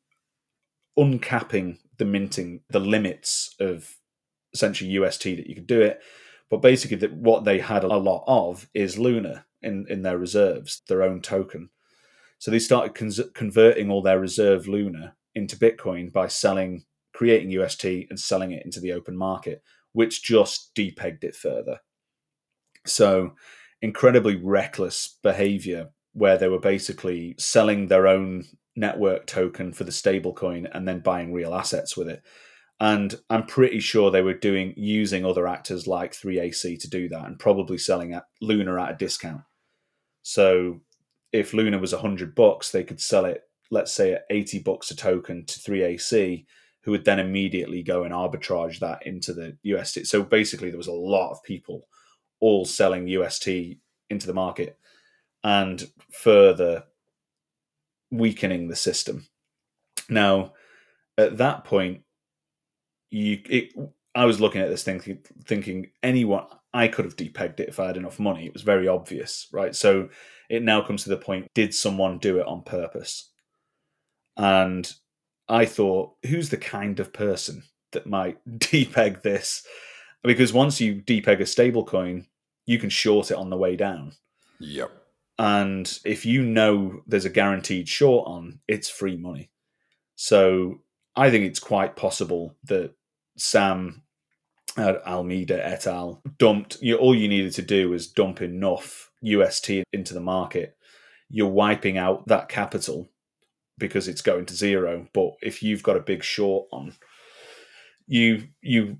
uncapping 0.98 1.78
the 1.98 2.04
minting 2.04 2.60
the 2.68 2.80
limits 2.80 3.54
of 3.60 3.96
essentially 4.52 4.90
UST 4.90 5.24
that 5.24 5.46
you 5.46 5.54
could 5.54 5.66
do 5.66 5.80
it. 5.80 6.00
But 6.50 6.62
basically, 6.62 6.96
that 6.98 7.12
what 7.12 7.44
they 7.44 7.58
had 7.58 7.84
a 7.84 7.96
lot 7.96 8.24
of 8.26 8.68
is 8.74 8.98
Luna 8.98 9.44
in, 9.62 9.86
in 9.88 10.02
their 10.02 10.18
reserves, 10.18 10.82
their 10.88 11.02
own 11.02 11.20
token. 11.20 11.70
So 12.38 12.50
they 12.50 12.58
started 12.58 12.94
converting 13.34 13.90
all 13.90 14.02
their 14.02 14.20
reserve 14.20 14.66
Luna 14.66 15.14
into 15.38 15.56
Bitcoin 15.56 16.12
by 16.12 16.28
selling, 16.28 16.84
creating 17.14 17.50
UST 17.50 17.84
and 17.84 18.18
selling 18.18 18.52
it 18.52 18.64
into 18.64 18.80
the 18.80 18.92
open 18.92 19.16
market, 19.16 19.62
which 19.92 20.22
just 20.22 20.74
depegged 20.74 21.24
it 21.24 21.34
further. 21.34 21.78
So 22.86 23.32
incredibly 23.80 24.36
reckless 24.36 25.18
behavior 25.22 25.88
where 26.12 26.36
they 26.36 26.48
were 26.48 26.60
basically 26.60 27.34
selling 27.38 27.86
their 27.86 28.06
own 28.06 28.44
network 28.76 29.26
token 29.26 29.72
for 29.72 29.84
the 29.84 29.90
stablecoin 29.90 30.68
and 30.72 30.86
then 30.86 31.00
buying 31.00 31.32
real 31.32 31.54
assets 31.54 31.96
with 31.96 32.08
it 32.08 32.22
and 32.80 33.16
I'm 33.28 33.46
pretty 33.46 33.80
sure 33.80 34.10
they 34.10 34.22
were 34.22 34.34
doing 34.34 34.72
using 34.76 35.24
other 35.24 35.48
actors 35.48 35.86
like 35.86 36.12
3AC 36.12 36.78
to 36.80 36.88
do 36.90 37.08
that, 37.08 37.26
and 37.26 37.38
probably 37.38 37.78
selling 37.78 38.12
at 38.12 38.26
Luna 38.40 38.80
at 38.80 38.92
a 38.92 38.96
discount. 38.96 39.42
So 40.22 40.80
if 41.32 41.52
Luna 41.52 41.78
was 41.78 41.92
100 41.92 42.34
bucks, 42.34 42.70
they 42.70 42.84
could 42.84 43.00
sell 43.00 43.24
it, 43.24 43.42
let's 43.70 43.92
say, 43.92 44.14
at 44.14 44.26
80 44.30 44.60
bucks 44.60 44.90
a 44.90 44.96
token 44.96 45.44
to 45.46 45.58
3AC, 45.58 46.46
who 46.82 46.92
would 46.92 47.04
then 47.04 47.18
immediately 47.18 47.82
go 47.82 48.04
and 48.04 48.14
arbitrage 48.14 48.78
that 48.78 49.06
into 49.06 49.32
the 49.32 49.56
UST. 49.62 50.06
So 50.06 50.22
basically, 50.22 50.70
there 50.70 50.78
was 50.78 50.86
a 50.86 50.92
lot 50.92 51.30
of 51.30 51.42
people 51.42 51.86
all 52.40 52.64
selling 52.64 53.08
UST 53.08 53.48
into 54.10 54.26
the 54.26 54.34
market 54.34 54.78
and 55.44 55.86
further 56.10 56.84
weakening 58.10 58.68
the 58.68 58.76
system. 58.76 59.26
Now, 60.08 60.54
at 61.16 61.36
that 61.38 61.64
point, 61.64 62.02
you 63.10 63.40
it, 63.48 63.72
I 64.14 64.24
was 64.24 64.40
looking 64.40 64.60
at 64.60 64.68
this 64.68 64.82
thing 64.82 65.20
thinking 65.44 65.90
anyone 66.02 66.46
I 66.72 66.88
could 66.88 67.04
have 67.04 67.16
depegged 67.16 67.60
it 67.60 67.68
if 67.68 67.80
I 67.80 67.86
had 67.86 67.96
enough 67.96 68.18
money. 68.18 68.46
It 68.46 68.52
was 68.52 68.62
very 68.62 68.88
obvious, 68.88 69.48
right? 69.52 69.74
So 69.74 70.08
it 70.48 70.62
now 70.62 70.80
comes 70.80 71.02
to 71.04 71.08
the 71.10 71.16
point: 71.16 71.48
did 71.54 71.74
someone 71.74 72.18
do 72.18 72.38
it 72.38 72.46
on 72.46 72.62
purpose? 72.62 73.30
And 74.38 74.90
I 75.48 75.64
thought, 75.64 76.14
who's 76.26 76.48
the 76.50 76.56
kind 76.56 77.00
of 77.00 77.12
person 77.12 77.64
that 77.92 78.06
might 78.06 78.38
depeg 78.58 79.22
this? 79.22 79.66
Because 80.22 80.52
once 80.52 80.80
you 80.80 80.96
depeg 80.96 81.40
a 81.40 81.44
stablecoin, 81.44 82.26
you 82.66 82.78
can 82.78 82.90
short 82.90 83.30
it 83.30 83.36
on 83.36 83.50
the 83.50 83.56
way 83.56 83.76
down. 83.76 84.12
Yep. 84.60 84.90
And 85.38 85.98
if 86.04 86.26
you 86.26 86.42
know 86.42 87.02
there's 87.06 87.24
a 87.24 87.30
guaranteed 87.30 87.88
short 87.88 88.26
on, 88.26 88.60
it's 88.66 88.88
free 88.88 89.16
money. 89.16 89.50
So 90.16 90.80
I 91.14 91.30
think 91.30 91.44
it's 91.44 91.60
quite 91.60 91.96
possible 91.96 92.56
that 92.64 92.94
Sam 93.36 94.02
Alameda 94.76 95.64
et 95.64 95.86
al. 95.86 96.22
dumped. 96.38 96.78
You, 96.80 96.96
all 96.96 97.14
you 97.14 97.28
needed 97.28 97.52
to 97.54 97.62
do 97.62 97.90
was 97.90 98.08
dump 98.08 98.42
enough 98.42 99.10
UST 99.22 99.70
into 99.92 100.14
the 100.14 100.20
market. 100.20 100.76
You're 101.30 101.48
wiping 101.48 101.98
out 101.98 102.26
that 102.26 102.48
capital 102.48 103.08
because 103.78 104.08
it's 104.08 104.22
going 104.22 104.46
to 104.46 104.54
zero. 104.54 105.06
But 105.14 105.32
if 105.40 105.62
you've 105.62 105.82
got 105.82 105.96
a 105.96 106.00
big 106.00 106.22
short 106.22 106.68
on, 106.72 106.94
you 108.06 108.48
you 108.60 108.98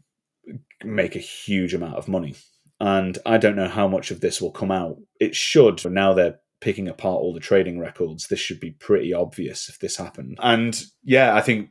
make 0.84 1.16
a 1.16 1.20
huge 1.20 1.74
amount 1.74 1.96
of 1.96 2.08
money. 2.08 2.34
And 2.80 3.18
I 3.26 3.38
don't 3.38 3.56
know 3.56 3.68
how 3.68 3.88
much 3.88 4.10
of 4.10 4.20
this 4.20 4.40
will 4.40 4.52
come 4.52 4.70
out. 4.70 4.96
It 5.20 5.34
should. 5.34 5.84
Now 5.84 6.14
they're 6.14 6.38
picking 6.60 6.88
apart 6.88 7.20
all 7.20 7.34
the 7.34 7.40
trading 7.40 7.78
records. 7.78 8.28
This 8.28 8.38
should 8.38 8.60
be 8.60 8.70
pretty 8.70 9.12
obvious 9.12 9.68
if 9.68 9.78
this 9.80 9.96
happened. 9.96 10.38
And 10.40 10.80
yeah, 11.02 11.34
I 11.34 11.40
think 11.40 11.70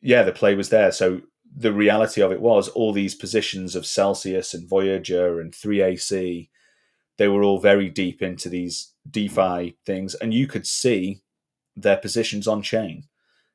yeah, 0.00 0.22
the 0.22 0.32
play 0.32 0.54
was 0.54 0.70
there. 0.70 0.92
So 0.92 1.20
the 1.54 1.72
reality 1.72 2.22
of 2.22 2.32
it 2.32 2.40
was 2.40 2.68
all 2.68 2.92
these 2.92 3.14
positions 3.14 3.74
of 3.74 3.86
Celsius 3.86 4.54
and 4.54 4.68
Voyager 4.68 5.40
and 5.40 5.52
3AC, 5.52 6.48
they 7.18 7.28
were 7.28 7.42
all 7.42 7.60
very 7.60 7.90
deep 7.90 8.22
into 8.22 8.48
these 8.48 8.94
DeFi 9.10 9.76
things, 9.84 10.14
and 10.14 10.32
you 10.32 10.46
could 10.46 10.66
see 10.66 11.20
their 11.76 11.96
positions 11.96 12.46
on 12.48 12.62
chain. 12.62 13.04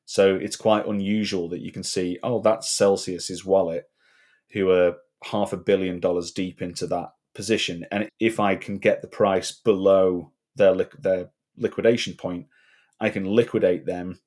So 0.04 0.36
it's 0.36 0.56
quite 0.56 0.86
unusual 0.86 1.48
that 1.48 1.60
you 1.60 1.72
can 1.72 1.82
see, 1.82 2.18
oh, 2.22 2.40
that's 2.40 2.70
Celsius's 2.70 3.44
wallet, 3.44 3.90
who 4.52 4.70
are 4.70 4.96
half 5.24 5.52
a 5.52 5.56
billion 5.56 6.00
dollars 6.00 6.30
deep 6.30 6.62
into 6.62 6.86
that 6.86 7.10
position. 7.34 7.86
And 7.90 8.08
if 8.20 8.38
I 8.38 8.56
can 8.56 8.78
get 8.78 9.02
the 9.02 9.08
price 9.08 9.52
below 9.52 10.32
their 10.54 10.74
their 10.98 11.30
liquidation 11.56 12.14
point, 12.14 12.46
I 13.00 13.10
can 13.10 13.24
liquidate 13.24 13.86
them, 13.86 14.20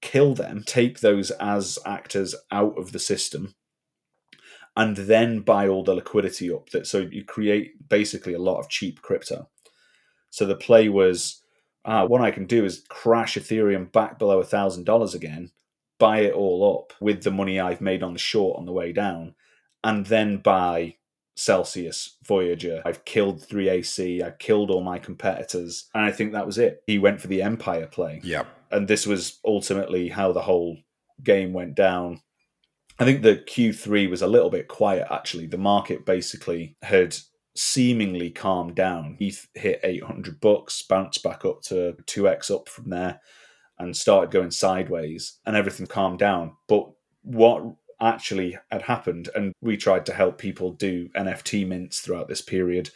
kill 0.00 0.34
them, 0.34 0.64
take 0.66 1.00
those 1.00 1.30
as 1.32 1.78
actors 1.84 2.34
out 2.50 2.78
of 2.78 2.92
the 2.92 2.98
system, 2.98 3.54
and 4.76 4.96
then 4.96 5.40
buy 5.40 5.68
all 5.68 5.84
the 5.84 5.94
liquidity 5.94 6.50
up. 6.50 6.70
That 6.70 6.86
so 6.86 7.00
you 7.10 7.24
create 7.24 7.88
basically 7.88 8.34
a 8.34 8.40
lot 8.40 8.58
of 8.58 8.68
cheap 8.68 9.02
crypto. 9.02 9.48
So 10.30 10.44
the 10.44 10.56
play 10.56 10.88
was, 10.88 11.42
ah, 11.86 12.04
what 12.04 12.20
I 12.20 12.30
can 12.30 12.46
do 12.46 12.64
is 12.64 12.84
crash 12.88 13.36
Ethereum 13.36 13.90
back 13.92 14.18
below 14.18 14.40
a 14.40 14.44
thousand 14.44 14.84
dollars 14.84 15.14
again, 15.14 15.50
buy 15.98 16.20
it 16.20 16.34
all 16.34 16.78
up 16.78 16.92
with 17.00 17.22
the 17.22 17.30
money 17.30 17.58
I've 17.58 17.80
made 17.80 18.02
on 18.02 18.12
the 18.12 18.18
short 18.18 18.58
on 18.58 18.66
the 18.66 18.72
way 18.72 18.92
down, 18.92 19.34
and 19.82 20.06
then 20.06 20.38
buy 20.38 20.96
Celsius, 21.36 22.16
Voyager. 22.24 22.82
I've 22.84 23.04
killed 23.04 23.40
3AC. 23.40 24.22
I've 24.22 24.38
killed 24.38 24.70
all 24.70 24.82
my 24.82 24.98
competitors. 24.98 25.88
And 25.94 26.04
I 26.04 26.10
think 26.10 26.32
that 26.32 26.46
was 26.46 26.58
it. 26.58 26.82
He 26.86 26.98
went 26.98 27.20
for 27.20 27.28
the 27.28 27.42
Empire 27.42 27.86
play. 27.86 28.20
Yeah. 28.24 28.44
And 28.70 28.88
this 28.88 29.06
was 29.06 29.38
ultimately 29.44 30.08
how 30.08 30.32
the 30.32 30.42
whole 30.42 30.78
game 31.22 31.52
went 31.52 31.74
down. 31.74 32.22
I 32.98 33.04
think 33.04 33.22
the 33.22 33.36
Q3 33.36 34.08
was 34.08 34.22
a 34.22 34.26
little 34.26 34.48
bit 34.48 34.68
quiet, 34.68 35.06
actually. 35.10 35.46
The 35.46 35.58
market 35.58 36.06
basically 36.06 36.76
had 36.82 37.16
seemingly 37.58 38.30
calmed 38.30 38.74
down. 38.74 39.16
He 39.18 39.34
hit 39.54 39.80
800 39.82 40.40
bucks, 40.40 40.82
bounced 40.82 41.22
back 41.22 41.44
up 41.44 41.62
to 41.62 41.96
2x 42.06 42.50
up 42.50 42.68
from 42.68 42.90
there, 42.90 43.20
and 43.78 43.96
started 43.96 44.30
going 44.30 44.50
sideways, 44.50 45.38
and 45.44 45.56
everything 45.56 45.86
calmed 45.86 46.18
down. 46.18 46.56
But 46.68 46.90
what 47.22 47.76
actually 48.00 48.58
had 48.70 48.82
happened. 48.82 49.28
And 49.34 49.52
we 49.60 49.76
tried 49.76 50.06
to 50.06 50.14
help 50.14 50.38
people 50.38 50.72
do 50.72 51.08
NFT 51.16 51.66
mints 51.66 52.00
throughout 52.00 52.28
this 52.28 52.42
period. 52.42 52.90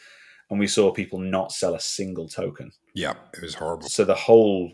And 0.49 0.59
we 0.59 0.67
saw 0.67 0.91
people 0.91 1.19
not 1.19 1.51
sell 1.51 1.75
a 1.75 1.79
single 1.79 2.27
token. 2.27 2.71
Yeah, 2.93 3.13
it 3.33 3.41
was 3.41 3.55
horrible. 3.55 3.87
So 3.87 4.03
the 4.03 4.15
whole 4.15 4.73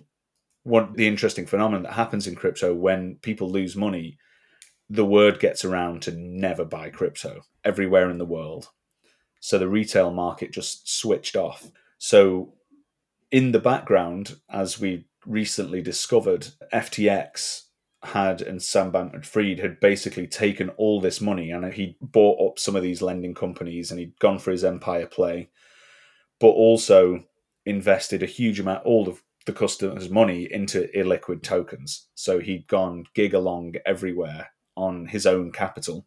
one 0.63 0.93
the 0.95 1.07
interesting 1.07 1.45
phenomenon 1.45 1.83
that 1.83 1.93
happens 1.93 2.27
in 2.27 2.35
crypto 2.35 2.73
when 2.73 3.17
people 3.21 3.49
lose 3.49 3.75
money, 3.75 4.17
the 4.89 5.05
word 5.05 5.39
gets 5.39 5.63
around 5.63 6.01
to 6.03 6.11
never 6.11 6.65
buy 6.65 6.89
crypto 6.89 7.41
everywhere 7.63 8.09
in 8.09 8.17
the 8.17 8.25
world. 8.25 8.69
So 9.39 9.57
the 9.57 9.67
retail 9.67 10.11
market 10.11 10.51
just 10.51 10.89
switched 10.89 11.35
off. 11.35 11.71
So 11.97 12.53
in 13.31 13.51
the 13.51 13.59
background, 13.59 14.37
as 14.49 14.79
we 14.79 15.05
recently 15.25 15.81
discovered, 15.81 16.47
FTX 16.73 17.63
had 18.03 18.41
and 18.41 18.61
Sam 18.61 18.91
Bankman 18.91 19.25
Fried 19.25 19.59
had 19.59 19.79
basically 19.79 20.27
taken 20.27 20.69
all 20.71 21.01
this 21.01 21.19
money 21.19 21.51
and 21.51 21.73
he 21.73 21.97
bought 22.01 22.51
up 22.51 22.59
some 22.59 22.75
of 22.75 22.83
these 22.83 23.01
lending 23.01 23.33
companies 23.33 23.91
and 23.91 23.99
he'd 23.99 24.19
gone 24.19 24.39
for 24.39 24.51
his 24.51 24.63
empire 24.63 25.07
play, 25.07 25.49
but 26.39 26.47
also 26.47 27.23
invested 27.65 28.23
a 28.23 28.27
huge 28.27 28.59
amount, 28.59 28.85
all 28.85 29.09
of 29.09 29.23
the 29.45 29.53
customers' 29.53 30.09
money 30.09 30.47
into 30.51 30.89
illiquid 30.95 31.41
tokens. 31.41 32.07
So 32.15 32.39
he'd 32.39 32.67
gone 32.67 33.05
gig 33.13 33.33
along 33.33 33.75
everywhere 33.85 34.49
on 34.75 35.07
his 35.07 35.25
own 35.25 35.51
capital 35.51 36.05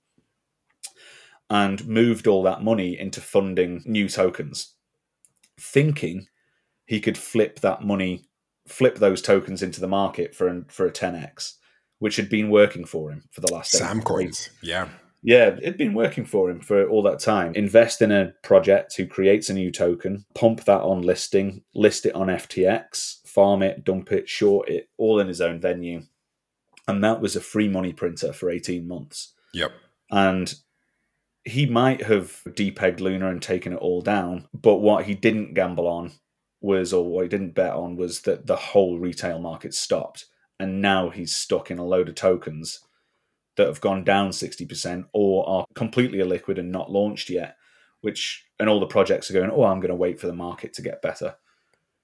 and 1.50 1.86
moved 1.86 2.26
all 2.26 2.42
that 2.44 2.62
money 2.62 2.98
into 2.98 3.20
funding 3.20 3.82
new 3.84 4.08
tokens, 4.08 4.74
thinking 5.58 6.28
he 6.86 7.00
could 7.00 7.18
flip 7.18 7.60
that 7.60 7.82
money, 7.82 8.24
flip 8.66 8.96
those 8.96 9.20
tokens 9.20 9.62
into 9.62 9.80
the 9.80 9.88
market 9.88 10.34
for, 10.34 10.64
for 10.68 10.86
a 10.86 10.92
10x 10.92 11.54
which 12.00 12.16
had 12.16 12.28
been 12.28 12.50
working 12.50 12.84
for 12.84 13.12
him 13.12 13.22
for 13.30 13.40
the 13.40 13.52
last 13.52 13.70
Sam 13.70 14.02
coins. 14.02 14.50
Yeah. 14.62 14.88
Yeah, 15.22 15.58
it'd 15.60 15.76
been 15.76 15.92
working 15.92 16.24
for 16.24 16.50
him 16.50 16.60
for 16.60 16.88
all 16.88 17.02
that 17.02 17.20
time. 17.20 17.54
Invest 17.54 18.00
in 18.00 18.10
a 18.10 18.32
project 18.42 18.96
who 18.96 19.06
creates 19.06 19.50
a 19.50 19.54
new 19.54 19.70
token, 19.70 20.24
pump 20.34 20.64
that 20.64 20.80
on 20.80 21.02
listing, 21.02 21.62
list 21.74 22.06
it 22.06 22.14
on 22.14 22.28
FTX, 22.28 23.28
farm 23.28 23.62
it, 23.62 23.84
dump 23.84 24.12
it, 24.12 24.30
short 24.30 24.70
it, 24.70 24.88
all 24.96 25.20
in 25.20 25.28
his 25.28 25.42
own 25.42 25.60
venue. 25.60 26.00
And 26.88 27.04
that 27.04 27.20
was 27.20 27.36
a 27.36 27.40
free 27.42 27.68
money 27.68 27.92
printer 27.92 28.32
for 28.32 28.50
18 28.50 28.88
months. 28.88 29.34
Yep. 29.52 29.72
And 30.10 30.54
he 31.44 31.66
might 31.66 32.02
have 32.02 32.42
depegged 32.48 33.00
Luna 33.00 33.30
and 33.30 33.42
taken 33.42 33.72
it 33.72 33.76
all 33.76 34.02
down, 34.02 34.48
but 34.52 34.76
what 34.76 35.06
he 35.06 35.14
didn't 35.14 35.54
gamble 35.54 35.88
on 35.88 36.12
was, 36.60 36.92
or 36.92 37.08
what 37.08 37.22
he 37.22 37.28
didn't 37.28 37.54
bet 37.54 37.72
on, 37.72 37.96
was 37.96 38.22
that 38.22 38.46
the 38.46 38.56
whole 38.56 38.98
retail 38.98 39.38
market 39.38 39.74
stopped. 39.74 40.26
And 40.58 40.82
now 40.82 41.08
he's 41.08 41.34
stuck 41.34 41.70
in 41.70 41.78
a 41.78 41.84
load 41.84 42.10
of 42.10 42.14
tokens 42.16 42.80
that 43.56 43.66
have 43.66 43.80
gone 43.80 44.04
down 44.04 44.30
60% 44.30 45.06
or 45.12 45.48
are 45.48 45.66
completely 45.74 46.18
illiquid 46.18 46.58
and 46.58 46.70
not 46.70 46.90
launched 46.90 47.30
yet 47.30 47.56
which 48.00 48.46
and 48.58 48.68
all 48.68 48.80
the 48.80 48.86
projects 48.86 49.30
are 49.30 49.34
going 49.34 49.50
oh 49.50 49.64
i'm 49.64 49.80
going 49.80 49.90
to 49.90 49.94
wait 49.94 50.18
for 50.18 50.26
the 50.26 50.32
market 50.32 50.72
to 50.74 50.82
get 50.82 51.02
better. 51.02 51.34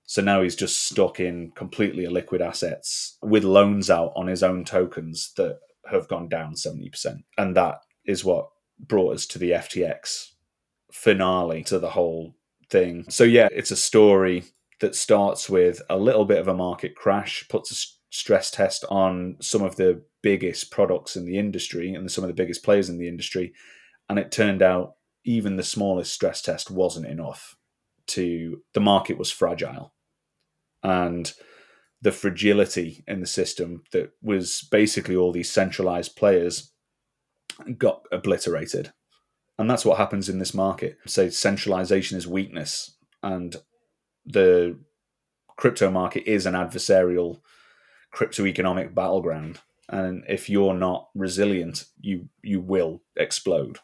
So 0.09 0.23
now 0.23 0.43
he's 0.43 0.55
just 0.55 0.85
stuck 0.85 1.19
in 1.19 1.51
completely 1.57 2.05
illiquid 2.05 2.41
assets 2.41 3.19
with 3.23 3.43
loans 3.43 3.91
out 3.91 4.13
on 4.15 4.29
his 4.29 4.43
own 4.45 4.65
tokens 4.65 5.33
that 5.37 5.59
have 5.91 6.07
gone 6.07 6.29
down 6.29 6.55
70% 6.55 7.25
and 7.39 7.57
that 7.57 7.81
is 8.05 8.25
what 8.25 8.51
brought 8.79 9.15
us 9.15 9.27
to 9.27 9.39
the 9.39 9.51
ftx 9.51 10.33
finale 10.93 11.63
to 11.63 11.79
the 11.79 11.91
whole 11.91 12.35
thing 12.69 13.05
so 13.09 13.25
yeah 13.25 13.49
it's 13.53 13.71
a 13.71 13.77
story 13.77 14.45
that 14.81 14.95
starts 14.95 15.49
with 15.49 15.81
a 15.89 15.97
little 15.97 16.25
bit 16.25 16.39
of 16.39 16.49
a 16.49 16.55
market 16.55 16.95
crash 16.95 17.47
puts 17.49 17.73
a 17.73 17.97
stress 18.17 18.51
test 18.51 18.85
on 18.89 19.37
some 19.41 19.63
of 19.63 19.77
the 19.77 20.03
biggest 20.23 20.71
products 20.71 21.17
in 21.17 21.25
the 21.27 21.39
industry 21.39 21.95
and 21.95 22.11
some 22.11 22.25
of 22.25 22.29
the 22.29 22.35
biggest 22.35 22.65
players 22.65 22.89
in 22.89 22.99
the 22.99 23.09
industry. 23.09 23.53
And 24.09 24.19
it 24.19 24.33
turned 24.33 24.63
out 24.63 24.95
even 25.25 25.57
the 25.57 25.63
smallest 25.63 26.13
stress 26.13 26.41
test 26.41 26.71
wasn't 26.71 27.07
enough 27.07 27.57
to 28.09 28.63
the 28.75 28.81
market 28.81 29.19
was 29.19 29.31
fragile. 29.31 29.93
And 30.83 31.33
the 32.01 32.13
fragility 32.13 33.05
in 33.07 33.21
the 33.21 33.27
system 33.27 33.83
that 33.93 34.13
was 34.23 34.67
basically 34.71 35.17
all 35.17 35.33
these 35.33 35.51
centralized 35.51 36.15
players 36.17 36.73
got 37.79 38.07
obliterated. 38.13 38.93
And 39.59 39.71
that's 39.71 39.85
what 39.85 39.99
happens 39.99 40.29
in 40.29 40.39
this 40.39 40.55
market. 40.55 40.99
So 41.07 41.31
centralization 41.31 42.19
is 42.19 42.27
weakness 42.27 42.97
and 43.23 43.57
the 44.27 44.79
crypto 45.57 45.91
market 45.91 46.29
is 46.31 46.47
an 46.47 46.55
adversarial 46.55 47.41
crypto 48.13 48.47
economic 48.47 48.95
battleground. 48.95 49.61
And 49.89 50.25
if 50.29 50.51
you're 50.51 50.75
not 50.75 51.09
resilient, 51.15 51.85
you 52.01 52.29
you 52.43 52.61
will 52.61 53.03
explode. 53.15 53.79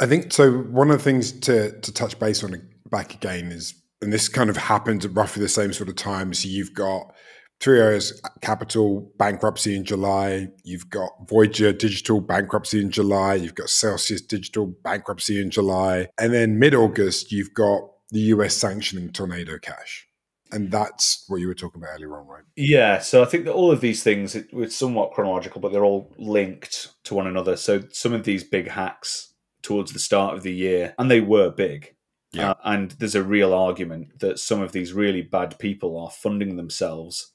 I 0.00 0.06
think 0.06 0.32
so. 0.32 0.50
One 0.50 0.90
of 0.90 0.98
the 0.98 1.04
things 1.04 1.32
to 1.40 1.78
to 1.78 1.92
touch 1.92 2.18
base 2.18 2.42
on 2.42 2.68
back 2.90 3.14
again 3.14 3.52
is, 3.52 3.74
and 4.00 4.12
this 4.12 4.28
kind 4.28 4.48
of 4.48 4.56
happened 4.56 5.04
at 5.04 5.14
roughly 5.14 5.42
the 5.42 5.48
same 5.48 5.72
sort 5.72 5.90
of 5.90 5.96
time. 5.96 6.32
So 6.32 6.48
you've 6.48 6.74
got 6.74 7.14
Three 7.60 7.80
Arrows 7.80 8.20
Capital 8.40 9.10
bankruptcy 9.18 9.76
in 9.76 9.84
July. 9.84 10.48
You've 10.64 10.90
got 10.90 11.10
Voyager 11.28 11.72
Digital 11.72 12.20
bankruptcy 12.20 12.80
in 12.80 12.90
July. 12.90 13.34
You've 13.34 13.54
got 13.54 13.70
Celsius 13.70 14.20
Digital 14.20 14.66
bankruptcy 14.66 15.40
in 15.40 15.50
July, 15.50 16.08
and 16.18 16.32
then 16.32 16.58
mid 16.58 16.74
August 16.74 17.32
you've 17.32 17.54
got 17.54 17.82
the 18.10 18.20
US 18.20 18.54
sanctioning 18.54 19.10
Tornado 19.12 19.58
Cash 19.58 20.08
and 20.54 20.70
that's 20.70 21.24
what 21.26 21.40
you 21.40 21.48
were 21.48 21.54
talking 21.54 21.82
about 21.82 21.94
earlier 21.94 22.16
on, 22.16 22.26
right? 22.28 22.44
Yeah. 22.54 23.00
So 23.00 23.22
I 23.22 23.26
think 23.26 23.44
that 23.44 23.54
all 23.54 23.72
of 23.72 23.80
these 23.80 24.02
things 24.02 24.36
it, 24.36 24.48
it's 24.52 24.76
somewhat 24.76 25.12
chronological, 25.12 25.60
but 25.60 25.72
they're 25.72 25.84
all 25.84 26.14
linked 26.16 26.94
to 27.04 27.14
one 27.14 27.26
another. 27.26 27.56
So 27.56 27.82
some 27.90 28.12
of 28.12 28.24
these 28.24 28.44
big 28.44 28.68
hacks 28.68 29.34
towards 29.62 29.92
the 29.92 29.98
start 29.98 30.36
of 30.36 30.44
the 30.44 30.54
year, 30.54 30.94
and 30.96 31.10
they 31.10 31.20
were 31.20 31.50
big. 31.50 31.96
Yeah. 32.32 32.50
Uh, 32.50 32.54
and 32.64 32.90
there's 32.92 33.14
a 33.14 33.22
real 33.22 33.52
argument 33.52 34.20
that 34.20 34.38
some 34.38 34.60
of 34.60 34.72
these 34.72 34.92
really 34.92 35.22
bad 35.22 35.58
people 35.58 35.98
are 35.98 36.10
funding 36.10 36.56
themselves 36.56 37.32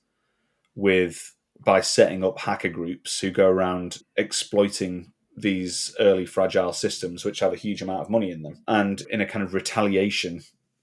with 0.76 1.36
by 1.64 1.82
setting 1.82 2.24
up 2.24 2.40
hacker 2.40 2.70
groups 2.70 3.20
who 3.20 3.32
go 3.32 3.48
around 3.48 4.00
exploiting 4.16 5.12
these 5.36 5.96
early 6.00 6.26
fragile 6.26 6.74
systems 6.74 7.24
which 7.24 7.40
have 7.40 7.54
a 7.54 7.58
huge 7.58 7.82
amount 7.82 8.02
of 8.02 8.10
money 8.10 8.32
in 8.32 8.42
them. 8.42 8.62
And 8.68 9.02
in 9.10 9.22
a 9.22 9.26
kind 9.26 9.44
of 9.44 9.54
retaliation 9.54 10.42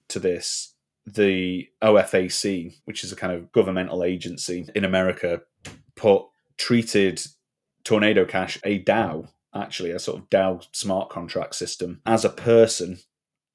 to 0.08 0.18
this 0.18 0.74
the 1.06 1.68
OFAC, 1.82 2.74
which 2.84 3.04
is 3.04 3.12
a 3.12 3.16
kind 3.16 3.32
of 3.32 3.52
governmental 3.52 4.02
agency 4.02 4.68
in 4.74 4.84
America, 4.84 5.42
put 5.94 6.24
treated 6.58 7.24
Tornado 7.84 8.24
Cash, 8.24 8.58
a 8.64 8.82
DAO, 8.82 9.28
actually, 9.54 9.92
a 9.92 10.00
sort 10.00 10.18
of 10.18 10.28
DAO 10.30 10.66
smart 10.72 11.08
contract 11.08 11.54
system, 11.54 12.00
as 12.04 12.24
a 12.24 12.30
person 12.30 12.98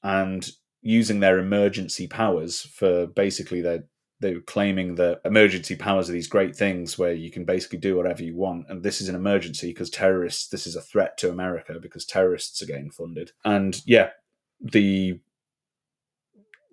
and 0.02 0.52
using 0.82 1.20
their 1.20 1.38
emergency 1.38 2.08
powers 2.08 2.62
for 2.62 3.06
basically 3.06 3.62
their 3.62 3.84
they 4.22 4.36
were 4.36 4.42
claiming 4.42 4.96
that 4.96 5.20
emergency 5.26 5.76
powers 5.76 6.10
are 6.10 6.14
these 6.14 6.28
great 6.28 6.56
things 6.56 6.98
where 6.98 7.14
you 7.14 7.32
can 7.32 7.44
basically 7.44 7.80
do 7.80 7.98
whatever 7.98 8.24
you 8.24 8.36
want. 8.36 8.68
And 8.70 8.84
this 8.84 9.02
is 9.02 9.10
an 9.10 9.16
emergency 9.16 9.70
because 9.70 9.90
terrorists, 9.90 10.48
this 10.48 10.68
is 10.68 10.76
a 10.76 10.82
threat 10.82 11.18
to 11.18 11.32
America 11.32 11.80
because 11.82 12.06
terrorists 12.06 12.62
are 12.62 12.68
getting 12.68 12.92
funded. 12.92 13.32
And 13.44 13.82
yeah, 13.86 14.12
the 14.62 15.20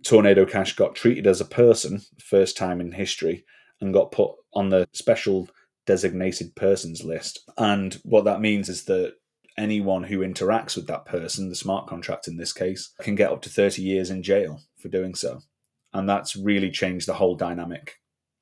Tornado 0.04 0.44
Cash 0.44 0.76
got 0.76 0.94
treated 0.94 1.26
as 1.26 1.40
a 1.40 1.46
person, 1.46 2.02
first 2.22 2.56
time 2.56 2.80
in 2.80 2.92
history, 2.92 3.44
and 3.80 3.94
got 3.94 4.12
put 4.12 4.32
on 4.52 4.68
the 4.68 4.86
special 4.92 5.48
designated 5.86 6.54
persons 6.54 7.02
list. 7.02 7.40
And 7.56 7.94
what 8.04 8.24
that 8.26 8.42
means 8.42 8.68
is 8.68 8.84
that 8.84 9.14
anyone 9.56 10.04
who 10.04 10.18
interacts 10.18 10.76
with 10.76 10.86
that 10.86 11.06
person, 11.06 11.48
the 11.48 11.54
smart 11.54 11.86
contract 11.86 12.28
in 12.28 12.36
this 12.36 12.52
case, 12.52 12.92
can 13.00 13.14
get 13.14 13.32
up 13.32 13.40
to 13.42 13.50
30 13.50 13.82
years 13.82 14.10
in 14.10 14.22
jail 14.22 14.60
for 14.76 14.88
doing 14.88 15.14
so. 15.14 15.40
And 15.92 16.08
that's 16.08 16.36
really 16.36 16.70
changed 16.70 17.08
the 17.08 17.14
whole 17.14 17.34
dynamic 17.34 17.96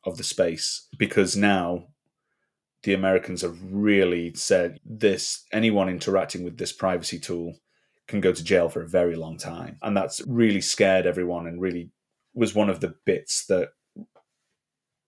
of 0.04 0.16
the 0.16 0.24
space 0.24 0.88
because 0.98 1.36
now 1.36 1.86
the 2.82 2.94
Americans 2.94 3.42
have 3.42 3.58
really 3.62 4.32
said 4.34 4.78
this 4.84 5.44
anyone 5.52 5.88
interacting 5.88 6.44
with 6.44 6.58
this 6.58 6.72
privacy 6.72 7.18
tool 7.18 7.54
can 8.06 8.20
go 8.20 8.32
to 8.32 8.44
jail 8.44 8.68
for 8.68 8.82
a 8.82 8.88
very 8.88 9.16
long 9.16 9.36
time. 9.36 9.78
And 9.82 9.96
that's 9.96 10.20
really 10.26 10.60
scared 10.60 11.06
everyone 11.06 11.46
and 11.46 11.60
really 11.60 11.90
was 12.34 12.54
one 12.54 12.70
of 12.70 12.80
the 12.80 12.94
bits 13.04 13.46
that 13.46 13.70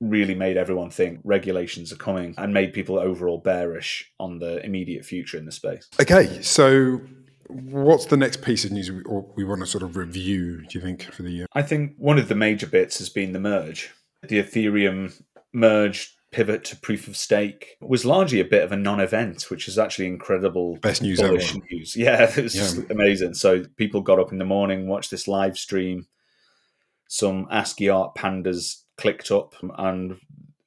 really 0.01 0.35
made 0.35 0.57
everyone 0.57 0.91
think 0.91 1.21
regulations 1.25 1.93
are 1.93 1.97
coming 1.97 2.35
and 2.39 2.55
made 2.55 2.73
people 2.73 2.99
overall 2.99 3.39
bearish 3.39 4.13
on 4.19 4.39
the 4.39 4.65
immediate 4.65 5.05
future 5.05 5.37
in 5.37 5.45
the 5.45 5.53
space. 5.53 5.89
Okay, 6.01 6.41
so 6.43 7.01
what's 7.49 8.07
the 8.07 8.17
next 8.17 8.43
piece 8.43 8.65
of 8.65 8.73
news 8.73 8.91
we, 8.91 9.03
we 9.37 9.45
want 9.45 9.61
to 9.61 9.67
sort 9.67 9.83
of 9.83 9.97
review, 9.97 10.63
do 10.63 10.79
you 10.79 10.81
think, 10.81 11.03
for 11.13 11.23
the 11.23 11.31
year? 11.31 11.47
I 11.53 11.63
think 11.63 11.95
one 11.97 12.19
of 12.19 12.29
the 12.29 12.35
major 12.35 12.67
bits 12.67 12.99
has 12.99 13.09
been 13.09 13.33
the 13.33 13.41
merge. 13.41 13.91
The 14.23 14.43
Ethereum 14.43 15.21
merge 15.53 16.15
pivot 16.31 16.63
to 16.63 16.77
proof 16.77 17.09
of 17.09 17.17
stake 17.17 17.77
was 17.81 18.05
largely 18.05 18.41
a 18.41 18.45
bit 18.45 18.63
of 18.63 18.73
a 18.73 18.77
non-event, 18.77 19.51
which 19.51 19.67
is 19.67 19.79
actually 19.79 20.07
incredible. 20.07 20.77
Best 20.77 21.03
news 21.03 21.21
ever. 21.21 21.39
News. 21.71 21.97
Yeah, 21.97 22.23
it 22.37 22.43
was 22.43 22.55
yeah. 22.55 22.63
just 22.63 22.91
amazing. 22.91 23.35
So 23.35 23.65
people 23.77 24.03
got 24.03 24.19
up 24.19 24.33
in 24.33 24.39
the 24.39 24.45
morning, 24.45 24.89
watched 24.89 25.11
this 25.11 25.29
live 25.29 25.57
stream. 25.59 26.07
Some 27.09 27.47
ASCII 27.51 27.89
art 27.89 28.15
pandas 28.15 28.83
clicked 28.99 29.31
up 29.31 29.55
and 29.79 30.19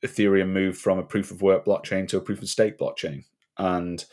Ethereum 0.04 0.50
moved 0.50 0.80
from 0.80 0.98
a 0.98 1.04
proof 1.04 1.30
of 1.30 1.44
work 1.44 1.66
blockchain 1.66 2.08
to 2.08 2.18
a 2.18 2.22
proof 2.22 2.42
of 2.42 2.50
stake 2.50 2.80
blockchain. 2.80 3.26
And 3.58 4.04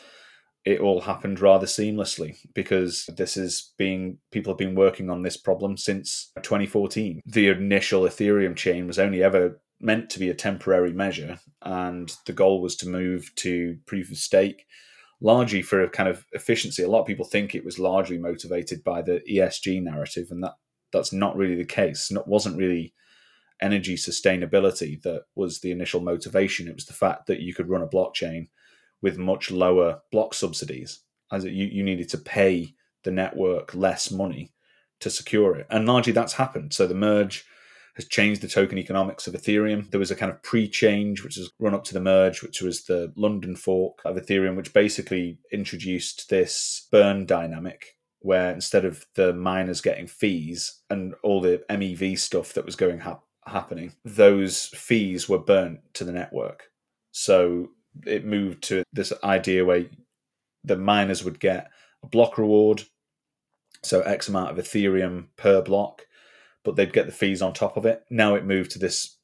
it 0.69 0.81
all 0.81 1.01
happened 1.01 1.40
rather 1.40 1.65
seamlessly 1.65 2.36
because 2.53 3.09
this 3.16 3.39
is 3.39 3.73
being 3.78 4.19
people 4.31 4.53
have 4.53 4.59
been 4.59 4.74
working 4.74 5.09
on 5.09 5.23
this 5.23 5.36
problem 5.39 5.78
since 5.78 6.31
2014. 6.43 7.23
The 7.24 7.49
initial 7.49 8.03
Ethereum 8.03 8.55
chain 8.55 8.86
was 8.86 8.99
only 8.99 9.23
ever 9.23 9.62
meant 9.81 10.11
to 10.11 10.19
be 10.19 10.28
a 10.28 10.35
temporary 10.35 10.93
measure, 10.93 11.39
and 11.62 12.15
the 12.27 12.35
goal 12.35 12.61
was 12.61 12.77
to 12.77 12.89
move 12.89 13.35
to 13.36 13.78
proof 13.86 14.11
of 14.11 14.19
stake, 14.19 14.66
largely 15.23 15.62
for 15.62 15.82
a 15.82 15.89
kind 15.89 16.09
of 16.09 16.27
efficiency. 16.32 16.82
A 16.82 16.90
lot 16.90 17.01
of 17.01 17.07
people 17.07 17.24
think 17.24 17.55
it 17.55 17.65
was 17.65 17.78
largely 17.78 18.19
motivated 18.19 18.85
by 18.85 19.01
the 19.01 19.23
ESG 19.31 19.82
narrative, 19.82 20.27
and 20.31 20.45
that 20.45 20.57
that's 20.93 21.15
not 21.15 21.35
really 21.35 21.57
the 21.57 21.65
case. 21.65 22.11
It 22.11 22.27
wasn't 22.27 22.59
really 22.59 22.93
energy 23.62 23.95
sustainability 23.95 25.01
that 25.01 25.23
was 25.35 25.61
the 25.61 25.70
initial 25.70 26.01
motivation. 26.03 26.69
It 26.69 26.74
was 26.74 26.86
the 26.86 26.93
fact 26.93 27.27
that 27.27 27.40
you 27.40 27.55
could 27.55 27.70
run 27.70 27.82
a 27.82 27.89
blockchain 27.89 28.49
with 29.03 29.19
much 29.19 29.51
lower 29.51 30.01
block 30.11 30.35
subsidies, 30.35 31.01
as 31.33 31.45
you, 31.45 31.66
you 31.66 31.83
needed 31.83 32.09
to 32.11 32.19
pay 32.19 32.75
the 33.05 33.11
network 33.11 33.75
less 33.75 34.11
money 34.11 34.53
to 35.01 35.11
secure 35.11 35.57
it. 35.57 35.66
And 35.70 35.87
largely 35.87 36.12
that's 36.12 36.35
happened. 36.35 36.73
So 36.73 36.87
the 36.87 36.95
merge 36.95 37.45
has 37.95 38.07
changed 38.07 38.43
the 38.43 38.49
token 38.49 38.79
economics 38.79 39.27
of 39.27 39.35
Ethereum. 39.35 39.91
There 39.91 40.01
was 40.01 40.11
a 40.11 40.16
kind 40.16 40.31
of 40.31 40.43
pre 40.43 40.69
change, 40.69 41.23
which 41.23 41.37
has 41.37 41.51
run 41.59 41.75
up 41.75 41.85
to 41.85 41.95
the 41.95 42.01
merge, 42.01 42.43
which 42.43 42.62
was 42.62 42.85
the 42.85 43.12
London 43.16 43.57
fork 43.57 44.01
of 44.05 44.16
Ethereum, 44.16 44.57
which 44.57 44.73
basically 44.73 45.39
introduced 45.53 46.31
this 46.31 46.87
burn 46.91 47.27
dynamic 47.27 47.99
where 48.20 48.53
instead 48.53 48.85
of 48.85 49.07
the 49.15 49.33
miners 49.33 49.81
getting 49.81 50.07
fees 50.07 50.81
and 50.91 51.15
all 51.23 51.41
the 51.41 51.62
MEV 51.70 52.19
stuff 52.19 52.53
that 52.53 52.65
was 52.65 52.77
going 52.77 53.01
ha- 53.01 53.20
happening, 53.47 53.93
those 54.05 54.66
fees 54.66 55.29
were 55.29 55.39
burnt 55.39 55.81
to 55.95 56.05
the 56.05 56.12
network. 56.12 56.65
So 57.12 57.70
it 58.07 58.25
moved 58.25 58.62
to 58.65 58.83
this 58.93 59.12
idea 59.23 59.65
where 59.65 59.87
the 60.65 60.77
miners 60.77 61.25
would 61.25 61.41
get 61.41 61.70
a 62.03 62.07
block 62.07 62.39
reward, 62.39 62.85
so 63.83 64.01
X 64.03 64.29
amount 64.29 64.51
of 64.51 64.65
Ethereum 64.65 65.29
per 65.37 65.62
block, 65.62 66.07
but 66.65 66.77
they'd 66.77 66.93
get 66.93 67.07
the 67.07 67.12
fees 67.12 67.43
on 67.43 67.53
top 67.53 67.77
of 67.77 67.87
it. 67.87 68.05
Now 68.11 68.35
it 68.35 68.45
moved 68.45 68.73
to 68.73 68.79
this 68.79 69.16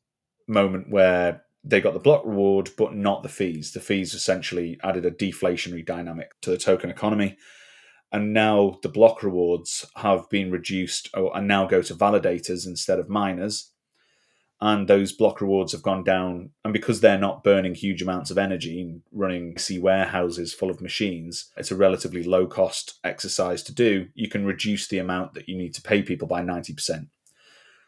moment 0.47 0.91
where 0.91 1.43
they 1.65 1.81
got 1.81 1.95
the 1.95 2.01
block 2.01 2.25
reward, 2.25 2.71
but 2.77 2.95
not 2.95 3.23
the 3.23 3.29
fees. 3.29 3.73
The 3.73 3.81
fees 3.81 4.15
essentially 4.15 4.79
added 4.85 5.07
a 5.07 5.11
deflationary 5.11 5.85
dynamic 5.85 6.33
to 6.43 6.51
the 6.51 6.59
token 6.59 6.91
economy. 6.91 7.39
And 8.13 8.33
now 8.33 8.79
the 8.83 8.89
block 8.89 9.23
rewards 9.23 9.85
have 9.97 10.29
been 10.31 10.51
reduced 10.51 11.09
and 11.15 11.49
now 11.49 11.67
go 11.67 11.83
to 11.83 11.95
validators 11.95 12.67
instead 12.67 12.99
of 12.99 13.09
miners 13.09 13.73
and 14.65 14.89
those 14.89 15.13
block 15.13 15.43
rewards 15.43 15.73
have 15.73 15.83
gone 15.83 16.03
down. 16.03 16.49
And 16.65 16.73
because 16.73 17.03
they're 17.03 17.19
not 17.19 17.45
burning 17.45 17.75
huge 17.75 18.01
amounts 18.01 18.31
of 18.31 18.39
energy 18.39 18.81
and 18.81 19.03
running 19.13 19.59
C 19.59 19.79
warehouses 19.79 20.55
full 20.55 20.71
of 20.71 20.81
machines, 20.81 21.51
it's 21.59 21.71
a 21.71 21.77
relatively 21.77 22.25
low 22.25 22.47
cost 22.47 22.99
exercise 23.05 23.63
to 23.65 23.75
do. 23.75 24.07
You 24.15 24.31
can 24.31 24.47
reduce 24.47 24.89
the 24.89 24.99
amount 24.99 25.35
that 25.35 25.51
you 25.51 25.59
need 25.59 25.75
to 25.75 25.83
pay 25.83 26.01
people 26.01 26.27
by 26.27 26.41
90%. 26.41 27.09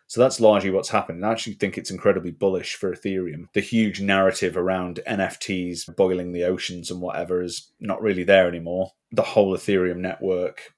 So 0.06 0.20
that's 0.20 0.38
largely 0.38 0.70
what's 0.70 0.90
happened. 0.90 1.24
I 1.24 1.32
actually 1.32 1.54
think 1.54 1.78
it's 1.78 1.90
incredibly 1.90 2.30
bullish 2.30 2.74
for 2.74 2.94
Ethereum. 2.94 3.46
The 3.54 3.60
huge 3.60 4.02
narrative 4.02 4.54
around 4.54 5.00
NFTs 5.08 5.96
boiling 5.96 6.32
the 6.32 6.44
oceans 6.44 6.90
and 6.90 7.00
whatever 7.00 7.40
is 7.40 7.72
not 7.80 8.02
really 8.02 8.22
there 8.22 8.46
anymore. 8.46 8.92
The 9.12 9.22
whole 9.22 9.56
Ethereum 9.56 9.96
network 9.96 10.74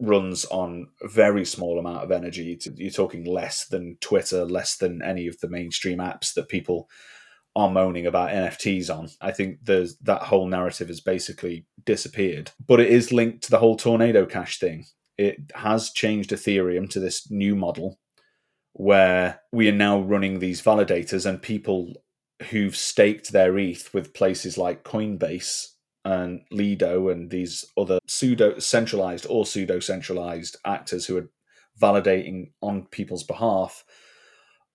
runs 0.00 0.44
on 0.46 0.88
a 1.02 1.08
very 1.08 1.44
small 1.44 1.78
amount 1.78 2.04
of 2.04 2.10
energy. 2.10 2.58
You're 2.76 2.90
talking 2.90 3.24
less 3.24 3.66
than 3.66 3.96
Twitter, 4.00 4.44
less 4.44 4.76
than 4.76 5.02
any 5.02 5.26
of 5.26 5.38
the 5.40 5.48
mainstream 5.48 5.98
apps 5.98 6.34
that 6.34 6.48
people 6.48 6.88
are 7.54 7.70
moaning 7.70 8.06
about 8.06 8.30
NFTs 8.30 8.94
on. 8.94 9.08
I 9.20 9.32
think 9.32 9.60
there's 9.62 9.96
that 9.98 10.22
whole 10.22 10.46
narrative 10.46 10.88
has 10.88 11.00
basically 11.00 11.66
disappeared. 11.84 12.50
But 12.66 12.80
it 12.80 12.90
is 12.90 13.12
linked 13.12 13.44
to 13.44 13.50
the 13.50 13.58
whole 13.58 13.76
tornado 13.76 14.26
cash 14.26 14.58
thing. 14.58 14.84
It 15.16 15.50
has 15.54 15.90
changed 15.90 16.30
Ethereum 16.30 16.90
to 16.90 17.00
this 17.00 17.30
new 17.30 17.56
model 17.56 17.98
where 18.74 19.40
we 19.52 19.70
are 19.70 19.74
now 19.74 19.98
running 20.00 20.38
these 20.38 20.60
validators 20.60 21.24
and 21.24 21.40
people 21.40 21.94
who've 22.50 22.76
staked 22.76 23.32
their 23.32 23.58
ETH 23.58 23.94
with 23.94 24.12
places 24.12 24.58
like 24.58 24.84
Coinbase 24.84 25.68
and 26.06 26.42
Lido 26.52 27.08
and 27.08 27.30
these 27.30 27.64
other 27.76 27.98
pseudo 28.06 28.60
centralized 28.60 29.26
or 29.28 29.44
pseudo 29.44 29.80
centralized 29.80 30.56
actors 30.64 31.04
who 31.04 31.18
are 31.18 31.28
validating 31.82 32.52
on 32.62 32.86
people's 32.86 33.24
behalf 33.24 33.84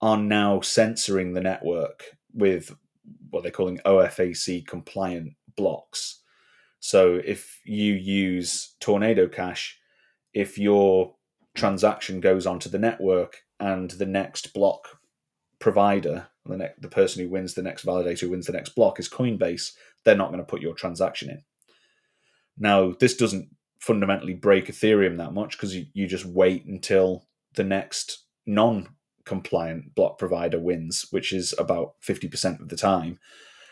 are 0.01 0.17
now 0.17 0.59
censoring 0.59 1.31
the 1.31 1.39
network 1.39 2.03
with 2.33 2.75
what 3.29 3.43
they're 3.43 3.51
calling 3.51 3.79
OFAC 3.85 4.67
compliant 4.67 5.35
blocks. 5.55 6.21
So 6.81 7.21
if 7.23 7.61
you 7.63 7.93
use 7.93 8.75
Tornado 8.81 9.29
Cash, 9.29 9.79
if 10.33 10.57
your 10.57 11.15
transaction 11.55 12.19
goes 12.19 12.45
onto 12.45 12.69
the 12.69 12.79
network 12.79 13.37
and 13.57 13.91
the 13.91 14.05
next 14.05 14.53
block 14.53 14.99
provider, 15.59 16.27
the, 16.45 16.57
ne- 16.57 16.73
the 16.77 16.89
person 16.89 17.23
who 17.23 17.29
wins 17.29 17.53
the 17.53 17.63
next 17.63 17.85
validator, 17.85 18.19
who 18.19 18.31
wins 18.31 18.47
the 18.47 18.53
next 18.53 18.75
block 18.75 18.99
is 18.99 19.07
Coinbase, 19.07 19.71
they're 20.03 20.15
not 20.15 20.29
going 20.29 20.39
to 20.39 20.45
put 20.45 20.61
your 20.61 20.73
transaction 20.73 21.29
in. 21.29 21.43
Now, 22.57 22.93
this 22.99 23.15
doesn't 23.15 23.49
fundamentally 23.79 24.33
break 24.33 24.67
Ethereum 24.67 25.17
that 25.17 25.33
much 25.33 25.57
because 25.57 25.75
you, 25.75 25.85
you 25.93 26.07
just 26.07 26.25
wait 26.25 26.65
until 26.65 27.27
the 27.55 27.63
next 27.63 28.25
non 28.45 28.89
compliant 29.25 29.95
block 29.95 30.17
provider 30.17 30.59
wins, 30.59 31.07
which 31.11 31.33
is 31.33 31.53
about 31.57 31.93
50% 32.07 32.59
of 32.59 32.69
the 32.69 32.75
time. 32.75 33.19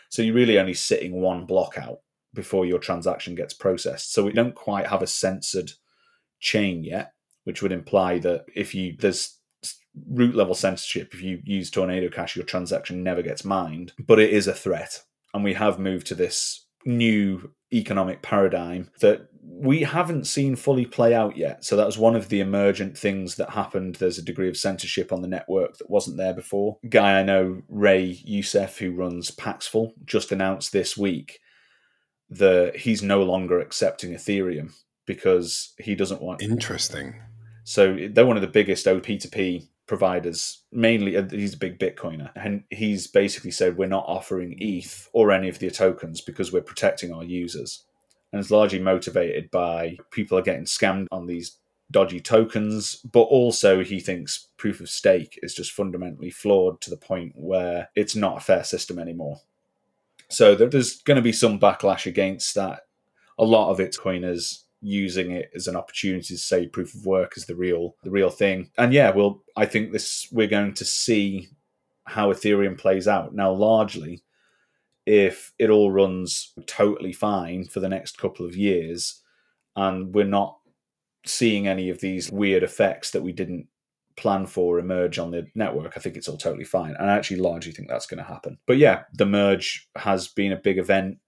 So 0.08 0.22
you're 0.22 0.34
really 0.34 0.58
only 0.58 0.74
sitting 0.74 1.20
one 1.20 1.46
block 1.46 1.78
out 1.78 1.98
before 2.34 2.66
your 2.66 2.78
transaction 2.78 3.34
gets 3.34 3.54
processed. 3.54 4.12
So 4.12 4.24
we 4.24 4.32
don't 4.32 4.54
quite 4.54 4.86
have 4.86 5.02
a 5.02 5.06
censored 5.06 5.72
chain 6.40 6.84
yet, 6.84 7.12
which 7.44 7.62
would 7.62 7.72
imply 7.72 8.18
that 8.20 8.44
if 8.54 8.74
you 8.74 8.96
there's 8.98 9.38
root 10.08 10.34
level 10.34 10.54
censorship, 10.54 11.12
if 11.12 11.22
you 11.22 11.40
use 11.44 11.70
Tornado 11.70 12.08
Cash, 12.08 12.36
your 12.36 12.44
transaction 12.44 13.02
never 13.02 13.22
gets 13.22 13.44
mined. 13.44 13.92
But 13.98 14.20
it 14.20 14.30
is 14.30 14.46
a 14.46 14.54
threat 14.54 15.02
and 15.34 15.44
we 15.44 15.54
have 15.54 15.78
moved 15.78 16.06
to 16.08 16.14
this 16.14 16.66
new 16.84 17.52
economic 17.72 18.22
paradigm 18.22 18.90
that 19.00 19.28
we 19.42 19.82
haven't 19.82 20.26
seen 20.26 20.56
fully 20.56 20.86
play 20.86 21.14
out 21.14 21.36
yet. 21.36 21.64
So 21.64 21.76
that 21.76 21.86
was 21.86 21.98
one 21.98 22.16
of 22.16 22.28
the 22.28 22.40
emergent 22.40 22.96
things 22.96 23.36
that 23.36 23.50
happened. 23.50 23.96
There's 23.96 24.18
a 24.18 24.24
degree 24.24 24.48
of 24.48 24.56
censorship 24.56 25.12
on 25.12 25.22
the 25.22 25.28
network 25.28 25.78
that 25.78 25.90
wasn't 25.90 26.16
there 26.16 26.34
before. 26.34 26.78
Guy 26.88 27.20
I 27.20 27.22
know, 27.22 27.62
Ray 27.68 28.20
Youssef, 28.24 28.78
who 28.78 28.92
runs 28.92 29.30
Paxful, 29.30 29.92
just 30.04 30.32
announced 30.32 30.72
this 30.72 30.96
week 30.96 31.40
that 32.30 32.76
he's 32.76 33.02
no 33.02 33.22
longer 33.22 33.60
accepting 33.60 34.12
Ethereum 34.12 34.72
because 35.06 35.74
he 35.78 35.94
doesn't 35.94 36.22
want. 36.22 36.42
Interesting. 36.42 37.20
So 37.64 38.08
they're 38.10 38.26
one 38.26 38.36
of 38.36 38.42
the 38.42 38.48
biggest 38.48 38.86
OP2P 38.86 39.68
providers, 39.90 40.62
mainly 40.70 41.16
uh, 41.16 41.28
he's 41.28 41.54
a 41.54 41.58
big 41.58 41.76
Bitcoiner, 41.76 42.30
and 42.36 42.62
he's 42.70 43.08
basically 43.08 43.50
said 43.50 43.76
we're 43.76 43.88
not 43.88 44.04
offering 44.06 44.54
ETH 44.60 45.08
or 45.12 45.32
any 45.32 45.48
of 45.48 45.58
the 45.58 45.68
tokens 45.68 46.20
because 46.20 46.52
we're 46.52 46.62
protecting 46.62 47.12
our 47.12 47.24
users, 47.24 47.82
and 48.32 48.38
it's 48.38 48.52
largely 48.52 48.78
motivated 48.78 49.50
by 49.50 49.98
people 50.12 50.38
are 50.38 50.42
getting 50.42 50.62
scammed 50.62 51.08
on 51.10 51.26
these 51.26 51.56
dodgy 51.90 52.20
tokens, 52.20 52.98
but 52.98 53.22
also 53.22 53.82
he 53.82 53.98
thinks 53.98 54.46
proof 54.58 54.80
of 54.80 54.88
stake 54.88 55.40
is 55.42 55.56
just 55.56 55.72
fundamentally 55.72 56.30
flawed 56.30 56.80
to 56.80 56.90
the 56.90 56.96
point 56.96 57.32
where 57.34 57.88
it's 57.96 58.14
not 58.14 58.36
a 58.36 58.44
fair 58.44 58.62
system 58.62 58.96
anymore. 58.96 59.40
So 60.28 60.54
there's 60.54 61.02
going 61.02 61.16
to 61.16 61.20
be 61.20 61.32
some 61.32 61.58
backlash 61.58 62.06
against 62.06 62.54
that. 62.54 62.82
A 63.40 63.44
lot 63.44 63.70
of 63.70 63.80
its 63.80 63.98
coiners 63.98 64.66
using 64.80 65.30
it 65.30 65.50
as 65.54 65.66
an 65.66 65.76
opportunity 65.76 66.34
to 66.34 66.38
say 66.38 66.66
proof 66.66 66.94
of 66.94 67.04
work 67.04 67.36
is 67.36 67.46
the 67.46 67.54
real 67.54 67.96
the 68.02 68.10
real 68.10 68.30
thing. 68.30 68.70
And 68.78 68.92
yeah, 68.92 69.10
well, 69.10 69.42
I 69.56 69.66
think 69.66 69.92
this 69.92 70.28
we're 70.32 70.46
going 70.46 70.74
to 70.74 70.84
see 70.84 71.48
how 72.06 72.32
Ethereum 72.32 72.78
plays 72.78 73.06
out. 73.06 73.34
Now, 73.34 73.52
largely, 73.52 74.22
if 75.06 75.52
it 75.58 75.70
all 75.70 75.90
runs 75.90 76.52
totally 76.66 77.12
fine 77.12 77.64
for 77.64 77.80
the 77.80 77.88
next 77.88 78.18
couple 78.18 78.46
of 78.46 78.56
years, 78.56 79.22
and 79.76 80.14
we're 80.14 80.24
not 80.24 80.58
seeing 81.26 81.68
any 81.68 81.90
of 81.90 82.00
these 82.00 82.30
weird 82.30 82.62
effects 82.62 83.10
that 83.10 83.22
we 83.22 83.32
didn't 83.32 83.66
plan 84.16 84.46
for 84.46 84.78
emerge 84.78 85.18
on 85.18 85.30
the 85.30 85.46
network, 85.54 85.92
I 85.96 86.00
think 86.00 86.16
it's 86.16 86.28
all 86.28 86.36
totally 86.36 86.64
fine. 86.64 86.94
And 86.98 87.10
I 87.10 87.16
actually 87.16 87.38
largely 87.38 87.72
think 87.72 87.88
that's 87.88 88.06
going 88.06 88.18
to 88.18 88.24
happen. 88.24 88.58
But 88.66 88.78
yeah, 88.78 89.02
the 89.12 89.26
merge 89.26 89.88
has 89.96 90.28
been 90.28 90.52
a 90.52 90.56
big 90.56 90.78
event 90.78 91.18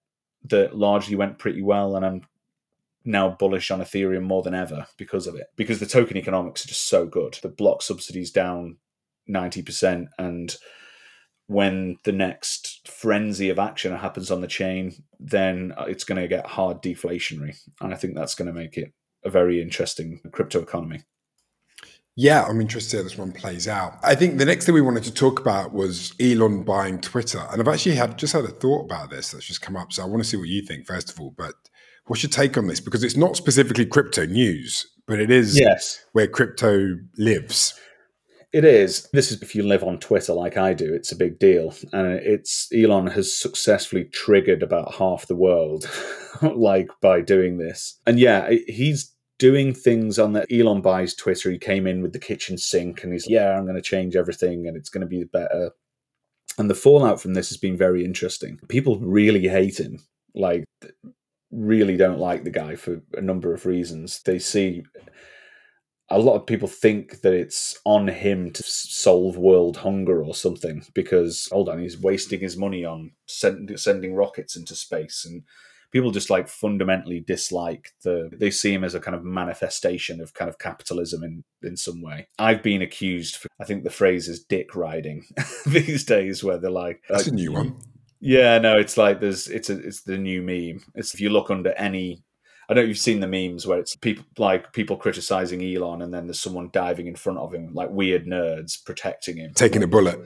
that 0.44 0.76
largely 0.76 1.14
went 1.14 1.38
pretty 1.38 1.62
well, 1.62 1.96
and 1.96 2.04
I'm 2.04 2.22
now 3.04 3.30
bullish 3.30 3.70
on 3.70 3.80
Ethereum 3.80 4.22
more 4.22 4.42
than 4.42 4.54
ever 4.54 4.86
because 4.96 5.26
of 5.26 5.34
it. 5.34 5.46
Because 5.56 5.80
the 5.80 5.86
token 5.86 6.16
economics 6.16 6.64
are 6.64 6.68
just 6.68 6.88
so 6.88 7.06
good. 7.06 7.38
The 7.42 7.48
block 7.48 7.82
subsidies 7.82 8.30
down 8.30 8.78
90%, 9.28 10.06
and 10.18 10.56
when 11.46 11.98
the 12.04 12.12
next 12.12 12.88
frenzy 12.88 13.50
of 13.50 13.58
action 13.58 13.94
happens 13.94 14.30
on 14.30 14.40
the 14.40 14.46
chain, 14.46 14.94
then 15.20 15.74
it's 15.80 16.04
going 16.04 16.20
to 16.20 16.28
get 16.28 16.46
hard 16.46 16.82
deflationary. 16.82 17.56
And 17.80 17.92
I 17.92 17.96
think 17.96 18.14
that's 18.14 18.34
going 18.34 18.46
to 18.46 18.54
make 18.54 18.76
it 18.76 18.92
a 19.24 19.30
very 19.30 19.60
interesting 19.60 20.20
crypto 20.32 20.60
economy. 20.60 21.02
Yeah, 22.14 22.44
I'm 22.44 22.60
interested 22.60 22.98
how 22.98 23.02
this 23.02 23.16
one 23.16 23.32
plays 23.32 23.66
out. 23.66 23.94
I 24.02 24.14
think 24.14 24.38
the 24.38 24.44
next 24.44 24.66
thing 24.66 24.74
we 24.74 24.82
wanted 24.82 25.04
to 25.04 25.14
talk 25.14 25.40
about 25.40 25.72
was 25.72 26.14
Elon 26.20 26.62
buying 26.62 27.00
Twitter. 27.00 27.42
And 27.50 27.60
I've 27.60 27.68
actually 27.68 27.94
had 27.94 28.18
just 28.18 28.34
had 28.34 28.44
a 28.44 28.48
thought 28.48 28.84
about 28.84 29.10
this 29.10 29.30
that's 29.30 29.46
just 29.46 29.62
come 29.62 29.76
up. 29.76 29.92
So 29.92 30.02
I 30.02 30.06
want 30.06 30.22
to 30.22 30.28
see 30.28 30.36
what 30.36 30.48
you 30.48 30.62
think, 30.62 30.86
first 30.86 31.10
of 31.10 31.18
all. 31.20 31.34
But 31.36 31.54
what's 32.06 32.22
your 32.22 32.30
take 32.30 32.56
on 32.56 32.66
this? 32.66 32.80
Because 32.80 33.04
it's 33.04 33.16
not 33.16 33.36
specifically 33.36 33.86
crypto 33.86 34.26
news, 34.26 34.86
but 35.06 35.18
it 35.18 35.30
is 35.30 35.58
yes. 35.58 36.04
where 36.12 36.26
crypto 36.26 36.96
lives. 37.16 37.74
It 38.52 38.66
is. 38.66 39.08
This 39.14 39.32
is 39.32 39.40
if 39.40 39.54
you 39.54 39.62
live 39.62 39.82
on 39.82 39.98
Twitter 39.98 40.34
like 40.34 40.58
I 40.58 40.74
do, 40.74 40.92
it's 40.92 41.10
a 41.10 41.16
big 41.16 41.38
deal. 41.38 41.74
And 41.92 42.12
it's 42.12 42.68
Elon 42.74 43.06
has 43.08 43.34
successfully 43.34 44.04
triggered 44.04 44.62
about 44.62 44.94
half 44.94 45.26
the 45.26 45.36
world 45.36 45.88
like 46.42 46.88
by 47.00 47.22
doing 47.22 47.56
this. 47.56 47.98
And 48.06 48.18
yeah, 48.18 48.50
he's 48.66 49.10
doing 49.38 49.72
things 49.72 50.18
on 50.18 50.34
the 50.34 50.46
Elon 50.54 50.82
buys 50.82 51.14
Twitter. 51.14 51.50
He 51.50 51.58
came 51.58 51.86
in 51.86 52.02
with 52.02 52.12
the 52.12 52.18
kitchen 52.18 52.58
sink 52.58 53.02
and 53.02 53.12
he's 53.14 53.28
yeah, 53.28 53.56
I'm 53.56 53.64
going 53.64 53.74
to 53.74 53.82
change 53.82 54.16
everything 54.16 54.66
and 54.66 54.76
it's 54.76 54.90
going 54.90 55.00
to 55.00 55.06
be 55.06 55.24
better. 55.24 55.70
And 56.58 56.68
the 56.68 56.74
fallout 56.74 57.22
from 57.22 57.32
this 57.32 57.48
has 57.48 57.56
been 57.56 57.78
very 57.78 58.04
interesting. 58.04 58.60
People 58.68 58.98
really 58.98 59.48
hate 59.48 59.80
him. 59.80 59.98
Like 60.34 60.64
really 61.52 61.96
don't 61.96 62.18
like 62.18 62.44
the 62.44 62.50
guy 62.50 62.76
for 62.76 63.02
a 63.14 63.20
number 63.20 63.52
of 63.52 63.66
reasons. 63.66 64.22
They 64.22 64.38
see 64.38 64.84
a 66.12 66.18
lot 66.18 66.36
of 66.36 66.46
people 66.46 66.68
think 66.68 67.22
that 67.22 67.32
it's 67.32 67.78
on 67.84 68.08
him 68.08 68.50
to 68.50 68.62
solve 68.62 69.36
world 69.36 69.78
hunger 69.78 70.22
or 70.22 70.34
something 70.34 70.84
because 70.94 71.48
hold 71.50 71.68
on 71.68 71.78
he's 71.78 71.98
wasting 71.98 72.40
his 72.40 72.56
money 72.56 72.84
on 72.84 73.12
send, 73.26 73.78
sending 73.80 74.14
rockets 74.14 74.54
into 74.54 74.74
space 74.74 75.24
and 75.24 75.42
people 75.90 76.10
just 76.10 76.28
like 76.28 76.48
fundamentally 76.48 77.20
dislike 77.20 77.92
the 78.02 78.30
they 78.38 78.50
see 78.50 78.74
him 78.74 78.84
as 78.84 78.94
a 78.94 79.00
kind 79.00 79.14
of 79.14 79.24
manifestation 79.24 80.20
of 80.20 80.34
kind 80.34 80.48
of 80.48 80.58
capitalism 80.58 81.22
in 81.22 81.44
in 81.62 81.76
some 81.76 82.02
way 82.02 82.26
i've 82.38 82.62
been 82.62 82.82
accused 82.82 83.36
for 83.36 83.48
i 83.60 83.64
think 83.64 83.82
the 83.82 83.90
phrase 83.90 84.28
is 84.28 84.44
dick 84.44 84.74
riding 84.74 85.24
these 85.66 86.04
days 86.04 86.44
where 86.44 86.58
they're 86.58 86.70
like 86.70 87.02
that's 87.08 87.24
like, 87.24 87.32
a 87.32 87.34
new 87.34 87.52
one 87.52 87.76
yeah 88.22 88.56
no 88.58 88.78
it's 88.78 88.96
like 88.96 89.20
there's 89.20 89.48
it's 89.48 89.68
a 89.68 89.78
it's 89.78 90.02
the 90.02 90.16
new 90.16 90.40
meme 90.40 90.82
it's 90.94 91.12
if 91.12 91.20
you 91.20 91.28
look 91.28 91.50
under 91.50 91.72
any 91.72 92.22
I 92.70 92.74
know 92.74 92.80
you've 92.80 92.96
seen 92.96 93.20
the 93.20 93.26
memes 93.26 93.66
where 93.66 93.78
it's 93.78 93.96
people 93.96 94.24
like 94.38 94.72
people 94.72 94.96
criticizing 94.96 95.62
Elon, 95.62 96.00
and 96.00 96.14
then 96.14 96.26
there's 96.26 96.40
someone 96.40 96.70
diving 96.72 97.06
in 97.06 97.16
front 97.16 97.38
of 97.38 97.52
him, 97.52 97.74
like 97.74 97.90
weird 97.90 98.24
nerds 98.24 98.82
protecting 98.82 99.36
him, 99.36 99.52
taking 99.52 99.82
a 99.82 99.86
bullet, 99.86 100.18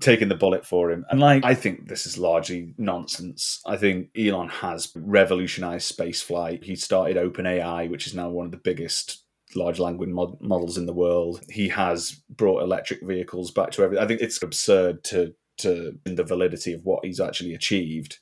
taking 0.00 0.28
the 0.28 0.36
bullet 0.36 0.64
for 0.64 0.90
him. 0.90 1.04
And 1.10 1.20
like, 1.20 1.44
I 1.44 1.54
think 1.54 1.88
this 1.88 2.06
is 2.06 2.18
largely 2.18 2.74
nonsense. 2.78 3.60
I 3.66 3.76
think 3.76 4.08
Elon 4.16 4.48
has 4.48 4.92
revolutionized 4.94 5.96
spaceflight. 5.96 6.62
He 6.62 6.76
started 6.76 7.16
OpenAI, 7.16 7.90
which 7.90 8.06
is 8.06 8.14
now 8.14 8.28
one 8.28 8.46
of 8.46 8.52
the 8.52 8.58
biggest 8.58 9.24
large 9.54 9.78
language 9.78 10.08
mod- 10.08 10.40
models 10.40 10.78
in 10.78 10.86
the 10.86 10.94
world. 10.94 11.42
He 11.50 11.68
has 11.68 12.22
brought 12.30 12.62
electric 12.62 13.02
vehicles 13.02 13.50
back 13.50 13.70
to 13.72 13.82
everything. 13.82 14.04
I 14.04 14.06
think 14.06 14.20
it's 14.20 14.42
absurd 14.42 15.04
to 15.04 15.34
to 15.62 15.98
in 16.06 16.16
the 16.16 16.24
validity 16.24 16.72
of 16.72 16.84
what 16.84 17.04
he's 17.04 17.20
actually 17.20 17.54
achieved 17.54 18.18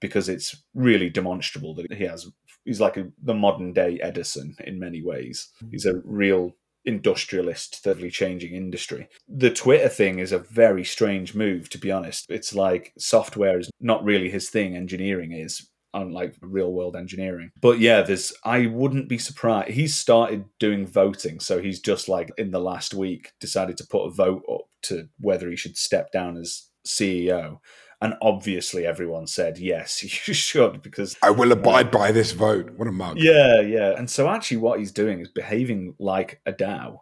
because 0.00 0.28
it's 0.28 0.62
really 0.74 1.08
demonstrable 1.08 1.74
that 1.74 1.92
he 1.92 2.04
has 2.04 2.26
he's 2.64 2.80
like 2.80 2.96
a, 2.96 3.06
the 3.22 3.34
modern 3.34 3.72
day 3.72 3.98
Edison 4.02 4.56
in 4.64 4.78
many 4.78 5.02
ways. 5.02 5.48
Mm. 5.62 5.68
He's 5.70 5.86
a 5.86 6.00
real 6.04 6.52
industrialist, 6.84 7.76
thoroughly 7.82 8.10
changing 8.10 8.54
industry. 8.54 9.08
The 9.28 9.50
Twitter 9.50 9.88
thing 9.88 10.18
is 10.18 10.32
a 10.32 10.38
very 10.38 10.84
strange 10.84 11.34
move, 11.34 11.68
to 11.70 11.78
be 11.78 11.90
honest. 11.90 12.26
It's 12.28 12.54
like 12.54 12.92
software 12.98 13.58
is 13.58 13.70
not 13.80 14.04
really 14.04 14.30
his 14.30 14.50
thing, 14.50 14.76
engineering 14.76 15.32
is. 15.32 15.68
Unlike 15.94 16.36
real 16.42 16.74
world 16.74 16.94
engineering. 16.94 17.52
But 17.58 17.78
yeah, 17.78 18.02
there's 18.02 18.34
I 18.44 18.66
wouldn't 18.66 19.08
be 19.08 19.16
surprised. 19.16 19.70
He's 19.70 19.96
started 19.96 20.44
doing 20.58 20.86
voting. 20.86 21.40
So 21.40 21.62
he's 21.62 21.80
just 21.80 22.06
like 22.06 22.30
in 22.36 22.50
the 22.50 22.60
last 22.60 22.92
week 22.92 23.32
decided 23.40 23.78
to 23.78 23.86
put 23.86 24.04
a 24.04 24.10
vote 24.10 24.42
up 24.52 24.66
to 24.82 25.08
whether 25.20 25.48
he 25.48 25.56
should 25.56 25.78
step 25.78 26.12
down 26.12 26.36
as 26.36 26.68
CEO. 26.86 27.60
And 28.00 28.14
obviously, 28.20 28.86
everyone 28.86 29.26
said, 29.26 29.58
yes, 29.58 30.02
you 30.28 30.34
should, 30.34 30.82
because. 30.82 31.16
I 31.22 31.30
will 31.30 31.52
abide 31.52 31.88
uh, 31.88 31.98
by 31.98 32.12
this 32.12 32.32
vote. 32.32 32.70
What 32.76 32.88
a 32.88 32.92
mug. 32.92 33.18
Yeah, 33.18 33.60
yeah. 33.60 33.94
And 33.96 34.10
so, 34.10 34.28
actually, 34.28 34.58
what 34.58 34.78
he's 34.78 34.92
doing 34.92 35.20
is 35.20 35.28
behaving 35.28 35.94
like 35.98 36.40
a 36.46 36.52
DAO, 36.52 36.98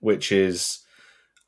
which 0.00 0.32
is. 0.32 0.80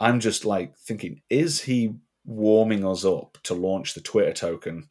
I'm 0.03 0.19
just 0.19 0.47
like 0.47 0.79
thinking, 0.79 1.21
is 1.29 1.61
he 1.61 1.93
warming 2.25 2.87
us 2.87 3.05
up 3.05 3.37
to 3.43 3.53
launch 3.53 3.93
the 3.93 4.01
Twitter 4.01 4.33
token 4.33 4.89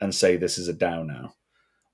and 0.00 0.14
say 0.14 0.36
this 0.36 0.56
is 0.56 0.66
a 0.66 0.72
DAO 0.72 1.04
now? 1.06 1.34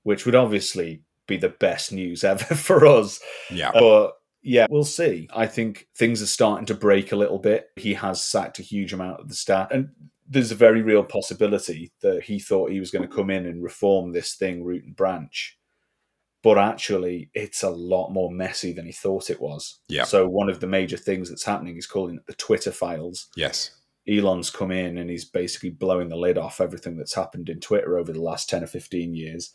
Which 0.03 0.25
would 0.25 0.35
obviously 0.35 1.03
be 1.27 1.37
the 1.37 1.49
best 1.49 1.91
news 1.91 2.23
ever 2.23 2.55
for 2.55 2.85
us. 2.85 3.19
Yeah. 3.51 3.71
But 3.73 4.13
yeah, 4.41 4.67
we'll 4.69 4.83
see. 4.83 5.29
I 5.33 5.47
think 5.47 5.87
things 5.95 6.21
are 6.21 6.27
starting 6.27 6.65
to 6.67 6.73
break 6.73 7.11
a 7.11 7.15
little 7.15 7.39
bit. 7.39 7.67
He 7.75 7.93
has 7.93 8.23
sacked 8.23 8.59
a 8.59 8.63
huge 8.63 8.93
amount 8.93 9.21
of 9.21 9.29
the 9.29 9.35
staff. 9.35 9.69
And 9.71 9.89
there's 10.33 10.51
a 10.51 10.55
very 10.55 10.81
real 10.81 11.03
possibility 11.03 11.91
that 12.01 12.23
he 12.23 12.39
thought 12.39 12.71
he 12.71 12.79
was 12.79 12.91
going 12.91 13.07
to 13.07 13.15
come 13.15 13.29
in 13.29 13.45
and 13.45 13.63
reform 13.63 14.11
this 14.11 14.33
thing 14.33 14.63
root 14.63 14.83
and 14.83 14.95
branch. 14.95 15.57
But 16.41 16.57
actually 16.57 17.29
it's 17.33 17.63
a 17.63 17.69
lot 17.69 18.09
more 18.09 18.31
messy 18.31 18.73
than 18.73 18.85
he 18.85 18.91
thought 18.91 19.29
it 19.29 19.39
was. 19.39 19.79
Yeah. 19.87 20.03
So 20.03 20.27
one 20.27 20.49
of 20.49 20.59
the 20.59 20.67
major 20.67 20.97
things 20.97 21.29
that's 21.29 21.45
happening 21.45 21.77
is 21.77 21.87
calling 21.87 22.15
it 22.15 22.25
the 22.25 22.33
twitter 22.33 22.71
files. 22.71 23.27
Yes. 23.37 23.71
Elon's 24.09 24.49
come 24.49 24.71
in 24.71 24.97
and 24.97 25.09
he's 25.09 25.23
basically 25.23 25.69
blowing 25.69 26.09
the 26.09 26.17
lid 26.17 26.37
off 26.37 26.59
everything 26.59 26.97
that's 26.97 27.13
happened 27.13 27.47
in 27.47 27.59
twitter 27.59 27.97
over 27.97 28.11
the 28.11 28.21
last 28.21 28.49
10 28.49 28.63
or 28.63 28.67
15 28.67 29.13
years. 29.13 29.51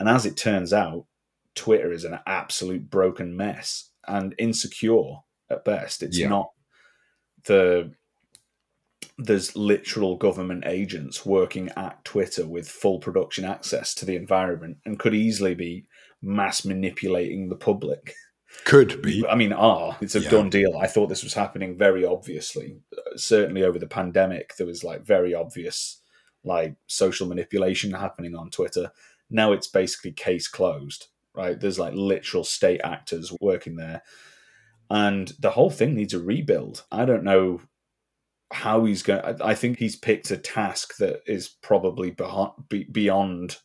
And 0.00 0.08
as 0.08 0.26
it 0.26 0.36
turns 0.36 0.72
out 0.72 1.04
twitter 1.54 1.92
is 1.92 2.04
an 2.04 2.18
absolute 2.26 2.90
broken 2.90 3.36
mess 3.36 3.90
and 4.08 4.34
insecure 4.38 5.18
at 5.50 5.64
best. 5.64 6.02
It's 6.02 6.18
yeah. 6.18 6.28
not 6.28 6.50
the 7.44 7.92
there's 9.18 9.56
literal 9.56 10.16
government 10.16 10.64
agents 10.66 11.26
working 11.26 11.70
at 11.76 12.04
Twitter 12.04 12.46
with 12.46 12.68
full 12.68 12.98
production 12.98 13.44
access 13.44 13.94
to 13.94 14.04
the 14.04 14.16
environment 14.16 14.78
and 14.84 14.98
could 14.98 15.14
easily 15.14 15.54
be 15.54 15.86
mass 16.22 16.64
manipulating 16.64 17.48
the 17.48 17.56
public. 17.56 18.14
Could 18.64 19.02
be. 19.02 19.26
I 19.26 19.34
mean, 19.34 19.52
are. 19.52 19.96
It's 20.00 20.14
a 20.14 20.20
yeah. 20.20 20.30
done 20.30 20.50
deal. 20.50 20.78
I 20.78 20.86
thought 20.86 21.08
this 21.08 21.24
was 21.24 21.34
happening 21.34 21.76
very 21.76 22.04
obviously. 22.04 22.78
Uh, 22.96 23.16
certainly 23.16 23.62
over 23.62 23.78
the 23.78 23.86
pandemic, 23.86 24.56
there 24.56 24.66
was 24.66 24.82
like 24.82 25.04
very 25.04 25.34
obvious 25.34 26.00
like 26.44 26.76
social 26.86 27.26
manipulation 27.26 27.92
happening 27.92 28.34
on 28.34 28.50
Twitter. 28.50 28.92
Now 29.28 29.52
it's 29.52 29.66
basically 29.66 30.12
case 30.12 30.48
closed, 30.48 31.08
right? 31.34 31.58
There's 31.58 31.78
like 31.78 31.94
literal 31.94 32.44
state 32.44 32.80
actors 32.84 33.32
working 33.40 33.76
there. 33.76 34.02
And 34.88 35.32
the 35.40 35.50
whole 35.50 35.70
thing 35.70 35.94
needs 35.94 36.14
a 36.14 36.20
rebuild. 36.20 36.84
I 36.92 37.04
don't 37.04 37.24
know 37.24 37.60
how 38.52 38.84
he's 38.84 39.02
going. 39.02 39.40
I 39.42 39.54
think 39.54 39.78
he's 39.78 39.96
picked 39.96 40.30
a 40.30 40.36
task 40.36 40.96
that 40.98 41.20
is 41.26 41.48
probably 41.48 42.14
beyond 42.92 43.56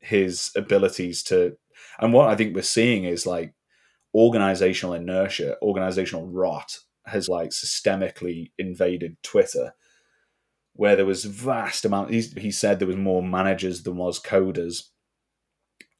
his 0.00 0.50
abilities 0.56 1.22
to. 1.24 1.56
And 1.98 2.12
what 2.12 2.28
I 2.28 2.36
think 2.36 2.54
we're 2.54 2.62
seeing 2.62 3.04
is 3.04 3.26
like 3.26 3.54
organizational 4.14 4.94
inertia, 4.94 5.56
organizational 5.60 6.26
rot 6.28 6.78
has 7.06 7.28
like 7.28 7.50
systemically 7.50 8.52
invaded 8.58 9.16
Twitter, 9.22 9.74
where 10.74 10.96
there 10.96 11.06
was 11.06 11.24
vast 11.24 11.84
amount. 11.84 12.10
he 12.10 12.50
said 12.50 12.78
there 12.78 12.88
was 12.88 12.96
more 12.96 13.22
managers 13.22 13.82
than 13.82 13.96
was 13.96 14.20
coders, 14.20 14.88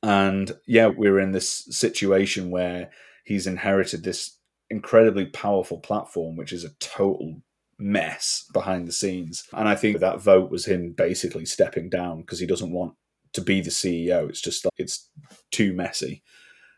and 0.03 0.57
yeah, 0.67 0.87
we're 0.87 1.21
in 1.21 1.33
this 1.33 1.67
situation 1.71 2.51
where 2.51 2.91
he's 3.25 3.47
inherited 3.47 4.03
this 4.03 4.39
incredibly 4.71 5.27
powerful 5.27 5.79
platform, 5.79 6.37
which 6.37 6.53
is 6.53 6.65
a 6.65 6.75
total 6.81 7.43
mess 7.79 8.45
behind 8.53 8.87
the 8.87 8.93
scenes. 8.93 9.45
And 9.53 9.69
I 9.69 9.75
think 9.75 9.99
that 9.99 10.21
vote 10.21 10.51
was 10.51 10.67
him 10.67 10.93
basically 10.97 11.45
stepping 11.47 11.89
down 11.91 12.21
because 12.21 12.41
he 12.41 12.47
doesn't 12.47 12.73
want 12.73 12.95
to 13.35 13.41
be 13.41 13.61
the 13.61 13.71
CEO. 13.71 14.29
It's 14.29 14.41
just 14.41 14.65
like, 14.65 14.73
it's 14.79 15.11
too 15.51 15.73
messy. 15.73 16.23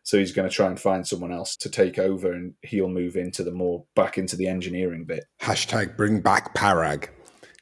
So 0.02 0.18
he's 0.18 0.32
going 0.32 0.48
to 0.48 0.54
try 0.54 0.68
and 0.68 0.78
find 0.78 1.06
someone 1.06 1.32
else 1.32 1.56
to 1.56 1.68
take 1.68 1.98
over, 1.98 2.32
and 2.32 2.54
he'll 2.62 2.88
move 2.88 3.16
into 3.16 3.42
the 3.42 3.50
more 3.50 3.84
back 3.96 4.18
into 4.18 4.36
the 4.36 4.46
engineering 4.46 5.04
bit. 5.04 5.24
Hashtag 5.42 5.96
bring 5.96 6.20
back 6.20 6.54
Parag. 6.54 7.08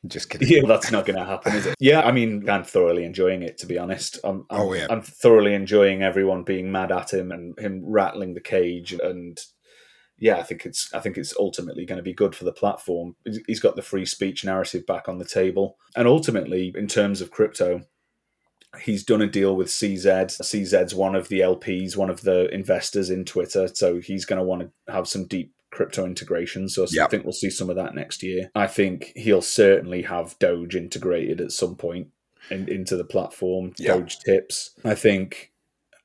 Just 0.06 0.28
kidding. 0.28 0.48
Yeah, 0.48 0.60
that's 0.66 0.92
not 0.92 1.06
going 1.06 1.18
to 1.18 1.24
happen, 1.24 1.54
is 1.54 1.64
it? 1.64 1.74
Yeah, 1.80 2.02
I 2.02 2.12
mean, 2.12 2.46
I'm 2.50 2.64
thoroughly 2.64 3.04
enjoying 3.04 3.42
it, 3.42 3.56
to 3.58 3.66
be 3.66 3.78
honest. 3.78 4.18
I'm, 4.22 4.44
I'm, 4.50 4.60
Oh, 4.60 4.72
yeah. 4.74 4.86
I'm 4.90 5.00
thoroughly 5.00 5.54
enjoying 5.54 6.02
everyone 6.02 6.44
being 6.44 6.70
mad 6.70 6.92
at 6.92 7.14
him 7.14 7.32
and 7.32 7.58
him 7.58 7.82
rattling 7.82 8.34
the 8.34 8.42
cage. 8.42 8.92
And 8.92 9.40
yeah, 10.18 10.36
I 10.36 10.42
think 10.42 10.64
it's 10.64 10.92
I 10.94 11.00
think 11.00 11.18
it's 11.18 11.34
ultimately 11.38 11.84
going 11.84 11.96
to 11.96 12.02
be 12.02 12.12
good 12.12 12.34
for 12.34 12.44
the 12.44 12.52
platform. 12.52 13.16
He's 13.46 13.60
got 13.60 13.76
the 13.76 13.82
free 13.82 14.06
speech 14.06 14.44
narrative 14.44 14.86
back 14.86 15.08
on 15.08 15.18
the 15.18 15.24
table, 15.24 15.76
and 15.96 16.06
ultimately, 16.06 16.72
in 16.76 16.86
terms 16.86 17.20
of 17.20 17.30
crypto, 17.30 17.82
he's 18.80 19.04
done 19.04 19.22
a 19.22 19.26
deal 19.26 19.56
with 19.56 19.68
CZ. 19.68 20.40
CZ's 20.40 20.94
one 20.94 21.14
of 21.14 21.28
the 21.28 21.40
LPs, 21.40 21.96
one 21.96 22.10
of 22.10 22.22
the 22.22 22.48
investors 22.54 23.10
in 23.10 23.24
Twitter, 23.24 23.68
so 23.68 24.00
he's 24.00 24.24
going 24.24 24.38
to 24.38 24.44
want 24.44 24.62
to 24.62 24.92
have 24.92 25.08
some 25.08 25.26
deep 25.26 25.52
crypto 25.70 26.04
integration. 26.04 26.68
So 26.68 26.84
I 26.84 27.06
think 27.08 27.24
we'll 27.24 27.32
see 27.32 27.50
some 27.50 27.68
of 27.68 27.76
that 27.76 27.94
next 27.94 28.22
year. 28.22 28.50
I 28.54 28.68
think 28.68 29.12
he'll 29.16 29.42
certainly 29.42 30.02
have 30.02 30.38
Doge 30.38 30.76
integrated 30.76 31.40
at 31.40 31.50
some 31.50 31.74
point 31.74 32.08
in, 32.50 32.68
into 32.68 32.96
the 32.96 33.04
platform. 33.04 33.72
Yeah. 33.78 33.94
Doge 33.94 34.18
tips, 34.20 34.70
I 34.84 34.94
think, 34.94 35.52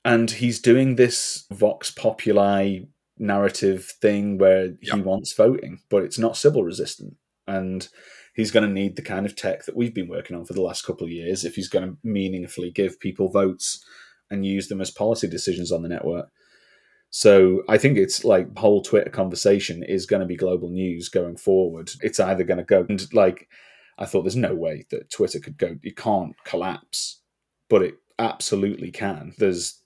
and 0.03 0.31
he's 0.31 0.59
doing 0.59 0.95
this 0.95 1.45
Vox 1.51 1.91
Populi 1.91 2.79
narrative 3.19 3.85
thing 4.01 4.37
where 4.37 4.69
he 4.81 4.87
Yep. 4.87 5.05
wants 5.05 5.33
voting, 5.33 5.79
but 5.89 6.03
it's 6.03 6.17
not 6.19 6.37
Sybil 6.37 6.63
resistant, 6.63 7.15
and 7.47 7.87
he's 8.35 8.51
going 8.51 8.65
to 8.67 8.73
need 8.73 8.95
the 8.95 9.01
kind 9.01 9.25
of 9.25 9.35
tech 9.35 9.65
that 9.65 9.75
we've 9.75 9.93
been 9.93 10.07
working 10.07 10.35
on 10.35 10.45
for 10.45 10.53
the 10.53 10.61
last 10.61 10.85
couple 10.85 11.05
of 11.05 11.11
years 11.11 11.43
if 11.43 11.55
he's 11.55 11.67
going 11.67 11.87
to 11.89 11.97
meaningfully 12.03 12.71
give 12.71 12.99
people 12.99 13.29
votes 13.29 13.83
and 14.31 14.45
use 14.45 14.67
them 14.67 14.79
as 14.81 14.91
policy 14.91 15.27
decisions 15.27 15.71
on 15.71 15.81
the 15.81 15.89
network. 15.89 16.29
So 17.09 17.63
I 17.67 17.77
think 17.77 17.97
it's 17.97 18.23
like 18.23 18.55
whole 18.57 18.81
Twitter 18.81 19.09
conversation 19.09 19.83
is 19.83 20.05
going 20.05 20.19
to 20.19 20.27
be 20.27 20.35
global 20.35 20.69
news 20.69 21.09
going 21.09 21.37
forward. 21.37 21.89
It's 22.01 22.19
either 22.19 22.43
going 22.43 22.59
to 22.59 22.63
go 22.63 22.85
and 22.87 23.11
like 23.13 23.47
I 23.97 24.05
thought 24.05 24.21
there's 24.21 24.35
no 24.35 24.55
way 24.55 24.85
that 24.91 25.09
Twitter 25.11 25.39
could 25.39 25.57
go 25.57 25.75
it 25.83 25.97
can't 25.97 26.35
collapse, 26.45 27.21
but 27.67 27.81
it 27.81 27.95
absolutely 28.19 28.91
can. 28.91 29.33
There's 29.39 29.81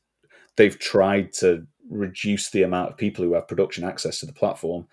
they've 0.58 0.78
tried 0.78 1.32
to 1.34 1.66
reduce 1.90 2.50
the 2.50 2.64
amount 2.64 2.92
of 2.92 2.98
people 2.98 3.24
who 3.24 3.34
have 3.34 3.48
production 3.48 3.84
access 3.84 4.20
to 4.20 4.26
the 4.26 4.34
platform 4.34 4.88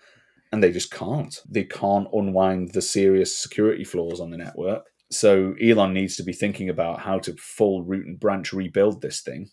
and 0.51 0.61
they 0.61 0.71
just 0.71 0.91
can't. 0.91 1.39
They 1.49 1.63
can't 1.63 2.07
unwind 2.11 2.73
the 2.73 2.81
serious 2.81 3.37
security 3.37 3.83
flaws 3.83 4.19
on 4.19 4.31
the 4.31 4.37
network. 4.37 4.87
So 5.09 5.55
Elon 5.61 5.93
needs 5.93 6.15
to 6.17 6.23
be 6.23 6.33
thinking 6.33 6.69
about 6.69 6.99
how 6.99 7.19
to 7.19 7.35
full 7.37 7.83
root 7.83 8.05
and 8.05 8.19
branch 8.19 8.53
rebuild 8.53 9.01
this 9.01 9.21
thing. 9.21 9.49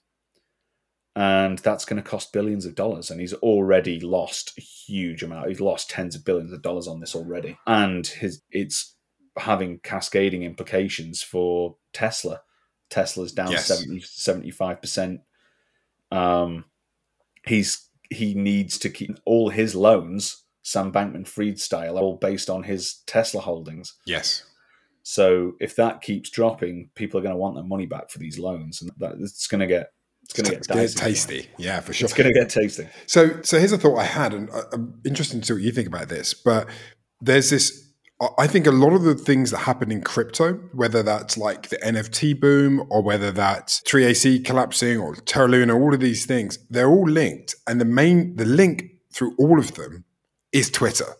And 1.14 1.58
that's 1.58 1.84
going 1.84 2.00
to 2.00 2.08
cost 2.08 2.32
billions 2.32 2.64
of 2.64 2.76
dollars. 2.76 3.10
And 3.10 3.20
he's 3.20 3.34
already 3.34 3.98
lost 3.98 4.52
a 4.56 4.60
huge 4.60 5.22
amount. 5.22 5.48
He's 5.48 5.60
lost 5.60 5.90
tens 5.90 6.14
of 6.14 6.24
billions 6.24 6.52
of 6.52 6.62
dollars 6.62 6.86
on 6.86 7.00
this 7.00 7.14
already. 7.14 7.58
And 7.66 8.06
his 8.06 8.42
it's 8.50 8.94
having 9.36 9.80
cascading 9.80 10.42
implications 10.42 11.22
for 11.22 11.76
Tesla. 11.92 12.40
Tesla's 12.90 13.32
down 13.32 13.50
Yes. 13.50 13.66
70, 13.66 14.00
75%. 14.00 15.20
Um, 16.10 16.64
he's 17.48 17.88
he 18.10 18.34
needs 18.34 18.78
to 18.78 18.90
keep 18.90 19.18
all 19.24 19.50
his 19.50 19.74
loans, 19.74 20.44
Sam 20.62 20.92
Bankman 20.92 21.26
Fried 21.26 21.60
style, 21.60 21.98
all 21.98 22.16
based 22.16 22.48
on 22.48 22.62
his 22.62 23.02
Tesla 23.06 23.40
holdings. 23.40 23.94
Yes. 24.06 24.44
So 25.02 25.54
if 25.60 25.76
that 25.76 26.02
keeps 26.02 26.30
dropping, 26.30 26.90
people 26.94 27.18
are 27.18 27.22
going 27.22 27.34
to 27.34 27.38
want 27.38 27.54
their 27.54 27.64
money 27.64 27.86
back 27.86 28.10
for 28.10 28.18
these 28.18 28.38
loans, 28.38 28.82
and 28.82 28.90
that, 28.98 29.16
it's 29.20 29.46
going 29.46 29.60
to 29.60 29.66
get 29.66 29.92
it's 30.22 30.34
going 30.34 30.44
to 30.44 30.50
get 30.50 30.58
It's 30.58 30.66
gonna 30.66 30.86
get 30.86 30.96
tasty. 30.96 31.48
Yeah, 31.56 31.80
for 31.80 31.94
sure. 31.94 32.04
It's 32.04 32.14
going 32.14 32.32
to 32.32 32.38
get 32.38 32.50
tasty. 32.50 32.86
So, 33.06 33.40
so 33.42 33.58
here's 33.58 33.72
a 33.72 33.78
thought 33.78 33.96
I 33.96 34.04
had, 34.04 34.34
and 34.34 34.50
I'm 34.72 35.00
interested 35.06 35.40
to 35.40 35.46
see 35.46 35.52
what 35.54 35.62
you 35.62 35.72
think 35.72 35.88
about 35.88 36.08
this. 36.08 36.34
But 36.34 36.68
there's 37.20 37.48
this. 37.48 37.87
I- 38.20 38.46
think 38.48 38.66
a 38.66 38.72
lot 38.72 38.92
of 38.94 39.02
the 39.02 39.14
things 39.14 39.50
that 39.52 39.58
happen 39.58 39.92
in 39.92 40.00
crypto, 40.02 40.54
whether 40.72 41.02
that's 41.02 41.36
like 41.38 41.68
the 41.68 41.76
NFT 41.84 42.32
boom 42.38 42.84
or 42.90 43.02
whether 43.02 43.30
that's 43.30 43.80
3AC 43.82 44.40
collapsing 44.44 44.98
or 44.98 45.14
Terra 45.14 45.48
Luna, 45.48 45.78
all 45.78 45.94
of 45.94 46.00
these 46.00 46.26
things, 46.26 46.58
they're 46.68 46.88
all 46.90 47.08
linked, 47.08 47.54
and 47.66 47.80
the 47.80 47.84
main 47.84 48.34
the 48.36 48.44
link 48.44 48.90
through 49.14 49.34
all 49.38 49.58
of 49.58 49.74
them 49.74 50.04
is 50.52 50.70
Twitter. 50.70 51.14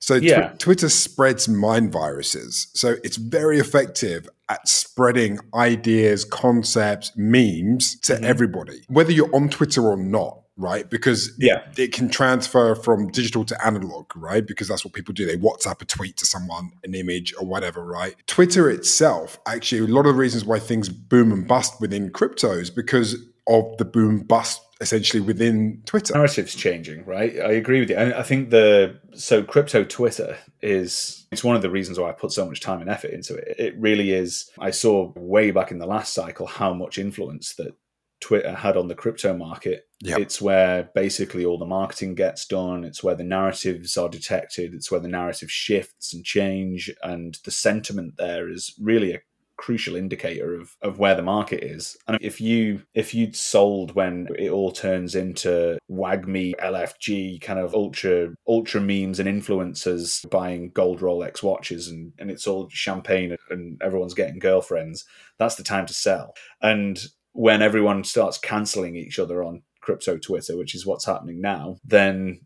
So 0.00 0.14
Yeah. 0.16 0.52
Twitter 0.58 0.88
spreads 0.88 1.48
mind 1.48 1.92
viruses. 1.92 2.68
So 2.74 2.96
it's 3.04 3.16
very 3.16 3.58
effective 3.60 4.28
at 4.48 4.66
spreading 4.66 5.38
ideas, 5.54 6.24
concepts, 6.24 7.12
memes 7.16 8.00
to 8.00 8.14
Mhm. 8.14 8.22
everybody, 8.22 8.82
whether 8.88 9.12
you're 9.12 9.34
on 9.34 9.48
Twitter 9.48 9.82
or 9.82 9.96
not, 9.96 10.41
right? 10.62 10.88
Because 10.88 11.32
Yeah. 11.38 11.62
it 11.76 11.92
can 11.92 12.08
transfer 12.08 12.74
from 12.74 13.08
digital 13.10 13.44
to 13.44 13.66
analog, 13.66 14.06
right? 14.16 14.46
Because 14.46 14.68
that's 14.68 14.84
what 14.84 14.94
people 14.94 15.12
do. 15.12 15.26
They 15.26 15.36
WhatsApp 15.36 15.82
a 15.82 15.84
tweet 15.84 16.16
to 16.18 16.26
someone, 16.26 16.70
an 16.84 16.94
image 16.94 17.34
or 17.38 17.46
whatever, 17.46 17.84
right? 17.84 18.14
Twitter 18.26 18.70
itself, 18.70 19.38
actually, 19.46 19.82
a 19.82 19.94
lot 19.94 20.06
of 20.06 20.14
the 20.14 20.20
reasons 20.20 20.44
why 20.44 20.58
things 20.58 20.88
boom 20.88 21.32
and 21.32 21.46
bust 21.46 21.80
within 21.80 22.10
crypto 22.10 22.52
is 22.52 22.70
because 22.70 23.16
of 23.48 23.76
the 23.78 23.84
boom 23.84 24.20
bust 24.20 24.62
essentially 24.80 25.20
within 25.20 25.80
Twitter. 25.84 26.14
narrative's 26.14 26.54
changing, 26.56 27.04
right? 27.04 27.34
I 27.40 27.52
agree 27.52 27.80
with 27.80 27.90
you. 27.90 27.96
And 27.96 28.14
I 28.14 28.22
think 28.22 28.50
the 28.50 28.98
so 29.14 29.42
crypto 29.42 29.84
Twitter 29.84 30.36
is 30.60 31.26
it's 31.30 31.44
one 31.44 31.54
of 31.56 31.62
the 31.62 31.70
reasons 31.70 31.98
why 31.98 32.08
I 32.08 32.12
put 32.12 32.32
so 32.32 32.46
much 32.46 32.60
time 32.60 32.80
and 32.80 32.90
effort 32.90 33.10
into 33.12 33.34
it. 33.34 33.54
It 33.58 33.74
really 33.78 34.12
is. 34.12 34.50
I 34.58 34.70
saw 34.70 35.12
way 35.16 35.50
back 35.52 35.70
in 35.70 35.78
the 35.78 35.86
last 35.86 36.14
cycle 36.14 36.46
how 36.46 36.74
much 36.74 36.98
influence 36.98 37.54
that 37.56 37.74
Twitter 38.22 38.54
had 38.54 38.76
on 38.76 38.88
the 38.88 38.94
crypto 38.94 39.36
market. 39.36 39.88
Yep. 40.00 40.20
It's 40.20 40.40
where 40.40 40.90
basically 40.94 41.44
all 41.44 41.58
the 41.58 41.66
marketing 41.66 42.14
gets 42.14 42.46
done. 42.46 42.84
It's 42.84 43.02
where 43.02 43.16
the 43.16 43.24
narratives 43.24 43.96
are 43.96 44.08
detected. 44.08 44.72
It's 44.74 44.90
where 44.90 45.00
the 45.00 45.08
narrative 45.08 45.50
shifts 45.50 46.14
and 46.14 46.24
change. 46.24 46.90
And 47.02 47.36
the 47.44 47.50
sentiment 47.50 48.14
there 48.16 48.48
is 48.48 48.74
really 48.80 49.12
a 49.12 49.20
crucial 49.56 49.94
indicator 49.94 50.54
of, 50.54 50.76
of 50.82 50.98
where 50.98 51.14
the 51.14 51.22
market 51.22 51.62
is. 51.62 51.96
And 52.08 52.18
if 52.20 52.40
you 52.40 52.82
if 52.94 53.12
you'd 53.12 53.36
sold 53.36 53.94
when 53.94 54.28
it 54.38 54.50
all 54.50 54.72
turns 54.72 55.14
into 55.14 55.78
WAGMI, 55.90 56.54
LFG, 56.56 57.40
kind 57.40 57.58
of 57.58 57.74
ultra 57.74 58.34
ultra 58.48 58.80
memes 58.80 59.20
and 59.20 59.28
influencers 59.28 60.28
buying 60.30 60.70
gold 60.70 61.00
Rolex 61.00 61.42
watches 61.42 61.88
and, 61.88 62.12
and 62.18 62.30
it's 62.30 62.46
all 62.46 62.68
champagne 62.70 63.36
and 63.50 63.80
everyone's 63.82 64.14
getting 64.14 64.38
girlfriends, 64.38 65.04
that's 65.38 65.56
the 65.56 65.64
time 65.64 65.86
to 65.86 65.94
sell. 65.94 66.34
And 66.60 67.00
when 67.32 67.62
everyone 67.62 68.04
starts 68.04 68.38
cancelling 68.38 68.96
each 68.96 69.18
other 69.18 69.42
on 69.42 69.62
crypto 69.80 70.18
Twitter, 70.18 70.56
which 70.56 70.74
is 70.74 70.86
what's 70.86 71.06
happening 71.06 71.40
now, 71.40 71.76
then 71.84 72.40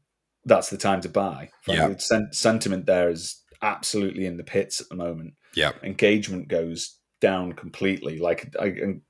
that's 0.44 0.70
the 0.70 0.76
time 0.76 1.00
to 1.02 1.08
buy. 1.08 1.50
Yeah. 1.66 1.96
Sen- 1.98 2.32
sentiment 2.32 2.86
there 2.86 3.10
is 3.10 3.42
absolutely 3.62 4.26
in 4.26 4.36
the 4.36 4.44
pits 4.44 4.80
at 4.80 4.88
the 4.88 4.94
moment 4.94 5.34
Yeah. 5.54 5.72
engagement 5.82 6.48
goes 6.48 6.98
down 7.20 7.52
completely. 7.54 8.18
Like 8.18 8.54
I 8.60 8.70
can 8.70 9.02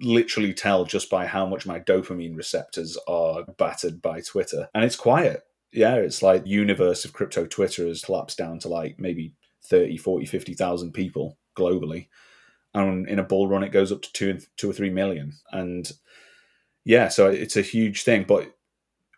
literally 0.00 0.54
tell 0.54 0.84
just 0.84 1.10
by 1.10 1.26
how 1.26 1.46
much 1.46 1.66
my 1.66 1.80
dopamine 1.80 2.36
receptors 2.36 2.96
are 3.06 3.44
battered 3.58 4.00
by 4.00 4.20
Twitter. 4.20 4.68
And 4.74 4.84
it's 4.84 4.96
quiet. 4.96 5.42
Yeah, 5.72 5.96
it's 5.96 6.22
like 6.22 6.46
universe 6.46 7.04
of 7.04 7.12
crypto 7.12 7.46
Twitter 7.46 7.86
has 7.86 8.02
collapsed 8.02 8.38
down 8.38 8.58
to 8.60 8.68
like 8.68 8.96
maybe 8.98 9.34
30, 9.66 9.96
40, 9.98 10.24
50,000 10.26 10.92
people 10.92 11.36
globally. 11.56 12.08
And 12.74 13.08
in 13.08 13.18
a 13.18 13.24
bull 13.24 13.48
run, 13.48 13.64
it 13.64 13.72
goes 13.72 13.90
up 13.90 14.02
to 14.02 14.12
two, 14.12 14.38
two 14.56 14.70
or 14.70 14.72
three 14.72 14.90
million. 14.90 15.32
And 15.52 15.90
yeah, 16.84 17.08
so 17.08 17.28
it's 17.28 17.56
a 17.56 17.62
huge 17.62 18.02
thing. 18.02 18.24
But 18.28 18.52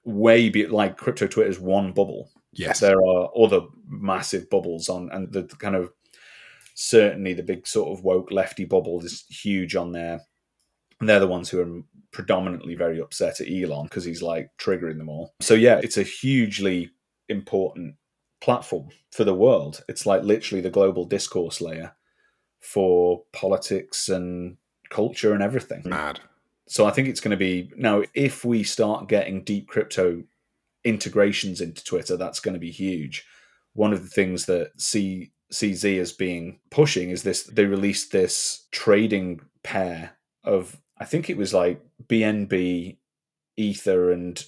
way 0.05 0.49
be 0.49 0.67
like 0.67 0.97
crypto 0.97 1.27
Twitter 1.27 1.51
is 1.51 1.61
one 1.61 1.93
bubble 1.93 2.31
Yes. 2.53 2.81
there 2.81 3.01
are 3.01 3.31
other 3.39 3.61
massive 3.87 4.51
bubbles 4.51 4.89
on 4.89 5.09
and 5.13 5.33
the 5.33 5.45
kind 5.45 5.77
of 5.77 5.93
certainly 6.75 7.33
the 7.33 7.43
big 7.43 7.67
sort 7.67 7.97
of 7.97 8.05
woke 8.05 8.31
lefty 8.33 8.65
bubble 8.65 9.05
is 9.05 9.25
huge 9.29 9.77
on 9.77 9.93
there 9.93 10.21
and 10.99 11.09
they're 11.09 11.21
the 11.21 11.29
ones 11.29 11.49
who 11.49 11.61
are 11.61 11.83
predominantly 12.13 12.75
very 12.75 13.01
upset 13.01 13.41
at 13.41 13.49
elon 13.49 13.85
because 13.85 14.05
he's 14.05 14.23
like 14.23 14.51
triggering 14.59 14.99
them 14.99 15.09
all 15.09 15.33
so 15.41 15.55
yeah 15.55 15.81
it's 15.83 15.97
a 15.97 16.03
hugely 16.03 16.91
important 17.29 17.95
platform 18.41 18.89
for 19.13 19.23
the 19.23 19.35
world 19.35 19.85
it's 19.89 20.07
like 20.07 20.23
literally 20.25 20.63
the 20.63 20.71
global 20.71 21.05
discourse 21.05 21.61
layer 21.61 21.95
for 22.61 23.23
politics 23.33 24.09
and 24.09 24.57
culture 24.91 25.33
and 25.33 25.43
everything 25.43 25.83
Mad. 25.85 26.21
so 26.67 26.85
I 26.85 26.91
think 26.91 27.09
it's 27.09 27.21
going 27.21 27.31
to 27.31 27.37
be 27.37 27.71
now 27.77 28.03
if 28.15 28.45
we 28.45 28.63
start 28.63 29.09
getting 29.09 29.45
deep 29.45 29.69
crypto 29.69 30.25
integrations 30.85 31.61
into 31.61 31.85
Twitter, 31.85 32.17
that's 32.17 32.41
going 32.41 32.55
to 32.55 32.61
be 32.61 32.71
huge. 32.71 33.27
One 33.75 33.93
of 33.93 34.03
the 34.03 34.09
things 34.09 34.47
that 34.47 34.73
C 34.81 35.33
CZ 35.53 35.85
is 35.85 36.13
being 36.13 36.61
pushing 36.71 37.11
is 37.11 37.23
this 37.23 37.45
they 37.45 37.65
released 37.65 38.13
this 38.13 38.67
trading 38.71 39.41
pair 39.63 40.13
of 40.45 40.81
I 40.99 41.05
think 41.05 41.31
it 41.31 41.37
was 41.37 41.55
like 41.55 41.81
BNB, 42.07 42.99
Ether 43.57 44.13
and 44.13 44.43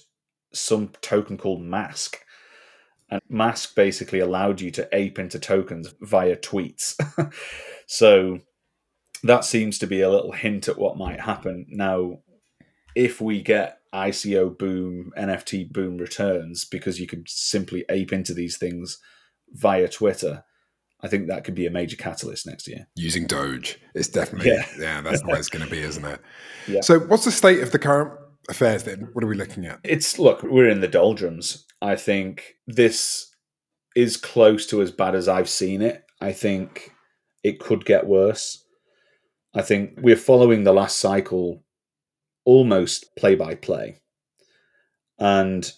some 0.53 0.89
token 1.01 1.37
called 1.37 1.61
Mask. 1.61 2.19
And 3.09 3.21
Mask 3.27 3.75
basically 3.75 4.19
allowed 4.19 4.61
you 4.61 4.71
to 4.71 4.87
ape 4.91 5.19
into 5.19 5.39
tokens 5.39 5.93
via 6.01 6.35
tweets. 6.35 6.95
so 7.87 8.39
that 9.23 9.45
seems 9.45 9.79
to 9.79 9.87
be 9.87 10.01
a 10.01 10.09
little 10.09 10.31
hint 10.31 10.67
at 10.67 10.77
what 10.77 10.97
might 10.97 11.21
happen. 11.21 11.65
Now, 11.69 12.19
if 12.95 13.21
we 13.21 13.41
get 13.41 13.79
ICO 13.93 14.57
boom, 14.57 15.11
NFT 15.17 15.71
boom 15.71 15.97
returns 15.97 16.65
because 16.65 16.99
you 16.99 17.07
could 17.07 17.29
simply 17.29 17.85
ape 17.89 18.11
into 18.11 18.33
these 18.33 18.57
things 18.57 18.99
via 19.51 19.87
Twitter, 19.87 20.43
I 21.01 21.07
think 21.07 21.27
that 21.27 21.43
could 21.43 21.55
be 21.55 21.65
a 21.65 21.71
major 21.71 21.95
catalyst 21.95 22.47
next 22.47 22.67
year. 22.67 22.87
Using 22.95 23.27
Doge. 23.27 23.79
It's 23.93 24.07
definitely, 24.07 24.51
yeah, 24.51 24.65
yeah 24.79 25.01
that's 25.01 25.21
the 25.21 25.27
way 25.27 25.37
it's 25.37 25.49
going 25.49 25.65
to 25.65 25.71
be, 25.71 25.79
isn't 25.79 26.05
it? 26.05 26.19
Yeah. 26.67 26.81
So, 26.81 26.99
what's 26.99 27.25
the 27.25 27.31
state 27.31 27.61
of 27.61 27.71
the 27.71 27.79
current 27.79 28.13
affairs 28.49 28.83
then? 28.83 29.09
What 29.13 29.23
are 29.23 29.27
we 29.27 29.35
looking 29.35 29.65
at? 29.65 29.79
It's, 29.83 30.17
look, 30.17 30.43
we're 30.43 30.69
in 30.69 30.81
the 30.81 30.87
doldrums. 30.87 31.65
I 31.81 31.95
think 31.95 32.55
this 32.67 33.29
is 33.95 34.17
close 34.17 34.65
to 34.67 34.81
as 34.81 34.91
bad 34.91 35.13
as 35.13 35.27
I've 35.27 35.49
seen 35.49 35.81
it. 35.81 36.05
I 36.21 36.31
think 36.31 36.92
it 37.43 37.59
could 37.59 37.85
get 37.85 38.07
worse. 38.07 38.63
I 39.53 39.61
think 39.61 39.99
we're 40.01 40.15
following 40.15 40.63
the 40.63 40.73
last 40.73 40.99
cycle 40.99 41.63
almost 42.45 43.15
play 43.15 43.35
by 43.35 43.55
play. 43.55 44.01
And 45.19 45.71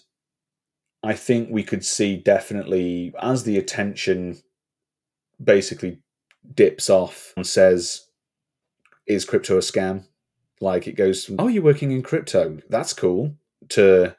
I 1.02 1.14
think 1.14 1.50
we 1.50 1.62
could 1.62 1.84
see 1.84 2.16
definitely 2.16 3.12
as 3.20 3.44
the 3.44 3.58
attention 3.58 4.38
basically 5.42 5.98
dips 6.54 6.88
off 6.88 7.32
and 7.36 7.46
says, 7.46 8.06
Is 9.06 9.24
crypto 9.24 9.56
a 9.56 9.60
scam? 9.60 10.06
Like 10.60 10.86
it 10.86 10.96
goes 10.96 11.24
from, 11.24 11.36
Oh, 11.38 11.48
you're 11.48 11.62
working 11.62 11.92
in 11.92 12.02
crypto. 12.02 12.58
That's 12.70 12.92
cool. 12.92 13.34
To 13.70 14.16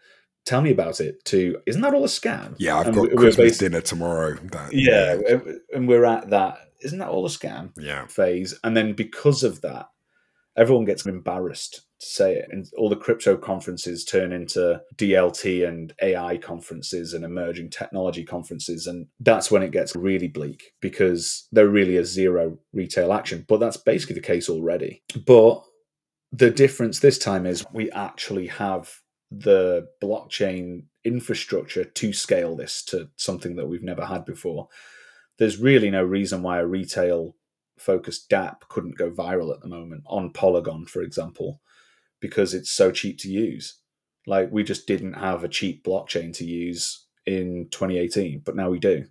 tell 0.48 0.62
me 0.62 0.72
about 0.72 1.02
it 1.02 1.24
to 1.26 1.62
isn't 1.66 1.82
that 1.82 1.94
all 1.94 2.06
a 2.06 2.08
scam 2.08 2.56
yeah 2.58 2.78
i've 2.78 2.88
and 2.88 2.96
got 2.96 3.12
christmas 3.18 3.58
dinner 3.58 3.82
tomorrow 3.82 4.34
that, 4.44 4.72
yeah, 4.72 5.18
yeah 5.28 5.40
and 5.74 5.90
we're 5.90 6.06
at 6.06 6.30
that 6.30 6.67
isn't 6.82 7.00
that 7.00 7.10
all 7.10 7.26
a 7.26 7.30
scam 7.30 7.72
yeah 7.78 8.06
phase 8.08 8.58
and 8.64 8.76
then 8.76 8.94
because 8.94 9.44
of 9.44 9.62
that 9.62 9.88
everyone 10.58 10.86
gets 10.86 11.06
embarrassed 11.06 11.84
to 12.00 12.06
say 12.06 12.36
it. 12.36 12.48
And 12.52 12.68
all 12.78 12.90
the 12.90 12.96
crypto 12.96 13.38
conferences 13.38 14.04
turn 14.04 14.34
into 14.34 14.82
DLT 14.96 15.68
and 15.68 15.94
AI 16.02 16.38
conferences 16.38 17.14
and 17.14 17.24
emerging 17.24 17.70
technology 17.70 18.24
conferences. 18.24 18.88
And 18.88 19.08
that's 19.20 19.52
when 19.52 19.64
it 19.64 19.72
gets 19.72 19.96
really 19.96 20.28
bleak 20.28 20.74
because 20.82 21.48
there 21.52 21.68
really 21.68 21.96
is 21.96 22.12
zero 22.12 22.58
retail 22.74 23.14
action. 23.14 23.46
But 23.48 23.60
that's 23.60 23.78
basically 23.78 24.16
the 24.16 24.22
case 24.22 24.50
already. 24.50 25.04
But 25.26 25.64
the 26.32 26.52
difference 26.52 27.00
this 27.00 27.20
time 27.20 27.46
is 27.46 27.66
we 27.72 27.90
actually 27.92 28.48
have 28.48 28.94
the 29.32 29.88
blockchain 30.02 30.84
infrastructure 31.04 31.84
to 31.84 32.14
scale 32.14 32.56
this 32.56 32.84
to 32.84 33.10
something 33.16 33.56
that 33.56 33.68
we've 33.68 33.84
never 33.84 34.06
had 34.06 34.26
before. 34.26 34.68
There's 35.38 35.60
really 35.60 35.90
no 35.90 36.04
reason 36.04 36.42
why 36.42 36.60
a 36.60 36.66
retail 36.66 37.36
focused 37.78 38.30
dApp 38.30 38.62
couldn't 38.70 38.98
go 38.98 39.12
viral 39.12 39.54
at 39.54 39.62
the 39.62 39.68
moment 39.68 40.04
on 40.08 40.32
Polygon, 40.32 40.86
for 40.86 41.02
example, 41.02 41.62
because 42.20 42.54
it's 42.54 42.72
so 42.72 42.92
cheap 42.92 43.20
to 43.20 43.30
use. 43.30 43.80
Like 44.26 44.52
we 44.52 44.64
just 44.64 44.88
didn't 44.88 45.14
have 45.14 45.44
a 45.44 45.50
cheap 45.50 45.86
blockchain 45.86 46.34
to 46.34 46.46
use 46.46 47.06
in 47.26 47.68
2018, 47.72 48.42
but 48.44 48.56
now 48.56 48.70
we 48.70 48.80
do. 48.80 49.06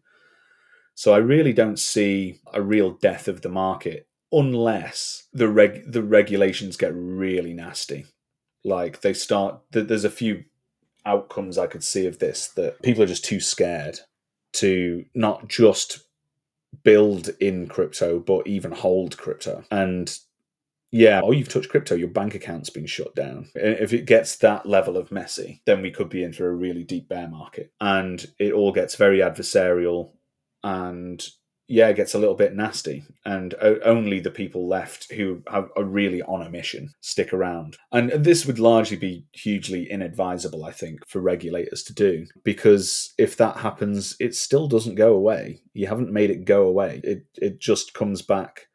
So 0.95 1.13
I 1.13 1.19
really 1.19 1.53
don't 1.53 1.79
see 1.79 2.41
a 2.53 2.63
real 2.63 2.91
death 2.91 3.29
of 3.29 3.43
the 3.43 3.49
market 3.49 4.09
unless 4.33 5.29
the 5.33 5.49
reg 5.49 5.91
the 5.91 6.03
regulations 6.03 6.77
get 6.77 6.93
really 6.95 7.55
nasty. 7.55 8.07
Like 8.65 9.03
they 9.03 9.13
start 9.13 9.61
there's 9.71 10.05
a 10.05 10.11
few 10.11 10.45
outcomes 11.05 11.57
I 11.57 11.67
could 11.67 11.85
see 11.85 12.07
of 12.07 12.19
this 12.19 12.49
that 12.57 12.83
people 12.83 13.03
are 13.03 13.07
just 13.07 13.25
too 13.25 13.41
scared 13.41 14.01
to 14.55 15.05
not 15.15 15.49
just 15.49 16.06
build 16.83 17.31
in 17.41 17.69
crypto, 17.69 18.19
but 18.19 18.47
even 18.47 18.73
hold 18.73 19.17
crypto. 19.17 19.65
And 19.71 20.17
yeah, 20.93 21.21
oh, 21.23 21.33
you've 21.33 21.49
touched 21.49 21.69
crypto, 21.69 21.95
your 21.95 22.09
bank 22.09 22.35
account's 22.35 22.71
been 22.71 22.87
shut 22.87 23.15
down. 23.15 23.49
If 23.55 23.93
it 23.93 24.07
gets 24.07 24.37
that 24.37 24.67
level 24.67 24.97
of 24.97 25.13
messy, 25.13 25.63
then 25.67 25.83
we 25.83 25.91
could 25.91 26.09
be 26.09 26.23
in 26.23 26.33
for 26.33 26.49
a 26.49 26.55
really 26.55 26.85
deep 26.85 27.09
bear 27.09 27.29
market. 27.29 27.73
And 27.81 28.25
it 28.39 28.53
all 28.53 28.73
gets 28.73 28.95
very 28.97 29.19
adversarial 29.19 30.13
and 30.63 31.27
yeah, 31.69 31.89
it 31.89 31.97
gets 31.97 32.15
a 32.15 32.19
little 32.19 32.35
bit 32.35 32.55
nasty, 32.55 33.05
and 33.25 33.55
only 33.85 34.21
the 34.21 34.31
people 34.31 34.69
left 34.69 35.11
who 35.13 35.43
have, 35.49 35.69
are 35.77 35.85
really 35.85 36.23
on 36.23 36.43
a 36.43 36.51
mission 36.51 36.91
stick 37.01 37.33
around. 37.33 37.77
And 37.91 38.11
this 38.11 38.47
would 38.47 38.59
largely 38.59 38.97
be 38.97 39.27
hugely 39.33 39.91
inadvisable, 39.91 40.65
I 40.65 40.71
think, 40.71 41.07
for 41.09 41.21
regulators 41.21 41.83
to 41.85 41.95
do, 41.95 42.27
because 42.45 43.13
if 43.19 43.37
that 43.39 43.59
happens, 43.59 44.17
it 44.21 44.35
still 44.35 44.69
doesn't 44.69 44.95
go 44.95 45.15
away. 45.15 45.61
You 45.73 45.89
haven't 45.89 46.13
made 46.13 46.31
it 46.31 46.45
go 46.45 46.63
away. 46.67 47.01
It 47.03 47.27
it 47.35 47.61
just 47.61 47.95
comes 47.95 48.23
back 48.23 48.69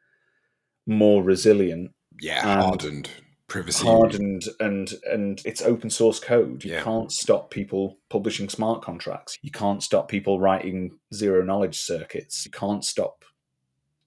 more 0.86 1.22
resilient. 1.22 1.92
Yeah, 2.20 2.42
hardened 2.42 3.08
privacy 3.52 3.86
hardened 3.86 4.44
and 4.60 4.94
and 5.04 5.42
it's 5.44 5.60
open 5.60 5.90
source 5.90 6.18
code. 6.18 6.64
You 6.64 6.72
yeah. 6.72 6.82
can't 6.82 7.12
stop 7.12 7.50
people 7.50 7.98
publishing 8.08 8.48
smart 8.48 8.82
contracts. 8.82 9.38
You 9.42 9.50
can't 9.50 9.82
stop 9.82 10.08
people 10.08 10.40
writing 10.40 10.98
zero 11.12 11.44
knowledge 11.44 11.78
circuits. 11.78 12.46
You 12.46 12.50
can't 12.50 12.84
stop 12.84 13.24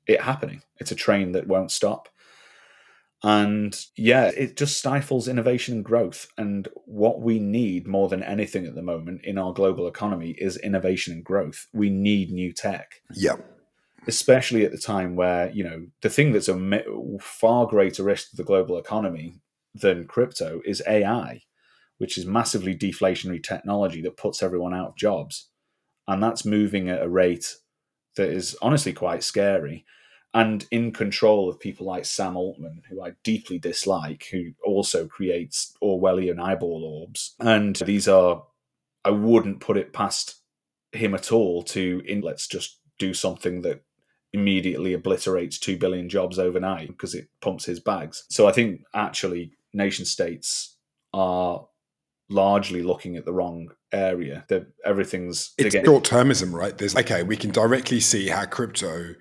it 0.07 0.22
happening. 0.22 0.63
It's 0.77 0.91
a 0.91 0.95
train 0.95 1.34
that 1.34 1.47
won't 1.47 1.72
stop. 1.72 2.09
And 3.23 3.80
yeah 3.95 4.31
it 4.35 4.57
just 4.57 4.77
stifles 4.77 5.27
innovation 5.27 5.76
and 5.76 5.85
growth. 5.85 6.27
And 6.39 6.67
what 6.85 7.22
we 7.22 7.38
need 7.38 7.88
more 7.88 8.09
than 8.09 8.23
anything 8.23 8.65
at 8.65 8.73
the 8.73 8.81
moment 8.81 9.22
in 9.23 9.38
our 9.38 9.53
global 9.53 9.88
economy 9.88 10.31
is 10.31 10.57
innovation 10.57 11.13
and 11.13 11.23
growth. 11.23 11.67
We 11.72 11.91
need 11.91 12.31
new 12.31 12.51
tech. 12.51 13.01
Yeah 13.13 13.38
especially 14.07 14.65
at 14.65 14.72
the 14.72 14.77
time 14.77 15.15
where 15.15 15.49
you 15.52 15.64
know 15.64 15.88
the 16.02 16.10
thing 16.10 16.32
that's 16.32 16.49
a 16.49 16.84
far 17.19 17.65
greater 17.68 18.03
risk 18.03 18.30
to 18.30 18.36
the 18.36 18.44
global 18.44 18.77
economy 18.77 19.40
than 19.73 20.07
crypto 20.07 20.61
is 20.65 20.84
AI, 20.88 21.41
which 21.98 22.18
is 22.18 22.26
massively 22.26 22.76
deflationary 22.76 23.44
technology 23.44 24.02
that 24.02 24.18
puts 24.18 24.41
everyone 24.41 24.73
out 24.73 24.90
of 24.90 24.98
jobs, 24.98 25.49
and 26.07 26.22
that's 26.22 26.45
moving 26.45 26.90
at 26.90 27.02
a 27.02 27.10
rate 27.10 27.56
that 28.15 28.30
is 28.30 28.56
honestly 28.61 28.94
quite 28.94 29.23
scary. 29.23 29.86
And 30.34 30.65
in 30.69 30.91
control 30.91 31.48
of 31.48 31.61
people 31.61 31.86
like 31.86 32.03
Sam 32.03 32.36
Altman, 32.36 32.82
who 32.90 33.02
I 33.02 33.14
deeply 33.23 33.57
dislike, 33.57 34.27
who 34.32 34.52
also 34.65 35.07
creates 35.07 35.73
Orwellian 35.82 36.41
eyeball 36.41 36.84
orbs. 36.84 37.36
And 37.40 37.77
these 37.77 38.10
are, 38.10 38.44
I 39.06 39.11
wouldn't 39.11 39.61
put 39.61 39.77
it 39.77 39.94
past 39.94 40.41
him 40.91 41.14
at 41.14 41.32
all 41.32 41.64
to, 41.64 42.02
in, 42.06 42.19
let's 42.19 42.48
just 42.48 42.80
do 42.99 43.14
something 43.14 43.61
that 43.61 43.82
immediately 44.36 44.94
obliterates 44.94 45.57
2 45.57 45.78
billion 45.78 46.10
jobs 46.10 46.38
overnight 46.38 46.90
because 46.90 47.16
it 47.16 47.30
pumps 47.41 47.64
his 47.66 47.80
bags. 47.80 48.26
So 48.30 48.48
I 48.48 48.52
think 48.52 48.82
actually 48.94 49.53
nation 49.74 50.03
states 50.03 50.76
are 51.14 51.66
largely 52.30 52.84
looking 52.84 53.16
at 53.16 53.24
the 53.24 53.32
wrong 53.32 53.70
area. 53.94 54.44
That 54.49 54.68
everything's 54.84 55.53
it's 55.57 55.74
short 55.74 56.03
termism, 56.03 56.52
right? 56.53 56.78
There's 56.78 56.95
okay, 56.98 57.24
we 57.24 57.38
can 57.38 57.52
directly 57.52 58.02
see 58.02 58.28
how 58.28 58.45
crypto 58.45 59.16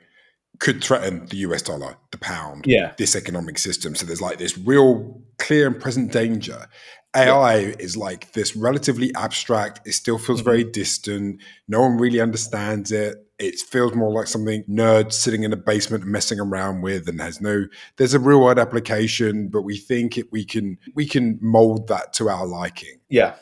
could 0.58 0.82
threaten 0.82 1.26
the 1.26 1.36
US 1.38 1.62
dollar, 1.62 1.96
the 2.10 2.18
pound, 2.18 2.64
yeah. 2.66 2.92
this 2.98 3.14
economic 3.14 3.58
system. 3.58 3.94
So 3.94 4.04
there's 4.04 4.20
like 4.20 4.38
this 4.38 4.58
real 4.58 5.22
clear 5.38 5.68
and 5.68 5.80
present 5.80 6.10
danger. 6.10 6.66
AI 7.14 7.56
yeah. 7.58 7.74
is 7.78 7.96
like 7.96 8.32
this 8.32 8.56
relatively 8.56 9.14
abstract. 9.14 9.86
It 9.86 9.92
still 9.92 10.18
feels 10.18 10.40
mm-hmm. 10.40 10.50
very 10.50 10.64
distant. 10.64 11.40
No 11.68 11.80
one 11.80 11.96
really 11.98 12.20
understands 12.20 12.92
it. 12.92 13.16
It 13.38 13.58
feels 13.58 13.94
more 13.94 14.12
like 14.12 14.28
something 14.28 14.62
nerds 14.64 15.14
sitting 15.14 15.42
in 15.42 15.52
a 15.52 15.56
basement 15.56 16.04
messing 16.04 16.38
around 16.38 16.82
with, 16.82 17.08
and 17.08 17.20
has 17.20 17.40
no. 17.40 17.66
There's 17.96 18.14
a 18.14 18.20
real 18.20 18.40
world 18.40 18.58
application, 18.58 19.48
but 19.48 19.62
we 19.62 19.76
think 19.76 20.16
it, 20.16 20.30
we 20.30 20.44
can 20.44 20.78
we 20.94 21.06
can 21.06 21.38
mold 21.40 21.88
that 21.88 22.12
to 22.14 22.28
our 22.28 22.46
liking. 22.46 23.00
Yeah. 23.08 23.34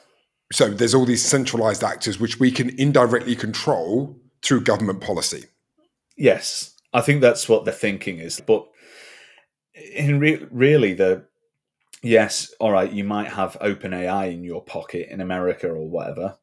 So 0.50 0.68
there's 0.68 0.94
all 0.94 1.04
these 1.04 1.24
centralized 1.24 1.82
actors 1.82 2.20
which 2.20 2.38
we 2.38 2.50
can 2.50 2.78
indirectly 2.78 3.36
control 3.36 4.18
through 4.42 4.62
government 4.62 5.00
policy. 5.00 5.44
Yes, 6.16 6.74
I 6.92 7.00
think 7.00 7.20
that's 7.20 7.48
what 7.48 7.64
the 7.64 7.72
thinking 7.72 8.18
is, 8.18 8.40
but 8.40 8.66
in 9.74 10.18
re- 10.18 10.46
really 10.50 10.94
the 10.94 11.24
yes, 12.02 12.52
all 12.60 12.72
right, 12.72 12.92
you 12.92 13.04
might 13.04 13.28
have 13.28 13.58
OpenAI 13.60 14.32
in 14.32 14.44
your 14.44 14.62
pocket 14.62 15.08
in 15.10 15.20
America 15.20 15.68
or 15.68 15.88
whatever, 15.88 16.36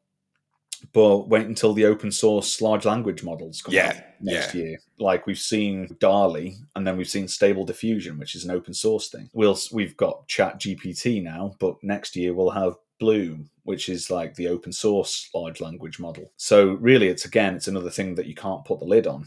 but 0.92 1.28
wait 1.28 1.46
until 1.46 1.72
the 1.72 1.84
open 1.84 2.10
source 2.10 2.60
large 2.60 2.84
language 2.84 3.22
models 3.22 3.62
come 3.62 3.74
yeah, 3.74 4.02
next 4.20 4.54
yeah. 4.54 4.62
year. 4.62 4.78
Like 4.98 5.26
we've 5.26 5.38
seen 5.38 5.96
DALL-E, 6.00 6.56
and 6.74 6.86
then 6.86 6.96
we've 6.96 7.08
seen 7.08 7.28
Stable 7.28 7.64
Diffusion, 7.64 8.18
which 8.18 8.34
is 8.34 8.44
an 8.44 8.50
open 8.50 8.74
source 8.74 9.08
thing. 9.08 9.30
We'll 9.32 9.58
we've 9.72 9.96
got 9.96 10.26
Chat 10.28 10.60
GPT 10.60 11.22
now, 11.22 11.54
but 11.58 11.76
next 11.82 12.16
year 12.16 12.34
we'll 12.34 12.50
have 12.50 12.74
Bloom, 12.98 13.48
which 13.64 13.88
is 13.88 14.10
like 14.10 14.34
the 14.34 14.48
open 14.48 14.72
source 14.72 15.30
large 15.34 15.60
language 15.60 15.98
model. 15.98 16.32
So 16.36 16.72
really, 16.74 17.08
it's 17.08 17.24
again, 17.24 17.54
it's 17.54 17.68
another 17.68 17.90
thing 17.90 18.14
that 18.16 18.26
you 18.26 18.34
can't 18.34 18.64
put 18.64 18.78
the 18.78 18.86
lid 18.86 19.06
on. 19.06 19.26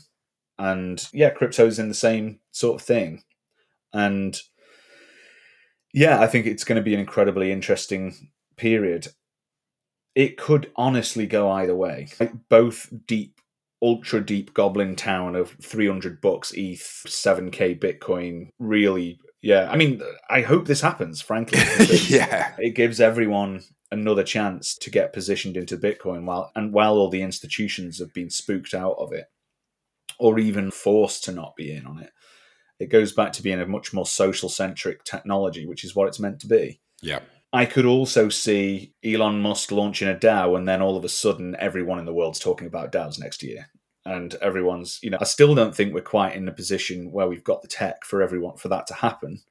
And 0.60 1.04
yeah, 1.12 1.32
crypto's 1.32 1.80
in 1.80 1.88
the 1.88 1.96
same 1.96 2.40
sort 2.52 2.80
of 2.80 2.86
thing. 2.86 3.24
And 3.92 4.40
yeah, 5.94 6.20
I 6.20 6.28
think 6.28 6.46
it's 6.46 6.64
going 6.64 6.78
to 6.78 6.84
be 6.84 6.94
an 6.94 7.00
incredibly 7.00 7.52
interesting 7.52 8.32
period. 8.58 9.08
it 10.16 10.38
could 10.38 10.72
honestly 10.76 11.26
go 11.26 11.50
either 11.52 11.76
way. 11.76 12.08
Like 12.20 12.34
both 12.50 12.92
deep, 13.08 13.40
ultra 13.82 14.24
deep 14.24 14.54
Goblin 14.54 14.96
Town 14.96 15.36
of 15.36 15.56
300 15.62 16.22
bucks 16.22 16.52
ETH, 16.54 17.04
7k 17.08 17.80
Bitcoin 17.80 18.50
really 18.60 19.20
yeah, 19.44 19.70
I 19.70 19.76
mean, 19.76 20.02
I 20.30 20.40
hope 20.40 20.66
this 20.66 20.80
happens, 20.80 21.22
frankly. 21.22 21.60
yeah. 22.08 22.54
It 22.58 22.76
gives 22.76 23.02
everyone 23.02 23.62
another 23.92 24.24
chance 24.24 24.74
to 24.76 24.90
get 24.90 25.12
positioned 25.12 25.58
into 25.58 25.78
Bitcoin 25.78 26.24
while 26.24 26.50
and 26.56 26.72
while 26.72 26.94
all 26.94 27.10
the 27.10 27.22
institutions 27.22 28.00
have 28.00 28.14
been 28.14 28.30
spooked 28.30 28.74
out 28.74 28.96
of 28.98 29.12
it 29.12 29.26
or 30.18 30.40
even 30.40 30.72
forced 30.72 31.26
to 31.26 31.34
not 31.34 31.58
be 31.58 31.74
in 31.74 31.86
on 31.86 32.00
it. 32.00 32.12
It 32.84 32.90
goes 32.90 33.12
back 33.12 33.34
to 33.34 33.44
being 33.44 33.62
a 33.62 33.66
much 33.66 33.94
more 33.94 34.06
social 34.06 34.50
centric 34.50 35.04
technology, 35.04 35.66
which 35.66 35.84
is 35.84 35.96
what 35.96 36.08
it's 36.08 36.20
meant 36.20 36.40
to 36.42 36.48
be. 36.48 36.80
Yeah. 37.02 37.20
I 37.52 37.66
could 37.66 37.86
also 37.86 38.30
see 38.30 38.94
Elon 39.04 39.42
Musk 39.42 39.72
launching 39.72 40.10
a 40.10 40.16
DAO 40.16 40.58
and 40.58 40.68
then 40.68 40.82
all 40.82 40.98
of 40.98 41.06
a 41.06 41.10
sudden 41.10 41.56
everyone 41.60 42.00
in 42.00 42.06
the 42.06 42.14
world's 42.14 42.40
talking 42.40 42.68
about 42.68 42.92
DAOs 42.92 43.20
next 43.20 43.44
year 43.44 43.68
and 44.06 44.36
everyone's 44.42 45.00
you 45.02 45.10
know 45.10 45.18
i 45.22 45.24
still 45.24 45.56
don't 45.56 45.74
think 45.74 45.94
we're 45.94 46.02
quite 46.02 46.36
in 46.36 46.46
a 46.50 46.52
position 46.52 47.10
where 47.10 47.26
we've 47.26 47.46
got 47.46 47.62
the 47.62 47.70
tech 47.70 48.04
for 48.04 48.22
everyone 48.22 48.58
for 48.58 48.68
that 48.68 48.86
to 48.86 48.94
happen 48.94 49.42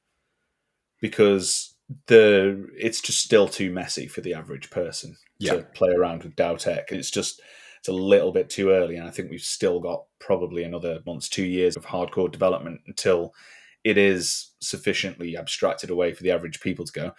because 1.01 1.75
the 2.07 2.69
it's 2.77 3.01
just 3.01 3.21
still 3.21 3.49
too 3.49 3.71
messy 3.71 4.07
for 4.07 4.21
the 4.21 4.35
average 4.35 4.71
person 4.71 5.17
yeah. 5.39 5.55
to 5.55 5.63
play 5.75 5.91
around 5.91 6.23
with 6.23 6.37
DAO 6.37 6.57
tech. 6.59 6.91
It's 6.93 7.11
just 7.11 7.41
it's 7.83 7.89
a 7.89 7.93
little 7.93 8.31
bit 8.31 8.49
too 8.49 8.71
early, 8.71 8.95
and 8.95 9.09
I 9.09 9.11
think 9.11 9.29
we've 9.29 9.41
still 9.41 9.81
got 9.81 10.05
probably 10.21 10.63
another 10.63 11.01
months, 11.05 11.29
two 11.29 11.43
years 11.43 11.77
of 11.77 11.85
hardcore 11.85 12.31
development 12.31 12.81
until 12.87 13.35
it 13.83 13.99
is 13.99 14.53
sufficiently 14.61 15.37
abstracted 15.37 15.91
away 15.91 16.13
for 16.13 16.23
the 16.23 16.31
average 16.31 16.61
people 16.61 16.85
to 16.85 16.93
go. 16.93 17.13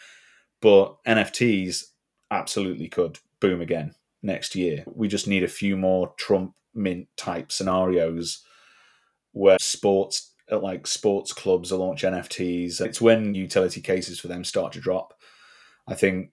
But 0.62 0.96
NFTs 1.04 1.84
absolutely 2.32 2.88
could 2.88 3.20
boom 3.42 3.60
again 3.60 3.96
next 4.22 4.56
year. 4.56 4.86
We 4.88 5.10
just 5.10 5.28
need 5.28 5.44
a 5.44 5.50
few 5.50 5.76
more 5.76 6.14
Trump 6.16 6.54
mint 6.74 7.10
type 7.18 7.52
scenarios 7.52 8.42
where 9.34 9.58
sports 9.60 10.32
like 10.50 10.88
sports 10.88 11.34
clubs 11.34 11.74
will 11.74 11.80
launch 11.80 12.04
NFTs. 12.04 12.80
It's 12.80 13.02
when 13.02 13.36
utility 13.36 13.82
cases 13.82 14.18
for 14.18 14.30
them 14.30 14.46
start 14.46 14.72
to 14.74 14.80
drop. 14.80 15.14
I 15.90 15.96
think 15.96 16.32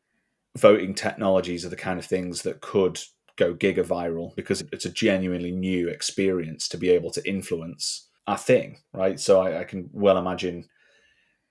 voting 0.56 0.94
technologies 0.94 1.64
are 1.66 1.68
the 1.68 1.74
kind 1.74 1.98
of 1.98 2.06
things 2.06 2.42
that 2.42 2.60
could 2.60 3.00
go 3.40 3.54
giga 3.54 3.84
viral 3.84 4.34
because 4.36 4.62
it's 4.72 4.84
a 4.84 4.90
genuinely 4.90 5.50
new 5.50 5.88
experience 5.88 6.68
to 6.68 6.78
be 6.78 6.90
able 6.90 7.10
to 7.10 7.28
influence 7.28 8.08
a 8.26 8.36
thing, 8.36 8.78
right? 8.92 9.18
So 9.18 9.40
I, 9.40 9.60
I 9.60 9.64
can 9.64 9.90
well 9.92 10.18
imagine 10.18 10.68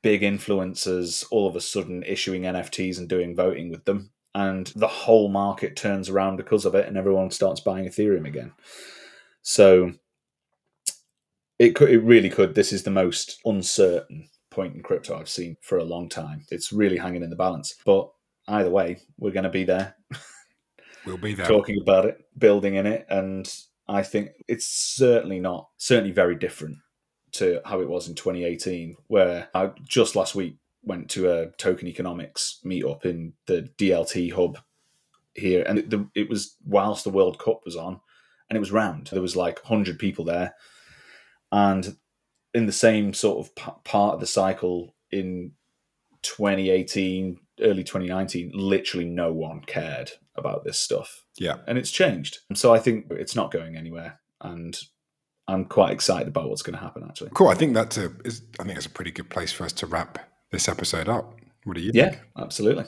big 0.02 0.22
influencers 0.22 1.26
all 1.32 1.48
of 1.48 1.56
a 1.56 1.62
sudden 1.62 2.04
issuing 2.04 2.44
NFTs 2.44 2.98
and 2.98 3.10
doing 3.10 3.36
voting 3.36 3.70
with 3.70 3.84
them 3.86 4.12
and 4.36 4.68
the 4.76 4.88
whole 4.88 5.30
market 5.30 5.76
turns 5.76 6.10
around 6.10 6.38
because 6.38 6.66
of 6.66 6.76
it, 6.76 6.88
and 6.88 6.98
everyone 6.98 7.32
starts 7.32 7.62
buying 7.62 7.86
Ethereum 7.86 8.28
again. 8.28 8.52
So 9.42 9.94
it 11.58 11.76
could, 11.76 11.90
it 11.90 12.00
really 12.00 12.30
could. 12.30 12.56
This 12.56 12.72
is 12.72 12.84
the 12.84 12.92
most 12.92 13.40
uncertain 13.46 14.30
point 14.52 14.76
in 14.76 14.84
crypto 14.84 15.20
I've 15.20 15.30
seen 15.30 15.58
for 15.62 15.78
a 15.78 15.84
long 15.84 16.10
time. 16.10 16.46
It's 16.52 16.72
really 16.72 16.98
hanging 16.98 17.24
in 17.24 17.30
the 17.30 17.36
balance. 17.36 17.76
But 17.86 18.12
either 18.48 18.70
way, 18.70 19.00
we're 19.18 19.32
going 19.32 19.44
to 19.44 19.50
be 19.50 19.64
there. 19.64 19.96
We'll 21.06 21.18
be 21.18 21.34
there 21.34 21.48
talking 21.48 21.80
about 21.82 22.06
it, 22.06 22.26
building 22.38 22.76
in 22.76 22.86
it, 22.86 23.06
and 23.10 23.52
I 23.88 24.04
think 24.04 24.32
it's 24.48 24.68
certainly 24.68 25.40
not 25.40 25.70
certainly 25.78 26.12
very 26.12 26.36
different 26.36 26.78
to 27.34 27.62
how 27.66 27.82
it 27.82 27.90
was 27.90 28.08
in 28.08 28.16
2018, 28.16 28.96
where 29.08 29.50
I 29.54 29.72
just 29.88 30.16
last 30.16 30.36
week 30.36 30.58
went 30.84 31.10
to 31.12 31.32
a 31.32 31.48
token 31.58 31.88
economics 31.88 32.60
meetup 32.66 33.06
in 33.06 33.34
the 33.46 33.70
DLT 33.78 34.34
hub 34.34 34.60
here, 35.36 35.64
and 35.68 35.80
it, 35.80 35.90
the, 35.90 36.08
it 36.16 36.30
was 36.30 36.56
whilst 36.66 37.04
the 37.04 37.10
World 37.10 37.40
Cup 37.40 37.62
was 37.66 37.76
on, 37.76 38.00
and 38.50 38.58
it 38.58 38.60
was 38.60 38.72
round. 38.72 39.08
There 39.08 39.22
was 39.22 39.36
like 39.36 39.64
hundred 39.64 40.00
people 40.00 40.26
there, 40.26 40.54
and 41.52 41.98
in 42.54 42.66
the 42.66 42.72
same 42.72 43.14
sort 43.14 43.46
of 43.46 43.56
p- 43.56 43.72
part 43.84 44.16
of 44.16 44.20
the 44.20 44.28
cycle 44.28 44.96
in 45.12 45.52
2018, 46.24 47.40
early 47.62 47.84
2019, 47.84 48.52
literally 48.54 49.06
no 49.06 49.32
one 49.32 49.62
cared 49.62 50.12
about 50.36 50.64
this 50.64 50.80
stuff. 50.80 51.24
Yeah, 51.38 51.58
and 51.68 51.78
it's 51.78 51.92
changed. 51.92 52.40
So 52.54 52.74
I 52.74 52.80
think 52.80 53.08
it's 53.12 53.36
not 53.36 53.52
going 53.52 53.76
anywhere, 53.76 54.20
and 54.42 54.78
I'm 55.48 55.66
quite 55.66 55.92
excited 55.92 56.28
about 56.28 56.50
what's 56.50 56.62
going 56.62 56.78
to 56.78 56.82
happen. 56.82 57.04
Actually, 57.08 57.32
cool. 57.34 57.50
I 57.50 57.56
think 57.56 57.74
that's 57.74 57.98
a. 57.98 58.12
Is, 58.26 58.44
I 58.60 58.64
think 58.64 58.78
it's 58.78 58.86
a 58.86 58.92
pretty 58.92 59.12
good 59.12 59.30
place 59.30 59.52
for 59.52 59.64
us 59.64 59.74
to 59.74 59.86
wrap 59.86 60.20
this 60.52 60.68
episode 60.68 61.10
up. 61.10 61.36
What 61.64 61.76
do 61.76 61.82
you 61.82 61.92
yeah, 61.94 62.12
think? 62.12 62.22
absolutely. 62.38 62.86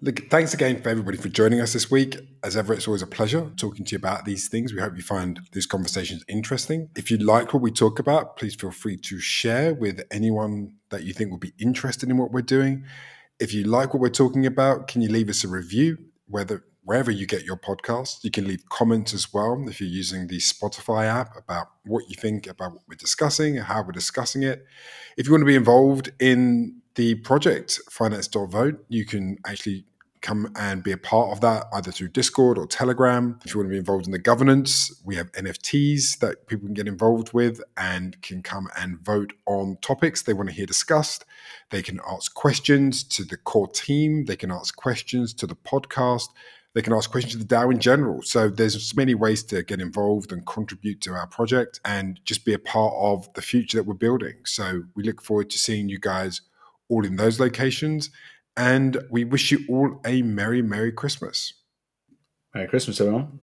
Look, 0.00 0.28
thanks 0.28 0.52
again 0.52 0.82
for 0.82 0.90
everybody 0.90 1.16
for 1.16 1.28
joining 1.28 1.60
us 1.60 1.72
this 1.72 1.90
week. 1.90 2.18
As 2.42 2.56
ever, 2.56 2.74
it's 2.74 2.86
always 2.86 3.00
a 3.00 3.06
pleasure 3.06 3.50
talking 3.56 3.86
to 3.86 3.92
you 3.92 3.96
about 3.96 4.24
these 4.24 4.48
things. 4.48 4.72
We 4.72 4.80
hope 4.80 4.96
you 4.96 5.02
find 5.02 5.40
these 5.52 5.66
conversations 5.66 6.24
interesting. 6.28 6.90
If 6.96 7.10
you 7.10 7.16
like 7.16 7.54
what 7.54 7.62
we 7.62 7.70
talk 7.70 7.98
about, 7.98 8.36
please 8.36 8.54
feel 8.54 8.72
free 8.72 8.96
to 8.98 9.18
share 9.18 9.72
with 9.72 10.02
anyone 10.10 10.74
that 10.90 11.04
you 11.04 11.14
think 11.14 11.30
will 11.30 11.38
be 11.38 11.54
interested 11.58 12.10
in 12.10 12.18
what 12.18 12.32
we're 12.32 12.42
doing. 12.42 12.84
If 13.40 13.52
you 13.52 13.64
like 13.64 13.92
what 13.92 14.00
we're 14.00 14.08
talking 14.10 14.46
about, 14.46 14.88
can 14.88 15.02
you 15.02 15.08
leave 15.08 15.28
us 15.28 15.44
a 15.44 15.48
review? 15.48 15.98
Whether 16.26 16.64
wherever 16.84 17.10
you 17.10 17.26
get 17.26 17.44
your 17.44 17.56
podcast. 17.56 18.22
You 18.22 18.30
can 18.30 18.46
leave 18.46 18.68
comments 18.68 19.14
as 19.14 19.32
well 19.32 19.64
if 19.68 19.80
you're 19.80 19.88
using 19.88 20.26
the 20.26 20.38
Spotify 20.38 21.06
app 21.06 21.36
about 21.36 21.68
what 21.84 22.04
you 22.08 22.14
think 22.14 22.46
about 22.46 22.72
what 22.72 22.82
we're 22.88 22.96
discussing 22.96 23.56
and 23.56 23.66
how 23.66 23.82
we're 23.82 23.92
discussing 23.92 24.42
it. 24.42 24.64
If 25.16 25.26
you 25.26 25.32
want 25.32 25.42
to 25.42 25.46
be 25.46 25.56
involved 25.56 26.12
in 26.20 26.82
the 26.94 27.16
project 27.16 27.80
finance.vote, 27.90 28.84
you 28.88 29.04
can 29.04 29.38
actually 29.46 29.86
come 30.24 30.50
and 30.56 30.82
be 30.82 30.90
a 30.90 30.96
part 30.96 31.30
of 31.30 31.40
that 31.42 31.66
either 31.74 31.92
through 31.92 32.08
Discord 32.08 32.56
or 32.56 32.66
Telegram. 32.66 33.38
If 33.44 33.54
you 33.54 33.60
want 33.60 33.68
to 33.68 33.74
be 33.74 33.78
involved 33.78 34.06
in 34.06 34.12
the 34.12 34.18
governance, 34.18 34.90
we 35.04 35.16
have 35.16 35.30
NFTs 35.32 36.18
that 36.20 36.46
people 36.46 36.66
can 36.66 36.74
get 36.74 36.88
involved 36.88 37.34
with 37.34 37.60
and 37.76 38.20
can 38.22 38.42
come 38.42 38.68
and 38.76 38.98
vote 38.98 39.34
on 39.46 39.76
topics 39.82 40.22
they 40.22 40.32
want 40.32 40.48
to 40.48 40.54
hear 40.54 40.66
discussed. 40.66 41.26
They 41.70 41.82
can 41.82 42.00
ask 42.10 42.34
questions 42.34 43.04
to 43.04 43.24
the 43.24 43.36
core 43.36 43.68
team, 43.68 44.24
they 44.24 44.36
can 44.36 44.50
ask 44.50 44.74
questions 44.74 45.34
to 45.34 45.46
the 45.46 45.56
podcast. 45.56 46.28
They 46.72 46.82
can 46.82 46.92
ask 46.92 47.08
questions 47.08 47.34
to 47.34 47.38
the 47.38 47.54
DAO 47.54 47.70
in 47.70 47.78
general. 47.78 48.22
So 48.22 48.48
there's 48.48 48.96
many 48.96 49.14
ways 49.14 49.44
to 49.44 49.62
get 49.62 49.80
involved 49.80 50.32
and 50.32 50.44
contribute 50.44 51.00
to 51.02 51.12
our 51.12 51.28
project 51.28 51.78
and 51.84 52.18
just 52.24 52.44
be 52.44 52.52
a 52.52 52.58
part 52.58 52.92
of 52.96 53.32
the 53.34 53.42
future 53.42 53.78
that 53.78 53.84
we're 53.84 53.94
building. 53.94 54.34
So 54.44 54.82
we 54.96 55.04
look 55.04 55.22
forward 55.22 55.50
to 55.50 55.58
seeing 55.58 55.88
you 55.88 56.00
guys 56.00 56.40
all 56.88 57.04
in 57.04 57.14
those 57.14 57.38
locations. 57.38 58.10
And 58.56 58.98
we 59.10 59.24
wish 59.24 59.50
you 59.50 59.64
all 59.68 60.00
a 60.06 60.22
Merry, 60.22 60.62
Merry 60.62 60.92
Christmas. 60.92 61.54
Merry 62.54 62.68
Christmas, 62.68 63.00
everyone. 63.00 63.40